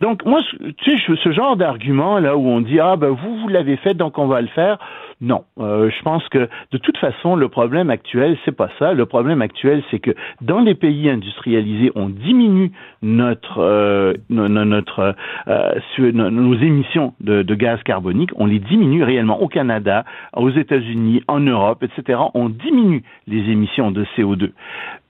Donc 0.03 0.25
moi, 0.27 0.41
tu 0.79 0.99
sais, 0.99 1.15
ce 1.25 1.31
genre 1.33 1.57
d'argument 1.57 2.19
là 2.19 2.37
où 2.37 2.45
on 2.57 2.61
dit 2.61 2.81
ah 2.81 2.97
ben 2.97 3.11
vous 3.11 3.37
vous 3.41 3.49
l'avez 3.49 3.77
fait 3.77 3.95
donc 3.95 4.19
on 4.19 4.27
va 4.27 4.41
le 4.41 4.49
faire. 4.49 4.77
Non, 5.21 5.45
Euh, 5.61 5.89
je 5.97 6.03
pense 6.03 6.29
que 6.35 6.49
de 6.73 6.79
toute 6.79 6.99
façon 6.99 7.37
le 7.37 7.49
problème 7.49 7.89
actuel 7.91 8.37
c'est 8.45 8.57
pas 8.63 8.69
ça. 8.81 8.93
Le 8.93 9.07
problème 9.07 9.41
actuel 9.43 9.79
c'est 9.91 10.01
que 10.01 10.11
dans 10.41 10.61
les 10.69 10.75
pays 10.75 11.09
industrialisés 11.09 11.93
on 11.95 12.09
diminue 12.09 12.73
notre 13.03 13.59
euh, 13.61 14.15
no- 14.29 14.49
no- 14.49 14.65
notre 14.65 15.15
euh, 15.47 15.75
nos 16.13 16.55
émissions 16.69 17.15
de, 17.21 17.43
de 17.43 17.55
gaz 17.55 17.81
carbonique, 17.85 18.31
on 18.37 18.47
les 18.47 18.59
diminue 18.59 19.05
réellement 19.05 19.41
au 19.41 19.47
Canada, 19.49 20.05
aux 20.37 20.51
États-Unis, 20.51 21.23
en 21.29 21.39
Europe, 21.41 21.85
etc. 21.85 22.19
On 22.35 22.49
diminue 22.49 23.03
les 23.29 23.43
émissions 23.55 23.93
de 23.93 24.05
CO2. 24.17 24.51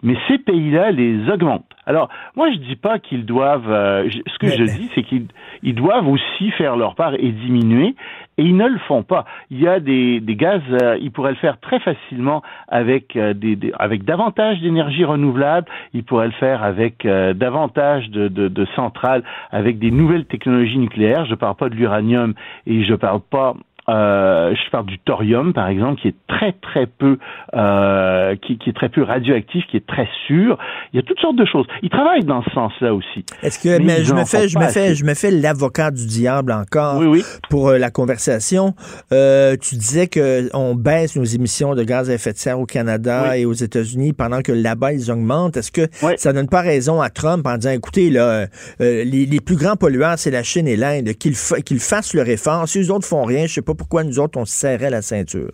Mais 0.02 0.16
ces 0.28 0.38
pays-là 0.38 0.90
les 0.90 1.30
augmentent. 1.30 1.64
Alors, 1.86 2.08
moi, 2.36 2.50
je 2.52 2.58
dis 2.58 2.74
pas 2.76 2.98
qu'ils 2.98 3.24
doivent. 3.24 3.70
euh, 3.70 4.08
ce 4.32 4.38
que 4.38 4.48
je 4.58 4.64
dis, 4.64 4.81
c'est 4.94 5.02
qu'ils 5.02 5.26
ils 5.62 5.74
doivent 5.74 6.08
aussi 6.08 6.50
faire 6.52 6.76
leur 6.76 6.94
part 6.94 7.14
et 7.14 7.30
diminuer, 7.30 7.94
et 8.38 8.42
ils 8.44 8.56
ne 8.56 8.66
le 8.66 8.78
font 8.78 9.02
pas. 9.02 9.24
Il 9.50 9.60
y 9.60 9.68
a 9.68 9.78
des, 9.80 10.20
des 10.20 10.36
gaz, 10.36 10.60
euh, 10.82 10.96
ils 11.00 11.10
pourraient 11.10 11.30
le 11.32 11.36
faire 11.36 11.60
très 11.60 11.78
facilement 11.80 12.42
avec 12.68 13.16
euh, 13.16 13.34
des, 13.34 13.56
des- 13.56 13.72
avec 13.78 14.04
davantage 14.04 14.60
d'énergie 14.60 15.04
renouvelable. 15.04 15.66
Ils 15.92 16.04
pourraient 16.04 16.26
le 16.26 16.32
faire 16.32 16.62
avec 16.62 17.04
euh, 17.04 17.34
davantage 17.34 18.08
de, 18.10 18.28
de, 18.28 18.48
de 18.48 18.64
centrales, 18.76 19.22
avec 19.50 19.78
des 19.78 19.90
nouvelles 19.90 20.24
technologies 20.24 20.78
nucléaires. 20.78 21.26
Je 21.26 21.34
parle 21.34 21.56
pas 21.56 21.68
de 21.68 21.74
l'uranium 21.74 22.34
et 22.66 22.84
je 22.84 22.94
parle 22.94 23.20
pas 23.20 23.54
euh, 23.92 24.54
je 24.54 24.70
parle 24.70 24.86
du 24.86 24.98
thorium 25.00 25.52
par 25.52 25.68
exemple, 25.68 26.00
qui 26.00 26.08
est 26.08 26.14
très 26.26 26.52
très 26.52 26.86
peu, 26.86 27.18
euh, 27.54 28.36
qui, 28.36 28.56
qui, 28.58 28.70
est 28.70 28.72
très 28.72 28.88
peu 28.88 29.02
radioactif, 29.02 29.64
qui 29.70 29.76
est 29.76 29.86
très 29.86 30.08
sûr. 30.26 30.58
Il 30.92 30.96
y 30.96 30.98
a 30.98 31.02
toutes 31.02 31.20
sortes 31.20 31.36
de 31.36 31.44
choses. 31.44 31.66
Ils 31.82 31.90
travaillent 31.90 32.24
dans 32.24 32.42
ce 32.42 32.50
sens-là 32.50 32.94
aussi. 32.94 33.24
Est-ce 33.42 33.58
que 33.58 33.82
mais, 33.82 34.04
je 34.04 34.14
me 34.14 34.24
fais, 34.24 34.48
je 34.48 34.58
me 34.58 34.68
fais, 34.68 34.94
je 34.94 35.04
me 35.04 35.14
fais 35.14 35.30
l'avocat 35.30 35.90
du 35.90 36.06
diable 36.06 36.52
encore 36.52 36.98
oui, 36.98 37.06
oui. 37.06 37.22
pour 37.50 37.68
euh, 37.68 37.78
la 37.78 37.90
conversation. 37.90 38.74
Tu 39.10 39.76
disais 39.76 40.06
que 40.06 40.48
on 40.54 40.74
baisse 40.74 41.16
nos 41.16 41.24
émissions 41.24 41.74
de 41.74 41.82
gaz 41.82 42.08
à 42.10 42.14
effet 42.14 42.32
de 42.32 42.38
serre 42.38 42.60
au 42.60 42.66
Canada 42.66 43.36
et 43.36 43.44
aux 43.44 43.52
États-Unis 43.52 44.12
pendant 44.12 44.40
que 44.40 44.52
là-bas 44.52 44.92
ils 44.92 45.10
augmentent. 45.10 45.56
Est-ce 45.56 45.72
que 45.72 45.88
ça 46.16 46.32
donne 46.32 46.48
pas 46.48 46.62
raison 46.62 47.00
à 47.00 47.10
Trump 47.10 47.46
en 47.46 47.56
disant 47.56 47.70
écoutez 47.72 48.10
là, 48.10 48.46
les, 48.80 49.04
les, 49.04 49.40
plus 49.40 49.56
grands 49.56 49.76
pollueurs 49.76 50.18
c'est 50.18 50.30
la 50.30 50.42
Chine 50.42 50.66
et 50.66 50.76
l'Inde, 50.76 51.12
qu'ils 51.18 51.36
qu'ils 51.64 51.80
fassent 51.80 52.14
leur 52.14 52.28
effort. 52.28 52.66
Si 52.68 52.78
les 52.78 52.90
autres 52.90 53.06
font 53.06 53.24
rien, 53.24 53.46
je 53.46 53.54
sais 53.54 53.62
pas 53.62 53.74
pourquoi 53.82 54.04
nous 54.04 54.20
autres 54.20 54.38
on 54.38 54.44
se 54.44 54.54
serrait 54.54 54.90
la 54.90 55.02
ceinture? 55.02 55.50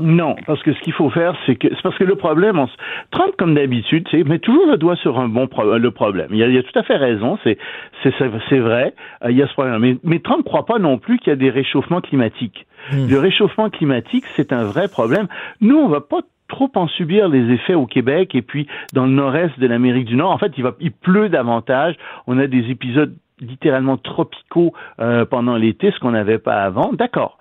Non, 0.00 0.34
parce 0.44 0.60
que 0.64 0.72
ce 0.72 0.80
qu'il 0.80 0.92
faut 0.92 1.08
faire, 1.10 1.36
c'est 1.46 1.54
que 1.54 1.68
c'est 1.68 1.82
parce 1.82 1.96
que 1.96 2.02
le 2.04 2.16
problème, 2.16 2.58
on, 2.58 2.66
Trump, 3.12 3.32
comme 3.38 3.54
d'habitude, 3.54 4.08
met 4.26 4.40
toujours 4.40 4.66
le 4.66 4.76
doigt 4.76 4.96
sur 4.96 5.20
un 5.20 5.28
bon 5.28 5.46
pro, 5.46 5.78
le 5.78 5.90
problème. 5.92 6.28
Il 6.32 6.42
a, 6.42 6.48
il 6.48 6.58
a, 6.58 6.64
tout 6.64 6.76
à 6.76 6.82
fait 6.82 6.96
raison, 6.96 7.38
c'est 7.44 7.58
c'est 8.02 8.12
c'est 8.48 8.58
vrai, 8.58 8.92
euh, 9.24 9.30
il 9.30 9.36
y 9.36 9.42
a 9.42 9.46
ce 9.46 9.52
problème. 9.52 9.78
Mais, 9.78 9.96
mais 10.02 10.18
Trump 10.18 10.38
ne 10.38 10.44
croit 10.44 10.66
pas 10.66 10.80
non 10.80 10.98
plus 10.98 11.18
qu'il 11.18 11.28
y 11.28 11.32
a 11.32 11.36
des 11.36 11.50
réchauffements 11.50 12.00
climatiques. 12.00 12.66
Hmm. 12.90 13.06
Le 13.08 13.18
réchauffement 13.20 13.70
climatique, 13.70 14.24
c'est 14.34 14.52
un 14.52 14.64
vrai 14.64 14.88
problème. 14.88 15.28
Nous, 15.60 15.76
on 15.76 15.86
va 15.86 16.00
pas 16.00 16.22
trop 16.48 16.72
en 16.74 16.88
subir 16.88 17.28
les 17.28 17.52
effets 17.54 17.74
au 17.74 17.86
Québec 17.86 18.34
et 18.34 18.42
puis 18.42 18.66
dans 18.94 19.06
le 19.06 19.12
nord-est 19.12 19.60
de 19.60 19.66
l'Amérique 19.68 20.06
du 20.06 20.16
Nord. 20.16 20.32
En 20.32 20.38
fait, 20.38 20.52
il 20.56 20.64
va, 20.64 20.72
il 20.80 20.90
pleut 20.90 21.28
davantage. 21.28 21.94
On 22.26 22.36
a 22.38 22.48
des 22.48 22.68
épisodes 22.70 23.14
littéralement 23.40 23.96
tropicaux 23.96 24.72
euh, 25.00 25.24
pendant 25.24 25.56
l'été, 25.56 25.90
ce 25.92 25.98
qu'on 25.98 26.10
n'avait 26.12 26.38
pas 26.38 26.62
avant. 26.62 26.92
D'accord. 26.92 27.38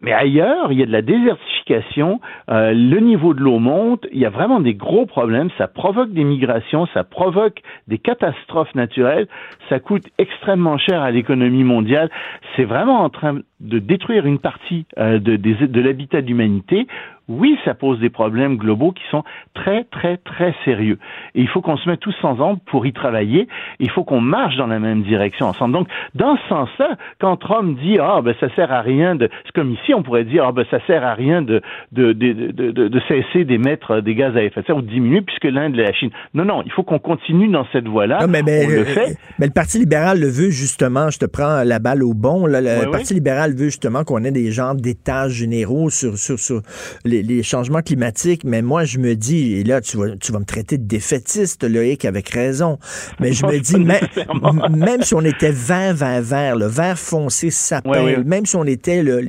Mais 0.00 0.12
ailleurs, 0.12 0.70
il 0.70 0.78
y 0.78 0.82
a 0.82 0.86
de 0.86 0.92
la 0.92 1.02
désertification, 1.02 2.20
euh, 2.50 2.72
le 2.72 3.00
niveau 3.00 3.34
de 3.34 3.40
l'eau 3.40 3.58
monte, 3.58 4.06
il 4.12 4.18
y 4.18 4.26
a 4.26 4.30
vraiment 4.30 4.60
des 4.60 4.74
gros 4.74 5.06
problèmes, 5.06 5.50
ça 5.58 5.66
provoque 5.66 6.12
des 6.12 6.22
migrations, 6.22 6.86
ça 6.94 7.02
provoque 7.02 7.60
des 7.88 7.98
catastrophes 7.98 8.74
naturelles, 8.76 9.26
ça 9.68 9.80
coûte 9.80 10.04
extrêmement 10.18 10.78
cher 10.78 11.02
à 11.02 11.10
l'économie 11.10 11.64
mondiale, 11.64 12.10
c'est 12.54 12.64
vraiment 12.64 13.00
en 13.00 13.10
train 13.10 13.40
de 13.58 13.78
détruire 13.80 14.24
une 14.24 14.38
partie 14.38 14.86
euh, 14.98 15.18
de, 15.18 15.34
de, 15.34 15.66
de 15.66 15.80
l'habitat 15.80 16.22
de 16.22 16.28
l'humanité 16.28 16.86
oui, 17.28 17.58
ça 17.64 17.74
pose 17.74 18.00
des 18.00 18.10
problèmes 18.10 18.56
globaux 18.56 18.92
qui 18.92 19.02
sont 19.10 19.22
très, 19.54 19.84
très, 19.84 20.16
très 20.18 20.54
sérieux. 20.64 20.98
Et 21.34 21.42
il 21.42 21.48
faut 21.48 21.60
qu'on 21.60 21.76
se 21.76 21.88
mette 21.88 22.00
tous 22.00 22.16
ensemble 22.22 22.60
pour 22.66 22.86
y 22.86 22.92
travailler. 22.92 23.48
Il 23.80 23.90
faut 23.90 24.04
qu'on 24.04 24.20
marche 24.20 24.56
dans 24.56 24.66
la 24.66 24.78
même 24.78 25.02
direction 25.02 25.46
ensemble. 25.46 25.74
Donc, 25.74 25.88
dans 26.14 26.36
ce 26.36 26.48
sens-là, 26.48 26.96
quand 27.20 27.36
Trump 27.36 27.78
dit 27.80 27.98
ah 28.00 28.20
ben 28.22 28.34
ça 28.40 28.48
sert 28.54 28.72
à 28.72 28.80
rien 28.80 29.14
de, 29.14 29.28
c'est 29.44 29.52
comme 29.52 29.72
ici 29.72 29.92
on 29.94 30.02
pourrait 30.02 30.24
dire 30.24 30.44
ah 30.46 30.52
ben 30.52 30.64
ça 30.70 30.78
sert 30.86 31.04
à 31.04 31.14
rien 31.14 31.42
de 31.42 31.60
de 31.92 32.12
de 32.12 32.32
de, 32.32 32.88
de, 32.88 33.00
cesser 33.08 33.44
d'émettre 33.44 34.00
des 34.00 34.14
gaz 34.14 34.36
à 34.36 34.42
effet 34.42 34.62
de 34.62 34.66
serre 34.66 34.76
ou 34.76 34.82
de 34.82 34.88
diminuer 34.88 35.20
puisque 35.20 35.44
l'Inde 35.44 35.74
et 35.78 35.82
la 35.82 35.92
Chine. 35.92 36.10
Non 36.34 36.44
non, 36.44 36.62
il 36.64 36.72
faut 36.72 36.82
qu'on 36.82 36.98
continue 36.98 37.48
dans 37.48 37.66
cette 37.72 37.86
voie-là. 37.86 38.20
Non, 38.22 38.28
mais, 38.28 38.42
mais, 38.42 38.64
on 38.66 38.68
le, 38.70 38.76
le 38.76 38.84
fait. 38.84 39.16
mais 39.38 39.46
le 39.46 39.52
Parti 39.52 39.78
libéral 39.78 40.18
le 40.20 40.28
veut 40.28 40.50
justement. 40.50 41.10
Je 41.10 41.18
te 41.18 41.26
prends 41.26 41.62
la 41.64 41.78
balle 41.78 42.02
au 42.02 42.14
bon. 42.14 42.46
Là, 42.46 42.60
le 42.60 42.86
Oui, 42.86 42.90
Parti 42.90 43.12
oui. 43.12 43.16
libéral 43.16 43.54
veut 43.54 43.66
justement 43.66 44.04
qu'on 44.04 44.24
ait 44.24 44.32
des 44.32 44.50
genres 44.50 44.74
d'états 44.74 45.28
généraux 45.28 45.90
sur 45.90 46.16
sur 46.16 46.38
sur 46.38 46.62
les, 47.04 47.17
les 47.22 47.42
changements 47.42 47.82
climatiques. 47.82 48.44
Mais 48.44 48.62
moi, 48.62 48.84
je 48.84 48.98
me 48.98 49.14
dis, 49.14 49.54
et 49.54 49.64
là, 49.64 49.80
tu 49.80 49.96
vas, 49.96 50.16
tu 50.16 50.32
vas 50.32 50.38
me 50.38 50.44
traiter 50.44 50.78
de 50.78 50.86
défaitiste, 50.86 51.64
Loïc, 51.68 52.04
avec 52.04 52.28
raison. 52.30 52.78
Mais 53.20 53.32
je 53.32 53.44
Non, 53.44 53.52
me 53.52 53.58
dis, 53.60 53.78
même, 53.78 54.76
même 54.76 55.02
si 55.02 55.14
on 55.14 55.20
était 55.22 55.52
vert, 55.52 55.94
vert, 55.94 56.22
vert, 56.22 56.56
le 56.56 56.66
vert 56.66 56.98
foncé 56.98 57.50
s'appelle, 57.50 57.90
Ouais, 58.04 58.16
ouais. 58.16 58.24
même 58.24 58.46
si 58.46 58.56
on 58.56 58.64
était 58.64 59.02
le, 59.02 59.20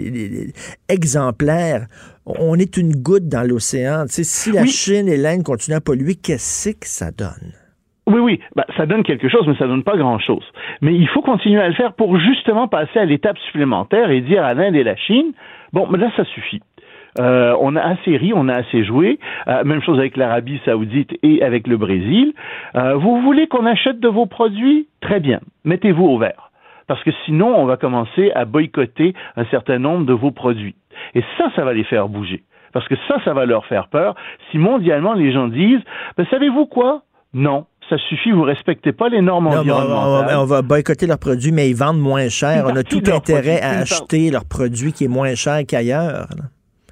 exemplaires, 0.88 1.88
on 2.26 2.56
est 2.58 2.78
une 2.78 2.96
goutte 2.96 3.28
dans 3.28 3.44
l'océan. 3.48 4.06
Tu 4.08 4.14
sais, 4.14 4.24
si 4.24 4.52
la 4.52 4.62
Oui. 4.62 4.70
Chine 4.70 5.08
et 5.08 5.18
l'Inde 5.18 5.44
continuent 5.44 5.78
à 5.78 5.82
polluer, 5.82 6.16
qu'est-ce 6.16 6.70
que 6.72 6.88
ça 6.88 7.12
donne? 7.12 7.54
Oui, 8.08 8.20
oui, 8.20 8.40
bah, 8.56 8.66
ça 8.76 8.88
donne 8.88 9.04
quelque 9.04 9.30
chose, 9.30 9.44
mais 9.48 9.56
ça 9.58 9.68
donne 9.68 9.84
pas 9.84 9.96
grand-chose. 9.96 10.44
Mais 10.82 10.96
il 10.96 11.08
faut 11.10 11.22
continuer 11.22 11.62
à 11.62 11.68
le 11.70 11.76
faire 11.76 11.94
pour 11.94 12.20
justement 12.20 12.68
passer 12.68 12.98
à 12.98 13.06
l'étape 13.06 13.38
supplémentaire 13.46 14.10
et 14.10 14.22
dire 14.22 14.44
à 14.44 14.56
l'Inde 14.56 14.76
et 14.76 14.84
la 14.84 14.96
Chine, 14.96 15.32
bon, 15.74 15.88
mais 15.92 16.00
là, 16.00 16.12
ça 16.18 16.26
suffit. 16.26 16.60
Euh, 17.20 17.56
on 17.60 17.76
a 17.76 17.82
assez 17.82 18.16
ri, 18.18 18.32
on 18.34 18.48
a 18.48 18.56
assez 18.56 18.84
joué. 18.86 19.20
Euh, 19.48 19.64
même 19.66 19.82
chose 19.82 20.00
avec 20.00 20.16
l'Arabie 20.18 20.60
saoudite 20.66 21.12
et 21.22 21.44
avec 21.44 21.68
le 21.68 21.78
Brésil. 21.78 22.34
Euh, 22.76 22.96
vous 22.96 23.22
voulez 23.22 23.48
qu'on 23.48 23.66
achète 23.66 24.00
de 24.00 24.08
vos 24.08 24.26
produits? 24.26 24.88
Très 25.02 25.20
bien, 25.20 25.40
mettez-vous 25.66 26.06
au 26.06 26.18
vert. 26.18 26.52
Parce 26.88 27.04
que 27.04 27.12
sinon, 27.26 27.54
on 27.56 27.66
va 27.66 27.78
commencer 27.78 28.32
à 28.34 28.46
boycotter 28.46 29.14
un 29.36 29.46
certain 29.46 29.78
nombre 29.80 30.06
de 30.06 30.14
vos 30.14 30.32
produits. 30.32 30.76
Et 31.14 31.24
ça, 31.38 31.46
ça 31.56 31.64
va 31.64 31.74
les 31.74 31.84
faire 31.84 32.10
bouger. 32.10 32.44
Parce 32.74 32.88
que 32.88 32.96
ça, 33.08 33.18
ça 33.26 33.34
va 33.34 33.46
leur 33.46 33.66
faire 33.66 33.88
peur. 33.90 34.16
Si 34.52 34.58
mondialement, 34.58 35.14
les 35.14 35.32
gens 35.32 35.48
disent, 35.48 35.82
ben, 36.18 36.26
savez-vous 36.30 36.66
quoi? 36.68 37.02
Non, 37.34 37.66
ça 37.90 37.98
suffit, 38.10 38.32
vous 38.32 38.42
respectez 38.44 38.92
pas 38.92 39.10
les 39.10 39.22
normes 39.22 39.46
Non, 39.46 39.64
mais 39.64 39.72
on, 39.72 39.76
environnementales. 39.76 40.38
on- 40.40 40.46
va 40.46 40.62
boycotter 40.62 41.06
leurs 41.06 41.20
produits, 41.20 41.52
mais 41.52 41.70
ils 41.70 41.76
vendent 41.76 42.00
moins 42.00 42.28
cher. 42.30 42.66
On 42.68 42.76
a 42.76 42.84
tout 42.84 43.02
leurs 43.06 43.18
intérêt 43.18 43.60
produits, 43.60 43.78
à 43.78 43.80
acheter 43.82 44.32
leur 44.32 44.46
produit 44.46 44.94
qui 44.94 45.06
est 45.06 45.10
moins 45.10 45.36
cher 45.36 45.60
qu'ailleurs. 45.68 46.28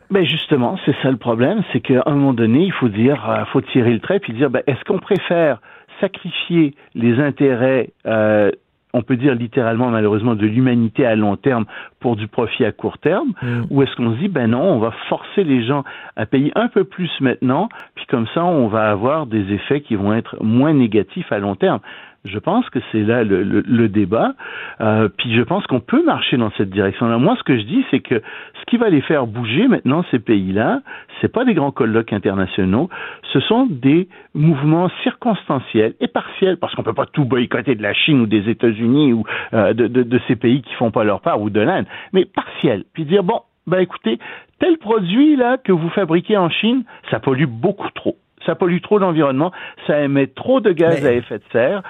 Ben 0.10 0.26
justement, 0.26 0.78
c'est 0.86 0.96
ça 1.02 1.12
le 1.12 1.18
problème, 1.18 1.64
c'est 1.74 1.82
qu'à 1.82 2.04
un 2.06 2.14
moment 2.14 2.34
donné, 2.34 2.64
il 2.64 2.72
faut 2.72 2.88
dire, 2.90 3.30
euh, 3.30 3.44
faut 3.46 3.62
tirer 3.62 3.92
le 3.92 4.00
trait 4.00 4.20
puis 4.20 4.34
dire, 4.34 4.50
ben, 4.50 4.62
est-ce 4.68 4.84
qu'on 4.86 5.00
préfère 5.00 5.60
sacrifier 6.00 6.76
les 6.96 7.20
intérêts, 7.20 7.90
euh, 8.06 8.52
on 8.94 9.02
peut 9.02 9.18
dire 9.18 9.36
littéralement 9.36 9.90
malheureusement 9.90 10.36
de 10.36 10.46
l'humanité 10.46 11.06
à 11.06 11.16
long 11.16 11.36
terme 11.36 11.66
pour 12.00 12.16
du 12.16 12.28
profit 12.28 12.64
à 12.64 12.72
court 12.72 13.00
terme, 13.00 13.34
Mm. 13.42 13.64
ou 13.70 13.84
est-ce 13.84 13.96
qu'on 13.96 14.14
se 14.14 14.20
dit, 14.20 14.30
ben 14.30 14.48
non, 14.52 14.62
on 14.62 14.80
va 14.80 14.92
forcer 15.10 15.44
les 15.44 15.66
gens 15.66 15.84
à 16.16 16.26
payer 16.26 16.52
un 16.56 16.68
peu 16.68 16.84
plus 16.84 17.12
maintenant, 17.20 17.68
puis 17.96 18.06
comme 18.06 18.28
ça, 18.34 18.46
on 18.46 18.68
va 18.68 18.90
avoir 18.90 19.26
des 19.26 19.52
effets 19.52 19.82
qui 19.82 19.96
vont 19.96 20.14
être 20.14 20.42
moins 20.42 20.74
négatifs 20.74 21.32
à 21.32 21.40
long 21.40 21.56
terme. 21.56 21.80
Je 22.28 22.40
pense 22.40 22.70
que 22.70 22.80
c'est 22.92 23.02
là 23.04 23.24
le, 23.24 23.44
le- 23.44 23.64
le 23.66 23.90
débat. 23.90 24.34
Euh, 24.82 25.10
puis 25.18 25.34
je 25.36 25.42
pense 25.42 25.66
qu'on 25.68 25.80
peut 25.80 26.04
marcher 26.04 26.38
dans 26.38 26.52
cette 26.58 26.70
direction-là. 26.70 27.18
Moi, 27.18 27.36
ce 27.38 27.44
que 27.44 27.58
je 27.58 27.64
dis, 27.64 27.86
c'est 27.92 28.00
que 28.02 28.22
ce 28.60 28.66
qui 28.68 28.78
va 28.78 28.90
les 28.90 29.02
faire 29.02 29.26
bouger 29.28 29.68
maintenant, 29.68 30.04
ces 30.12 30.20
pays-là, 30.20 30.82
c'est 31.22 31.32
pas 31.32 31.46
des 31.46 31.54
grands 31.54 31.72
colloques 31.72 32.14
internationaux, 32.14 32.90
ce 33.34 33.40
sont 33.40 33.66
des 33.70 34.08
mouvements 34.34 34.90
circonstanciels 35.04 35.96
et 36.00 36.08
partiels, 36.08 36.58
parce 36.58 36.76
qu'on 36.76 36.84
peut 36.84 36.94
pas 36.94 37.06
tout 37.06 37.26
boycotter 37.26 37.76
de 37.76 37.82
la 37.84 37.94
Chine 37.94 38.22
ou 38.22 38.26
des 38.28 38.50
États-Unis 38.50 39.14
ou 39.14 39.24
euh, 39.54 39.74
de, 39.74 39.88
de, 39.88 40.04
de 40.04 40.20
ces 40.28 40.36
pays 40.36 40.62
qui 40.62 40.74
font 40.76 40.92
pas 40.92 41.04
leur 41.04 41.22
part 41.22 41.42
ou 41.42 41.50
de 41.50 41.60
l'Inde, 41.62 41.86
mais 42.14 42.26
partiels. 42.26 42.84
Puis 42.94 43.06
dire 43.06 43.24
bon, 43.24 43.42
ben 43.66 43.80
écoutez, 43.80 44.20
tel 44.60 44.78
produit 44.78 45.36
là 45.36 45.58
que 45.58 45.72
vous 45.72 45.90
fabriquez 45.90 46.38
en 46.38 46.50
Chine, 46.50 46.84
ça 47.12 47.20
pollue 47.20 47.46
beaucoup 47.48 47.90
trop. 47.96 48.16
Ça 48.46 48.56
pollue 48.56 48.80
trop 48.82 48.98
l'environnement, 49.00 49.52
ça 49.88 50.02
émet 50.02 50.28
trop 50.28 50.62
de 50.62 50.72
gaz 50.72 51.02
Mais- 51.04 51.10
à 51.10 51.14
effet 51.14 51.40
de 51.40 51.44
serre. 51.52 51.82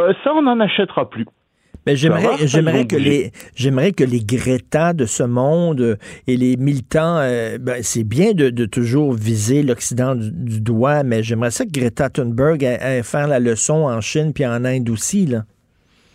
Euh, 0.00 0.12
ça, 0.22 0.32
on 0.34 0.42
n'en 0.42 0.60
achètera 0.60 1.08
plus. 1.08 1.26
Mais 1.86 1.94
vas 1.94 2.36
j'aimerais, 2.44 2.86
que 2.86 2.96
les, 2.96 3.30
j'aimerais 3.54 3.92
que 3.92 4.04
les 4.04 4.20
Greta 4.20 4.92
de 4.92 5.06
ce 5.06 5.22
monde 5.22 5.80
euh, 5.80 5.96
et 6.26 6.36
les 6.36 6.56
militants, 6.56 7.16
euh, 7.18 7.56
ben, 7.58 7.82
c'est 7.82 8.04
bien 8.04 8.32
de, 8.32 8.50
de 8.50 8.66
toujours 8.66 9.14
viser 9.14 9.62
l'Occident 9.62 10.14
du, 10.14 10.30
du 10.30 10.60
doigt, 10.60 11.02
mais 11.02 11.22
j'aimerais 11.22 11.50
ça 11.50 11.64
que 11.64 11.70
Greta 11.70 12.10
Thunberg 12.10 12.62
ait, 12.62 12.78
ait 12.80 13.02
faire 13.02 13.26
la 13.26 13.40
leçon 13.40 13.84
en 13.86 14.00
Chine 14.02 14.32
puis 14.34 14.44
en 14.44 14.64
Inde 14.64 14.90
aussi, 14.90 15.26
là. 15.26 15.44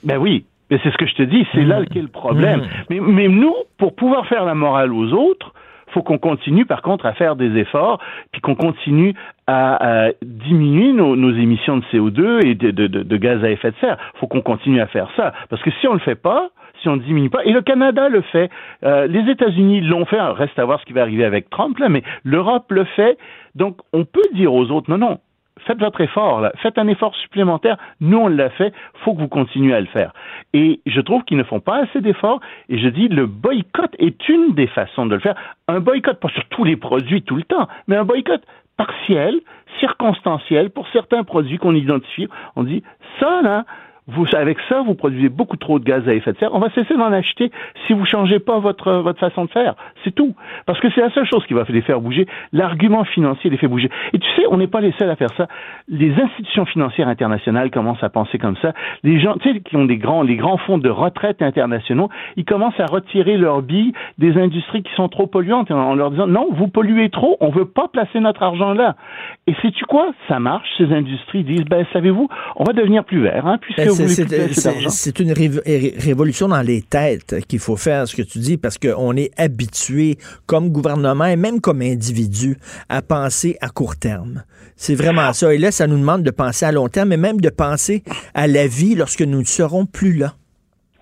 Ben 0.03 0.17
oui, 0.17 0.45
mais 0.69 0.79
c'est 0.83 0.91
ce 0.91 0.97
que 0.97 1.07
je 1.07 1.15
te 1.15 1.23
dis, 1.23 1.45
c'est 1.53 1.63
là 1.63 1.83
qu'est 1.85 2.01
le 2.01 2.07
problème. 2.07 2.61
Mm. 2.61 2.67
Mais, 2.89 2.99
mais 2.99 3.27
nous, 3.27 3.55
pour 3.77 3.95
pouvoir 3.95 4.27
faire 4.27 4.45
la 4.45 4.53
morale 4.53 4.93
aux 4.93 5.11
autres, 5.11 5.53
faut 5.93 6.01
qu'on 6.01 6.17
continue 6.17 6.65
par 6.65 6.81
contre 6.81 7.05
à 7.05 7.13
faire 7.13 7.35
des 7.35 7.57
efforts, 7.57 7.99
puis 8.31 8.41
qu'on 8.41 8.55
continue 8.55 9.13
à, 9.47 10.09
diminuer 10.21 10.93
nos, 10.93 11.31
émissions 11.31 11.77
de 11.77 11.83
CO2 11.91 12.45
et 12.45 12.55
de, 12.55 13.17
gaz 13.17 13.43
à 13.43 13.49
effet 13.49 13.71
de 13.71 13.75
serre. 13.81 13.97
faut 14.15 14.27
qu'on 14.27 14.41
continue 14.41 14.81
à 14.81 14.87
faire 14.87 15.09
ça. 15.15 15.33
Parce 15.49 15.61
que 15.61 15.71
si 15.81 15.87
on 15.87 15.93
le 15.93 15.99
fait 15.99 16.15
pas, 16.15 16.49
si 16.81 16.89
on 16.89 16.95
ne 16.95 17.01
diminue 17.01 17.29
pas, 17.29 17.43
et 17.45 17.51
le 17.51 17.61
Canada 17.61 18.09
le 18.09 18.21
fait, 18.21 18.49
euh, 18.83 19.07
les 19.07 19.29
États-Unis 19.31 19.81
l'ont 19.81 20.05
fait, 20.05 20.17
Alors, 20.17 20.35
reste 20.35 20.57
à 20.59 20.65
voir 20.65 20.79
ce 20.79 20.85
qui 20.85 20.93
va 20.93 21.01
arriver 21.01 21.25
avec 21.25 21.49
Trump, 21.49 21.77
là, 21.79 21.89
mais 21.89 22.03
l'Europe 22.23 22.71
le 22.71 22.83
fait, 22.83 23.17
donc 23.55 23.77
on 23.93 24.05
peut 24.05 24.21
dire 24.33 24.53
aux 24.53 24.71
autres, 24.71 24.89
non, 24.89 24.97
non, 24.97 25.19
faites 25.65 25.79
votre 25.79 26.01
effort, 26.01 26.41
là. 26.41 26.51
faites 26.61 26.77
un 26.77 26.87
effort 26.87 27.15
supplémentaire. 27.15 27.77
Nous, 27.99 28.17
on 28.17 28.27
l'a 28.27 28.49
fait, 28.51 28.73
faut 29.03 29.13
que 29.13 29.19
vous 29.19 29.27
continuez 29.27 29.73
à 29.73 29.81
le 29.81 29.87
faire. 29.87 30.13
Et 30.53 30.81
je 30.85 31.01
trouve 31.01 31.23
qu'ils 31.23 31.37
ne 31.37 31.43
font 31.43 31.59
pas 31.59 31.83
assez 31.83 32.01
d'efforts. 32.01 32.39
Et 32.69 32.77
je 32.77 32.87
dis, 32.87 33.07
le 33.07 33.25
boycott 33.25 33.95
est 33.99 34.29
une 34.29 34.53
des 34.53 34.67
façons 34.67 35.05
de 35.05 35.15
le 35.15 35.21
faire. 35.21 35.35
Un 35.67 35.79
boycott, 35.79 36.19
pas 36.19 36.29
sur 36.29 36.45
tous 36.45 36.63
les 36.63 36.75
produits 36.75 37.23
tout 37.23 37.35
le 37.35 37.43
temps, 37.43 37.67
mais 37.87 37.95
un 37.95 38.05
boycott 38.05 38.41
partiel, 38.77 39.39
circonstanciel, 39.79 40.69
pour 40.69 40.87
certains 40.89 41.23
produits 41.23 41.57
qu'on 41.57 41.75
identifie. 41.75 42.27
On 42.55 42.63
dit, 42.63 42.83
ça, 43.19 43.41
là, 43.41 43.65
vous, 44.07 44.25
avec 44.33 44.57
ça, 44.67 44.81
vous 44.81 44.95
produisez 44.95 45.29
beaucoup 45.29 45.57
trop 45.57 45.79
de 45.79 45.85
gaz 45.85 46.07
à 46.07 46.13
effet 46.13 46.33
de 46.33 46.37
serre. 46.37 46.53
On 46.53 46.59
va 46.59 46.69
cesser 46.71 46.95
d'en 46.95 47.11
acheter 47.11 47.51
si 47.87 47.93
vous 47.93 48.05
changez 48.05 48.39
pas 48.39 48.59
votre, 48.59 48.91
votre 48.95 49.19
façon 49.19 49.45
de 49.45 49.49
faire. 49.49 49.75
C'est 50.03 50.13
tout. 50.13 50.35
Parce 50.65 50.79
que 50.79 50.89
c'est 50.93 51.01
la 51.01 51.09
seule 51.11 51.25
chose 51.25 51.45
qui 51.45 51.53
va 51.53 51.63
les 51.69 51.81
faire 51.81 52.01
bouger. 52.01 52.27
L'argument 52.51 53.05
financier 53.05 53.49
les 53.49 53.57
fait 53.57 53.67
bouger. 53.67 53.89
Et 54.11 54.19
tu 54.19 54.27
sais, 54.35 54.43
on 54.49 54.57
n'est 54.57 54.67
pas 54.67 54.81
les 54.81 54.91
seuls 54.99 55.09
à 55.09 55.15
faire 55.15 55.33
ça. 55.37 55.47
Les 55.87 56.13
institutions 56.19 56.65
financières 56.65 57.07
internationales 57.07 57.71
commencent 57.71 58.03
à 58.03 58.09
penser 58.09 58.37
comme 58.37 58.57
ça. 58.57 58.73
Les 59.03 59.19
gens, 59.19 59.35
tu 59.35 59.53
sais, 59.53 59.59
qui 59.61 59.77
ont 59.77 59.85
des 59.85 59.97
grands, 59.97 60.21
les 60.21 60.35
grands 60.35 60.57
fonds 60.57 60.77
de 60.77 60.89
retraite 60.89 61.41
internationaux, 61.41 62.09
ils 62.35 62.45
commencent 62.45 62.79
à 62.79 62.85
retirer 62.85 63.37
leurs 63.37 63.61
billes 63.61 63.93
des 64.17 64.37
industries 64.37 64.83
qui 64.83 64.93
sont 64.95 65.07
trop 65.07 65.27
polluantes 65.27 65.71
en 65.71 65.95
leur 65.95 66.11
disant 66.11 66.27
non, 66.27 66.47
vous 66.51 66.67
polluez 66.67 67.09
trop, 67.09 67.37
on 67.39 67.49
veut 67.49 67.65
pas 67.65 67.87
placer 67.87 68.19
notre 68.19 68.43
argent 68.43 68.73
là. 68.73 68.95
Et 69.47 69.53
sais-tu 69.61 69.85
quoi? 69.85 70.11
Ça 70.27 70.39
marche. 70.39 70.67
Ces 70.77 70.91
industries 70.93 71.43
disent, 71.43 71.65
ben, 71.65 71.85
savez-vous, 71.93 72.27
on 72.55 72.63
va 72.63 72.73
devenir 72.73 73.03
plus 73.03 73.21
vert, 73.21 73.47
hein, 73.47 73.57
puisque 73.59 73.92
c'est- 73.93 75.19
une 75.19 75.31
ré- 75.31 75.51
ré- 75.65 75.93
révolution 75.97 76.47
dans 76.47 76.61
les 76.61 76.81
têtes 76.81 77.35
qu'il 77.47 77.59
faut 77.59 77.75
faire, 77.77 78.07
ce 78.07 78.15
que 78.15 78.21
tu 78.21 78.39
dis, 78.39 78.57
parce 78.57 78.77
qu'on 78.77 79.15
est 79.15 79.31
habitué, 79.39 80.17
comme 80.45 80.69
gouvernement 80.69 81.25
et 81.25 81.35
même 81.35 81.61
comme 81.61 81.81
individu, 81.81 82.57
à 82.89 83.01
penser 83.01 83.57
à 83.61 83.69
court 83.69 83.95
terme. 83.97 84.43
C'est 84.75 84.95
vraiment 84.95 85.33
ça. 85.33 85.53
Et 85.53 85.57
là, 85.57 85.71
ça 85.71 85.87
nous 85.87 85.97
demande 85.97 86.23
de 86.23 86.31
penser 86.31 86.65
à 86.65 86.71
long 86.71 86.87
terme, 86.89 87.11
et 87.13 87.17
même 87.17 87.39
de 87.39 87.49
penser 87.49 88.03
à 88.33 88.47
la 88.47 88.67
vie 88.67 88.95
lorsque 88.95 89.21
nous 89.21 89.39
ne 89.39 89.45
serons 89.45 89.85
plus 89.85 90.13
là. 90.13 90.33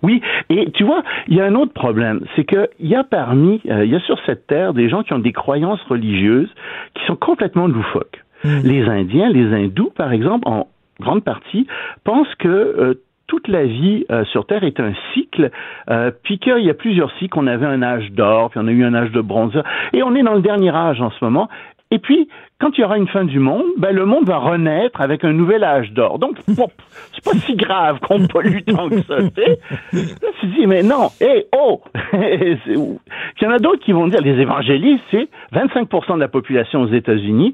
Oui, 0.02 0.20
et 0.50 0.68
tu 0.74 0.82
vois, 0.82 1.04
il 1.28 1.36
y 1.36 1.40
a 1.40 1.44
un 1.44 1.54
autre 1.54 1.72
problème, 1.72 2.26
c'est 2.34 2.44
que 2.44 2.68
il 2.80 2.88
y 2.88 2.96
a 2.96 3.04
parmi, 3.04 3.60
euh, 3.70 3.84
il 3.84 3.90
y 3.92 3.94
a 3.94 4.00
sur 4.00 4.18
cette 4.26 4.48
terre 4.48 4.74
des 4.74 4.88
gens 4.88 5.04
qui 5.04 5.12
ont 5.12 5.20
des 5.20 5.32
croyances 5.32 5.80
religieuses 5.88 6.48
qui 6.96 7.04
sont 7.06 7.14
complètement 7.14 7.68
loufoques. 7.68 8.18
Les 8.64 8.82
Indiens, 8.82 9.30
les 9.30 9.44
Hindous, 9.54 9.90
par 9.96 10.10
exemple, 10.10 10.48
en 10.48 10.66
grande 11.00 11.24
partie, 11.24 11.66
pensent 12.04 12.34
que 12.38 12.48
euh, 12.48 12.94
toute 13.26 13.48
la 13.48 13.64
vie 13.64 14.04
euh, 14.10 14.24
sur 14.26 14.46
Terre 14.46 14.62
est 14.62 14.78
un 14.78 14.92
cycle, 15.14 15.50
euh, 15.88 16.10
puis 16.22 16.38
qu'il 16.38 16.62
y 16.62 16.70
a 16.70 16.74
plusieurs 16.74 17.10
cycles. 17.18 17.38
On 17.38 17.46
avait 17.46 17.66
un 17.66 17.82
âge 17.82 18.10
d'or, 18.12 18.50
puis 18.50 18.60
on 18.62 18.66
a 18.66 18.70
eu 18.70 18.84
un 18.84 18.94
âge 18.94 19.10
de 19.10 19.20
bronze, 19.20 19.54
et 19.92 20.02
on 20.02 20.14
est 20.14 20.22
dans 20.22 20.34
le 20.34 20.42
dernier 20.42 20.70
âge 20.70 21.00
en 21.00 21.10
ce 21.10 21.24
moment. 21.24 21.48
Et 21.90 21.98
puis, 21.98 22.26
quand 22.58 22.70
il 22.76 22.80
y 22.80 22.84
aura 22.84 22.96
une 22.96 23.08
fin 23.08 23.24
du 23.24 23.38
monde, 23.38 23.64
ben, 23.76 23.94
le 23.94 24.06
monde 24.06 24.24
va 24.24 24.38
renaître 24.38 25.00
avec 25.00 25.24
un 25.24 25.32
nouvel 25.32 25.62
âge 25.62 25.92
d'or. 25.92 26.18
Donc, 26.18 26.38
c'est 26.46 27.24
pas 27.24 27.32
si 27.40 27.54
grave 27.54 28.00
qu'on 28.00 28.26
pollue 28.26 28.60
tant 28.66 28.88
que 28.88 29.02
ça, 29.02 29.16
tu 29.16 29.42
sais. 29.42 29.58
Là, 29.92 30.28
tu 30.40 30.46
dis, 30.46 30.66
mais 30.66 30.82
non, 30.82 31.08
hé, 31.20 31.46
oh! 31.54 31.82
Il 32.14 32.98
y 33.42 33.46
en 33.46 33.50
a 33.50 33.58
d'autres 33.58 33.84
qui 33.84 33.92
vont 33.92 34.08
dire, 34.08 34.22
les 34.22 34.40
évangélistes, 34.40 35.04
c'est 35.10 35.28
25 35.52 35.88
de 36.14 36.20
la 36.20 36.28
population 36.28 36.80
aux 36.82 36.88
États-Unis, 36.88 37.52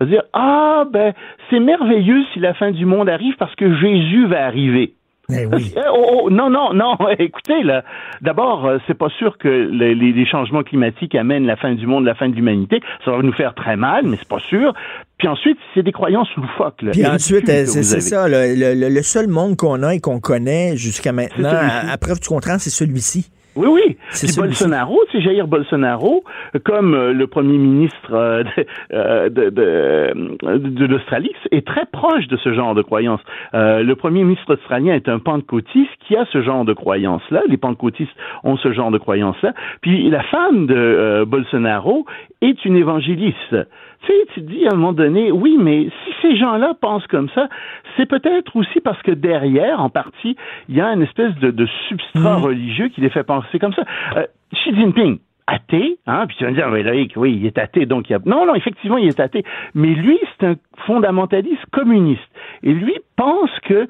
va 0.00 0.06
dire, 0.06 0.22
ah, 0.32 0.84
ben, 0.90 1.12
c'est 1.50 1.60
merveilleux 1.60 2.22
si 2.32 2.40
la 2.40 2.54
fin 2.54 2.70
du 2.70 2.84
monde 2.84 3.08
arrive 3.08 3.34
parce 3.38 3.54
que 3.54 3.74
Jésus 3.76 4.26
va 4.26 4.44
arriver. 4.46 4.94
Eh 5.30 5.44
oui. 5.46 5.72
Eh, 5.76 5.80
oh, 5.92 6.22
oh, 6.24 6.30
non, 6.30 6.48
non, 6.50 6.72
non. 6.72 6.96
Écoutez, 7.18 7.62
là, 7.62 7.84
d'abord, 8.22 8.66
euh, 8.66 8.78
c'est 8.86 8.96
pas 8.96 9.10
sûr 9.18 9.36
que 9.38 9.48
les, 9.48 10.26
changements 10.26 10.62
climatiques 10.62 11.14
amènent 11.14 11.46
la 11.46 11.56
fin 11.56 11.74
du 11.74 11.86
monde, 11.86 12.04
la 12.04 12.14
fin 12.14 12.28
de 12.28 12.34
l'humanité. 12.34 12.80
Ça 13.04 13.10
va 13.10 13.22
nous 13.22 13.32
faire 13.32 13.54
très 13.54 13.76
mal, 13.76 14.06
mais 14.06 14.16
c'est 14.16 14.28
pas 14.28 14.38
sûr. 14.38 14.72
Puis 15.18 15.28
ensuite, 15.28 15.58
c'est 15.74 15.82
des 15.82 15.92
croyances 15.92 16.28
loufoques. 16.36 16.80
Là. 16.82 16.92
Puis 16.92 17.06
ensuite, 17.06 17.48
euh, 17.48 17.66
c'est 17.66 18.00
ça, 18.00 18.28
le, 18.28 18.54
le- 18.74 18.88
le 18.88 19.02
seul 19.02 19.28
monde 19.28 19.56
qu'on 19.56 19.82
a 19.82 19.94
et 19.94 20.00
qu'on 20.00 20.20
connaît 20.20 20.76
jusqu'à 20.76 21.12
maintenant, 21.12 21.50
à 21.50 21.96
preuve 21.98 22.20
du 22.20 22.28
contraire, 22.28 22.60
c'est 22.60 22.70
celui-ci. 22.70 23.30
Oui, 23.58 23.66
oui. 23.66 23.96
Puis. 24.10 24.40
Bolsonaro, 24.40 25.00
c'est 25.10 25.20
Jair 25.20 25.48
Bolsonaro, 25.48 26.22
comme 26.64 26.94
euh, 26.94 27.12
le 27.12 27.26
premier 27.26 27.58
ministre 27.58 28.12
euh, 28.12 28.44
de, 28.44 28.66
euh, 28.92 29.28
de, 29.28 29.50
de, 29.50 30.58
de 30.58 30.86
l'Australie, 30.86 31.32
est 31.50 31.66
très 31.66 31.84
proche 31.86 32.28
de 32.28 32.36
ce 32.36 32.54
genre 32.54 32.76
de 32.76 32.82
croyances. 32.82 33.20
Euh, 33.54 33.82
le 33.82 33.96
premier 33.96 34.22
ministre 34.22 34.54
australien 34.54 34.94
est 34.94 35.08
un 35.08 35.18
pentecôtiste 35.18 35.90
qui 36.06 36.16
a 36.16 36.24
ce 36.32 36.40
genre 36.40 36.64
de 36.64 36.72
croyances-là. 36.72 37.42
Les 37.48 37.56
pentecôtistes 37.56 38.14
ont 38.44 38.56
ce 38.56 38.72
genre 38.72 38.92
de 38.92 38.98
croyances-là. 38.98 39.54
Puis 39.80 40.08
la 40.08 40.22
femme 40.22 40.66
de 40.66 41.24
Bolsonaro 41.26 42.06
est 42.40 42.64
une 42.64 42.76
évangéliste. 42.76 43.56
Tu 44.02 44.12
sais, 44.12 44.26
tu 44.34 44.40
dis 44.42 44.66
à 44.66 44.72
un 44.72 44.76
moment 44.76 44.92
donné, 44.92 45.32
oui, 45.32 45.56
mais 45.58 45.88
si 46.04 46.12
ces 46.22 46.36
gens-là 46.36 46.74
pensent 46.80 47.06
comme 47.08 47.28
ça, 47.30 47.48
c'est 47.96 48.06
peut-être 48.06 48.54
aussi 48.56 48.80
parce 48.80 49.00
que 49.02 49.10
derrière, 49.10 49.80
en 49.80 49.90
partie, 49.90 50.36
il 50.68 50.76
y 50.76 50.80
a 50.80 50.92
une 50.92 51.02
espèce 51.02 51.34
de, 51.36 51.50
de 51.50 51.66
substrat 51.88 52.36
religieux 52.36 52.88
qui 52.88 53.00
les 53.00 53.10
fait 53.10 53.24
penser 53.24 53.58
comme 53.58 53.72
ça. 53.72 53.82
Euh, 54.16 54.26
Xi 54.54 54.74
Jinping, 54.74 55.18
athée, 55.48 55.98
hein, 56.06 56.26
puis 56.26 56.36
tu 56.36 56.44
vas 56.44 56.50
me 56.50 56.54
dire, 56.54 56.68
Loïc, 56.68 57.14
oui, 57.16 57.36
il 57.40 57.46
est 57.46 57.58
athée, 57.58 57.86
donc 57.86 58.08
il 58.08 58.12
y 58.12 58.16
a... 58.16 58.18
Non, 58.26 58.46
non, 58.46 58.54
effectivement, 58.54 58.98
il 58.98 59.08
est 59.08 59.20
athée. 59.20 59.44
Mais 59.74 59.88
lui, 59.88 60.18
c'est 60.38 60.46
un 60.46 60.56
fondamentaliste 60.86 61.64
communiste. 61.72 62.22
Et 62.62 62.72
lui 62.72 62.94
pense 63.16 63.50
que 63.64 63.88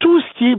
tout 0.00 0.20
ce 0.20 0.38
qui 0.38 0.52
est 0.52 0.56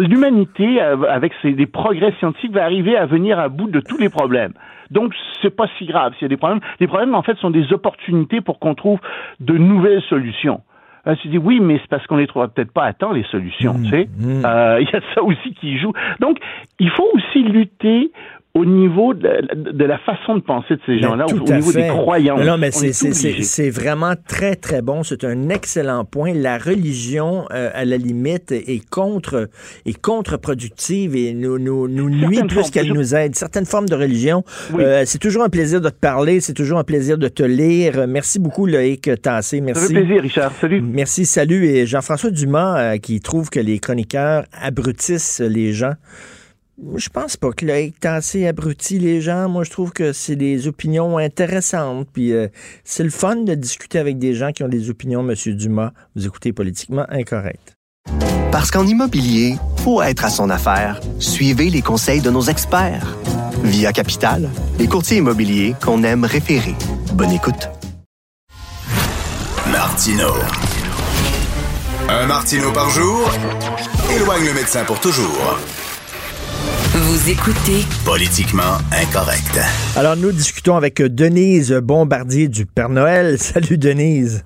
l'humanité 0.00 0.80
euh, 0.80 1.02
avec 1.08 1.32
ses 1.42 1.52
des 1.52 1.66
progrès 1.66 2.12
scientifiques 2.18 2.52
va 2.52 2.64
arriver 2.64 2.96
à 2.96 3.06
venir 3.06 3.38
à 3.38 3.48
bout 3.48 3.68
de 3.68 3.80
tous 3.80 3.98
les 3.98 4.08
problèmes. 4.08 4.52
Donc 4.90 5.14
c'est 5.42 5.54
pas 5.54 5.66
si 5.78 5.86
grave 5.86 6.12
s'il 6.14 6.22
y 6.22 6.24
a 6.26 6.28
des 6.28 6.36
problèmes. 6.36 6.60
Les 6.80 6.86
problèmes 6.86 7.14
en 7.14 7.22
fait 7.22 7.36
sont 7.38 7.50
des 7.50 7.72
opportunités 7.72 8.40
pour 8.40 8.58
qu'on 8.58 8.74
trouve 8.74 9.00
de 9.40 9.56
nouvelles 9.56 10.02
solutions. 10.02 10.60
Euh, 11.06 11.14
tu 11.22 11.28
dis 11.28 11.38
oui, 11.38 11.60
mais 11.60 11.78
c'est 11.80 11.88
parce 11.88 12.06
qu'on 12.06 12.16
les 12.16 12.26
trouvera 12.26 12.48
peut-être 12.48 12.72
pas 12.72 12.84
à 12.84 12.92
temps 12.92 13.12
les 13.12 13.22
solutions. 13.24 13.74
tu 13.82 13.90
sais, 13.90 14.08
Euh, 14.44 14.78
il 14.80 14.88
y 14.90 14.96
a 14.96 15.00
ça 15.14 15.22
aussi 15.22 15.54
qui 15.54 15.78
joue. 15.78 15.92
Donc 16.20 16.38
il 16.78 16.90
faut 16.90 17.08
aussi 17.14 17.42
lutter 17.42 18.10
au 18.56 18.64
niveau 18.64 19.12
de, 19.14 19.28
la- 19.28 19.72
de 19.72 19.84
la 19.84 19.98
façon 19.98 20.36
de 20.36 20.40
penser 20.40 20.74
de 20.76 20.80
ces 20.86 20.98
gens-là, 20.98 21.26
au, 21.26 21.32
niveau 21.38 21.70
fait. 21.70 21.82
des 21.82 21.88
croyances. 21.88 22.44
Non, 22.44 22.56
mais 22.56 22.70
c'est- 22.70 23.70
vraiment 23.70 24.14
très, 24.26 24.56
très 24.56 24.80
bon. 24.82 25.02
C'est 25.02 25.24
un 25.24 25.48
excellent 25.50 26.04
point. 26.04 26.32
La 26.32 26.56
religion, 26.58 27.44
euh, 27.52 27.70
à 27.74 27.84
la 27.84 27.96
limite, 27.98 28.52
est 28.52 28.82
contre 28.88 29.48
est 29.84 30.00
contre-productive 30.00 31.14
et 31.16 31.34
nous, 31.34 31.58
nous, 31.58 31.86
nous 31.88 32.08
nuit 32.10 32.36
Certaines 32.36 32.46
plus 32.48 32.70
qu'elle 32.70 32.86
je- 32.88 32.92
nous 32.94 33.14
aide. 33.14 33.34
Certaines 33.34 33.66
formes 33.66 33.88
de 33.88 33.94
religion. 33.94 34.42
Oui. 34.72 34.82
euh, 34.82 35.02
c'est 35.04 35.18
toujours 35.18 35.42
un 35.44 35.48
plaisir 35.50 35.80
de 35.80 35.88
te 35.90 35.94
parler. 35.94 36.40
C'est 36.40 36.54
toujours 36.54 36.78
un 36.78 36.84
plaisir 36.84 37.18
de 37.18 37.28
te 37.28 37.42
lire. 37.42 38.06
Merci 38.08 38.38
beaucoup, 38.38 38.66
Loïc 38.66 39.10
Tassé. 39.20 39.60
Merci. 39.60 39.82
Ça 39.82 39.88
fait 39.88 39.94
plaisir, 40.02 40.22
Richard. 40.22 40.52
Salut. 40.60 40.80
Merci, 40.80 41.26
salut. 41.26 41.66
Et 41.66 41.86
Jean-François 41.86 42.30
Dumas, 42.30 42.78
euh, 42.94 42.96
qui 42.98 43.20
trouve 43.20 43.50
que 43.50 43.60
les 43.60 43.78
chroniqueurs 43.78 44.44
abrutissent 44.62 45.40
les 45.40 45.72
gens. 45.72 45.92
Je 46.96 47.08
pense 47.08 47.38
pas 47.38 47.52
que 47.52 47.64
Loïc 47.64 47.98
Tassé 48.00 48.46
abrutit 48.46 48.98
les 48.98 49.22
gens. 49.22 49.48
Moi, 49.48 49.64
je 49.64 49.70
trouve 49.70 49.92
que 49.92 50.12
c'est 50.12 50.36
des 50.36 50.68
opinions 50.68 51.16
intéressantes. 51.16 52.06
Puis 52.12 52.32
euh, 52.32 52.48
c'est 52.84 53.02
le 53.02 53.10
fun 53.10 53.36
de 53.36 53.54
discuter 53.54 53.98
avec 53.98 54.18
des 54.18 54.34
gens 54.34 54.52
qui 54.52 54.62
ont 54.62 54.68
des 54.68 54.90
opinions, 54.90 55.22
Monsieur 55.22 55.54
Dumas. 55.54 55.92
Vous 56.14 56.26
écoutez 56.26 56.52
Politiquement 56.52 57.06
Incorrect. 57.08 57.74
Parce 58.52 58.70
qu'en 58.70 58.86
immobilier, 58.86 59.56
pour 59.84 60.04
être 60.04 60.26
à 60.26 60.30
son 60.30 60.50
affaire, 60.50 61.00
suivez 61.18 61.70
les 61.70 61.82
conseils 61.82 62.20
de 62.20 62.30
nos 62.30 62.42
experts. 62.42 63.16
Via 63.64 63.92
Capital, 63.92 64.50
les 64.78 64.86
courtiers 64.86 65.18
immobiliers 65.18 65.74
qu'on 65.82 66.02
aime 66.04 66.24
référer. 66.24 66.74
Bonne 67.14 67.32
écoute. 67.32 67.70
Martino. 69.72 70.28
Un 72.08 72.26
Martino 72.26 72.70
par 72.70 72.90
jour 72.90 73.30
éloigne 74.14 74.44
le 74.44 74.54
médecin 74.54 74.84
pour 74.84 75.00
toujours. 75.00 75.58
Vous 76.96 77.30
écoutez 77.30 77.84
Politiquement 78.06 78.80
incorrect. 78.90 79.60
Alors, 79.98 80.16
nous 80.16 80.32
discutons 80.32 80.76
avec 80.76 81.02
Denise 81.02 81.74
Bombardier 81.74 82.48
du 82.48 82.64
Père 82.64 82.88
Noël. 82.88 83.36
Salut, 83.38 83.76
Denise. 83.76 84.42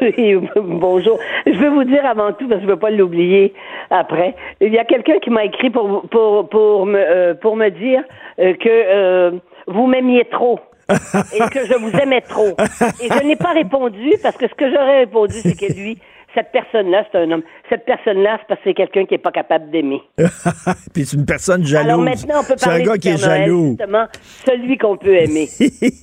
Oui, 0.00 0.34
bonjour. 0.56 1.20
Je 1.46 1.52
veux 1.52 1.70
vous 1.70 1.84
dire 1.84 2.04
avant 2.04 2.32
tout, 2.32 2.48
parce 2.48 2.60
que 2.60 2.62
je 2.62 2.66
ne 2.66 2.72
veux 2.72 2.80
pas 2.80 2.90
l'oublier 2.90 3.54
après, 3.90 4.34
il 4.60 4.72
y 4.72 4.78
a 4.78 4.84
quelqu'un 4.84 5.20
qui 5.20 5.30
m'a 5.30 5.44
écrit 5.44 5.70
pour, 5.70 6.02
pour, 6.10 6.48
pour, 6.48 6.84
me, 6.84 6.98
euh, 6.98 7.34
pour 7.34 7.54
me 7.54 7.68
dire 7.68 8.02
euh, 8.40 8.54
que 8.54 8.68
euh, 8.68 9.30
vous 9.68 9.86
m'aimiez 9.86 10.24
trop. 10.24 10.58
et 10.90 11.38
que 11.50 11.64
je 11.64 11.78
vous 11.78 11.96
aimais 11.96 12.22
trop. 12.22 12.56
Et 13.00 13.08
je 13.08 13.24
n'ai 13.24 13.36
pas 13.36 13.52
répondu 13.52 14.14
parce 14.20 14.36
que 14.36 14.48
ce 14.48 14.54
que 14.54 14.68
j'aurais 14.68 15.00
répondu, 15.00 15.34
c'est 15.42 15.54
que 15.54 15.72
lui, 15.72 15.98
cette 16.34 16.52
personne-là, 16.52 17.04
c'est 17.10 17.18
un 17.18 17.30
homme. 17.30 17.42
Cette 17.70 17.84
personne-là, 17.84 18.38
c'est 18.40 18.46
parce 18.48 18.60
que 18.60 18.70
c'est 18.70 18.74
quelqu'un 18.74 19.04
qui 19.06 19.14
n'est 19.14 19.18
pas 19.18 19.32
capable 19.32 19.70
d'aimer. 19.70 20.00
Puis 20.94 21.04
c'est 21.06 21.16
une 21.16 21.24
personne 21.26 21.64
jalouse. 21.64 21.88
Alors 21.90 22.02
maintenant, 22.02 22.40
on 22.40 22.44
peut 22.44 22.54
C'est 22.56 22.66
un 22.66 22.70
parler 22.70 22.84
gars 22.84 22.98
qui 22.98 23.08
est 23.08 23.16
Noël, 23.26 23.40
jaloux. 23.42 23.76
justement, 23.78 24.04
celui 24.46 24.78
qu'on 24.78 24.96
peut 24.96 25.14
aimer. 25.16 25.48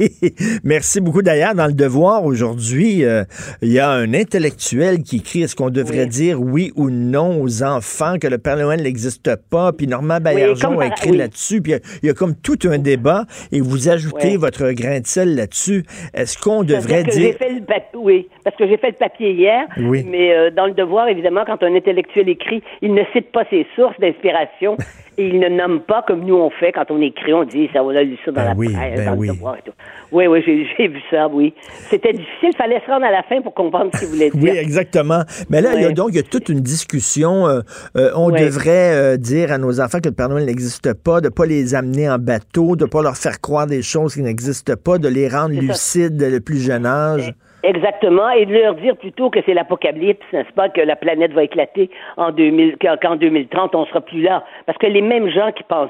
Merci 0.64 1.02
beaucoup. 1.02 1.22
D'ailleurs, 1.22 1.56
dans 1.56 1.68
le 1.68 1.74
devoir 1.74 2.24
aujourd'hui, 2.24 3.04
euh, 3.06 3.24
il 3.62 3.72
y 3.72 3.80
a 3.80 3.90
un 3.90 4.14
intellectuel 4.14 5.04
qui 5.04 5.18
écrit 5.18 5.44
est-ce 5.44 5.56
qu'on 5.56 5.70
devrait 5.70 6.06
dire 6.08 6.42
oui 6.42 6.72
ou 6.76 6.90
non 6.90 7.42
aux 7.42 7.64
enfants, 7.64 8.16
que 8.20 8.28
le 8.28 8.38
Père 8.38 8.58
Noël 8.58 8.82
n'existe 8.84 9.36
pas? 9.50 9.72
Puis 9.74 9.88
Normand 9.88 10.20
Baillargeon 10.20 10.70
comme 10.70 10.80
a 10.82 10.88
écrit 10.88 11.12
oui. 11.12 11.18
là-dessus. 11.18 11.62
Puis 11.62 11.72
il 11.74 11.76
y 11.76 11.78
a- 11.78 11.82
il 12.04 12.08
y, 12.08 12.10
a 12.10 12.14
comme 12.14 12.36
tout 12.36 12.58
un 12.66 12.78
débat 12.78 13.26
et 13.52 13.62
vous 13.62 13.90
ajoutez 13.90 14.38
votre 14.38 14.72
grain 14.72 15.00
de 15.00 15.08
sel 15.08 15.36
là-dessus. 15.36 15.86
Est-ce 16.14 16.38
qu'on 16.38 16.64
devrait 16.64 17.04
j'ai 17.06 17.20
dire. 17.20 17.36
fait 17.38 17.50
le 17.52 17.62
papier, 17.62 17.90
oui, 17.96 18.28
parce 18.44 18.56
que 18.56 18.68
j'ai 18.68 18.78
fait 18.78 18.88
le 18.92 18.98
papier 18.98 19.32
hier, 19.34 19.66
Oui. 19.78 20.06
mais 20.10 20.15
mais 20.16 20.34
euh, 20.34 20.50
dans 20.50 20.66
le 20.66 20.72
devoir, 20.72 21.10
évidemment, 21.10 21.44
quand 21.46 21.62
un 21.62 21.76
intellectuel 21.76 22.30
écrit, 22.30 22.64
il 22.82 22.94
ne 22.94 23.04
cite 23.12 23.32
pas 23.34 23.44
ses 23.50 23.68
sources 23.76 24.00
d'inspiration 24.00 24.78
et 25.18 25.28
il 25.28 25.40
ne 25.40 25.50
nomme 25.50 25.82
pas 25.82 26.04
comme 26.08 26.24
nous 26.24 26.36
on 26.36 26.50
fait 26.50 26.72
quand 26.72 26.90
on 26.90 27.02
écrit, 27.02 27.34
on 27.34 27.44
dit 27.44 27.70
ça, 27.74 27.84
on 27.84 27.90
a 27.90 28.02
lu 28.02 28.18
ça 28.24 28.32
dans 28.32 28.42
Ben 28.42 28.48
la 28.50 28.56
oui, 28.56 28.74
presse, 28.74 28.96
ben 29.00 29.06
dans 29.06 29.18
oui. 29.18 29.28
le 29.28 29.34
devoir 29.34 29.58
et 29.58 29.62
tout. 29.66 29.74
Oui, 30.14 30.28
oui, 30.28 30.42
j'ai 30.46 30.88
vu 30.88 31.02
ça, 31.12 31.28
oui. 31.28 31.54
C'était 31.90 32.14
difficile, 32.14 32.52
fallait 32.58 32.82
se 32.86 32.90
rendre 32.90 33.06
à 33.06 33.12
la 33.12 33.24
fin 33.24 33.42
pour 33.42 33.54
comprendre 33.54 33.92
ce 33.94 34.00
qu'il 34.00 34.08
voulait 34.10 34.30
dire. 34.34 34.54
Oui, 34.54 34.58
exactement. 34.58 35.24
Mais 35.50 35.62
là, 35.62 35.72
il 35.76 35.82
y 35.82 35.86
a 35.86 35.92
donc 35.92 36.10
il 36.12 36.16
y 36.16 36.20
a 36.20 36.24
toute 36.24 36.48
une 36.48 36.62
discussion. 36.62 37.48
euh, 37.48 37.60
euh, 37.98 38.12
on 38.16 38.30
devrait 38.30 38.94
euh, 38.94 39.18
dire 39.18 39.52
à 39.52 39.58
nos 39.58 39.82
enfants 39.82 40.00
que 40.00 40.08
le 40.08 40.16
Père 40.16 40.30
Noël 40.30 40.46
n'existe 40.46 40.94
pas, 40.94 41.20
de 41.20 41.28
pas 41.28 41.46
les 41.46 41.76
amener 41.76 42.10
en 42.10 42.20
bateau, 42.20 42.78
de 42.78 42.86
pas 42.86 43.02
leur 43.02 43.18
faire 43.18 43.42
croire 43.42 43.68
des 43.68 43.82
choses 43.82 44.16
qui 44.16 44.22
n'existent 44.22 44.76
pas, 44.82 44.98
de 44.98 45.10
les 45.10 45.28
rendre 45.28 45.60
lucides 45.60 46.16
dès 46.16 46.30
le 46.30 46.40
plus 46.40 46.60
jeune 46.60 46.86
âge. 46.86 47.34
Exactement, 47.68 48.30
et 48.30 48.46
de 48.46 48.54
leur 48.54 48.76
dire 48.76 48.96
plutôt 48.96 49.32
que 49.32 49.40
c'est 49.44 49.56
l'apocalypse, 49.56 50.24
n'est-ce 50.32 50.52
pas, 50.54 50.70
que 50.70 50.82
la 50.82 50.96
planète 50.96 51.34
va 51.34 51.44
éclater 51.44 51.90
en 52.16 52.30
2000, 52.30 52.78
qu'en 52.78 52.96
qu'en 52.98 53.16
2030, 53.16 53.74
on 53.74 53.86
sera 53.88 54.02
plus 54.02 54.22
là. 54.22 54.44
Parce 54.68 54.78
que 54.78 54.86
les 54.86 55.02
mêmes 55.02 55.30
gens 55.30 55.52
qui 55.52 55.64
pensent, 55.64 55.90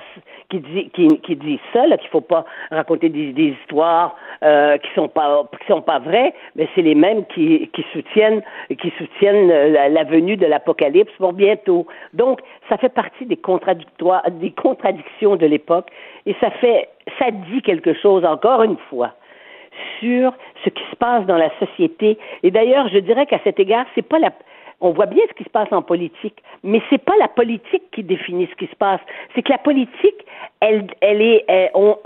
qui, 0.49 0.59
disent 0.59 0.89
qui, 0.93 1.07
qui 1.19 1.35
disent 1.35 1.59
ça, 1.73 1.85
là, 1.85 1.97
qu'il 1.97 2.07
faut 2.11 2.21
pas 2.21 2.45
raconter 2.71 3.09
des, 3.09 3.33
des 3.33 3.55
histoires 3.61 4.15
euh, 4.41 4.77
qui 4.77 4.87
sont 4.95 5.09
pas 5.09 5.43
qui 5.59 5.67
sont 5.67 5.81
pas 5.81 5.99
vraies, 5.99 6.33
mais 6.55 6.69
c'est 6.75 6.81
les 6.81 6.95
mêmes 6.95 7.25
qui, 7.25 7.69
qui 7.73 7.85
soutiennent 7.91 8.41
qui 8.79 8.93
soutiennent 8.97 9.51
euh, 9.51 9.67
la, 9.67 9.89
la 9.89 10.03
venue 10.05 10.37
de 10.37 10.45
l'apocalypse 10.45 11.11
pour 11.17 11.33
bientôt. 11.33 11.87
Donc, 12.13 12.39
ça 12.69 12.77
fait 12.77 12.93
partie 12.93 13.25
des 13.25 13.37
contradictoires, 13.37 14.23
des 14.31 14.51
contradictions 14.51 15.35
de 15.35 15.45
l'époque, 15.45 15.87
et 16.25 16.35
ça 16.39 16.51
fait, 16.51 16.87
ça 17.19 17.31
dit 17.31 17.61
quelque 17.61 17.93
chose 17.93 18.23
encore 18.23 18.63
une 18.63 18.77
fois 18.89 19.11
sur 19.99 20.33
ce 20.63 20.69
qui 20.69 20.83
se 20.91 20.95
passe 20.95 21.25
dans 21.25 21.37
la 21.37 21.49
société. 21.59 22.17
Et 22.43 22.51
d'ailleurs, 22.51 22.87
je 22.89 22.99
dirais 22.99 23.25
qu'à 23.25 23.39
cet 23.43 23.59
égard, 23.59 23.85
c'est 23.95 24.07
pas 24.07 24.19
la 24.19 24.31
on 24.81 24.91
voit 24.91 25.05
bien 25.05 25.23
ce 25.29 25.33
qui 25.35 25.45
se 25.45 25.49
passe 25.49 25.71
en 25.71 25.81
politique, 25.81 26.43
mais 26.61 26.81
c'est 26.89 27.01
pas 27.03 27.15
la 27.17 27.29
politique 27.29 27.83
qui 27.93 28.03
définit 28.03 28.45
ce 28.51 28.55
qui 28.55 28.67
se 28.67 28.75
passe. 28.75 28.99
C'est 29.33 29.41
que 29.41 29.51
la 29.51 29.57
politique, 29.57 30.25
elle, 30.59 30.87
elle 30.99 31.21
est, 31.21 31.45
elle- 31.47 31.71
on, 31.75 31.97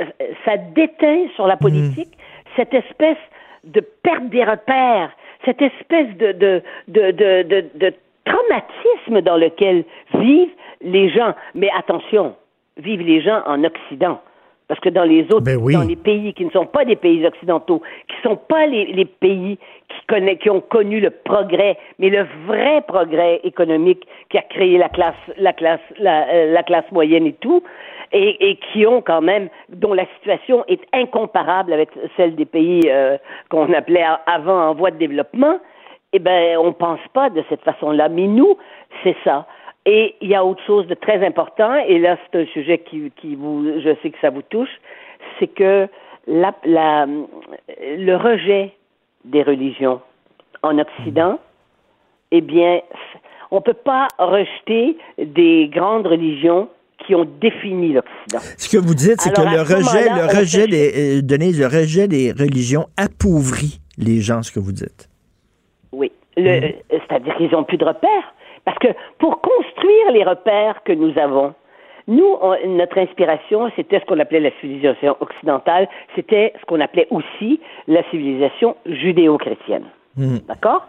ça 0.46 0.56
déteint 0.58 1.26
sur 1.36 1.48
la 1.48 1.58
politique 1.58 2.16
cette 2.56 2.74
espèce 2.74 3.18
de 3.64 3.82
perte 4.04 4.26
des 4.30 4.44
repères, 4.44 5.12
cette 5.46 5.62
espèce 5.64 6.16
de, 6.18 6.32
de, 6.32 6.62
de, 6.88 7.12
de, 7.12 7.66
de 7.74 7.94
traumatisme 8.26 9.22
dans 9.22 9.38
lequel 9.38 9.84
vivent 10.14 10.54
les 10.82 11.10
gens. 11.10 11.34
Mais 11.56 11.70
attention, 11.76 12.36
vivent 12.78 13.02
les 13.02 13.20
gens 13.22 13.42
en 13.48 13.64
Occident. 13.64 14.22
Parce 14.70 14.80
que 14.82 14.90
dans 14.90 15.04
les 15.04 15.24
autres, 15.34 15.42
dans 15.42 15.88
les 15.88 15.96
pays 15.96 16.32
qui 16.36 16.46
ne 16.46 16.52
sont 16.52 16.68
pas 16.68 16.86
des 16.86 16.96
pays 16.96 17.26
occidentaux, 17.26 17.82
qui 18.08 18.16
ne 18.18 18.30
sont 18.30 18.38
pas 18.38 18.68
les, 18.68 18.86
les 18.94 19.06
pays 19.06 19.58
qui, 19.58 20.06
connaissent, 20.08 20.38
qui 20.38 20.50
ont 20.52 20.62
connu 20.62 21.00
le 21.00 21.10
progrès, 21.10 21.76
mais 21.98 22.10
le 22.10 22.28
vrai 22.46 22.82
progrès 22.88 23.42
économique 23.44 24.08
qui 24.30 24.38
a 24.38 24.44
créé 24.44 24.78
la 24.78 24.88
classe, 24.88 25.16
la 25.38 25.54
classe, 25.54 25.82
la, 25.98 26.28
euh, 26.30 26.54
la 26.54 26.62
classe 26.62 26.86
moyenne 26.92 27.26
et 27.26 27.34
tout, 27.34 27.64
et, 28.12 28.52
et 28.52 28.60
qui 28.72 28.86
ont 28.86 29.02
quand 29.02 29.22
même, 29.22 29.50
dont 29.70 29.96
la 29.96 30.06
situation 30.18 30.64
est 30.68 30.82
incomparable 30.94 31.74
avec 31.74 31.90
celle 32.16 32.36
des 32.36 32.46
pays 32.46 32.84
euh, 32.86 33.18
qu'on 33.50 33.74
appelait 33.74 34.06
avant 34.28 34.70
en 34.70 34.76
voie 34.76 34.92
de 34.92 34.98
développement, 34.98 35.58
eh 36.14 36.20
ben, 36.20 36.58
on 36.60 36.74
pense 36.74 37.00
pas 37.14 37.32
de 37.32 37.44
cette 37.50 37.62
façon-là. 37.62 38.08
Mais 38.10 38.28
nous, 38.28 38.56
c'est 39.04 39.16
ça. 39.24 39.48
Et 39.86 40.16
il 40.22 40.30
y 40.30 40.36
a 40.36 40.44
autre 40.46 40.62
chose 40.66 40.88
de 40.88 40.94
très 40.94 41.26
important, 41.26 41.74
et 41.88 42.00
là, 42.00 42.18
c'est 42.32 42.42
un 42.42 42.46
sujet 42.48 42.80
qui, 42.80 43.12
qui 43.16 43.36
vous, 43.36 43.66
je 43.80 43.96
sais 44.02 44.10
que 44.12 44.18
ça 44.22 44.30
vous 44.30 44.42
touche, 44.44 44.70
c'est 45.40 45.48
que 45.48 45.88
la, 46.28 46.54
la, 46.66 47.06
le 47.08 48.16
rejet 48.16 48.74
des 49.26 49.42
religions 49.42 50.02
en 50.62 50.78
Occident, 50.78 51.40
eh 52.32 52.42
bien, 52.42 52.82
on 53.52 53.62
peut 53.62 53.74
pas 53.74 54.08
rejeter 54.20 54.98
des 55.18 55.70
grandes 55.74 56.06
religions 56.08 56.70
qui 57.08 57.16
ont 57.16 57.26
défini 57.40 57.94
l'Occident. 57.94 58.40
Ce 58.58 58.70
que 58.70 58.78
vous 58.78 58.94
dites, 58.94 59.22
c'est 59.22 59.34
que 59.34 59.42
le 59.42 59.62
rejet, 59.62 60.10
le 60.10 60.38
rejet 60.40 60.68
des, 60.68 61.20
euh, 61.20 61.22
Denise, 61.24 61.60
le 61.60 61.66
rejet 61.68 62.08
des 62.08 62.32
religions 62.32 62.86
appauvrit 62.98 63.80
les 63.98 64.20
gens, 64.20 64.44
ce 64.44 64.52
que 64.52 64.60
vous 64.60 64.74
dites. 64.74 65.10
Oui. 65.92 66.12
Le- 66.38 66.48
euh, 66.50 66.72
C'est-à-dire 66.92 67.36
qu'ils 67.38 67.50
n'ont 67.52 67.64
plus 67.64 67.78
de 67.78 67.86
repères. 67.86 68.34
Parce 68.66 68.78
que 68.80 68.88
pour 69.18 69.42
construire 69.42 70.12
les 70.12 70.24
repères 70.24 70.84
que 70.84 70.94
nous 70.94 71.18
avons, 71.18 71.54
nous, 72.08 72.38
on- 72.42 72.56
notre 72.68 72.98
inspiration, 72.98 73.70
c'était 73.76 74.00
ce 74.00 74.06
qu'on 74.06 74.20
appelait 74.20 74.40
la 74.40 74.52
civilisation 74.60 75.16
occidentale, 75.20 75.88
c'était 76.16 76.54
ce 76.60 76.66
qu'on 76.66 76.80
appelait 76.80 77.08
aussi 77.12 77.60
la 77.88 78.04
civilisation 78.10 78.76
judéo-chrétienne. 78.86 79.86
D'accord? 80.48 80.88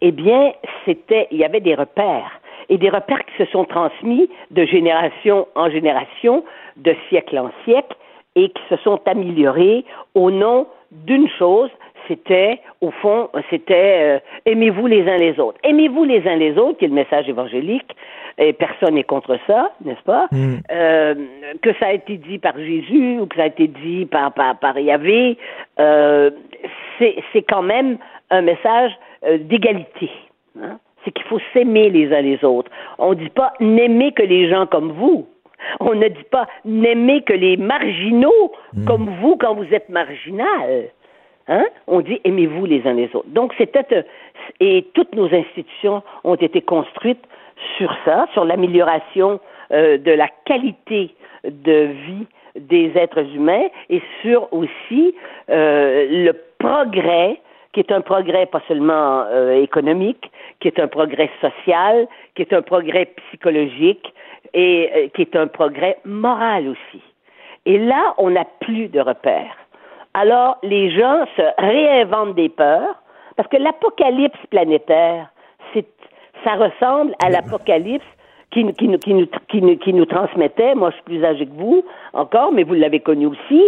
Eh 0.00 0.12
bien, 0.12 0.52
c'était, 0.84 1.28
il 1.30 1.38
y 1.38 1.44
avait 1.44 1.60
des 1.60 1.74
repères. 1.74 2.40
Et 2.68 2.78
des 2.78 2.88
repères 2.90 3.24
qui 3.26 3.44
se 3.44 3.50
sont 3.50 3.64
transmis 3.64 4.30
de 4.50 4.64
génération 4.64 5.46
en 5.56 5.68
génération, 5.68 6.44
de 6.76 6.94
siècle 7.08 7.38
en 7.38 7.50
siècle, 7.64 7.96
et 8.34 8.48
qui 8.48 8.62
se 8.70 8.76
sont 8.76 9.00
améliorés 9.06 9.84
au 10.14 10.30
nom 10.30 10.66
d'une 10.92 11.28
chose, 11.38 11.70
c'était, 12.08 12.60
au 12.80 12.90
fond, 12.90 13.28
c'était 13.50 13.98
euh, 14.02 14.18
aimez-vous 14.46 14.86
les 14.86 15.08
uns 15.08 15.16
les 15.18 15.38
autres. 15.40 15.58
Aimez-vous 15.64 16.04
les 16.04 16.26
uns 16.28 16.36
les 16.36 16.56
autres, 16.58 16.78
qui 16.78 16.84
est 16.86 16.88
le 16.88 16.94
message 16.94 17.28
évangélique, 17.28 17.96
et 18.38 18.52
personne 18.52 18.94
n'est 18.94 19.04
contre 19.04 19.38
ça, 19.46 19.72
n'est-ce 19.84 20.02
pas? 20.02 20.28
Euh, 20.70 21.14
que 21.60 21.70
ça 21.74 21.86
a 21.88 21.92
été 21.92 22.16
dit 22.16 22.38
par 22.38 22.56
Jésus 22.56 23.18
ou 23.20 23.26
que 23.26 23.36
ça 23.36 23.42
a 23.44 23.46
été 23.46 23.68
dit 23.68 24.06
par, 24.06 24.32
par, 24.32 24.58
par 24.58 24.78
Yahvé, 24.78 25.36
euh, 25.78 26.30
c'est 26.98 27.16
c'est 27.32 27.42
quand 27.42 27.62
même 27.62 27.98
un 28.30 28.42
message 28.42 28.92
d'égalité. 29.40 30.10
hein. 30.60 30.78
C'est 31.04 31.10
qu'il 31.10 31.26
faut 31.26 31.40
s'aimer 31.52 31.90
les 31.90 32.12
uns 32.14 32.22
les 32.22 32.44
autres. 32.44 32.70
On 32.98 33.10
ne 33.10 33.14
dit 33.16 33.28
pas 33.30 33.52
n'aimez 33.60 34.12
que 34.12 34.22
les 34.22 34.48
gens 34.48 34.66
comme 34.66 34.92
vous. 34.92 35.26
On 35.80 35.94
ne 35.94 36.08
dit 36.08 36.24
pas 36.30 36.46
n'aimez 36.64 37.22
que 37.22 37.32
les 37.32 37.56
marginaux 37.56 38.52
comme 38.86 39.10
vous 39.20 39.36
quand 39.36 39.54
vous 39.54 39.72
êtes 39.74 39.88
marginal. 39.88 40.88
Hein? 41.48 41.64
On 41.86 42.00
dit 42.00 42.20
aimez-vous 42.24 42.66
les 42.66 42.86
uns 42.86 42.94
les 42.94 43.14
autres. 43.14 43.28
Donc 43.28 43.52
c'était 43.58 43.86
euh, 43.92 44.02
et 44.60 44.86
toutes 44.94 45.14
nos 45.14 45.32
institutions 45.34 46.02
ont 46.24 46.36
été 46.36 46.60
construites 46.62 47.24
sur 47.76 47.94
ça, 48.04 48.26
sur 48.32 48.44
l'amélioration 48.44 49.40
euh, 49.72 49.98
de 49.98 50.12
la 50.12 50.28
qualité 50.44 51.14
de 51.44 51.88
vie 52.06 52.26
des 52.54 52.92
êtres 52.94 53.26
humains 53.34 53.66
et 53.90 54.02
sur 54.20 54.52
aussi 54.52 55.14
euh, 55.50 56.06
le 56.24 56.32
progrès 56.58 57.40
qui 57.72 57.80
est 57.80 57.90
un 57.90 58.02
progrès 58.02 58.44
pas 58.44 58.60
seulement 58.68 59.24
économique, 59.54 60.30
qui 60.60 60.68
est 60.68 60.78
un 60.78 60.88
progrès 60.88 61.30
social, 61.40 62.06
qui 62.34 62.42
est 62.42 62.52
un 62.52 62.60
progrès 62.60 63.06
psychologique 63.06 64.12
et 64.52 65.10
qui 65.14 65.22
est 65.22 65.34
un 65.34 65.46
progrès 65.46 65.96
moral 66.04 66.68
aussi. 66.68 67.02
Et 67.64 67.78
là, 67.78 68.12
on 68.18 68.28
n'a 68.28 68.44
plus 68.60 68.88
de 68.88 69.00
repères. 69.00 69.61
Alors, 70.14 70.58
les 70.62 70.90
gens 70.90 71.24
se 71.36 71.42
réinventent 71.58 72.34
des 72.34 72.48
peurs, 72.48 72.94
parce 73.36 73.48
que 73.48 73.56
l'apocalypse 73.56 74.38
planétaire, 74.50 75.28
c'est, 75.72 75.86
ça 76.44 76.54
ressemble 76.54 77.14
à 77.24 77.30
l'apocalypse 77.30 78.04
qui, 78.50 78.64
nous- 78.64 78.72
qui, 78.74 78.88
nous- 78.88 78.98
qui, 78.98 79.14
nous, 79.14 79.26
qui, 79.48 79.62
nous, 79.62 79.76
qui 79.78 79.94
nous 79.94 80.04
transmettait, 80.04 80.74
moi 80.74 80.90
je 80.90 80.96
suis 80.96 81.04
plus 81.04 81.24
âgé 81.24 81.46
que 81.46 81.54
vous 81.54 81.82
encore, 82.12 82.52
mais 82.52 82.64
vous 82.64 82.74
l'avez 82.74 83.00
connu 83.00 83.24
aussi, 83.26 83.62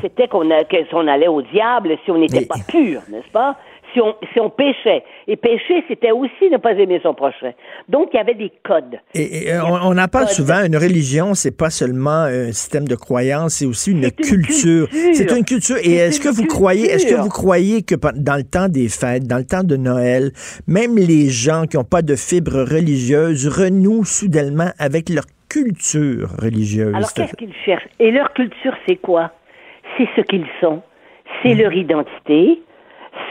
c'était 0.00 0.28
qu'on 0.28 0.50
a, 0.50 0.64
allait 1.08 1.28
au 1.28 1.42
diable 1.42 1.98
si 2.04 2.10
on 2.10 2.16
n'était 2.16 2.46
pas 2.46 2.54
pur, 2.66 3.02
n'est-ce 3.10 3.30
pas? 3.32 3.56
Si 3.92 4.00
on, 4.00 4.14
si 4.32 4.40
on 4.40 4.50
péchait. 4.50 5.02
Et 5.26 5.36
pécher, 5.36 5.84
c'était 5.88 6.12
aussi 6.12 6.50
ne 6.50 6.58
pas 6.58 6.72
aimer 6.72 7.00
son 7.02 7.14
prochain. 7.14 7.52
Donc, 7.88 8.10
il 8.12 8.16
y 8.16 8.20
avait 8.20 8.34
des 8.34 8.52
codes. 8.62 9.00
Et, 9.14 9.46
et, 9.46 9.52
euh, 9.52 9.64
on, 9.64 9.94
on 9.94 9.98
en 9.98 10.08
parle 10.08 10.28
souvent, 10.28 10.64
une 10.64 10.76
religion, 10.76 11.34
c'est 11.34 11.56
pas 11.56 11.70
seulement 11.70 12.22
un 12.22 12.52
système 12.52 12.86
de 12.86 12.94
croyance, 12.94 13.54
c'est 13.54 13.66
aussi 13.66 13.92
une, 13.92 14.10
culture. 14.10 14.88
C'est 15.12 15.30
une 15.30 15.44
culture. 15.44 15.76
Et 15.82 15.96
est-ce 15.96 16.20
que 16.20 16.28
vous 16.28 16.46
croyez, 16.46 16.90
est-ce 16.90 17.06
que 17.06 17.20
vous 17.20 17.28
croyez 17.28 17.82
que 17.82 17.94
dans 17.94 18.36
le 18.36 18.44
temps 18.44 18.68
des 18.68 18.88
fêtes, 18.88 19.26
dans 19.26 19.38
le 19.38 19.44
temps 19.46 19.64
de 19.64 19.76
Noël, 19.76 20.30
même 20.66 20.96
les 20.96 21.28
gens 21.28 21.64
qui 21.66 21.76
n'ont 21.76 21.84
pas 21.84 22.02
de 22.02 22.16
fibre 22.16 22.62
religieuse 22.62 23.48
renouent 23.48 24.04
soudainement 24.04 24.70
avec 24.78 25.08
leur 25.08 25.24
culture 25.48 26.30
religieuse? 26.38 26.94
Alors, 26.94 27.12
qu'est-ce 27.12 27.36
qu'ils 27.36 27.54
cherchent? 27.64 27.88
Et 27.98 28.10
leur 28.10 28.32
culture, 28.32 28.74
c'est 28.86 28.96
quoi? 28.96 29.32
C'est 29.96 30.08
ce 30.16 30.20
qu'ils 30.22 30.46
sont. 30.60 30.82
C'est 31.42 31.54
leur 31.54 31.72
identité. 31.72 32.60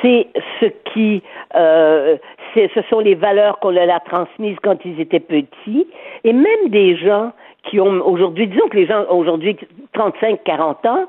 C'est 0.01 0.27
ce 0.59 0.65
qui, 0.93 1.21
euh, 1.55 2.17
ce 2.55 2.81
sont 2.89 2.99
les 2.99 3.15
valeurs 3.15 3.59
qu'on 3.59 3.71
leur 3.71 3.93
a 3.93 3.99
transmises 3.99 4.57
quand 4.61 4.77
ils 4.85 4.99
étaient 4.99 5.19
petits. 5.19 5.87
Et 6.23 6.33
même 6.33 6.69
des 6.69 6.95
gens 6.95 7.31
qui 7.63 7.79
ont 7.79 8.01
aujourd'hui, 8.07 8.47
disons 8.47 8.67
que 8.69 8.77
les 8.77 8.87
gens 8.87 9.05
aujourd'hui 9.09 9.57
35, 9.93 10.43
40 10.43 10.85
ans, 10.85 11.05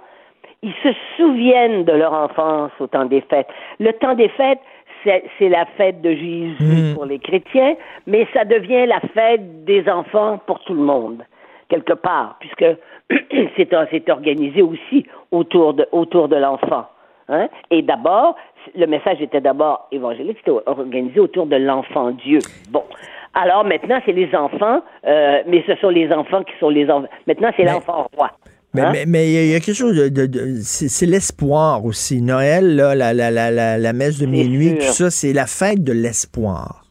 ils 0.62 0.74
se 0.82 0.88
souviennent 1.16 1.84
de 1.84 1.92
leur 1.92 2.12
enfance 2.12 2.72
au 2.80 2.86
temps 2.86 3.06
des 3.06 3.22
fêtes. 3.22 3.48
Le 3.78 3.92
temps 3.92 4.14
des 4.14 4.28
fêtes, 4.28 4.60
c'est 5.04 5.48
la 5.48 5.64
fête 5.76 6.02
de 6.02 6.10
Jésus 6.10 6.94
pour 6.94 7.06
les 7.06 7.18
chrétiens, 7.18 7.74
mais 8.06 8.26
ça 8.34 8.44
devient 8.44 8.86
la 8.86 9.00
fête 9.14 9.64
des 9.64 9.88
enfants 9.88 10.38
pour 10.46 10.60
tout 10.60 10.74
le 10.74 10.82
monde, 10.82 11.22
quelque 11.70 11.94
part, 11.94 12.36
puisque 12.40 12.66
c'est 13.56 13.68
c'est 13.90 14.10
organisé 14.10 14.60
aussi 14.60 15.06
autour 15.30 15.74
de, 15.74 15.86
autour 15.92 16.28
de 16.28 16.36
l'enfant. 16.36 16.84
Hein? 17.28 17.48
Et 17.70 17.80
d'abord, 17.82 18.36
le 18.74 18.86
message 18.86 19.20
était 19.20 19.40
d'abord 19.40 19.88
évangélique, 19.92 20.38
c'était 20.38 20.56
organisé 20.66 21.20
autour 21.20 21.46
de 21.46 21.56
l'enfant 21.56 22.10
Dieu. 22.12 22.38
Bon. 22.70 22.82
Alors 23.34 23.64
maintenant, 23.64 24.00
c'est 24.04 24.12
les 24.12 24.34
enfants, 24.34 24.82
euh, 25.06 25.42
mais 25.46 25.62
ce 25.66 25.76
sont 25.76 25.88
les 25.90 26.10
enfants 26.12 26.42
qui 26.42 26.52
sont 26.58 26.68
les 26.68 26.90
enfants. 26.90 27.06
Maintenant, 27.26 27.50
c'est 27.56 27.64
l'enfant 27.64 28.08
roi. 28.16 28.30
Mais 28.74 28.82
Hein? 28.82 28.90
mais- 28.92 29.04
mais 29.06 29.26
il 29.28 29.50
y 29.50 29.54
a- 29.54 29.60
quelque 29.60 29.74
chose 29.74 29.96
de. 29.96 30.08
de- 30.08 30.26
de- 30.26 30.56
c'est 30.62 31.06
l'espoir 31.06 31.84
aussi. 31.84 32.22
Noël, 32.22 32.76
là, 32.76 32.94
la, 32.94 33.12
la, 33.12 33.30
la, 33.30 33.50
la, 33.50 33.78
la 33.78 33.92
messe 33.92 34.18
de 34.20 34.26
minuit, 34.26 34.74
tout 34.78 34.82
ça, 34.92 35.10
c'est 35.10 35.32
la 35.32 35.46
fête 35.46 35.82
de 35.84 35.92
l'espoir. 35.92 36.82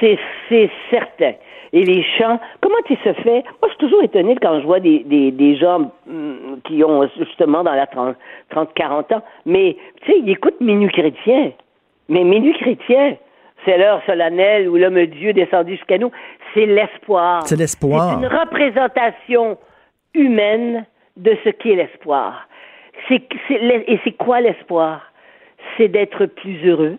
C'est, 0.00 0.18
c'est 0.48 0.70
certain. 0.90 1.32
Et 1.72 1.84
les 1.84 2.02
chants, 2.16 2.40
comment 2.60 2.76
il 2.88 2.96
se 2.98 3.12
fait? 3.22 3.44
Moi, 3.60 3.64
je 3.64 3.68
suis 3.68 3.78
toujours 3.78 4.02
étonnée 4.02 4.36
quand 4.40 4.60
je 4.60 4.66
vois 4.66 4.80
des, 4.80 5.00
des, 5.00 5.30
des 5.30 5.56
gens 5.56 5.90
hum, 6.08 6.60
qui 6.64 6.82
ont 6.82 7.08
justement 7.18 7.62
dans 7.62 7.74
la 7.74 7.86
30, 7.86 8.16
30 8.50 8.74
40 8.74 9.12
ans, 9.12 9.22
mais 9.44 9.76
tu 10.02 10.12
sais, 10.12 10.18
ils 10.18 10.30
écoutent 10.30 10.60
Minuit 10.60 10.90
chrétien. 10.90 11.52
Mais 12.08 12.24
Minuit 12.24 12.54
chrétien, 12.54 13.16
c'est 13.64 13.76
l'heure 13.76 14.00
solennelle 14.06 14.68
où 14.68 14.76
l'homme 14.76 15.04
Dieu 15.06 15.32
descendu 15.32 15.76
jusqu'à 15.76 15.98
nous. 15.98 16.10
C'est 16.54 16.66
l'espoir. 16.66 17.46
C'est 17.46 17.56
l'espoir. 17.56 18.18
C'est 18.18 18.26
une 18.26 18.38
représentation 18.38 19.58
humaine 20.14 20.86
de 21.16 21.36
ce 21.44 21.50
qu'est 21.50 21.74
l'espoir. 21.74 22.48
C'est, 23.08 23.22
c'est, 23.46 23.54
et 23.56 24.00
c'est 24.04 24.12
quoi 24.12 24.40
l'espoir? 24.40 25.12
C'est 25.76 25.88
d'être 25.88 26.26
plus 26.26 26.66
heureux, 26.66 26.98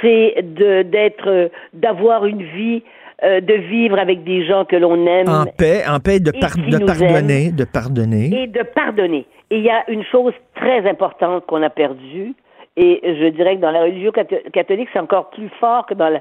c'est 0.00 0.34
de 0.42 0.82
d'être 0.82 1.50
d'avoir 1.72 2.26
une 2.26 2.42
vie 2.42 2.82
euh, 3.24 3.40
de 3.40 3.54
vivre 3.54 3.98
avec 3.98 4.24
des 4.24 4.44
gens 4.46 4.64
que 4.64 4.76
l'on 4.76 5.06
aime 5.06 5.28
En 5.28 5.44
paix, 5.46 5.82
en 5.88 6.00
paix, 6.00 6.20
de, 6.20 6.30
par- 6.32 6.50
pardonner, 6.86 7.50
de 7.52 7.64
pardonner. 7.64 8.42
et 8.42 8.46
de 8.46 8.62
pardonner. 8.62 9.26
Et 9.50 9.58
il 9.58 9.64
y 9.64 9.70
a 9.70 9.88
une 9.90 10.04
chose 10.04 10.32
très 10.54 10.88
importante 10.88 11.46
qu'on 11.46 11.62
a 11.62 11.70
perdue, 11.70 12.34
et 12.76 13.00
je 13.02 13.28
dirais 13.28 13.56
que 13.56 13.60
dans 13.62 13.70
la 13.70 13.82
religion 13.82 14.10
catho- 14.10 14.50
catholique, 14.50 14.88
c'est 14.92 14.98
encore 14.98 15.30
plus 15.30 15.48
fort 15.60 15.86
que 15.86 15.94
dans 15.94 16.08
la, 16.10 16.20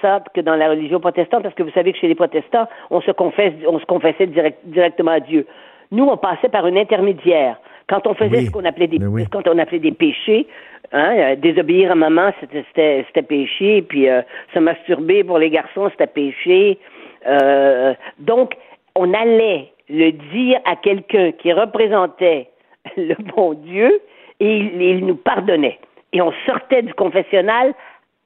ça 0.00 0.20
que 0.34 0.40
dans 0.40 0.56
la 0.56 0.68
religion 0.70 0.98
protestante, 0.98 1.42
parce 1.44 1.54
que 1.54 1.62
vous 1.62 1.70
savez 1.70 1.92
que 1.92 1.98
chez 1.98 2.08
les 2.08 2.14
protestants, 2.16 2.66
on 2.90 3.00
se 3.02 3.10
confesse, 3.12 3.52
on 3.68 3.78
se 3.78 3.84
confessait 3.86 4.26
direct- 4.26 4.58
directement 4.64 5.12
à 5.12 5.20
Dieu. 5.20 5.46
Nous, 5.92 6.04
on 6.04 6.16
passait 6.16 6.48
par 6.48 6.66
une 6.66 6.78
intermédiaire. 6.78 7.56
Quand 7.88 8.06
on 8.06 8.14
faisait 8.14 8.38
Oui. 8.38 8.46
ce 8.46 8.50
qu'on 8.50 8.64
appelait 8.64 8.86
des, 8.86 8.98
Ben 8.98 9.08
oui. 9.08 9.26
quand 9.30 9.46
on 9.46 9.58
appelait 9.58 9.78
des 9.80 9.92
péchés, 9.92 10.46
hein, 10.92 11.16
euh, 11.16 11.36
désobéir 11.36 11.92
à 11.92 11.94
maman, 11.94 12.32
c'était, 12.40 13.22
péché, 13.22 13.82
puis 13.82 14.08
euh, 14.08 14.22
se 14.54 14.58
masturber 14.58 15.24
pour 15.24 15.38
les 15.38 15.50
garçons, 15.50 15.88
c'était 15.90 16.06
péché. 16.06 16.78
Euh, 17.26 17.94
donc, 18.18 18.54
on 18.94 19.12
allait 19.14 19.72
le 19.88 20.10
dire 20.10 20.60
à 20.64 20.76
quelqu'un 20.76 21.32
qui 21.32 21.52
représentait 21.52 22.48
le 22.96 23.14
bon 23.34 23.54
Dieu 23.54 24.00
et 24.40 24.56
il, 24.58 24.82
il 24.82 25.06
nous 25.06 25.16
pardonnait. 25.16 25.78
Et 26.12 26.20
on 26.20 26.32
sortait 26.46 26.82
du 26.82 26.94
confessionnal 26.94 27.74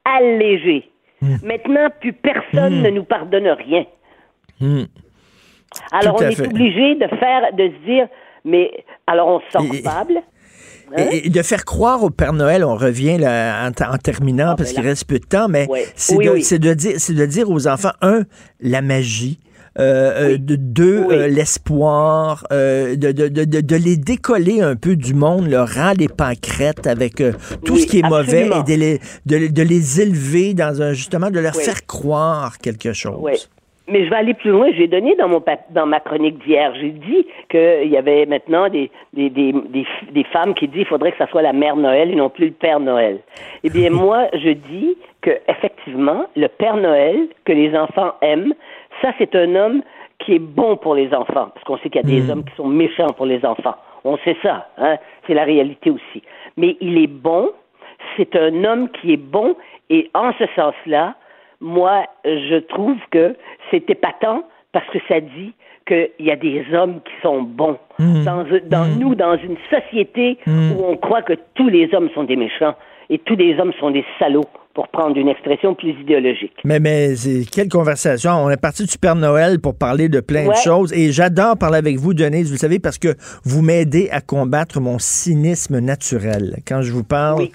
allégé. 0.04 0.88
Maintenant, 1.42 1.88
plus 2.00 2.12
personne 2.12 2.82
ne 2.82 2.90
nous 2.90 3.04
pardonne 3.04 3.48
rien. 3.48 3.84
Hmm. 4.60 4.84
Alors, 5.92 6.16
on 6.18 6.22
est 6.22 6.36
fait. 6.36 6.46
obligé 6.46 6.94
de 6.94 7.06
faire, 7.16 7.52
de 7.52 7.68
se 7.68 7.84
dire, 7.86 8.08
mais 8.44 8.84
alors 9.06 9.28
on 9.28 9.40
se 9.40 9.50
sent 9.50 9.68
coupable. 9.68 10.22
Hein? 10.96 11.04
Et, 11.12 11.26
et 11.26 11.30
de 11.30 11.42
faire 11.42 11.64
croire 11.64 12.02
au 12.02 12.10
Père 12.10 12.32
Noël, 12.32 12.64
on 12.64 12.76
revient 12.76 13.18
là, 13.18 13.68
en, 13.68 13.96
terminant 13.98 14.54
parce 14.56 14.72
qu'il 14.72 14.82
reste 14.82 15.04
peu 15.06 15.18
de 15.18 15.24
temps, 15.26 15.48
mais 15.48 15.66
Ouais. 15.68 15.86
c'est 15.96 16.16
Oui, 16.16 16.26
de, 16.26 16.30
oui. 16.30 16.58
de 16.58 16.74
dire, 16.74 16.92
c'est 16.98 17.14
de 17.14 17.26
dire 17.26 17.50
aux 17.50 17.66
enfants, 17.66 17.92
un, 18.02 18.22
la 18.60 18.82
magie. 18.82 19.38
euh, 19.78 20.32
euh, 20.32 20.38
de 20.38 20.56
deux, 20.56 21.04
euh, 21.10 21.28
l'espoir, 21.28 22.46
de, 22.50 22.94
de, 22.94 23.28
de, 23.28 23.44
de, 23.60 23.76
les 23.76 23.98
décoller 23.98 24.62
un 24.62 24.74
peu 24.74 24.96
du 24.96 25.12
monde, 25.12 25.48
leur 25.50 25.68
rendre 25.68 25.98
des 25.98 26.08
pancrètes 26.08 26.86
avec 26.86 27.16
tout 27.62 27.74
Oui, 27.74 27.82
ce 27.82 27.86
qui 27.86 27.98
est 27.98 28.08
mauvais 28.08 28.46
et 28.48 28.62
de 28.62 28.74
les, 28.74 29.00
de, 29.26 29.62
les 29.62 30.00
élever 30.00 30.54
dans 30.54 30.80
un, 30.80 30.94
justement, 30.94 31.30
de 31.30 31.40
leur 31.40 31.54
faire 31.54 31.84
croire 31.86 32.56
quelque 32.56 32.94
chose. 32.94 33.48
Mais 33.88 34.04
je 34.04 34.10
vais 34.10 34.16
aller 34.16 34.34
plus 34.34 34.50
loin. 34.50 34.68
J'ai 34.72 34.88
donné 34.88 35.14
dans 35.14 35.28
mon 35.28 35.42
dans 35.70 35.86
ma 35.86 36.00
chronique 36.00 36.38
d'hier, 36.44 36.74
j'ai 36.74 36.90
dit 36.90 37.26
qu'il 37.48 37.88
y 37.88 37.96
avait 37.96 38.26
maintenant 38.26 38.68
des, 38.68 38.90
des, 39.12 39.30
des, 39.30 39.54
des, 40.10 40.24
femmes 40.24 40.54
qui 40.54 40.66
disent 40.66 40.78
qu'il 40.78 40.86
faudrait 40.86 41.12
que 41.12 41.18
ça 41.18 41.28
soit 41.28 41.42
la 41.42 41.52
mère 41.52 41.76
Noël 41.76 42.10
et 42.10 42.16
non 42.16 42.28
plus 42.28 42.46
le 42.46 42.52
Père 42.52 42.80
Noël. 42.80 43.20
Eh 43.62 43.70
bien, 43.70 43.90
moi, 44.04 44.26
je 44.32 44.50
dis 44.50 44.96
que 45.22 45.30
effectivement, 45.48 46.26
le 46.34 46.48
Père 46.48 46.76
Noël 46.76 47.28
que 47.44 47.52
les 47.52 47.76
enfants 47.76 48.14
aiment, 48.22 48.54
ça 49.02 49.12
c'est 49.18 49.34
un 49.36 49.54
homme 49.54 49.82
qui 50.18 50.34
est 50.34 50.40
bon 50.40 50.76
pour 50.76 50.94
les 50.94 51.12
enfants, 51.14 51.50
parce 51.54 51.64
qu'on 51.64 51.76
sait 51.78 51.90
qu'il 51.90 52.00
y 52.00 52.04
a 52.04 52.08
des 52.08 52.22
Mm. 52.22 52.30
hommes 52.30 52.44
qui 52.44 52.56
sont 52.56 52.66
méchants 52.68 53.12
pour 53.16 53.26
les 53.26 53.44
enfants. 53.44 53.76
On 54.04 54.16
sait 54.18 54.36
ça, 54.42 54.68
hein? 54.78 54.96
C'est 55.26 55.34
la 55.34 55.44
réalité 55.44 55.90
aussi. 55.90 56.22
Mais 56.56 56.76
il 56.80 56.98
est 56.98 57.06
bon. 57.06 57.50
C'est 58.16 58.34
un 58.36 58.64
homme 58.64 58.88
qui 58.90 59.12
est 59.12 59.16
bon, 59.18 59.56
et 59.90 60.10
en 60.14 60.32
ce 60.38 60.44
sens-là, 60.54 61.14
moi, 61.60 62.04
je 62.24 62.58
trouve 62.60 62.96
que 63.10 63.34
c'est 63.70 63.88
épatant 63.90 64.42
parce 64.72 64.86
que 64.90 64.98
ça 65.08 65.20
dit 65.20 65.52
qu'il 65.86 66.10
y 66.26 66.30
a 66.30 66.36
des 66.36 66.64
hommes 66.74 67.00
qui 67.04 67.12
sont 67.22 67.42
bons. 67.42 67.78
Dans, 67.98 68.44
dans 68.66 68.86
nous, 68.98 69.14
dans 69.14 69.36
une 69.38 69.56
société 69.70 70.38
où 70.46 70.84
on 70.84 70.96
croit 70.96 71.22
que 71.22 71.34
tous 71.54 71.68
les 71.68 71.88
hommes 71.94 72.10
sont 72.14 72.24
des 72.24 72.36
méchants 72.36 72.74
et 73.08 73.18
tous 73.18 73.36
les 73.36 73.58
hommes 73.60 73.72
sont 73.78 73.90
des 73.92 74.04
salauds, 74.18 74.44
pour 74.74 74.88
prendre 74.88 75.16
une 75.16 75.28
expression 75.28 75.74
plus 75.74 75.92
idéologique. 76.02 76.52
Mais, 76.64 76.78
mais 76.80 77.14
quelle 77.50 77.70
conversation. 77.70 78.32
On 78.32 78.50
est 78.50 78.60
parti 78.60 78.84
du 78.84 78.98
Père 78.98 79.14
Noël 79.16 79.58
pour 79.58 79.74
parler 79.78 80.10
de 80.10 80.20
plein 80.20 80.44
Ouais. 80.46 80.54
de 80.54 80.58
choses. 80.62 80.92
Et 80.92 81.12
j'adore 81.12 81.56
parler 81.56 81.78
avec 81.78 81.96
vous, 81.96 82.12
Denise, 82.12 82.50
vous 82.52 82.58
savez, 82.58 82.78
parce 82.78 82.98
que 82.98 83.14
vous 83.44 83.62
m'aidez 83.62 84.10
à 84.10 84.20
combattre 84.20 84.78
mon 84.82 84.98
cynisme 84.98 85.78
naturel. 85.78 86.56
Quand 86.68 86.82
je 86.82 86.92
vous 86.92 87.04
parle, 87.04 87.46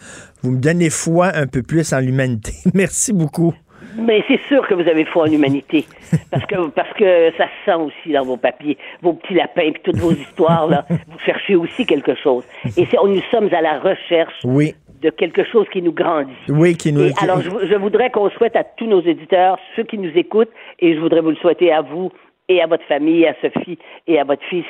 vous 0.42 0.50
me 0.50 0.58
donnez 0.60 0.90
foi 0.90 1.28
un 1.36 1.46
peu 1.46 1.62
plus 1.62 1.94
en 1.94 2.00
l'humanité. 2.00 2.54
Merci 2.74 3.14
beaucoup. 3.14 3.54
Mais 3.98 4.24
c'est 4.28 4.40
sûr 4.48 4.68
que 4.68 4.74
vous 4.74 4.88
avez 4.88 5.06
foi 5.06 5.24
en 5.24 5.26
l'humanité. 5.28 5.86
Parce 6.32 6.46
que, 6.46 6.68
parce 6.70 6.94
que 6.94 7.32
ça 7.38 7.46
se 7.46 7.66
sent 7.72 7.76
aussi 7.78 8.14
dans 8.14 8.24
vos 8.24 8.38
papiers, 8.38 8.78
vos 9.02 9.14
petits 9.14 9.34
lapins, 9.34 9.72
puis 9.72 9.82
toutes 9.84 9.98
vos 9.98 10.12
histoires, 10.12 10.68
là. 10.68 10.86
Vous 10.90 11.20
cherchez 11.26 11.56
aussi 11.56 11.86
quelque 11.86 12.16
chose. 12.16 12.44
Et 12.78 12.86
c'est, 12.86 12.98
nous 13.04 13.22
sommes 13.32 13.50
à 13.54 13.62
la 13.62 13.80
recherche 13.80 14.34
Oui. 14.44 14.74
de 15.02 15.10
quelque 15.10 15.44
chose 15.44 15.68
qui 15.72 15.82
nous 15.82 15.94
grandit. 15.94 16.32
Oui, 16.50 16.76
qui 16.76 16.92
nous. 16.94 17.06
Et 17.06 17.14
alors, 17.22 17.42
je, 17.42 17.50
je 17.68 17.76
voudrais 17.76 18.10
qu'on 18.12 18.30
souhaite 18.32 18.56
à 18.56 18.64
tous 18.64 18.88
nos 18.88 19.02
éditeurs, 19.02 19.58
ceux 19.76 19.84
qui 19.84 19.98
nous 19.98 20.12
écoutent, 20.18 20.52
et 20.80 20.96
je 20.96 21.00
voudrais 21.00 21.22
vous 21.22 21.32
le 21.32 21.36
souhaiter 21.38 21.72
à 21.72 21.82
vous 21.82 22.12
et 22.50 22.62
à 22.62 22.68
votre 22.68 22.84
famille, 22.86 23.26
à 23.26 23.36
Sophie 23.42 23.78
et 24.08 24.20
à 24.20 24.24
votre 24.24 24.44
fils, 24.44 24.66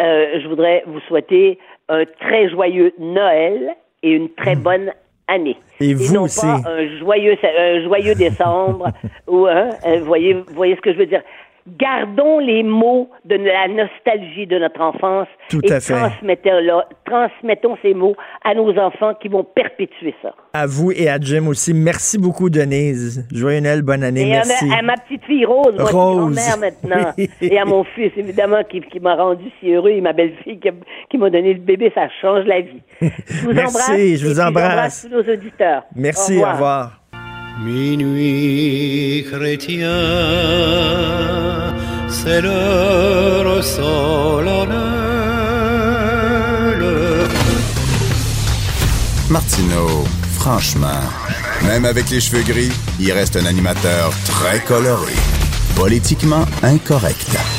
euh, 0.00 0.40
je 0.40 0.48
voudrais 0.48 0.82
vous 0.86 1.00
souhaiter 1.00 1.58
un 1.88 2.04
très 2.20 2.48
joyeux 2.48 2.92
Noël 2.98 3.74
et 4.02 4.12
une 4.12 4.28
très 4.30 4.54
bonne 4.56 4.92
année. 5.28 5.56
Et 5.80 5.94
vous 5.94 6.12
non 6.12 6.22
aussi. 6.22 6.40
pas 6.40 6.60
un 6.66 6.98
joyeux, 6.98 7.36
un 7.42 7.82
joyeux 7.84 8.14
décembre 8.14 8.88
ou 9.28 9.46
hein, 9.46 9.70
voyez, 10.02 10.36
voyez 10.54 10.74
ce 10.74 10.80
que 10.80 10.92
je 10.92 10.98
veux 10.98 11.06
dire. 11.06 11.22
Gardons 11.78 12.38
les 12.38 12.62
mots 12.62 13.10
de 13.24 13.34
la 13.36 13.68
nostalgie 13.68 14.46
de 14.46 14.58
notre 14.58 14.80
enfance 14.80 15.28
Tout 15.50 15.60
et 15.64 15.72
à 15.72 15.80
fait. 15.80 15.94
transmettons, 15.94 16.80
transmettons 17.04 17.76
ces 17.82 17.94
mots 17.94 18.14
à 18.44 18.54
nos 18.54 18.76
enfants 18.78 19.14
qui 19.20 19.28
vont 19.28 19.44
perpétuer 19.44 20.14
ça. 20.22 20.34
À 20.52 20.66
vous 20.66 20.92
et 20.92 21.08
à 21.08 21.18
Jim 21.20 21.46
aussi. 21.48 21.74
Merci 21.74 22.18
beaucoup, 22.18 22.48
Denise. 22.50 23.26
Joyeux 23.32 23.60
Noël, 23.60 23.82
bonne 23.82 24.02
année. 24.02 24.28
Et 24.28 24.34
à 24.36 24.44
Merci. 24.44 24.66
ma, 24.66 24.76
à 24.78 24.82
ma 24.82 24.94
petite 24.96 25.24
fille 25.24 25.44
Rose, 25.44 25.74
moi, 25.76 25.84
Rose. 25.84 25.92
grand-mère 25.92 26.58
maintenant. 26.58 27.12
Oui. 27.18 27.28
Et 27.40 27.58
à 27.58 27.64
mon 27.64 27.84
fils, 27.84 28.12
évidemment, 28.16 28.62
qui, 28.68 28.80
qui 28.80 29.00
m'a 29.00 29.14
rendu 29.16 29.44
si 29.60 29.72
heureux, 29.72 29.90
et 29.90 30.00
ma 30.00 30.12
belle-fille 30.12 30.58
qui, 30.60 30.68
qui 31.10 31.18
m'a 31.18 31.30
donné 31.30 31.54
le 31.54 31.60
bébé, 31.60 31.90
ça 31.94 32.08
change 32.20 32.44
la 32.46 32.60
vie. 32.60 32.82
Je 33.00 33.06
vous 33.44 33.52
Merci, 33.52 33.76
embrasse. 33.76 34.20
je 34.20 34.26
vous 34.26 34.32
et 34.32 34.34
puis 34.34 34.48
embrasse. 34.48 34.68
j'embrasse 34.70 35.08
tous 35.10 35.16
nos 35.30 35.32
auditeurs. 35.34 35.82
Merci, 35.96 36.38
au 36.38 36.48
revoir. 36.50 37.00
Minuit 37.60 39.26
chrétien, 39.28 39.90
c'est 42.08 42.40
l'heure 42.40 43.64
solennelle. 43.64 44.78
Martineau, 49.28 50.04
franchement, 50.34 51.02
même 51.66 51.84
avec 51.84 52.10
les 52.10 52.20
cheveux 52.20 52.42
gris, 52.42 52.70
il 53.00 53.10
reste 53.10 53.36
un 53.36 53.44
animateur 53.44 54.12
très 54.24 54.60
coloré. 54.60 55.14
Politiquement 55.74 56.46
incorrect. 56.62 57.57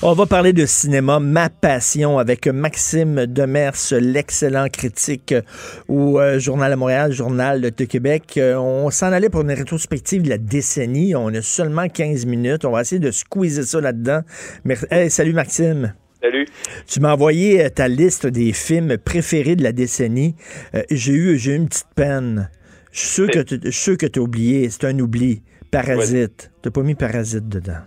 On 0.00 0.12
va 0.12 0.26
parler 0.26 0.52
de 0.52 0.64
cinéma, 0.64 1.18
ma 1.18 1.48
passion, 1.50 2.18
avec 2.20 2.46
Maxime 2.46 3.26
Demers, 3.26 3.74
l'excellent 4.00 4.68
critique 4.68 5.34
au 5.88 6.20
euh, 6.20 6.38
Journal 6.38 6.70
de 6.70 6.76
Montréal, 6.76 7.10
Journal 7.12 7.60
de 7.62 7.84
Québec. 7.84 8.34
Euh, 8.36 8.54
on 8.56 8.90
s'en 8.90 9.06
allait 9.12 9.28
pour 9.28 9.40
une 9.40 9.50
rétrospective 9.50 10.22
de 10.22 10.28
la 10.28 10.38
décennie. 10.38 11.16
On 11.16 11.34
a 11.34 11.42
seulement 11.42 11.88
15 11.88 12.26
minutes. 12.26 12.64
On 12.64 12.70
va 12.70 12.82
essayer 12.82 13.00
de 13.00 13.10
squeezer 13.10 13.64
ça 13.64 13.80
là-dedans. 13.80 14.20
Hey, 14.92 15.10
salut 15.10 15.32
Maxime. 15.32 15.94
Salut. 16.22 16.46
Tu 16.86 17.00
m'as 17.00 17.12
envoyé 17.14 17.64
euh, 17.64 17.68
ta 17.68 17.88
liste 17.88 18.28
des 18.28 18.52
films 18.52 18.98
préférés 18.98 19.56
de 19.56 19.64
la 19.64 19.72
décennie. 19.72 20.36
Euh, 20.76 20.82
j'ai 20.92 21.12
eu, 21.12 21.38
j'ai 21.38 21.52
eu 21.52 21.56
une 21.56 21.68
petite 21.68 21.88
peine. 21.96 22.50
Je 22.92 23.00
suis 23.00 23.08
sûr 23.08 23.26
que 23.96 24.06
tu- 24.06 24.20
as 24.20 24.22
oublié. 24.22 24.70
C'est 24.70 24.84
un 24.84 24.96
oubli. 25.00 25.42
Parasite. 25.72 26.52
T'as 26.62 26.70
pas 26.70 26.82
mis 26.82 26.94
Parasite 26.94 27.48
dedans. 27.48 27.80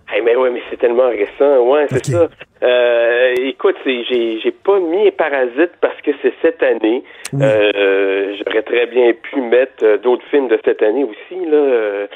Tellement 0.82 1.10
récent. 1.10 1.60
Ouais, 1.70 1.86
c'est 1.90 2.06
ça. 2.08 2.28
Euh, 2.64 3.34
écoute, 3.38 3.78
j'ai, 3.86 4.40
j'ai 4.44 4.52
pas 4.52 4.80
mis 4.80 5.10
Parasite 5.12 5.72
parce 5.80 6.00
que 6.02 6.12
c'est 6.22 6.34
cette 6.42 6.62
année. 6.62 7.04
Euh, 7.40 8.36
j'aurais 8.38 8.64
très 8.64 8.86
bien 8.88 9.14
pu 9.14 9.40
mettre 9.42 9.84
euh, 9.84 9.98
d'autres 9.98 10.26
films 10.30 10.48
de 10.50 10.60
cette 10.66 10.82
année 10.84 11.04
aussi, 11.06 11.46
là. 11.46 12.08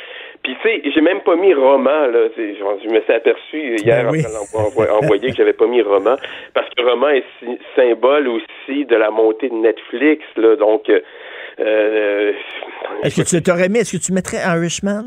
Puis, 0.44 0.56
tu 0.62 0.70
sais, 0.70 0.82
j'ai 0.94 1.02
même 1.02 1.22
pas 1.22 1.36
mis 1.36 1.54
Roman, 1.56 2.06
là. 2.08 2.28
Je, 2.38 2.90
me 2.90 3.02
suis 3.02 3.14
aperçu 3.14 3.78
hier 3.78 4.04
Ben 4.04 4.12
oui. 4.12 4.22
après 4.24 4.90
envoyé, 4.92 5.30
que 5.32 5.36
j'avais 5.36 5.54
pas 5.54 5.66
mis 5.66 5.82
Roman. 5.82 6.18
Parce 6.54 6.70
que 6.76 6.84
Roman 6.84 7.10
est 7.10 7.24
sy- 7.40 7.58
symbole 7.76 8.28
aussi 8.28 8.86
de 8.86 8.96
la 8.96 9.10
montée 9.10 9.50
de 9.50 9.56
Netflix, 9.56 10.24
là. 10.38 10.56
Donc, 10.56 10.88
euh, 10.90 11.00
euh, 11.60 12.34
Est-ce 13.04 13.22
que 13.22 13.28
tu 13.38 13.42
t'aurais 13.42 13.66
aimé, 13.66 13.80
est-ce 13.80 13.98
que 13.98 14.04
tu 14.04 14.14
mettrais 14.14 14.38
Irishman? 14.38 15.06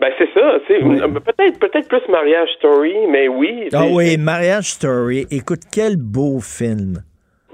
Ben 0.00 0.10
c'est 0.18 0.28
ça, 0.34 0.58
tu 0.66 0.74
sais, 0.74 0.80
peut-être 0.80 1.58
peut-être 1.60 1.88
plus 1.88 2.08
Mariage 2.08 2.50
Story, 2.58 2.94
mais 3.08 3.28
oui. 3.28 3.68
Ah 3.72 3.84
oui, 3.90 4.16
Marriage 4.18 4.70
Story. 4.72 5.26
Écoute, 5.30 5.60
quel 5.72 5.96
beau 5.96 6.40
film. 6.40 7.02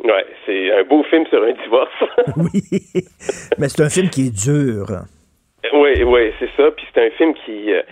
Ouais, 0.02 0.24
c'est 0.46 0.72
un 0.72 0.84
beau 0.84 1.02
film 1.04 1.26
sur 1.26 1.42
un 1.42 1.52
divorce. 1.52 1.92
oui, 2.36 2.80
mais 3.58 3.68
c'est 3.68 3.82
un 3.82 3.90
film 3.90 4.08
qui 4.08 4.28
est 4.28 4.46
dur. 4.46 4.86
oui, 5.74 6.02
oui, 6.02 6.32
c'est 6.38 6.48
ça. 6.56 6.70
Puis 6.70 6.86
c'est 6.94 7.06
un 7.06 7.10
film 7.10 7.34
qui, 7.34 7.72
euh, 7.72 7.82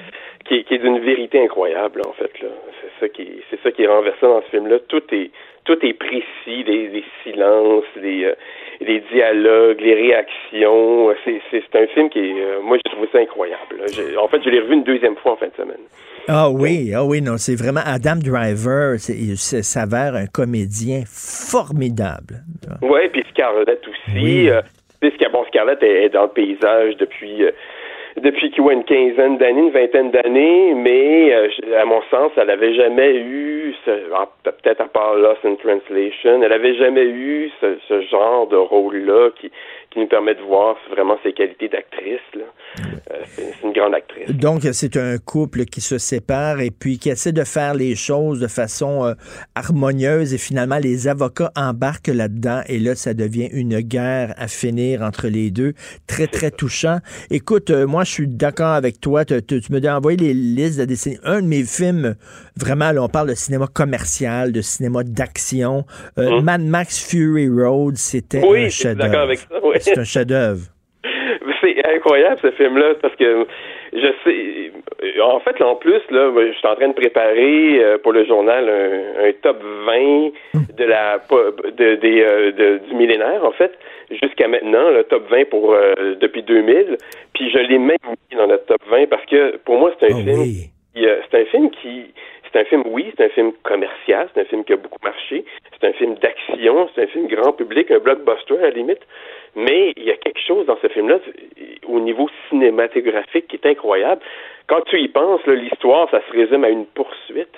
qui, 0.46 0.64
qui 0.64 0.74
est 0.74 0.78
d'une 0.78 1.00
vérité 1.00 1.42
incroyable, 1.42 2.00
en 2.06 2.12
fait. 2.12 2.30
Là, 2.40 2.48
c'est 2.80 3.06
ça 3.06 3.08
qui, 3.10 3.42
c'est 3.50 3.60
ça 3.62 3.70
qui 3.70 3.82
est 3.82 3.86
renversant 3.86 4.28
dans 4.28 4.42
ce 4.42 4.48
film-là. 4.48 4.78
Tout 4.88 5.02
est, 5.12 5.30
tout 5.68 5.78
est 5.84 5.92
précis, 5.92 6.64
les, 6.64 6.88
les 6.88 7.04
silences, 7.22 7.84
les, 8.00 8.24
euh, 8.24 8.34
les 8.80 9.00
dialogues, 9.12 9.78
les 9.80 9.94
réactions. 9.94 11.14
C'est, 11.24 11.76
un 11.78 11.86
film 11.88 12.08
qui 12.08 12.20
est, 12.20 12.40
euh, 12.40 12.62
moi, 12.62 12.78
j'ai 12.78 12.90
trouvé 12.90 13.06
ça 13.12 13.18
incroyable. 13.18 13.84
en 14.18 14.28
fait, 14.28 14.42
je 14.42 14.48
l'ai 14.48 14.60
revu 14.60 14.74
une 14.74 14.84
deuxième 14.84 15.16
fois 15.16 15.32
en 15.32 15.36
fin 15.36 15.48
de 15.48 15.54
semaine. 15.54 15.84
Ah 16.26 16.48
oui, 16.50 16.92
ah 16.94 17.04
oui, 17.04 17.20
non, 17.20 17.36
c'est 17.36 17.54
vraiment 17.54 17.82
Adam 17.84 18.16
Driver, 18.16 18.98
c'est, 18.98 19.12
il 19.12 19.36
s'avère 19.36 20.14
un 20.14 20.26
comédien 20.26 21.02
formidable. 21.06 22.40
Oui, 22.80 23.00
puis 23.12 23.24
Scarlett 23.30 23.82
aussi. 23.86 24.48
Euh, 24.48 24.62
sais, 25.02 25.10
Scar- 25.16 25.30
bon, 25.30 25.44
Scarlett 25.48 25.82
est, 25.82 26.04
est 26.04 26.08
dans 26.08 26.24
le 26.24 26.28
paysage 26.30 26.96
depuis 26.96 27.44
euh, 27.44 27.50
depuis 28.16 28.50
qu'il 28.50 28.64
y 28.64 28.68
a 28.68 28.72
une 28.72 28.84
quinzaine 28.84 29.38
d'années, 29.38 29.60
une 29.60 29.70
vingtaine 29.70 30.10
d'années, 30.10 30.74
mais 30.74 31.32
euh, 31.34 31.48
à 31.80 31.84
mon 31.84 32.00
sens, 32.10 32.32
elle 32.36 32.50
avait 32.50 32.74
jamais 32.74 33.14
eu, 33.16 33.74
ce- 33.84 34.08
peut-être 34.44 34.80
à 34.80 34.88
part 34.88 35.14
Lost 35.14 35.44
in 35.44 35.54
Translation, 35.56 36.42
elle 36.42 36.52
avait 36.52 36.74
jamais 36.76 37.04
eu 37.04 37.50
ce, 37.60 37.76
ce 37.88 38.00
genre 38.08 38.46
de 38.48 38.56
rôle-là 38.56 39.30
qui, 39.40 39.50
qui 39.90 40.00
nous 40.00 40.06
permet 40.06 40.34
de 40.34 40.42
voir 40.42 40.76
vraiment 40.90 41.16
ses 41.22 41.32
qualités 41.32 41.68
d'actrice. 41.68 42.20
là. 42.34 42.44
Euh, 43.10 43.14
c'est 43.26 43.54
une 43.64 43.72
grande 43.72 43.94
actrice. 43.94 44.30
Donc, 44.30 44.60
c'est 44.72 44.96
un 44.96 45.16
couple 45.18 45.64
qui 45.64 45.80
se 45.80 45.98
sépare 45.98 46.60
et 46.60 46.70
puis 46.70 46.98
qui 46.98 47.08
essaie 47.10 47.32
de 47.32 47.44
faire 47.44 47.74
les 47.74 47.94
choses 47.94 48.40
de 48.40 48.46
façon 48.48 49.04
euh, 49.06 49.12
harmonieuse 49.54 50.34
et 50.34 50.38
finalement, 50.38 50.78
les 50.82 51.08
avocats 51.08 51.50
embarquent 51.56 52.08
là-dedans 52.14 52.60
et 52.68 52.78
là, 52.78 52.94
ça 52.94 53.14
devient 53.14 53.48
une 53.52 53.80
guerre 53.80 54.34
à 54.36 54.48
finir 54.48 55.02
entre 55.02 55.28
les 55.28 55.50
deux. 55.50 55.72
Très, 56.06 56.26
très 56.26 56.50
touchant. 56.50 56.98
Écoute, 57.30 57.70
moi, 57.70 58.04
je 58.08 58.12
suis 58.14 58.26
d'accord 58.26 58.72
avec 58.74 59.00
toi. 59.00 59.24
Tu, 59.24 59.34
tu- 59.46 59.60
tu 59.60 59.72
me 59.72 59.80
dis 59.80 59.88
envoyer 59.88 60.16
les 60.18 60.32
listes 60.34 60.80
de 60.80 60.84
décennies. 60.86 61.18
Un 61.24 61.42
de 61.42 61.46
mes 61.46 61.62
films, 61.64 62.14
vraiment, 62.56 62.90
là, 62.92 63.02
on 63.02 63.08
parle 63.08 63.28
de 63.28 63.34
cinéma 63.34 63.66
commercial, 63.72 64.50
de 64.52 64.60
cinéma 64.62 65.02
d'action. 65.04 65.84
Euh, 66.18 66.40
Mad 66.40 66.62
Max 66.62 66.98
Fury 67.08 67.48
Road, 67.48 67.96
c'était 67.96 68.42
Oui, 68.46 68.64
un 68.64 68.68
chef-d'œuvre. 68.70 69.34
ça, 69.34 69.46
oui. 69.62 69.76
C'est 69.80 69.98
un 69.98 70.04
chef-d'œuvre. 70.04 70.60
C'est 71.60 71.84
incroyable 71.94 72.38
ce 72.42 72.50
film-là 72.52 72.94
parce 73.02 73.14
que 73.16 73.46
je 73.92 74.08
sais. 74.24 74.72
En 75.22 75.40
fait, 75.40 75.58
là, 75.58 75.66
en 75.68 75.76
plus, 75.76 76.00
là, 76.10 76.30
je 76.36 76.52
suis 76.56 76.66
en 76.68 76.74
train 76.76 76.88
de 76.88 76.94
préparer 76.94 77.82
euh, 77.82 77.98
pour 78.02 78.12
le 78.12 78.24
journal 78.26 78.68
un, 78.68 79.28
un 79.28 79.32
top 79.42 79.62
20 79.86 80.30
de 80.76 80.84
la 80.84 81.18
po- 81.28 81.50
de, 81.76 81.94
des, 81.96 82.20
euh, 82.22 82.52
de- 82.52 82.80
du 82.88 82.94
millénaire, 82.94 83.44
en 83.44 83.52
fait, 83.52 83.72
jusqu'à 84.10 84.48
maintenant, 84.48 84.90
le 84.90 85.04
top 85.04 85.28
20 85.30 85.48
pour 85.50 85.72
euh, 85.72 86.14
depuis 86.20 86.42
2000. 86.42 86.96
Puis 87.34 87.50
je 87.50 87.58
l'ai 87.58 87.78
même 87.78 87.96
mis 88.30 88.36
dans 88.36 88.46
notre 88.46 88.66
top 88.66 88.82
20 88.88 89.08
parce 89.08 89.24
que 89.26 89.56
pour 89.58 89.78
moi, 89.78 89.92
c'est 89.98 90.12
un 90.12 90.16
film. 90.16 90.44
qui, 90.94 91.06
euh, 91.06 91.20
c'est 91.30 91.40
un 91.40 91.44
film 91.46 91.70
qui. 91.70 92.12
C'est 92.50 92.60
un 92.60 92.64
film, 92.64 92.82
oui, 92.86 93.12
c'est 93.14 93.26
un 93.26 93.28
film 93.28 93.52
commercial, 93.62 94.26
c'est 94.32 94.40
un 94.40 94.44
film 94.46 94.64
qui 94.64 94.72
a 94.72 94.76
beaucoup 94.76 95.04
marché, 95.04 95.44
c'est 95.78 95.86
un 95.86 95.92
film 95.92 96.14
d'action, 96.14 96.88
c'est 96.94 97.02
un 97.02 97.06
film 97.08 97.26
grand 97.26 97.52
public, 97.52 97.90
un 97.90 97.98
blockbuster 97.98 98.56
à 98.56 98.62
la 98.62 98.70
limite. 98.70 99.02
Mais 99.54 99.92
il 99.98 100.04
y 100.04 100.10
a 100.10 100.16
quelque 100.16 100.40
chose 100.40 100.64
dans 100.64 100.78
ce 100.80 100.88
film-là 100.88 101.18
au 101.86 102.00
niveau 102.00 102.30
cinématographique 102.48 103.48
qui 103.48 103.56
est 103.56 103.66
incroyable. 103.66 104.22
Quand 104.66 104.80
tu 104.82 104.98
y 104.98 105.08
penses, 105.08 105.44
l'histoire, 105.46 106.08
ça 106.10 106.22
se 106.26 106.32
résume 106.32 106.64
à 106.64 106.70
une 106.70 106.86
poursuite. 106.86 107.54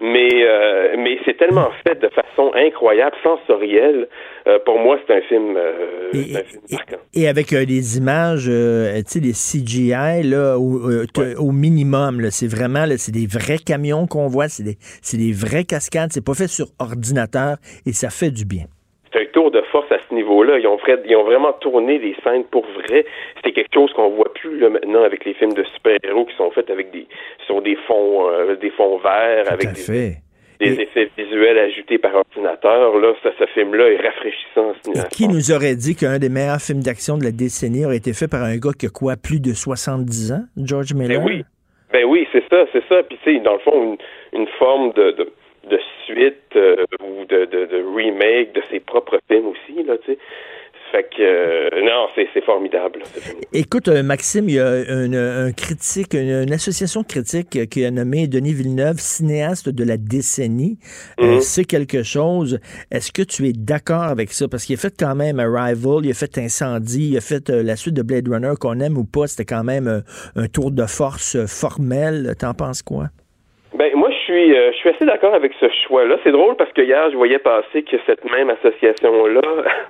Mais, 0.00 0.28
euh, 0.32 0.94
mais 0.96 1.18
c'est 1.24 1.36
tellement 1.36 1.70
fait 1.84 2.00
de 2.00 2.08
façon 2.10 2.52
incroyable, 2.54 3.16
sensorielle. 3.22 4.06
Euh, 4.46 4.58
pour 4.64 4.78
moi, 4.78 4.96
c'est 5.06 5.14
un 5.16 5.20
film, 5.22 5.56
euh, 5.56 6.10
un 6.14 6.44
film 6.44 6.62
marquant. 6.70 6.96
Et 7.14 7.26
avec 7.26 7.52
euh, 7.52 7.64
les 7.64 7.98
images, 7.98 8.46
euh, 8.48 8.96
tu 8.98 9.04
sais, 9.06 9.20
les 9.20 9.32
CGI, 9.32 10.22
là, 10.28 10.56
au, 10.56 10.88
euh, 10.88 11.06
t- 11.12 11.34
au 11.36 11.50
minimum, 11.50 12.20
là, 12.20 12.30
c'est 12.30 12.46
vraiment, 12.46 12.86
là, 12.86 12.96
c'est 12.96 13.10
des 13.12 13.26
vrais 13.26 13.58
camions 13.58 14.06
qu'on 14.06 14.28
voit, 14.28 14.48
c'est 14.48 14.62
des, 14.62 14.76
c'est 15.02 15.16
des 15.16 15.32
vraies 15.32 15.64
cascades, 15.64 16.10
c'est 16.12 16.24
pas 16.24 16.34
fait 16.34 16.46
sur 16.48 16.66
ordinateur 16.78 17.56
et 17.86 17.92
ça 17.92 18.10
fait 18.10 18.30
du 18.30 18.44
bien. 18.44 18.66
c'est 19.12 19.22
un 19.22 19.26
tour 19.32 19.50
de 19.50 19.62
force 19.72 19.90
à 19.90 19.96
ce 20.08 20.14
niveau-là. 20.14 20.58
Ils 20.58 20.66
ont, 20.66 20.76
vrai- 20.76 21.02
ils 21.06 21.16
ont 21.16 21.24
vraiment 21.24 21.52
tourné 21.52 21.98
des 21.98 22.14
scènes 22.24 22.44
pour 22.44 22.64
vrai. 22.66 23.04
C'est 23.44 23.52
quelque 23.52 23.72
chose 23.74 23.92
qu'on 23.94 24.10
voit 24.10 24.32
plus 24.34 24.58
là, 24.58 24.70
maintenant 24.70 25.02
avec 25.04 25.24
les 25.24 25.34
films 25.34 25.52
de 25.54 25.64
super-héros 25.74 26.24
qui 26.26 26.36
sont 26.36 26.50
faits 26.50 26.70
avec 26.70 26.90
des 26.90 27.06
sur 27.46 27.60
des 27.62 27.76
fonds 27.86 28.28
euh, 28.30 28.56
des 28.56 28.70
fonds 28.70 28.98
verts 28.98 29.50
avec 29.52 29.72
des, 29.72 29.80
fait. 29.80 30.16
des 30.60 30.80
effets 30.80 31.10
visuels 31.16 31.58
ajoutés 31.58 31.98
par 31.98 32.14
ordinateur. 32.14 32.98
Là, 32.98 33.12
ça, 33.22 33.30
ce 33.38 33.46
film-là 33.46 33.88
est 33.90 33.96
rafraîchissant. 34.04 34.72
niveau- 34.86 35.06
Qui 35.10 35.28
nous 35.28 35.52
aurait 35.52 35.76
dit 35.76 35.94
qu'un 35.94 36.18
des 36.18 36.28
meilleurs 36.28 36.60
films 36.60 36.82
d'action 36.82 37.16
de 37.18 37.24
la 37.24 37.30
décennie 37.30 37.84
aurait 37.84 37.96
été 37.98 38.12
fait 38.12 38.28
par 38.28 38.42
un 38.42 38.56
gars 38.56 38.72
qui 38.78 38.86
a 38.86 38.90
quoi, 38.90 39.14
plus 39.16 39.40
de 39.40 39.52
70 39.52 40.32
ans, 40.32 40.44
George 40.56 40.94
Miller? 40.94 41.20
Ben 41.20 41.26
oui. 41.26 41.44
Ben 41.92 42.04
oui, 42.04 42.26
c'est 42.32 42.44
ça, 42.50 42.66
c'est 42.72 42.82
ça. 42.88 43.02
Puis 43.04 43.18
sais, 43.24 43.38
dans 43.40 43.54
le 43.54 43.60
fond, 43.60 43.96
une, 44.32 44.40
une 44.40 44.46
forme 44.58 44.92
de, 44.92 45.12
de, 45.12 45.32
de 45.68 45.78
suite 46.06 46.56
euh, 46.56 46.76
ou 47.02 47.24
de, 47.26 47.44
de, 47.44 47.66
de 47.66 47.84
remake 47.96 48.54
de 48.54 48.62
ses 48.70 48.80
propres 48.80 49.18
films 49.30 49.46
aussi, 49.48 49.82
là, 49.84 49.94
tu 50.04 50.12
sais. 50.12 50.18
Fait 50.90 51.02
que 51.02 51.20
euh, 51.20 51.82
non, 51.84 52.06
c'est 52.14 52.42
formidable. 52.46 53.02
Écoute, 53.52 53.88
euh, 53.88 54.02
Maxime, 54.02 54.48
il 54.48 54.54
y 54.54 54.58
a 54.58 54.90
une, 55.04 55.14
un 55.16 55.52
critique, 55.52 56.14
une, 56.14 56.44
une 56.44 56.52
association 56.54 57.02
critique 57.04 57.68
qui 57.68 57.84
a 57.84 57.90
nommé 57.90 58.26
Denis 58.26 58.54
Villeneuve 58.54 58.96
cinéaste 58.98 59.68
de 59.68 59.84
la 59.84 59.98
décennie. 59.98 60.78
Euh, 61.20 61.34
Mhm. 61.34 61.40
c'est 61.42 61.66
quelque 61.66 62.02
chose. 62.02 62.58
Est-ce 62.90 63.12
que 63.12 63.20
tu 63.20 63.46
es 63.48 63.52
d'accord 63.52 64.04
avec 64.04 64.32
ça? 64.32 64.48
Parce 64.48 64.64
qu'il 64.64 64.76
a 64.76 64.78
fait 64.78 64.94
quand 64.98 65.14
même 65.14 65.38
Arrival, 65.40 66.04
il 66.06 66.10
a 66.10 66.14
fait 66.14 66.38
Incendie, 66.38 67.10
il 67.10 67.16
a 67.18 67.20
fait 67.20 67.50
euh, 67.50 67.62
la 67.62 67.76
suite 67.76 67.92
de 67.94 68.00
Blade 68.02 68.26
Runner, 68.26 68.52
qu'on 68.58 68.80
aime 68.80 68.96
ou 68.96 69.04
pas, 69.04 69.26
c'était 69.26 69.44
quand 69.44 69.64
même 69.64 70.02
un 70.36 70.46
tour 70.46 70.70
de 70.70 70.86
force 70.86 71.36
formel. 71.46 72.34
T'en 72.38 72.54
penses 72.54 72.80
quoi? 72.80 73.08
Ben 73.78 73.90
moi 73.94 74.07
suis 74.28 74.56
euh, 74.56 74.72
je 74.72 74.76
suis 74.76 74.88
assez 74.90 75.04
d'accord 75.04 75.34
avec 75.34 75.52
ce 75.58 75.66
choix-là. 75.86 76.16
C'est 76.22 76.32
drôle 76.32 76.56
parce 76.56 76.72
que 76.72 76.82
hier 76.82 77.10
je 77.10 77.16
voyais 77.16 77.38
passer 77.38 77.82
que 77.82 77.96
cette 78.06 78.24
même 78.30 78.50
association-là 78.50 79.40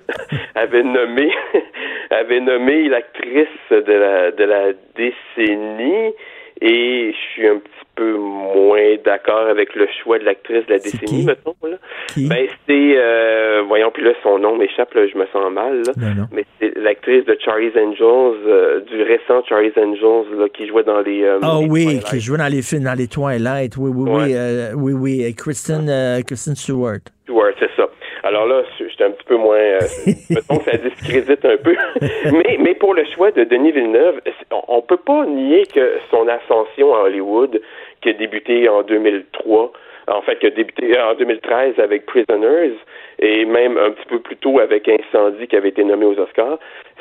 avait 0.55 0.83
nommé 0.83 1.31
avait 2.11 2.41
nommé 2.41 2.89
l'actrice 2.89 3.49
de 3.71 3.93
la 3.93 4.31
de 4.31 4.45
la 4.45 4.73
décennie 4.95 6.15
et 6.61 7.13
je 7.13 7.33
suis 7.33 7.47
un 7.49 7.57
petit 7.59 7.71
peu 7.95 8.15
moins 8.17 8.95
d'accord 9.05 9.47
avec 9.49 9.75
le 9.75 9.87
choix 10.03 10.19
de 10.19 10.25
l'actrice 10.25 10.65
de 10.67 10.73
la 10.73 10.79
décennie, 10.79 11.25
mettons 11.25 11.55
là. 11.63 11.77
Ben 12.17 12.47
c'est 12.67 12.95
euh, 12.97 13.63
voyons 13.67 13.91
puis 13.93 14.05
là 14.05 14.13
son 14.23 14.39
nom 14.39 14.57
m'échappe 14.57 14.95
là, 14.95 15.07
je 15.07 15.19
me 15.19 15.27
sens 15.33 15.51
mal 15.53 15.83
là. 15.87 15.93
Mais 16.33 16.45
c'est 16.61 16.77
l'actrice 16.77 17.25
de 17.25 17.37
Charlie's 17.45 17.75
Angels 17.77 18.39
euh, 18.47 18.81
du 18.81 19.03
récent 19.03 19.43
Charlie's 19.49 19.77
Angels 19.77 20.27
là 20.39 20.49
qui 20.49 20.67
jouait 20.69 20.85
dans 20.85 21.01
les 21.01 21.23
euh, 21.25 21.39
Ah 21.43 21.59
les 21.61 21.69
oui, 21.69 21.85
Twilight. 21.85 22.05
qui 22.05 22.21
jouait 22.21 22.39
dans 22.39 22.53
les 22.53 22.63
films, 22.63 22.85
dans 22.85 22.99
les 22.99 23.09
Twilight. 23.09 23.77
Oui, 23.77 23.91
oui, 23.95 24.11
oui. 24.11 24.35
euh, 24.35 24.73
oui, 24.77 24.93
oui. 24.93 25.25
euh, 25.25 25.33
Kristen, 25.37 25.89
euh, 25.89 26.21
Kristen 26.23 26.55
Stewart. 26.55 26.99
Ouais, 27.29 27.55
c'est 27.59 27.71
ça. 27.77 27.89
Alors 28.29 28.47
là, 28.47 28.63
j'étais 28.79 29.05
un 29.05 29.11
petit 29.13 29.25
peu 29.25 29.37
moins. 29.37 29.57
Euh, 29.57 29.79
mettons 30.31 30.59
que 30.59 30.71
ça 30.71 30.77
discrédite 30.77 31.43
un 31.47 31.57
peu. 31.57 31.75
mais, 32.27 32.59
mais 32.61 32.75
pour 32.75 32.93
le 32.93 33.07
choix 33.07 33.31
de 33.31 33.45
Denis 33.45 33.73
Villeneuve, 33.73 34.21
on, 34.51 34.61
on 34.69 34.83
peut 34.83 34.99
pas 34.99 35.25
nier 35.25 35.65
que 35.65 35.99
son 36.11 36.29
ascension 36.29 36.95
à 36.95 37.05
Hollywood, 37.05 37.59
qui 38.03 38.11
a 38.11 38.13
débuté 38.13 38.69
en 38.69 38.83
2003, 38.83 39.73
en 40.09 40.21
fait, 40.21 40.39
qui 40.41 40.47
a 40.47 40.51
débuté 40.51 41.01
en 41.01 41.15
2013 41.15 41.79
avec 41.79 42.05
Prisoners, 42.05 42.75
et 43.19 43.47
même 43.47 43.79
un 43.79 43.93
petit 43.93 44.07
peu 44.07 44.21
plus 44.21 44.37
tôt 44.37 44.61
avec 44.61 44.87
Incendie, 44.87 45.47
qui 45.47 45.57
avait 45.57 45.71
été 45.71 45.83
nommé 45.83 46.05
aux 46.05 46.19
Oscars, 46.19 46.59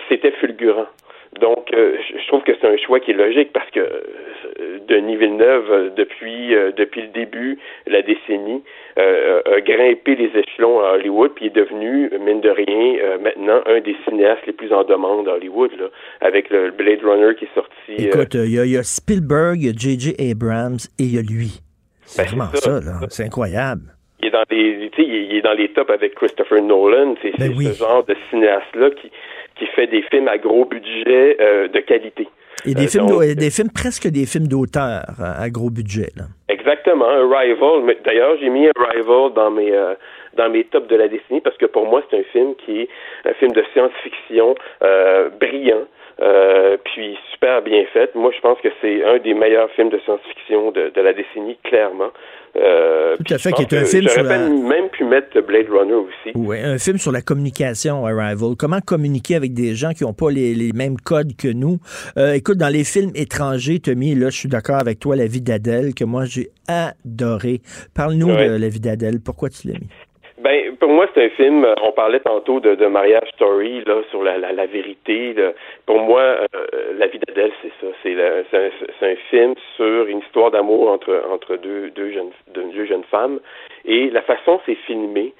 c'était 0.07 0.31
fulgurant. 0.31 0.87
Donc, 1.41 1.67
euh, 1.73 1.97
je 2.21 2.27
trouve 2.27 2.41
que 2.43 2.51
c'est 2.59 2.67
un 2.67 2.77
choix 2.77 2.99
qui 2.99 3.11
est 3.11 3.13
logique 3.13 3.51
parce 3.53 3.69
que 3.71 3.79
euh, 3.79 4.79
Denis 4.87 5.17
Villeneuve, 5.17 5.71
euh, 5.71 5.89
depuis 5.95 6.55
euh, 6.55 6.71
depuis 6.71 7.01
le 7.01 7.07
début, 7.09 7.59
la 7.85 8.01
décennie, 8.01 8.63
a 8.97 9.61
grimpé 9.61 10.15
les 10.15 10.31
échelons 10.39 10.79
à 10.79 10.93
Hollywood, 10.93 11.31
puis 11.35 11.47
est 11.47 11.55
devenu, 11.55 12.09
mine 12.19 12.41
de 12.41 12.49
rien, 12.49 13.17
maintenant 13.21 13.61
un 13.67 13.79
des 13.81 13.95
cinéastes 14.07 14.45
les 14.47 14.53
plus 14.53 14.73
en 14.73 14.83
demande 14.83 15.27
à 15.27 15.33
Hollywood, 15.35 15.71
là, 15.79 15.85
avec 16.21 16.49
le 16.49 16.71
Blade 16.71 17.03
Runner 17.03 17.35
qui 17.35 17.45
est 17.45 17.53
sorti. 17.53 18.07
Écoute, 18.07 18.33
il 18.33 18.53
y, 18.55 18.59
a- 18.59 18.65
il 18.65 18.71
y 18.71 18.77
a 18.77 18.83
Spielberg, 18.83 19.57
il 19.61 19.67
y 19.67 19.69
a 19.69 19.73
J.J. 19.73 20.15
Abrams 20.31 20.77
et 20.99 21.03
il 21.03 21.15
y 21.15 21.19
a 21.19 21.21
lui. 21.21 21.61
C'est 22.05 22.23
Ben, 22.23 22.27
vraiment 22.29 22.51
ça, 22.55 22.57
ça. 22.57 22.71
là. 22.79 23.07
C'est 23.09 23.23
incroyable. 23.25 23.81
Il 24.19 24.29
est 24.29 24.31
dans 24.31 24.43
les, 24.49 24.89
il 24.97 25.35
est- 25.37 25.41
dans 25.41 25.53
les 25.53 25.69
tops 25.73 25.91
avec 25.91 26.15
Christopher 26.15 26.61
Nolan. 26.63 27.13
C'est 27.21 27.37
Ben 27.37 27.53
c'est 27.55 27.73
ce 27.73 27.79
genre 27.79 28.03
de 28.03 28.15
cinéaste-là 28.31 28.89
qui, 28.91 29.11
qui 29.57 29.65
fait 29.67 29.87
des 29.87 30.01
films 30.03 30.27
à 30.27 30.37
gros 30.37 30.65
budget 30.65 31.37
euh, 31.39 31.67
de 31.67 31.79
qualité. 31.79 32.27
Et 32.65 32.73
des, 32.73 32.85
Euh, 32.85 32.87
films, 32.87 33.05
donc, 33.07 33.21
des 33.23 33.49
films, 33.51 33.69
presque 33.73 34.07
des 34.07 34.25
films 34.25 34.47
d'auteur 34.47 35.03
à, 35.21 35.41
à 35.43 35.49
gros 35.49 35.69
budget. 35.69 36.09
Là. 36.15 36.25
Exactement, 36.49 37.05
Arrival. 37.05 37.95
D'ailleurs, 38.03 38.35
j'ai 38.39 38.49
mis 38.49 38.67
Arrival 38.75 39.33
dans 39.35 39.51
mes 39.51 39.71
euh, 39.71 39.93
dans 40.35 40.49
mes 40.49 40.63
tops 40.65 40.87
de 40.87 40.95
la 40.95 41.07
décennie 41.07 41.41
parce 41.41 41.57
que 41.57 41.65
pour 41.65 41.85
moi, 41.87 42.03
c'est 42.09 42.19
un 42.19 42.23
film 42.31 42.55
qui 42.63 42.81
est 42.81 42.89
un 43.25 43.33
film 43.33 43.51
de 43.53 43.63
science-fiction 43.73 44.55
euh, 44.83 45.29
brillant. 45.39 45.85
Euh, 46.21 46.77
puis 46.83 47.17
super 47.31 47.61
bien 47.61 47.83
fait. 47.93 48.13
Moi, 48.15 48.31
je 48.35 48.41
pense 48.41 48.57
que 48.61 48.69
c'est 48.81 49.03
un 49.03 49.19
des 49.19 49.33
meilleurs 49.33 49.69
films 49.71 49.89
de 49.89 49.99
science-fiction 49.99 50.71
de, 50.71 50.91
de 50.95 51.01
la 51.01 51.13
décennie, 51.13 51.57
clairement. 51.63 52.09
Euh, 52.55 53.15
Tout 53.17 53.33
à 53.35 53.37
fait, 53.37 53.51
qui 53.51 53.61
est 53.61 53.73
un 53.73 53.85
film 53.85 54.07
sur 54.07 54.23
la- 54.23 54.37
même- 54.39 54.67
même 54.67 54.89
pu 54.89 55.03
mettre 55.03 55.39
Blade 55.41 55.67
Runner 55.69 55.93
aussi. 55.93 56.31
Oui, 56.35 56.57
un 56.59 56.79
film 56.79 56.97
sur 56.97 57.11
la 57.11 57.21
communication, 57.21 58.03
Arrival. 58.05 58.55
Comment 58.57 58.79
communiquer 58.81 59.35
avec 59.35 59.53
des 59.53 59.75
gens 59.75 59.91
qui 59.91 60.03
n'ont 60.03 60.13
pas 60.13 60.31
les, 60.31 60.55
les 60.55 60.71
mêmes 60.73 60.97
codes 60.97 61.35
que 61.37 61.49
nous? 61.49 61.77
Euh, 62.17 62.33
écoute, 62.33 62.57
dans 62.57 62.69
les 62.73 62.83
films 62.83 63.11
étrangers, 63.13 63.79
Tommy, 63.79 64.15
là, 64.15 64.31
je 64.31 64.37
suis 64.39 64.49
d'accord 64.49 64.77
avec 64.77 64.97
toi, 64.99 65.15
La 65.15 65.27
vie 65.27 65.41
d'Adèle, 65.41 65.93
que 65.93 66.03
moi, 66.03 66.25
j'ai 66.25 66.49
adoré. 66.67 67.61
Parle-nous 67.93 68.27
Ouais. 68.27 68.49
de 68.49 68.55
La 68.55 68.69
vie 68.69 68.79
d'Adèle. 68.79 69.19
Pourquoi 69.23 69.49
tu 69.49 69.67
l'as 69.67 69.73
mis? 69.75 69.87
Pour 70.79 70.89
moi, 70.89 71.07
c'est 71.13 71.25
un 71.25 71.29
film. 71.29 71.65
euh, 71.65 71.73
On 71.83 71.91
parlait 71.91 72.19
tantôt 72.19 72.59
de, 72.59 72.75
de 72.75 72.85
Mariage 72.85 73.29
Story, 73.35 73.83
là, 73.85 74.01
sur 74.09 74.23
la, 74.23 74.37
la, 74.37 74.51
la 74.51 74.65
vérité. 74.65 75.35
Pour 75.85 75.99
moi, 75.99 76.21
euh, 76.21 76.45
La 76.97 77.07
vie 77.07 77.19
d'Adèle, 77.19 77.51
c'est 77.61 77.71
ça. 77.81 77.87
C'est 78.03 78.13
un, 78.13 78.69
un 79.11 79.15
film 79.29 79.53
sur 79.75 80.05
une 80.07 80.19
histoire 80.19 80.51
d'amour 80.51 80.89
entre 80.89 81.23
entre 81.31 81.55
deux 81.57 81.89
deux 81.91 82.11
jeunes 82.11 82.31
deux 82.53 82.85
jeunes 82.85 83.03
femmes 83.11 83.39
et 83.87 84.09
la 84.09 84.21
façon 84.21 84.57
que 84.57 84.63
c'est 84.67 84.75
filmé. 84.85 85.33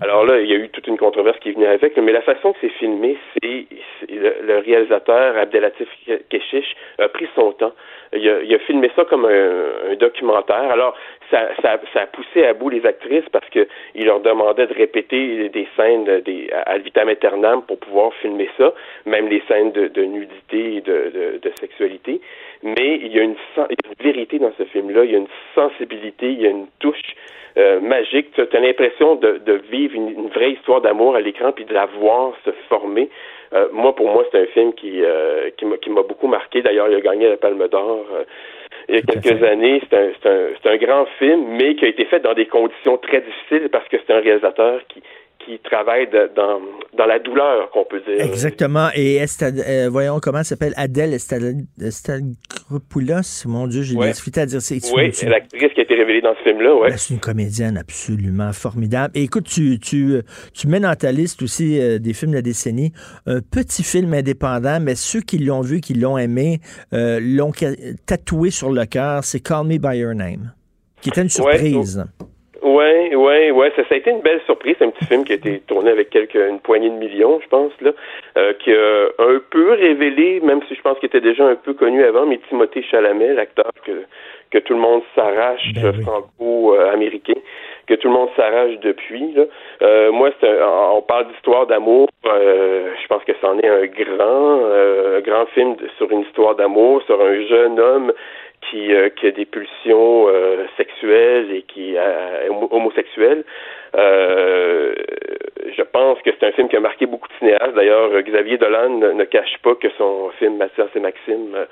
Alors 0.00 0.24
là, 0.24 0.40
il 0.40 0.48
y 0.48 0.54
a 0.54 0.56
eu 0.56 0.68
toute 0.68 0.86
une 0.86 0.98
controverse 0.98 1.38
qui 1.40 1.50
venue 1.52 1.66
avec, 1.66 1.96
mais 1.96 2.12
la 2.12 2.20
façon 2.20 2.52
que 2.52 2.58
c'est 2.60 2.68
filmé, 2.78 3.16
c'est 3.34 3.66
le, 4.08 4.36
le 4.42 4.58
réalisateur 4.58 5.36
Abdelatif 5.36 5.88
Keshish 6.28 6.76
a 6.98 7.08
pris 7.08 7.26
son 7.34 7.52
temps. 7.52 7.72
Il 8.12 8.28
a, 8.28 8.42
il 8.42 8.54
a 8.54 8.58
filmé 8.60 8.90
ça 8.94 9.04
comme 9.04 9.24
un, 9.24 9.90
un 9.90 9.96
documentaire. 9.96 10.70
Alors, 10.70 10.94
ça, 11.30 11.48
ça, 11.62 11.80
ça 11.92 12.02
a 12.02 12.06
poussé 12.06 12.44
à 12.44 12.52
bout 12.52 12.68
les 12.68 12.86
actrices 12.86 13.28
parce 13.32 13.48
que 13.48 13.66
il 13.96 14.04
leur 14.04 14.20
demandait 14.20 14.66
de 14.66 14.74
répéter 14.74 15.48
des 15.48 15.66
scènes 15.76 16.04
des, 16.20 16.50
à 16.66 16.78
vitam 16.78 17.08
aeternam 17.08 17.62
pour 17.62 17.78
pouvoir 17.80 18.12
filmer 18.14 18.48
ça, 18.56 18.72
même 19.06 19.28
les 19.28 19.42
scènes 19.48 19.72
de, 19.72 19.88
de 19.88 20.02
nudité 20.04 20.76
et 20.76 20.80
de, 20.82 21.10
de, 21.14 21.38
de 21.42 21.52
sexualité. 21.58 22.20
Mais 22.62 23.00
il 23.02 23.12
y 23.16 23.18
a 23.18 23.22
une, 23.22 23.36
il 23.56 23.76
y 23.82 23.86
a 23.86 23.88
une 23.88 24.04
vérité 24.12 24.38
dans 24.38 24.52
ce 24.56 24.64
film-là, 24.64 25.04
il 25.04 25.10
y 25.10 25.14
a 25.14 25.18
une 25.18 25.34
sensibilité, 25.54 26.26
il 26.30 26.42
y 26.42 26.46
a 26.46 26.50
une 26.50 26.68
touche 26.78 27.16
euh, 27.56 27.80
magique. 27.80 28.32
Tu 28.32 28.40
as 28.40 28.60
l'impression 28.60 29.16
de, 29.16 29.38
de 29.38 29.52
vivre 29.70 29.94
une, 29.94 30.08
une 30.08 30.28
vraie 30.28 30.52
histoire 30.52 30.80
d'amour 30.80 31.16
à 31.16 31.20
l'écran 31.20 31.52
puis 31.52 31.64
de 31.64 31.74
la 31.74 31.86
voir 31.86 32.32
se 32.44 32.50
former. 32.68 33.08
Euh, 33.52 33.68
moi, 33.72 33.94
pour 33.94 34.10
moi, 34.10 34.24
c'est 34.30 34.40
un 34.40 34.46
film 34.46 34.72
qui, 34.74 35.02
euh, 35.02 35.50
qui 35.56 35.64
m'a 35.64 35.76
qui 35.76 35.90
m'a 35.90 36.02
beaucoup 36.02 36.26
marqué. 36.26 36.62
D'ailleurs, 36.62 36.88
il 36.88 36.96
a 36.96 37.00
gagné 37.00 37.28
la 37.28 37.36
Palme 37.36 37.68
d'Or 37.68 38.04
euh, 38.12 38.24
il 38.88 38.96
y 38.96 38.98
a 38.98 39.02
quelques 39.02 39.42
années. 39.42 39.80
C'est 39.88 39.96
un, 39.96 40.08
c'est 40.20 40.28
un, 40.28 40.46
c'est 40.60 40.70
un 40.70 40.76
grand 40.76 41.06
film, 41.18 41.44
mais 41.50 41.74
qui 41.76 41.84
a 41.84 41.88
été 41.88 42.04
fait 42.06 42.20
dans 42.20 42.34
des 42.34 42.46
conditions 42.46 42.96
très 42.98 43.20
difficiles 43.20 43.68
parce 43.70 43.86
que 43.88 43.96
c'est 43.98 44.12
un 44.12 44.20
réalisateur 44.20 44.80
qui, 44.88 45.02
qui 45.44 45.58
travaille 45.62 46.06
de- 46.08 46.30
dans, 46.34 46.60
dans 46.96 47.06
la 47.06 47.18
douleur, 47.18 47.70
qu'on 47.70 47.84
peut 47.84 48.00
dire. 48.00 48.24
Exactement. 48.24 48.88
Et 48.94 49.16
Estad- 49.16 49.62
euh, 49.66 49.88
voyons 49.90 50.18
comment 50.20 50.38
elle 50.38 50.44
s'appelle 50.44 50.72
Adèle 50.76 51.12
Estagropoulos. 51.80 53.44
Mon 53.46 53.66
Dieu, 53.66 53.82
j'ai 53.82 53.96
Ouais. 53.96 54.08
difficulté 54.10 54.40
à 54.40 54.46
dire. 54.46 54.60
C'est 54.62 54.80
Oui, 54.94 55.10
c'est- 55.12 55.28
l'actrice 55.28 55.72
qui 55.74 55.80
a 55.80 55.82
été 55.82 55.94
révélée 55.94 56.20
dans 56.20 56.34
ce 56.36 56.42
film-là, 56.42 56.74
ouais. 56.76 56.90
Ben, 56.90 56.96
c'est 56.96 57.14
une 57.14 57.20
comédienne 57.20 57.76
absolument 57.76 58.52
formidable. 58.52 59.12
Et 59.16 59.22
écoute, 59.22 59.44
tu, 59.44 59.78
tu, 59.78 60.20
tu 60.52 60.66
mets 60.68 60.80
dans 60.80 60.94
ta 60.94 61.12
liste 61.12 61.42
aussi 61.42 61.78
euh, 61.80 61.98
des 61.98 62.12
films 62.12 62.32
de 62.32 62.36
la 62.36 62.42
décennie 62.42 62.92
un 63.26 63.40
petit 63.40 63.82
film 63.82 64.12
indépendant, 64.14 64.80
mais 64.80 64.94
ceux 64.94 65.20
qui 65.20 65.38
l'ont 65.38 65.60
vu, 65.60 65.80
qui 65.80 65.94
l'ont 65.94 66.18
aimé, 66.18 66.60
euh, 66.92 67.18
l'ont 67.22 67.52
tatoué 68.06 68.50
sur 68.50 68.70
le 68.70 68.84
cœur, 68.86 69.24
c'est 69.24 69.40
Call 69.40 69.66
Me 69.66 69.78
By 69.78 69.98
Your 69.98 70.14
Name, 70.14 70.52
qui 71.00 71.08
était 71.10 71.22
une 71.22 71.28
surprise. 71.28 71.98
Ouais, 71.98 72.24
ouais, 73.14 73.50
ouais, 73.50 73.72
ça, 73.76 73.82
ça 73.88 73.94
a 73.94 73.98
été 73.98 74.10
une 74.10 74.20
belle 74.20 74.40
surprise. 74.46 74.76
C'est 74.78 74.84
un 74.86 74.90
petit 74.90 75.04
film 75.06 75.24
qui 75.24 75.32
a 75.32 75.36
été 75.36 75.60
tourné 75.60 75.90
avec 75.90 76.10
quelques, 76.10 76.34
une 76.34 76.60
poignée 76.60 76.90
de 76.90 76.94
millions, 76.96 77.40
je 77.42 77.48
pense, 77.48 77.72
là, 77.80 77.90
euh, 78.38 78.52
qui 78.54 78.72
a 78.72 79.06
un 79.18 79.40
peu 79.50 79.72
révélé, 79.72 80.40
même 80.40 80.60
si 80.68 80.74
je 80.74 80.80
pense 80.82 80.98
qu'il 80.98 81.06
était 81.06 81.20
déjà 81.20 81.44
un 81.46 81.54
peu 81.56 81.74
connu 81.74 82.02
avant, 82.04 82.26
mais 82.26 82.38
Timothée 82.48 82.82
Chalamet, 82.82 83.34
l'acteur 83.34 83.70
que, 83.84 83.92
que 84.50 84.58
tout 84.58 84.74
le 84.74 84.80
monde 84.80 85.02
s'arrache, 85.14 85.72
Ben 85.74 85.86
euh, 85.86 85.92
franco-américain, 86.02 87.34
que 87.86 87.94
tout 87.94 88.08
le 88.08 88.14
monde 88.14 88.28
s'arrache 88.36 88.78
depuis. 88.80 89.32
Là. 89.34 89.44
Euh, 89.82 90.12
moi, 90.12 90.30
c'est 90.40 90.48
un- 90.48 90.90
on 90.96 91.02
parle 91.02 91.28
d'histoire 91.28 91.66
d'amour. 91.66 92.08
euh, 92.26 92.88
je 93.02 93.06
pense 93.08 93.22
que 93.24 93.32
c'en 93.42 93.58
est 93.58 93.68
un 93.68 93.84
grand, 93.86 94.60
euh, 94.64 95.18
un 95.18 95.20
grand 95.20 95.44
film 95.46 95.76
de- 95.76 95.88
sur 95.98 96.10
une 96.10 96.20
histoire 96.22 96.54
d'amour, 96.54 97.02
sur 97.02 97.20
un 97.20 97.42
jeune 97.46 97.78
homme 97.78 98.12
qui, 98.70 98.92
euh, 98.94 99.08
qui 99.10 99.26
a 99.26 99.30
des 99.30 99.44
pulsions 99.44 100.26
euh, 100.28 100.64
sexuelles 100.76 101.50
et 101.52 101.62
qui 101.62 101.94
est 101.94 102.48
homo- 102.48 102.68
homosexuel. 102.70 103.44
Euh, 103.96 104.94
je 105.76 105.82
pense 105.82 106.20
que 106.22 106.30
c'est 106.38 106.46
un 106.46 106.52
film 106.52 106.68
qui 106.68 106.76
a 106.76 106.80
marqué 106.80 107.06
beaucoup 107.06 107.28
de 107.28 107.34
cinéastes. 107.38 107.74
D'ailleurs, 107.74 108.10
euh, 108.12 108.22
Xavier 108.22 108.58
Dolan 108.58 108.90
ne, 108.90 109.12
ne 109.12 109.24
cache 109.24 109.56
pas 109.62 109.74
que 109.74 109.88
son 109.98 110.30
film 110.38 110.56
Mathias 110.56 110.88
et 110.94 111.00
Maxime, 111.00 111.54
euh, 111.54 111.64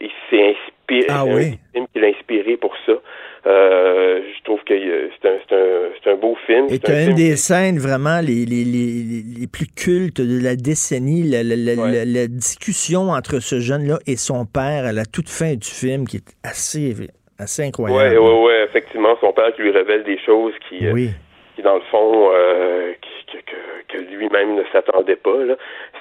il 0.00 0.10
s'est 0.30 0.54
inspiré. 0.54 1.06
Ah 1.10 1.22
un 1.22 1.34
oui? 1.34 1.58
inspiré 1.96 2.56
pour 2.56 2.74
ça. 2.86 2.92
Euh, 3.46 4.20
je 4.36 4.44
trouve 4.44 4.60
que 4.64 4.74
euh, 4.74 5.08
c'est 5.20 6.10
un, 6.10 6.16
beau 6.16 6.36
film. 6.46 6.66
Et 6.70 6.78
tu 6.78 6.90
as 6.90 7.04
une 7.04 7.14
des 7.14 7.36
scènes 7.36 7.78
vraiment 7.78 8.20
les, 8.20 8.44
les, 8.44 8.64
les, 8.64 9.22
les 9.40 9.46
plus 9.46 9.66
cultes 9.66 10.20
de 10.20 10.42
la 10.42 10.56
décennie, 10.56 11.22
la, 11.22 11.42
la- 11.42 11.56
la- 11.56 11.74
la- 11.90 12.04
la 12.04 12.26
discussion 12.26 13.10
entre 13.10 13.40
ce 13.40 13.60
jeune-là 13.60 13.98
et 14.06 14.16
son 14.16 14.44
père 14.46 14.84
à 14.84 14.92
la 14.92 15.04
toute 15.04 15.28
fin 15.28 15.54
du 15.54 15.68
film 15.68 16.06
qui 16.06 16.16
est 16.18 16.34
assez, 16.42 16.94
assez 17.38 17.62
incroyable. 17.64 18.18
ouais, 18.18 18.42
ouais, 18.44 18.64
effectivement, 18.68 19.14
son 19.20 19.32
père 19.32 19.52
qui 19.54 19.62
lui 19.62 19.70
révèle 19.70 20.04
des 20.04 20.18
choses 20.24 20.52
qui, 20.68 20.86
euh, 20.86 20.92
Oui. 20.92 21.10
qui 21.56 21.62
dans 21.62 21.76
le 21.76 21.82
fond, 21.90 22.30
euh, 22.32 22.92
qui- 23.00 23.08
que, 23.32 23.38
que, 23.96 23.98
que 23.98 24.10
lui-même 24.16 24.54
ne 24.56 24.62
s'attendait 24.72 25.16
pas. 25.16 25.36
Là. 25.44 25.54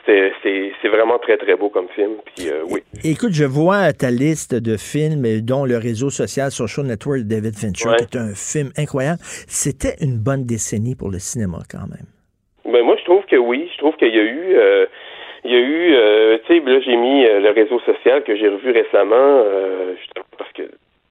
C'est, 0.08 0.88
vraiment 0.88 1.20
très, 1.20 1.36
très 1.38 1.56
beau 1.56 1.70
comme 1.70 1.90
film. 1.90 2.14
Puis, 2.26 2.48
euh, 2.50 2.64
oui. 2.70 2.80
Écoute, 3.04 3.34
je 3.34 3.44
vois 3.44 3.92
ta 3.92 4.10
liste 4.10 4.56
de 4.56 4.78
films, 4.78 5.26
euh, 5.26 5.42
dont 5.42 5.66
le 5.66 5.78
réseau 5.78 6.10
social 6.10 6.50
Social 6.50 6.86
Network 6.86 7.20
de 7.20 7.28
David 7.36 7.56
Fincher, 7.56 7.90
Ouais. 7.90 7.98
qui 7.98 8.18
est 8.18 8.20
un 8.20 8.34
film 8.34 8.72
incroyable. 8.78 9.20
C'était 9.48 9.96
une 10.02 10.18
bonne 10.18 10.46
décennie 10.46 10.96
pour 10.96 11.12
le 11.12 11.20
cinéma, 11.20 11.60
quand 11.70 11.88
même. 11.90 12.08
Ben, 12.72 12.84
moi, 12.84 12.96
je 12.98 13.04
trouve 13.04 13.26
que 13.26 13.36
oui. 13.36 13.70
Je 13.74 13.78
trouve 13.80 13.96
qu'il 13.98 14.16
y 14.16 14.20
a 14.20 14.24
eu... 14.24 14.56
euh, 14.56 14.86
il 15.44 15.52
y 15.52 15.56
a 15.56 15.60
eu, 15.60 15.94
euh, 15.94 16.38
tu 16.46 16.54
sais, 16.58 16.66
là, 16.66 16.80
j'ai 16.82 16.96
mis 16.98 17.24
le 17.24 17.52
réseau 17.52 17.80
social 17.82 18.24
que 18.24 18.36
j'ai 18.36 18.50
revu 18.50 18.72
récemment, 18.72 19.44
justement 19.98 20.26
parce 20.38 20.52
que 20.52 20.64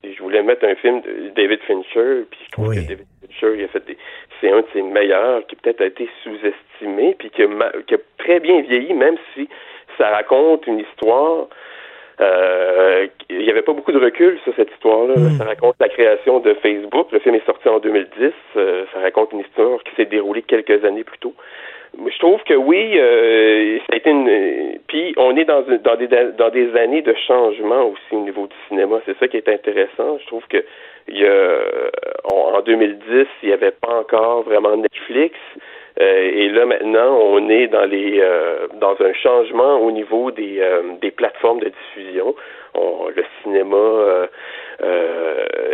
je 0.04 0.22
voulais 0.22 0.42
mettre 0.42 0.64
un 0.66 0.74
film 0.74 1.00
de 1.00 1.30
David 1.34 1.60
Fincher, 1.66 2.24
puis 2.30 2.40
je 2.44 2.50
trouve 2.52 2.74
que 2.74 2.80
David 2.80 3.06
Fincher, 3.22 3.54
il 3.56 3.64
a 3.64 3.68
fait 3.68 3.86
des, 3.86 3.96
c'est 4.40 4.50
un 4.50 4.60
de 4.60 4.66
ses 4.74 4.82
meilleurs, 4.82 5.46
qui 5.46 5.56
peut-être 5.56 5.80
a 5.80 5.86
été 5.86 6.08
sous-estimé, 6.22 6.52
puis 7.18 7.30
qui 7.30 7.42
a, 7.42 7.46
qui 7.86 7.94
a 7.94 7.98
très 8.18 8.40
bien 8.40 8.60
vieilli, 8.60 8.92
même 8.94 9.16
si 9.34 9.48
ça 9.98 10.08
raconte 10.10 10.66
une 10.66 10.80
histoire. 10.80 11.46
Euh, 12.18 13.06
il 13.28 13.38
n'y 13.40 13.50
avait 13.50 13.62
pas 13.62 13.74
beaucoup 13.74 13.92
de 13.92 13.98
recul 14.02 14.38
sur 14.44 14.54
cette 14.56 14.70
histoire-là. 14.72 15.14
Ça 15.38 15.44
raconte 15.44 15.76
la 15.80 15.88
création 15.88 16.38
de 16.40 16.54
Facebook. 16.54 17.08
Le 17.12 17.18
film 17.18 17.34
est 17.34 17.44
sorti 17.44 17.68
en 17.68 17.78
2010. 17.78 18.32
Euh, 18.56 18.84
ça 18.94 19.00
raconte 19.00 19.32
une 19.32 19.40
histoire 19.40 19.82
qui 19.84 19.94
s'est 19.96 20.06
déroulée 20.06 20.42
quelques 20.42 20.82
années 20.84 21.04
plus 21.04 21.18
tôt. 21.18 21.34
Je 22.10 22.18
trouve 22.18 22.42
que 22.44 22.54
oui, 22.54 22.92
euh, 22.98 23.78
ça 23.86 23.92
a 23.92 23.96
été 23.96 24.10
une. 24.10 24.78
Puis 24.86 25.14
on 25.18 25.36
est 25.36 25.44
dans, 25.44 25.62
dans 25.62 25.96
des 25.96 26.08
dans 26.08 26.50
des 26.50 26.74
années 26.76 27.02
de 27.02 27.14
changement 27.26 27.84
aussi 27.86 28.12
au 28.12 28.20
niveau 28.20 28.46
du 28.46 28.56
cinéma. 28.68 29.00
C'est 29.06 29.16
ça 29.18 29.28
qui 29.28 29.36
est 29.36 29.48
intéressant. 29.48 30.18
Je 30.20 30.26
trouve 30.26 30.46
que 30.48 30.62
il 31.08 31.18
y 31.18 31.26
a, 31.26 31.58
on- 32.32 32.54
en 32.56 32.60
2010, 32.62 33.26
il 33.42 33.48
n'y 33.48 33.52
avait 33.54 33.70
pas 33.72 33.94
encore 33.94 34.42
vraiment 34.42 34.76
Netflix. 34.76 35.36
Euh, 35.98 36.30
et 36.34 36.48
là 36.50 36.66
maintenant, 36.66 37.16
on 37.22 37.48
est 37.48 37.68
dans 37.68 37.86
les 37.86 38.20
euh, 38.20 38.66
dans 38.80 38.96
un 39.00 39.14
changement 39.14 39.78
au 39.80 39.90
niveau 39.90 40.30
des 40.30 40.58
euh, 40.60 40.82
des 41.00 41.10
plateformes 41.10 41.60
de 41.60 41.70
diffusion. 41.70 42.34
On- 42.74 43.08
le 43.08 43.24
cinéma, 43.42 43.76
euh, 43.76 44.26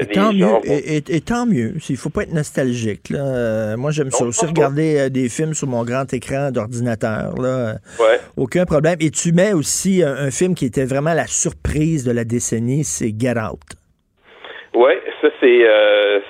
Et 0.01 0.07
tant, 0.07 0.33
mieux, 0.33 0.45
vont- 0.47 0.61
et, 0.65 0.97
et- 0.99 1.17
et 1.17 1.21
tant 1.21 1.45
mieux. 1.47 1.73
Il 1.89 1.97
faut 1.97 2.11
pas 2.11 2.23
être 2.23 2.33
nostalgique. 2.33 3.11
Là. 3.11 3.19
Euh, 3.25 3.77
moi, 3.77 3.91
j'aime 3.91 4.11
ça 4.11 4.25
aussi 4.25 4.47
regarder 4.47 4.99
euh, 5.01 5.09
des 5.09 5.29
films 5.29 5.55
sur 5.55 5.67
mon 5.67 5.83
grand 5.85 6.13
écran 6.13 6.51
d'ordinateur. 6.53 7.35
là. 7.41 7.75
Ouais. 7.99 8.19
Aucun 8.37 8.65
problème. 8.65 8.97
Et 9.01 9.11
tu 9.11 9.33
mets 9.33 9.53
aussi 9.53 10.03
un, 10.05 10.15
un 10.27 10.31
film 10.31 10.55
qui 10.55 10.67
était 10.67 10.85
vraiment 10.85 11.15
la 11.15 11.27
surprise 11.27 12.05
de 12.07 12.13
la 12.13 12.23
décennie, 12.25 12.85
c'est 12.85 13.11
Get 13.19 13.35
Out. 13.39 13.61
Ouais, 14.75 15.01
ça 15.21 15.29
c'est 15.41 15.67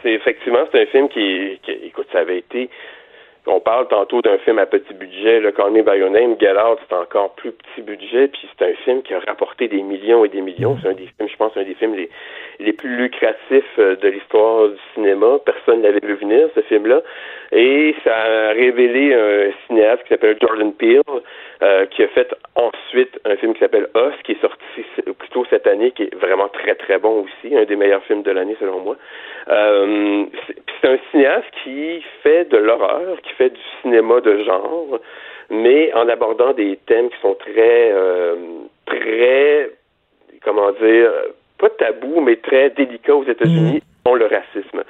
c'est 0.03 0.13
effectivement 0.13 0.65
c'est 0.73 0.83
un 0.83 0.87
film 0.87 1.09
qui, 1.11 1.61
qui 1.65 1.71
écoute 1.87 2.07
ça 2.13 2.21
avait 2.21 2.39
été 2.39 2.71
on 3.47 3.61
parle 3.61 3.89
tantôt 3.89 4.23
d'un 4.23 4.39
film 4.39 4.59
à 4.59 4.67
petit 4.67 4.95
budget, 4.95 5.41
le 5.41 5.51
Call 5.51 5.73
Me 5.73 5.83
By 5.83 5.99
Your 5.99 6.11
Name, 6.11 6.37
Get 6.39 6.55
c'est 6.89 6.95
encore 6.95 7.35
plus 7.35 7.53
petit 7.53 7.83
budget, 7.83 8.29
puis 8.29 8.49
c'est 8.57 8.65
un 8.65 8.75
film 8.85 9.03
qui 9.03 9.15
a 9.15 9.21
rapporté 9.21 9.67
des 9.69 9.83
millions 9.83 10.25
et 10.25 10.29
des 10.29 10.41
millions. 10.41 10.79
C'est 10.81 10.89
un 10.89 10.93
des 10.93 11.09
films, 11.17 11.29
je 11.29 11.37
pense, 11.37 11.57
un 11.57 11.65
des 11.65 11.75
films 11.75 11.95
les, 11.95 12.09
les 12.61 12.73
plus 12.73 12.97
lucratifs 12.97 13.65
euh, 13.79 13.97
de 13.97 14.09
l'histoire 14.09 14.69
du 14.69 14.77
cinéma. 14.95 15.39
Personne 15.45 15.79
ne 15.79 15.85
l'avait 15.85 16.07
vu 16.07 16.15
venir, 16.15 16.49
ce 16.55 16.61
film-là. 16.61 17.03
Et 17.51 17.95
ça 18.05 18.15
a 18.15 18.49
révélé 18.53 19.15
un 19.15 19.51
cinéaste 19.67 20.03
qui 20.05 20.11
s'appelle 20.11 20.37
Jordan 20.41 20.73
Peele, 20.73 21.03
euh, 21.63 21.87
qui 21.87 22.03
a 22.03 22.09
fait 22.09 22.33
ensuite 22.55 23.21
un 23.25 23.37
film 23.37 23.55
qui 23.55 23.61
s'appelle 23.61 23.89
Us, 23.95 24.15
qui 24.25 24.33
est 24.33 24.41
sorti 24.41 24.85
plutôt 25.19 25.45
cette 25.51 25.67
année, 25.67 25.91
qui 25.91 26.05
est 26.05 26.15
vraiment 26.15 26.49
très 26.49 26.75
très 26.75 26.99
bon 26.99 27.25
aussi, 27.25 27.57
un 27.57 27.65
des 27.65 27.77
meilleurs 27.77 28.03
films 28.05 28.23
de 28.23 28.31
l'année 28.31 28.57
selon 28.59 28.81
moi. 28.81 28.97
Euh, 29.49 30.25
c'est 30.81 30.89
un 30.89 30.99
cinéaste 31.11 31.51
qui 31.63 32.03
fait 32.23 32.49
de 32.49 32.57
l'horreur, 32.57 33.21
fait 33.39 33.51
du 33.51 33.61
cinéma 33.83 34.21
de 34.21 34.43
genre, 34.45 34.99
mais 35.51 35.93
en 35.95 36.09
abordant 36.09 36.53
des 36.53 36.79
thèmes 36.87 37.09
qui 37.11 37.21
sont 37.21 37.35
très, 37.35 37.91
euh, 37.93 38.35
très, 38.87 39.71
comment 40.45 40.71
dire, 40.73 41.11
pas 41.59 41.69
tabou, 41.71 42.21
mais 42.21 42.37
très 42.37 42.71
délicats 42.71 43.15
aux 43.15 43.25
États-Unis, 43.25 43.83
dont 44.05 44.15
le 44.15 44.27
racisme. 44.27 44.83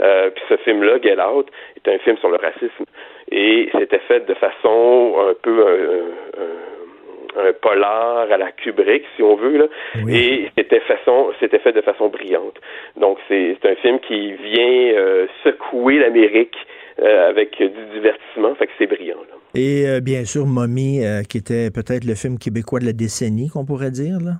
Euh, 0.00 0.30
puis 0.30 0.44
ce 0.48 0.56
film-là, 0.58 0.98
Get 1.02 1.20
Out, 1.20 1.48
est 1.76 1.88
un 1.90 1.98
film 1.98 2.16
sur 2.18 2.30
le 2.30 2.36
racisme. 2.36 2.84
Et 3.32 3.68
c'était 3.78 3.98
fait 4.00 4.26
de 4.26 4.34
façon 4.34 5.16
un 5.28 5.34
peu 5.42 5.66
un, 5.66 6.42
un- 6.42 7.46
un 7.48 7.52
polar 7.52 8.26
à 8.30 8.36
la 8.36 8.50
Kubrick, 8.50 9.04
si 9.14 9.22
on 9.22 9.36
veut, 9.36 9.56
là. 9.56 9.66
Et 10.08 10.50
c'était 10.58 10.80
façon, 10.80 11.30
c'était 11.38 11.60
fait 11.60 11.70
de 11.72 11.80
façon 11.80 12.08
brillante. 12.08 12.58
Donc 12.96 13.18
c'est 13.28 13.56
c'est 13.62 13.70
un 13.70 13.76
film 13.76 14.00
qui 14.00 14.32
vient 14.32 14.94
euh, 14.96 15.26
secouer 15.44 15.98
l'Amérique 15.98 16.56
euh, 17.02 17.28
avec 17.28 17.56
du 17.58 17.68
divertissement, 17.94 18.54
fait 18.56 18.66
que 18.66 18.72
c'est 18.78 18.86
brillant. 18.86 19.16
Là. 19.16 19.36
Et 19.54 19.84
euh, 19.88 20.00
bien 20.00 20.24
sûr, 20.24 20.46
Mommy, 20.46 21.04
euh, 21.04 21.22
qui 21.22 21.38
était 21.38 21.70
peut-être 21.70 22.04
le 22.04 22.14
film 22.14 22.38
québécois 22.38 22.78
de 22.80 22.86
la 22.86 22.92
décennie, 22.92 23.48
qu'on 23.48 23.64
pourrait 23.64 23.90
dire, 23.90 24.18
là. 24.24 24.32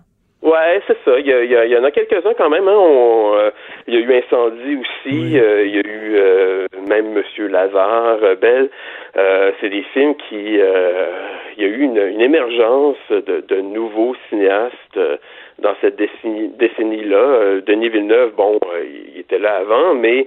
Ouais, 0.42 0.80
c'est 0.86 0.96
ça. 1.04 1.18
Il 1.18 1.26
y, 1.26 1.32
a- 1.32 1.66
il 1.66 1.76
en 1.76 1.84
a 1.84 1.90
quelques-uns 1.90 2.32
quand 2.38 2.48
même. 2.48 2.66
Hein. 2.66 2.74
On, 2.76 3.34
il 3.90 3.94
y 3.94 3.96
a 3.96 4.00
eu 4.06 4.22
Incendie 4.22 4.76
aussi. 4.76 5.38
Euh, 5.38 5.64
il 5.66 5.74
y 5.74 5.78
a 5.78 5.80
eu 5.80 6.14
euh, 6.16 6.66
même 6.88 7.12
Monsieur 7.12 7.48
Lazare, 7.48 8.18
euh, 8.22 8.36
Belle. 8.36 8.68
Euh, 9.16 9.50
c'est 9.60 9.68
des 9.70 9.82
films 9.92 10.14
qui... 10.28 10.36
il 10.36 11.58
y 11.58 11.64
a 11.64 11.68
eu 11.68 11.80
une, 11.80 11.96
une 11.98 12.20
émergence 12.20 12.96
de, 13.10 13.44
de 13.48 13.60
nouveaux 13.60 14.14
cinéastes 14.28 14.98
dans 15.60 15.74
cette 15.80 15.96
décennie, 15.96 16.50
décennie-là. 16.58 17.16
Euh, 17.16 17.60
Denis 17.66 17.88
Villeneuve, 17.90 18.32
bon, 18.36 18.58
il 19.14 19.20
était 19.20 19.38
là 19.38 19.56
avant, 19.60 19.94
mais 19.94 20.26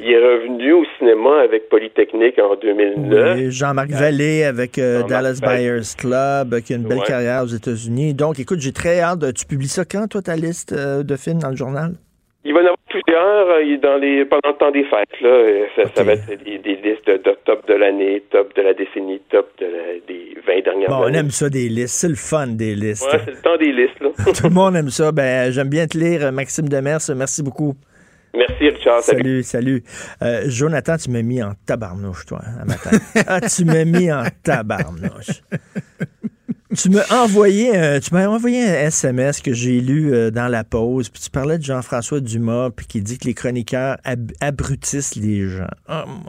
il 0.00 0.10
est 0.12 0.16
revenu 0.18 0.72
au 0.72 0.84
cinéma 0.98 1.40
avec 1.40 1.68
Polytechnique 1.68 2.38
en 2.38 2.54
2009. 2.54 3.38
Et 3.40 3.50
Jean-Marc 3.50 3.90
Vallée 3.90 4.44
avec 4.44 4.76
Jean-Marc 4.76 5.08
Dallas. 5.08 5.40
Buyers 5.42 5.96
Club, 5.98 6.60
qui 6.62 6.72
a 6.72 6.76
une 6.76 6.84
belle 6.88 6.98
Ouais. 6.98 7.04
carrière 7.06 7.42
aux 7.42 7.46
États-Unis. 7.54 8.14
Donc, 8.14 8.38
écoute, 8.38 8.60
j'ai 8.60 8.72
très 8.72 9.00
hâte. 9.00 9.18
de- 9.18 9.32
Tu 9.32 9.44
publies 9.46 9.66
ça 9.68 9.84
quand, 9.84 10.06
toi, 10.08 10.22
ta 10.22 10.36
liste 10.36 10.72
de 10.72 11.16
films 11.16 11.40
dans 11.40 11.50
le 11.50 11.56
journal? 11.56 11.90
Il 12.44 12.54
va 12.54 12.60
y 12.60 12.62
en 12.62 12.66
avoir 12.68 12.78
plusieurs 12.90 13.48
euh, 13.48 13.76
dans 13.82 13.96
les, 13.96 14.24
pendant 14.26 14.50
le 14.50 14.58
temps 14.58 14.70
des 14.70 14.84
fêtes. 14.84 15.20
Là, 15.22 15.28
Euh, 15.28 15.64
ça, 15.76 15.82
ça 15.94 16.04
va 16.04 16.12
être 16.12 16.26
des, 16.44 16.58
des 16.58 16.76
listes 16.76 17.06
de, 17.06 17.16
de 17.16 17.36
top 17.46 17.66
de 17.66 17.74
l'année, 17.74 18.22
top 18.30 18.54
de 18.56 18.62
la 18.62 18.74
décennie, 18.74 19.20
top 19.30 19.48
de 19.58 19.66
la- 19.66 20.00
des 20.06 20.36
20 20.46 20.62
dernières 20.64 20.88
Bon, 20.90 20.96
on 20.96 21.02
années. 21.04 21.18
aime 21.18 21.30
ça 21.30 21.48
des 21.48 21.68
listes. 21.68 21.94
C'est 22.00 22.08
le 22.08 22.14
fun 22.16 22.48
des 22.48 22.74
listes. 22.74 23.06
Ouais, 23.12 23.20
c'est 23.24 23.30
le 23.30 23.40
temps 23.40 23.56
des 23.56 23.72
listes. 23.72 24.00
Là. 24.00 24.10
Tout 24.34 24.44
le 24.44 24.50
monde 24.54 24.76
aime 24.76 24.90
ça. 24.90 25.12
Ben, 25.12 25.50
j'aime 25.52 25.68
bien 25.70 25.86
te 25.86 25.96
lire, 25.96 26.30
Maxime 26.32 26.68
Demers. 26.68 26.98
Merci 27.16 27.42
beaucoup. 27.42 27.74
Merci, 28.32 28.68
Richard. 28.68 29.00
Salut, 29.02 29.42
salut. 29.42 29.82
Euh, 30.22 30.42
Jonathan, 30.46 30.96
tu 30.96 31.10
m'as 31.10 31.22
mis 31.22 31.42
en 31.42 31.52
tabarnouche, 31.66 32.26
toi, 32.26 32.40
un 32.60 32.64
matin. 32.64 32.90
ah, 33.26 33.40
tu 33.40 33.64
m'as 33.64 33.84
mis 33.84 34.12
en 34.12 34.22
tabarnouche. 34.44 35.42
Tu 36.76 36.90
m'as 36.90 37.06
envoyé, 37.22 37.76
un- 37.76 38.00
tu 38.00 38.12
m'as 38.14 38.26
envoyé 38.28 38.62
un 38.62 38.74
SMS 38.86 39.40
que 39.40 39.52
j'ai 39.52 39.80
lu 39.80 40.12
euh, 40.14 40.30
dans 40.30 40.48
la 40.48 40.64
pause, 40.64 41.08
puis 41.08 41.22
tu 41.22 41.30
parlais 41.30 41.58
de 41.58 41.64
Jean-François 41.64 42.20
Dumas, 42.20 42.70
puis 42.70 42.86
qui 42.86 43.00
dit 43.02 43.18
que 43.18 43.26
les 43.26 43.34
chroniqueurs 43.34 43.96
ab- 44.04 44.32
abrutissent 44.40 45.16
les 45.16 45.48
gens. 45.48 45.66
Mon- 45.88 46.22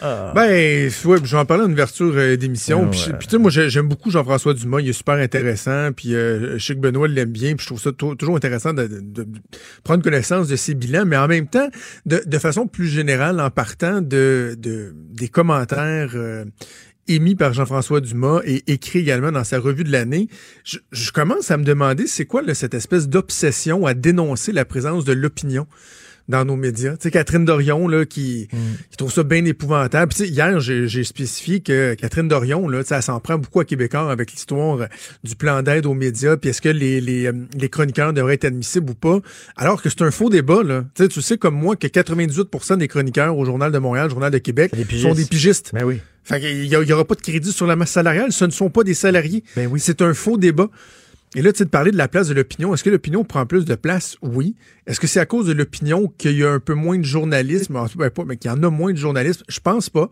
ah. 0.00 0.30
Ben, 0.32 0.88
ouais, 1.06 1.18
j'en 1.24 1.44
parlais 1.44 1.64
en 1.64 1.72
ouverture 1.72 2.12
euh, 2.14 2.36
d'émission. 2.36 2.84
Ah 2.86 2.88
Puis, 2.88 3.00
ouais. 3.10 3.18
tu 3.18 3.28
sais, 3.30 3.38
moi, 3.38 3.50
j'ai- 3.50 3.68
j'aime 3.68 3.88
beaucoup 3.88 4.12
Jean-François 4.12 4.54
Dumas. 4.54 4.78
Il 4.80 4.88
est 4.88 4.92
super 4.92 5.14
intéressant. 5.16 5.90
Puis, 5.90 6.14
euh, 6.14 6.56
je 6.56 6.64
sais 6.64 6.74
que 6.76 6.78
Benoît 6.78 7.08
l'aime 7.08 7.32
bien. 7.32 7.56
Puis, 7.56 7.64
je 7.64 7.66
trouve 7.70 7.80
ça 7.80 7.90
tou- 7.90 8.14
toujours 8.14 8.36
intéressant 8.36 8.72
de, 8.72 8.86
de- 8.86 9.00
de 9.24 9.26
prendre 9.82 10.04
connaissance 10.04 10.46
de 10.46 10.54
ses 10.54 10.74
bilans. 10.74 11.04
Mais 11.04 11.16
en 11.16 11.26
même 11.26 11.48
temps, 11.48 11.68
de, 12.06 12.22
de 12.24 12.38
façon 12.38 12.68
plus 12.68 12.86
générale, 12.86 13.40
en 13.40 13.50
partant 13.50 14.00
de, 14.00 14.54
de 14.56 14.94
des 14.94 15.26
commentaires 15.28 16.12
euh, 16.14 16.44
émis 17.08 17.34
par 17.34 17.52
Jean-François 17.52 18.00
Dumas 18.00 18.40
et 18.44 18.62
écrits 18.66 19.00
également 19.00 19.32
dans 19.32 19.44
sa 19.44 19.58
revue 19.58 19.84
de 19.84 19.92
l'année, 19.92 20.28
je, 20.64 20.78
je 20.92 21.10
commence 21.10 21.50
à 21.50 21.56
me 21.56 21.64
demander 21.64 22.06
c'est 22.06 22.26
quoi 22.26 22.42
là, 22.42 22.54
cette 22.54 22.74
espèce 22.74 23.08
d'obsession 23.08 23.86
à 23.86 23.94
dénoncer 23.94 24.52
la 24.52 24.64
présence 24.64 25.04
de 25.04 25.12
l'opinion? 25.12 25.66
Dans 26.28 26.44
nos 26.44 26.56
médias. 26.56 26.92
Tu 26.92 27.04
sais, 27.04 27.10
Catherine 27.10 27.44
Dorion, 27.44 27.88
là, 27.88 28.04
qui, 28.04 28.48
qui 28.90 28.96
trouve 28.96 29.12
ça 29.12 29.22
bien 29.22 29.44
épouvantable. 29.44 30.12
Puis, 30.12 30.28
hier, 30.28 30.60
j'ai 30.60 30.88
j'ai 30.88 31.04
spécifié 31.04 31.60
que 31.60 31.94
Catherine 31.94 32.28
Dorion, 32.28 32.68
là, 32.68 32.82
elle 32.88 33.02
s'en 33.02 33.20
prend 33.20 33.38
beaucoup 33.38 33.60
à 33.60 33.64
Québécois 33.64 34.10
avec 34.10 34.32
l'histoire 34.32 34.88
du 35.24 35.36
plan 35.36 35.62
d'aide 35.62 35.86
aux 35.86 35.94
médias, 35.94 36.36
puis 36.36 36.50
est-ce 36.50 36.60
que 36.60 36.68
les, 36.68 37.00
les, 37.00 37.26
euh, 37.26 37.32
les 37.56 37.68
chroniqueurs 37.68 38.12
devraient 38.12 38.34
être 38.34 38.44
admissibles 38.44 38.90
ou 38.90 38.94
pas, 38.94 39.20
alors 39.56 39.82
que 39.82 39.88
c'est 39.88 40.02
un 40.02 40.10
faux 40.10 40.30
débat. 40.30 40.62
Là. 40.62 40.84
Tu 40.94 41.04
sais, 41.04 41.08
tu 41.08 41.22
sais 41.22 41.38
comme 41.38 41.54
moi 41.54 41.76
que 41.76 41.86
98% 41.86 42.76
des 42.76 42.88
chroniqueurs 42.88 43.36
au 43.36 43.44
Journal 43.44 43.72
de 43.72 43.78
Montréal, 43.78 44.10
Journal 44.10 44.30
de 44.30 44.38
Québec, 44.38 44.72
sont 45.02 45.14
des 45.14 45.24
pigistes. 45.24 45.70
Ben 45.72 45.84
oui. 45.84 46.00
Fait 46.24 46.40
qu'il 46.40 46.68
n'y 46.68 46.92
aura 46.92 47.06
pas 47.06 47.14
de 47.14 47.22
crédit 47.22 47.52
sur 47.52 47.66
la 47.66 47.74
masse 47.74 47.92
salariale. 47.92 48.32
Ce 48.32 48.44
ne 48.44 48.50
sont 48.50 48.68
pas 48.68 48.84
des 48.84 48.92
salariés. 48.92 49.42
C'est 49.78 50.02
un 50.02 50.12
faux 50.12 50.36
débat. 50.36 50.68
Et 51.34 51.42
là, 51.42 51.52
tu 51.52 51.58
sais, 51.58 51.64
de 51.64 51.70
parler 51.70 51.90
de 51.90 51.96
la 51.98 52.08
place 52.08 52.28
de 52.28 52.34
l'opinion. 52.34 52.72
Est-ce 52.72 52.82
que 52.84 52.90
l'opinion 52.90 53.22
prend 53.24 53.44
plus 53.46 53.64
de 53.64 53.74
place? 53.74 54.16
Oui. 54.22 54.54
Est-ce 54.86 54.98
que 54.98 55.06
c'est 55.06 55.20
à 55.20 55.26
cause 55.26 55.46
de 55.46 55.52
l'opinion 55.52 56.12
qu'il 56.16 56.38
y 56.38 56.44
a 56.44 56.50
un 56.50 56.60
peu 56.60 56.74
moins 56.74 56.98
de 56.98 57.04
journalisme? 57.04 57.76
En 57.76 57.86
tout 57.86 57.98
cas, 57.98 58.08
pas, 58.10 58.24
mais 58.26 58.36
qu'il 58.36 58.50
y 58.50 58.54
en 58.54 58.62
a 58.62 58.70
moins 58.70 58.92
de 58.92 58.98
journalisme? 58.98 59.42
Je 59.48 59.60
pense 59.60 59.90
pas. 59.90 60.08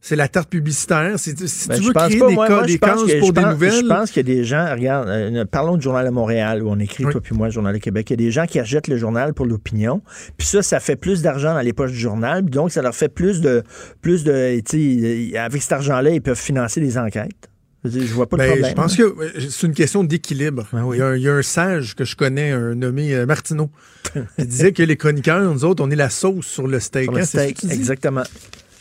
C'est 0.00 0.14
la 0.14 0.28
tarte 0.28 0.48
publicitaire. 0.48 1.18
Si 1.18 1.32
Ben, 1.34 1.44
tu 1.76 1.82
je 1.82 1.86
veux 1.88 1.92
créer 1.92 2.18
pas, 2.20 2.28
des, 2.28 2.34
moi, 2.34 2.46
cas, 2.46 2.54
moi, 2.58 2.66
des 2.66 2.78
cases 2.78 3.02
que- 3.02 3.18
pour 3.18 3.32
des 3.32 3.40
pense- 3.40 3.50
nouvelles. 3.52 3.72
Je 3.82 3.88
pense 3.88 4.10
qu'il 4.12 4.28
y 4.28 4.30
a 4.30 4.34
des 4.36 4.44
gens, 4.44 4.70
regarde, 4.70 5.08
euh, 5.08 5.44
parlons 5.44 5.76
du 5.76 5.82
Journal 5.82 6.06
de 6.06 6.10
Montréal, 6.12 6.62
où 6.62 6.68
on 6.70 6.78
écrit, 6.78 7.02
toi 7.02 7.20
puis 7.20 7.34
moi, 7.34 7.48
le 7.48 7.52
Journal 7.52 7.74
de 7.74 7.78
Québec. 7.80 8.08
Il 8.10 8.12
y 8.12 8.14
a 8.14 8.16
des 8.26 8.30
gens 8.30 8.46
qui 8.46 8.60
achètent 8.60 8.86
le 8.86 8.96
journal 8.96 9.34
pour 9.34 9.44
l'opinion. 9.46 10.00
Puis 10.36 10.46
ça, 10.46 10.62
ça 10.62 10.78
fait 10.78 10.94
plus 10.94 11.22
d'argent 11.22 11.52
dans 11.54 11.60
les 11.62 11.72
poches 11.72 11.90
du 11.90 11.98
journal. 11.98 12.44
Donc, 12.44 12.70
ça 12.70 12.80
leur 12.80 12.94
fait 12.94 13.08
plus 13.08 13.40
de. 13.40 13.64
plus 14.00 14.22
de 14.22 15.36
Avec 15.36 15.62
cet 15.62 15.72
argent-là, 15.72 16.10
ils 16.10 16.22
peuvent 16.22 16.38
financer 16.38 16.80
des 16.80 16.96
enquêtes. 16.96 17.48
Je 17.84 18.12
vois 18.12 18.28
pas 18.28 18.36
de 18.36 18.42
Ben, 18.42 18.48
problème. 18.48 18.70
je 18.70 18.74
pense 18.74 18.96
que 18.96 19.14
c'est 19.50 19.66
une 19.66 19.72
question 19.74 20.02
d'équilibre. 20.04 20.66
Ah 20.72 20.82
il, 20.92 20.98
y 20.98 21.02
a 21.02 21.06
un, 21.08 21.16
il 21.16 21.22
y 21.22 21.28
a 21.28 21.34
un 21.34 21.42
sage 21.42 21.94
que 21.94 22.04
je 22.04 22.16
connais, 22.16 22.50
un 22.50 22.74
nommé 22.74 23.14
euh, 23.14 23.24
Martineau, 23.24 23.70
qui 24.38 24.46
disait 24.46 24.72
que 24.72 24.82
les 24.82 24.96
chroniqueurs, 24.96 25.40
nous 25.52 25.64
autres, 25.64 25.84
on 25.84 25.90
est 25.90 25.96
la 25.96 26.10
sauce 26.10 26.46
sur 26.46 26.66
le 26.66 26.80
steak. 26.80 27.04
Sur 27.04 27.12
le 27.12 27.20
hein, 27.20 27.24
ça 27.24 27.42
steak, 27.44 27.64
exactement. 27.70 28.24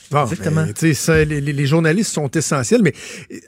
Bon, 0.10 0.24
Exactement. 0.24 0.66
ben, 0.82 0.94
ça, 0.94 1.26
les, 1.26 1.42
les- 1.42 1.52
les 1.54 1.66
journalistes 1.68 2.14
sont 2.14 2.32
essentiels, 2.32 2.82
mais 2.82 2.94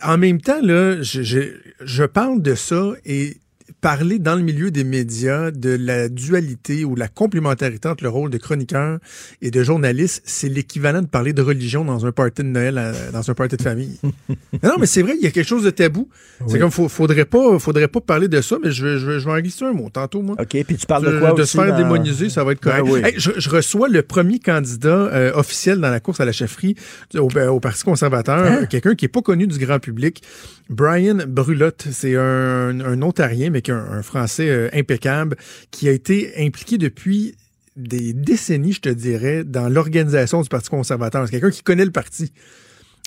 en 0.04 0.18
même 0.18 0.42
temps, 0.42 0.60
là, 0.62 1.02
je, 1.02 1.22
je, 1.24 1.40
je 1.82 2.04
parle 2.04 2.42
de 2.42 2.54
ça 2.54 2.92
et 3.06 3.38
parler 3.82 4.20
dans 4.20 4.36
le 4.36 4.42
milieu 4.42 4.72
des 4.72 4.84
médias 4.84 5.52
de 5.52 5.70
la 5.80 6.10
dualité 6.10 6.84
ou 6.86 6.96
la 6.96 7.08
complémentarité 7.08 7.88
entre 7.88 8.04
le 8.04 8.10
rôle 8.10 8.30
de 8.30 8.38
chroniqueur 8.38 9.00
et 9.42 9.52
de 9.52 9.64
journaliste, 9.64 10.22
c'est 10.26 10.50
l'équivalent 10.50 11.02
de 11.02 11.08
parler 11.08 11.34
de 11.34 11.42
religion 11.42 11.86
dans 11.86 12.06
un 12.06 12.12
party 12.12 12.44
de 12.44 12.48
Noël, 12.50 12.78
à- 12.78 13.12
dans 13.12 13.30
un 13.30 13.34
party 13.34 13.56
de 13.58 13.62
famille. 13.62 13.98
non, 14.64 14.74
mais 14.80 14.86
c'est 14.86 15.02
vrai, 15.02 15.14
il 15.18 15.24
y 15.24 15.28
a 15.28 15.32
quelque 15.32 15.48
chose 15.48 15.64
de 15.64 15.70
tabou. 15.70 16.10
C'est 16.48 16.60
comme, 16.60 16.72
faut, 16.72 16.90
faudrait 16.90 17.26
pas, 17.26 17.58
faudrait 17.60 17.88
pas 17.88 18.02
parler 18.02 18.28
de 18.28 18.42
ça, 18.42 18.58
mais 18.64 18.72
je 18.72 18.86
vais, 18.86 18.98
je 19.00 19.20
je 19.20 19.26
vais 19.26 19.32
en 19.32 19.40
glisser 19.40 19.66
un 19.66 19.74
mot 19.74 19.90
tantôt, 19.90 20.22
moi. 20.22 20.36
OK, 20.40 20.48
puis 20.66 20.76
tu 20.78 20.86
parles 20.86 21.06
de 21.14 21.20
quoi 21.20 21.34
De 21.34 21.42
aussi 21.42 21.52
se 21.54 21.62
faire 21.62 21.72
dans- 21.72 21.78
démoniser, 21.78 22.30
ça 22.30 22.44
va 22.44 22.52
être 22.54 22.60
correct. 22.62 22.84
Ben 22.86 22.92
oui. 22.92 23.02
Hey, 23.04 23.14
je, 23.18 23.32
je 23.38 23.50
reçois 23.50 23.88
le 23.90 24.02
premier 24.02 24.40
candidat 24.40 24.90
euh, 24.90 25.32
officiel 25.36 25.80
dans 25.80 25.90
la 25.90 26.00
course 26.00 26.20
à 26.20 26.26
la 26.26 26.32
chefferie 26.32 26.76
du- 27.12 27.20
au, 27.20 27.28
au 27.30 27.60
Parti 27.60 27.84
conservateur, 27.84 28.40
Hein? 28.40 28.60
euh, 28.64 28.66
quelqu'un 28.66 28.96
qui 28.96 29.06
est 29.06 29.10
pas 29.10 29.22
connu 29.22 29.48
du 29.48 29.58
grand 29.58 29.80
public, 29.80 30.22
Brian 30.70 31.18
Brulotte. 31.28 31.88
C'est 31.92 32.16
un, 32.16 32.80
un 32.80 33.02
Ontarien, 33.02 33.50
mais 33.50 33.62
qui 33.70 33.72
est 33.72 33.92
un, 33.92 33.98
un 34.00 34.02
Français 34.02 34.50
euh, 34.50 34.70
impeccable, 34.74 35.36
qui 35.72 35.88
a 35.88 35.92
été 35.92 36.34
impliqué 36.38 36.78
depuis 36.78 37.36
des 37.76 38.14
décennies, 38.14 38.74
je 38.74 38.82
te 38.82 38.90
dirais, 38.90 39.44
dans 39.44 39.70
l'organisation 39.70 40.42
du 40.42 40.50
Parti 40.50 40.70
conservateur. 40.70 41.26
C'est 41.26 41.32
quelqu'un 41.32 41.52
qui 41.52 41.64
connaît 41.64 41.86
le 41.86 41.92
parti 41.92 42.32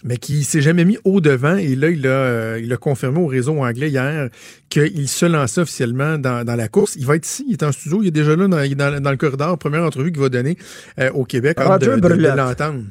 mais 0.04 0.16
qui 0.16 0.42
s'est 0.42 0.62
jamais 0.62 0.84
mis 0.84 0.98
au 1.04 1.20
devant 1.20 1.56
et 1.56 1.76
là 1.76 1.88
il 1.88 2.06
a 2.06 2.10
euh, 2.10 2.60
il 2.60 2.72
a 2.72 2.76
confirmé 2.76 3.20
au 3.20 3.26
réseau 3.26 3.62
anglais 3.62 3.88
hier 3.88 4.30
qu'il 4.68 5.08
se 5.08 5.26
lançait 5.26 5.60
officiellement 5.60 6.18
dans, 6.18 6.44
dans 6.44 6.56
la 6.56 6.68
course. 6.68 6.96
Il 6.96 7.06
va 7.06 7.16
être 7.16 7.26
ici, 7.26 7.44
il 7.46 7.52
est 7.52 7.62
en 7.62 7.72
studio, 7.72 8.02
il 8.02 8.08
est 8.08 8.10
déjà 8.10 8.34
là 8.34 8.48
dans, 8.48 9.10
le 9.10 9.16
corridor, 9.16 9.56
première 9.58 9.84
entrevue 9.84 10.10
qu'il 10.10 10.20
va 10.20 10.28
donner 10.28 10.56
euh, 10.98 11.10
au 11.12 11.24
Québec. 11.24 11.58
Roger 11.60 11.96
de, 11.96 12.00
de- 12.00 12.14
l'entendre. 12.14 12.82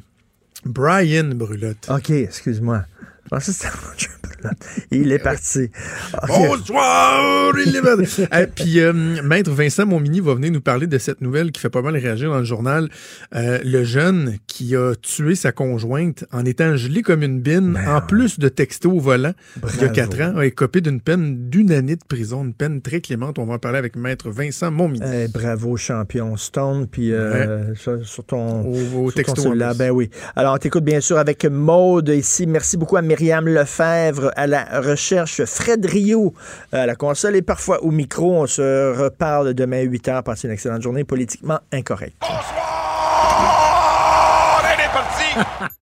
Brian 0.64 1.34
Brulotte. 1.34 1.88
OK, 1.90 2.10
excuse-moi. 2.10 2.84
Il 4.90 5.12
est 5.12 5.20
parti. 5.20 5.70
OK. 6.14 6.28
Bonsoir, 6.28 7.52
il 7.64 7.76
est 7.76 7.80
parti. 7.80 8.24
Eh, 8.32 8.46
Puis, 8.48 8.80
euh, 8.80 8.92
Maître 8.92 9.52
Vincent 9.52 9.86
Montmini 9.86 10.18
va 10.20 10.34
venir 10.34 10.50
nous 10.50 10.60
parler 10.60 10.88
de 10.88 10.98
cette 10.98 11.20
nouvelle 11.20 11.52
qui 11.52 11.60
fait 11.60 11.70
pas 11.70 11.80
mal 11.82 11.96
réagir 11.96 12.28
dans 12.30 12.38
le 12.38 12.44
journal. 12.44 12.88
Euh, 13.36 13.60
le 13.64 13.84
jeune 13.84 14.38
qui 14.48 14.74
a 14.74 14.94
tué 15.00 15.36
sa 15.36 15.52
conjointe 15.52 16.24
en 16.32 16.44
étant 16.44 16.76
gelé 16.76 17.02
comme 17.02 17.22
une 17.22 17.40
bine, 17.40 17.78
en 17.86 18.00
plus 18.00 18.40
de 18.40 18.48
texto 18.48 18.90
au 18.90 18.98
volant, 19.00 19.32
il 19.56 19.62
y 19.62 19.64
a 19.64 19.88
Bravo. 19.88 19.92
quatre 19.94 20.20
ans, 20.22 20.36
a 20.38 20.44
écopé 20.44 20.80
d'une 20.80 21.00
peine 21.00 21.48
d'une 21.48 21.70
année 21.70 21.94
de 21.96 22.04
prison, 22.06 22.42
une 22.44 22.54
peine 22.54 22.82
très 22.82 23.00
clémente. 23.00 23.38
On 23.38 23.46
va 23.46 23.54
en 23.54 23.58
parler 23.60 23.78
avec 23.78 23.94
Maître 23.94 24.28
Vincent 24.30 24.72
Montmini. 24.72 25.04
Eh, 25.06 25.28
bravo, 25.28 25.76
champion 25.76 26.36
Stone. 26.36 26.88
Puis 26.90 27.12
euh, 27.12 27.74
sur, 27.76 28.04
sur 28.04 28.24
ton, 28.24 28.62
Au- 28.62 29.04
au 29.04 29.10
sur 29.10 29.14
texto. 29.14 29.54
Ben 29.78 29.90
oui. 29.90 30.10
Alors, 30.34 30.54
on 30.54 30.58
t'écoute 30.58 30.84
bien 30.84 31.00
sûr 31.00 31.16
avec 31.18 31.44
Maude 31.44 32.08
ici. 32.08 32.46
Merci 32.48 32.76
beaucoup 32.76 32.96
à 32.96 33.02
Myriam 33.02 33.21
Lefebvre 33.22 34.32
à 34.36 34.46
la 34.46 34.64
recherche, 34.80 35.44
Fred 35.44 35.86
Rio 35.86 36.34
à 36.72 36.86
la 36.86 36.96
console 36.96 37.36
et 37.36 37.42
parfois 37.42 37.82
au 37.82 37.90
micro. 37.90 38.42
On 38.42 38.46
se 38.46 38.96
reparle 38.96 39.54
demain 39.54 39.78
à 39.78 39.82
8 39.82 40.08
h. 40.08 40.22
Passez 40.22 40.48
une 40.48 40.54
excellente 40.54 40.82
journée 40.82 41.04
politiquement 41.04 41.60
incorrecte. 41.72 42.16
On 42.20 42.26
est 44.64 44.92
parti! 44.92 45.68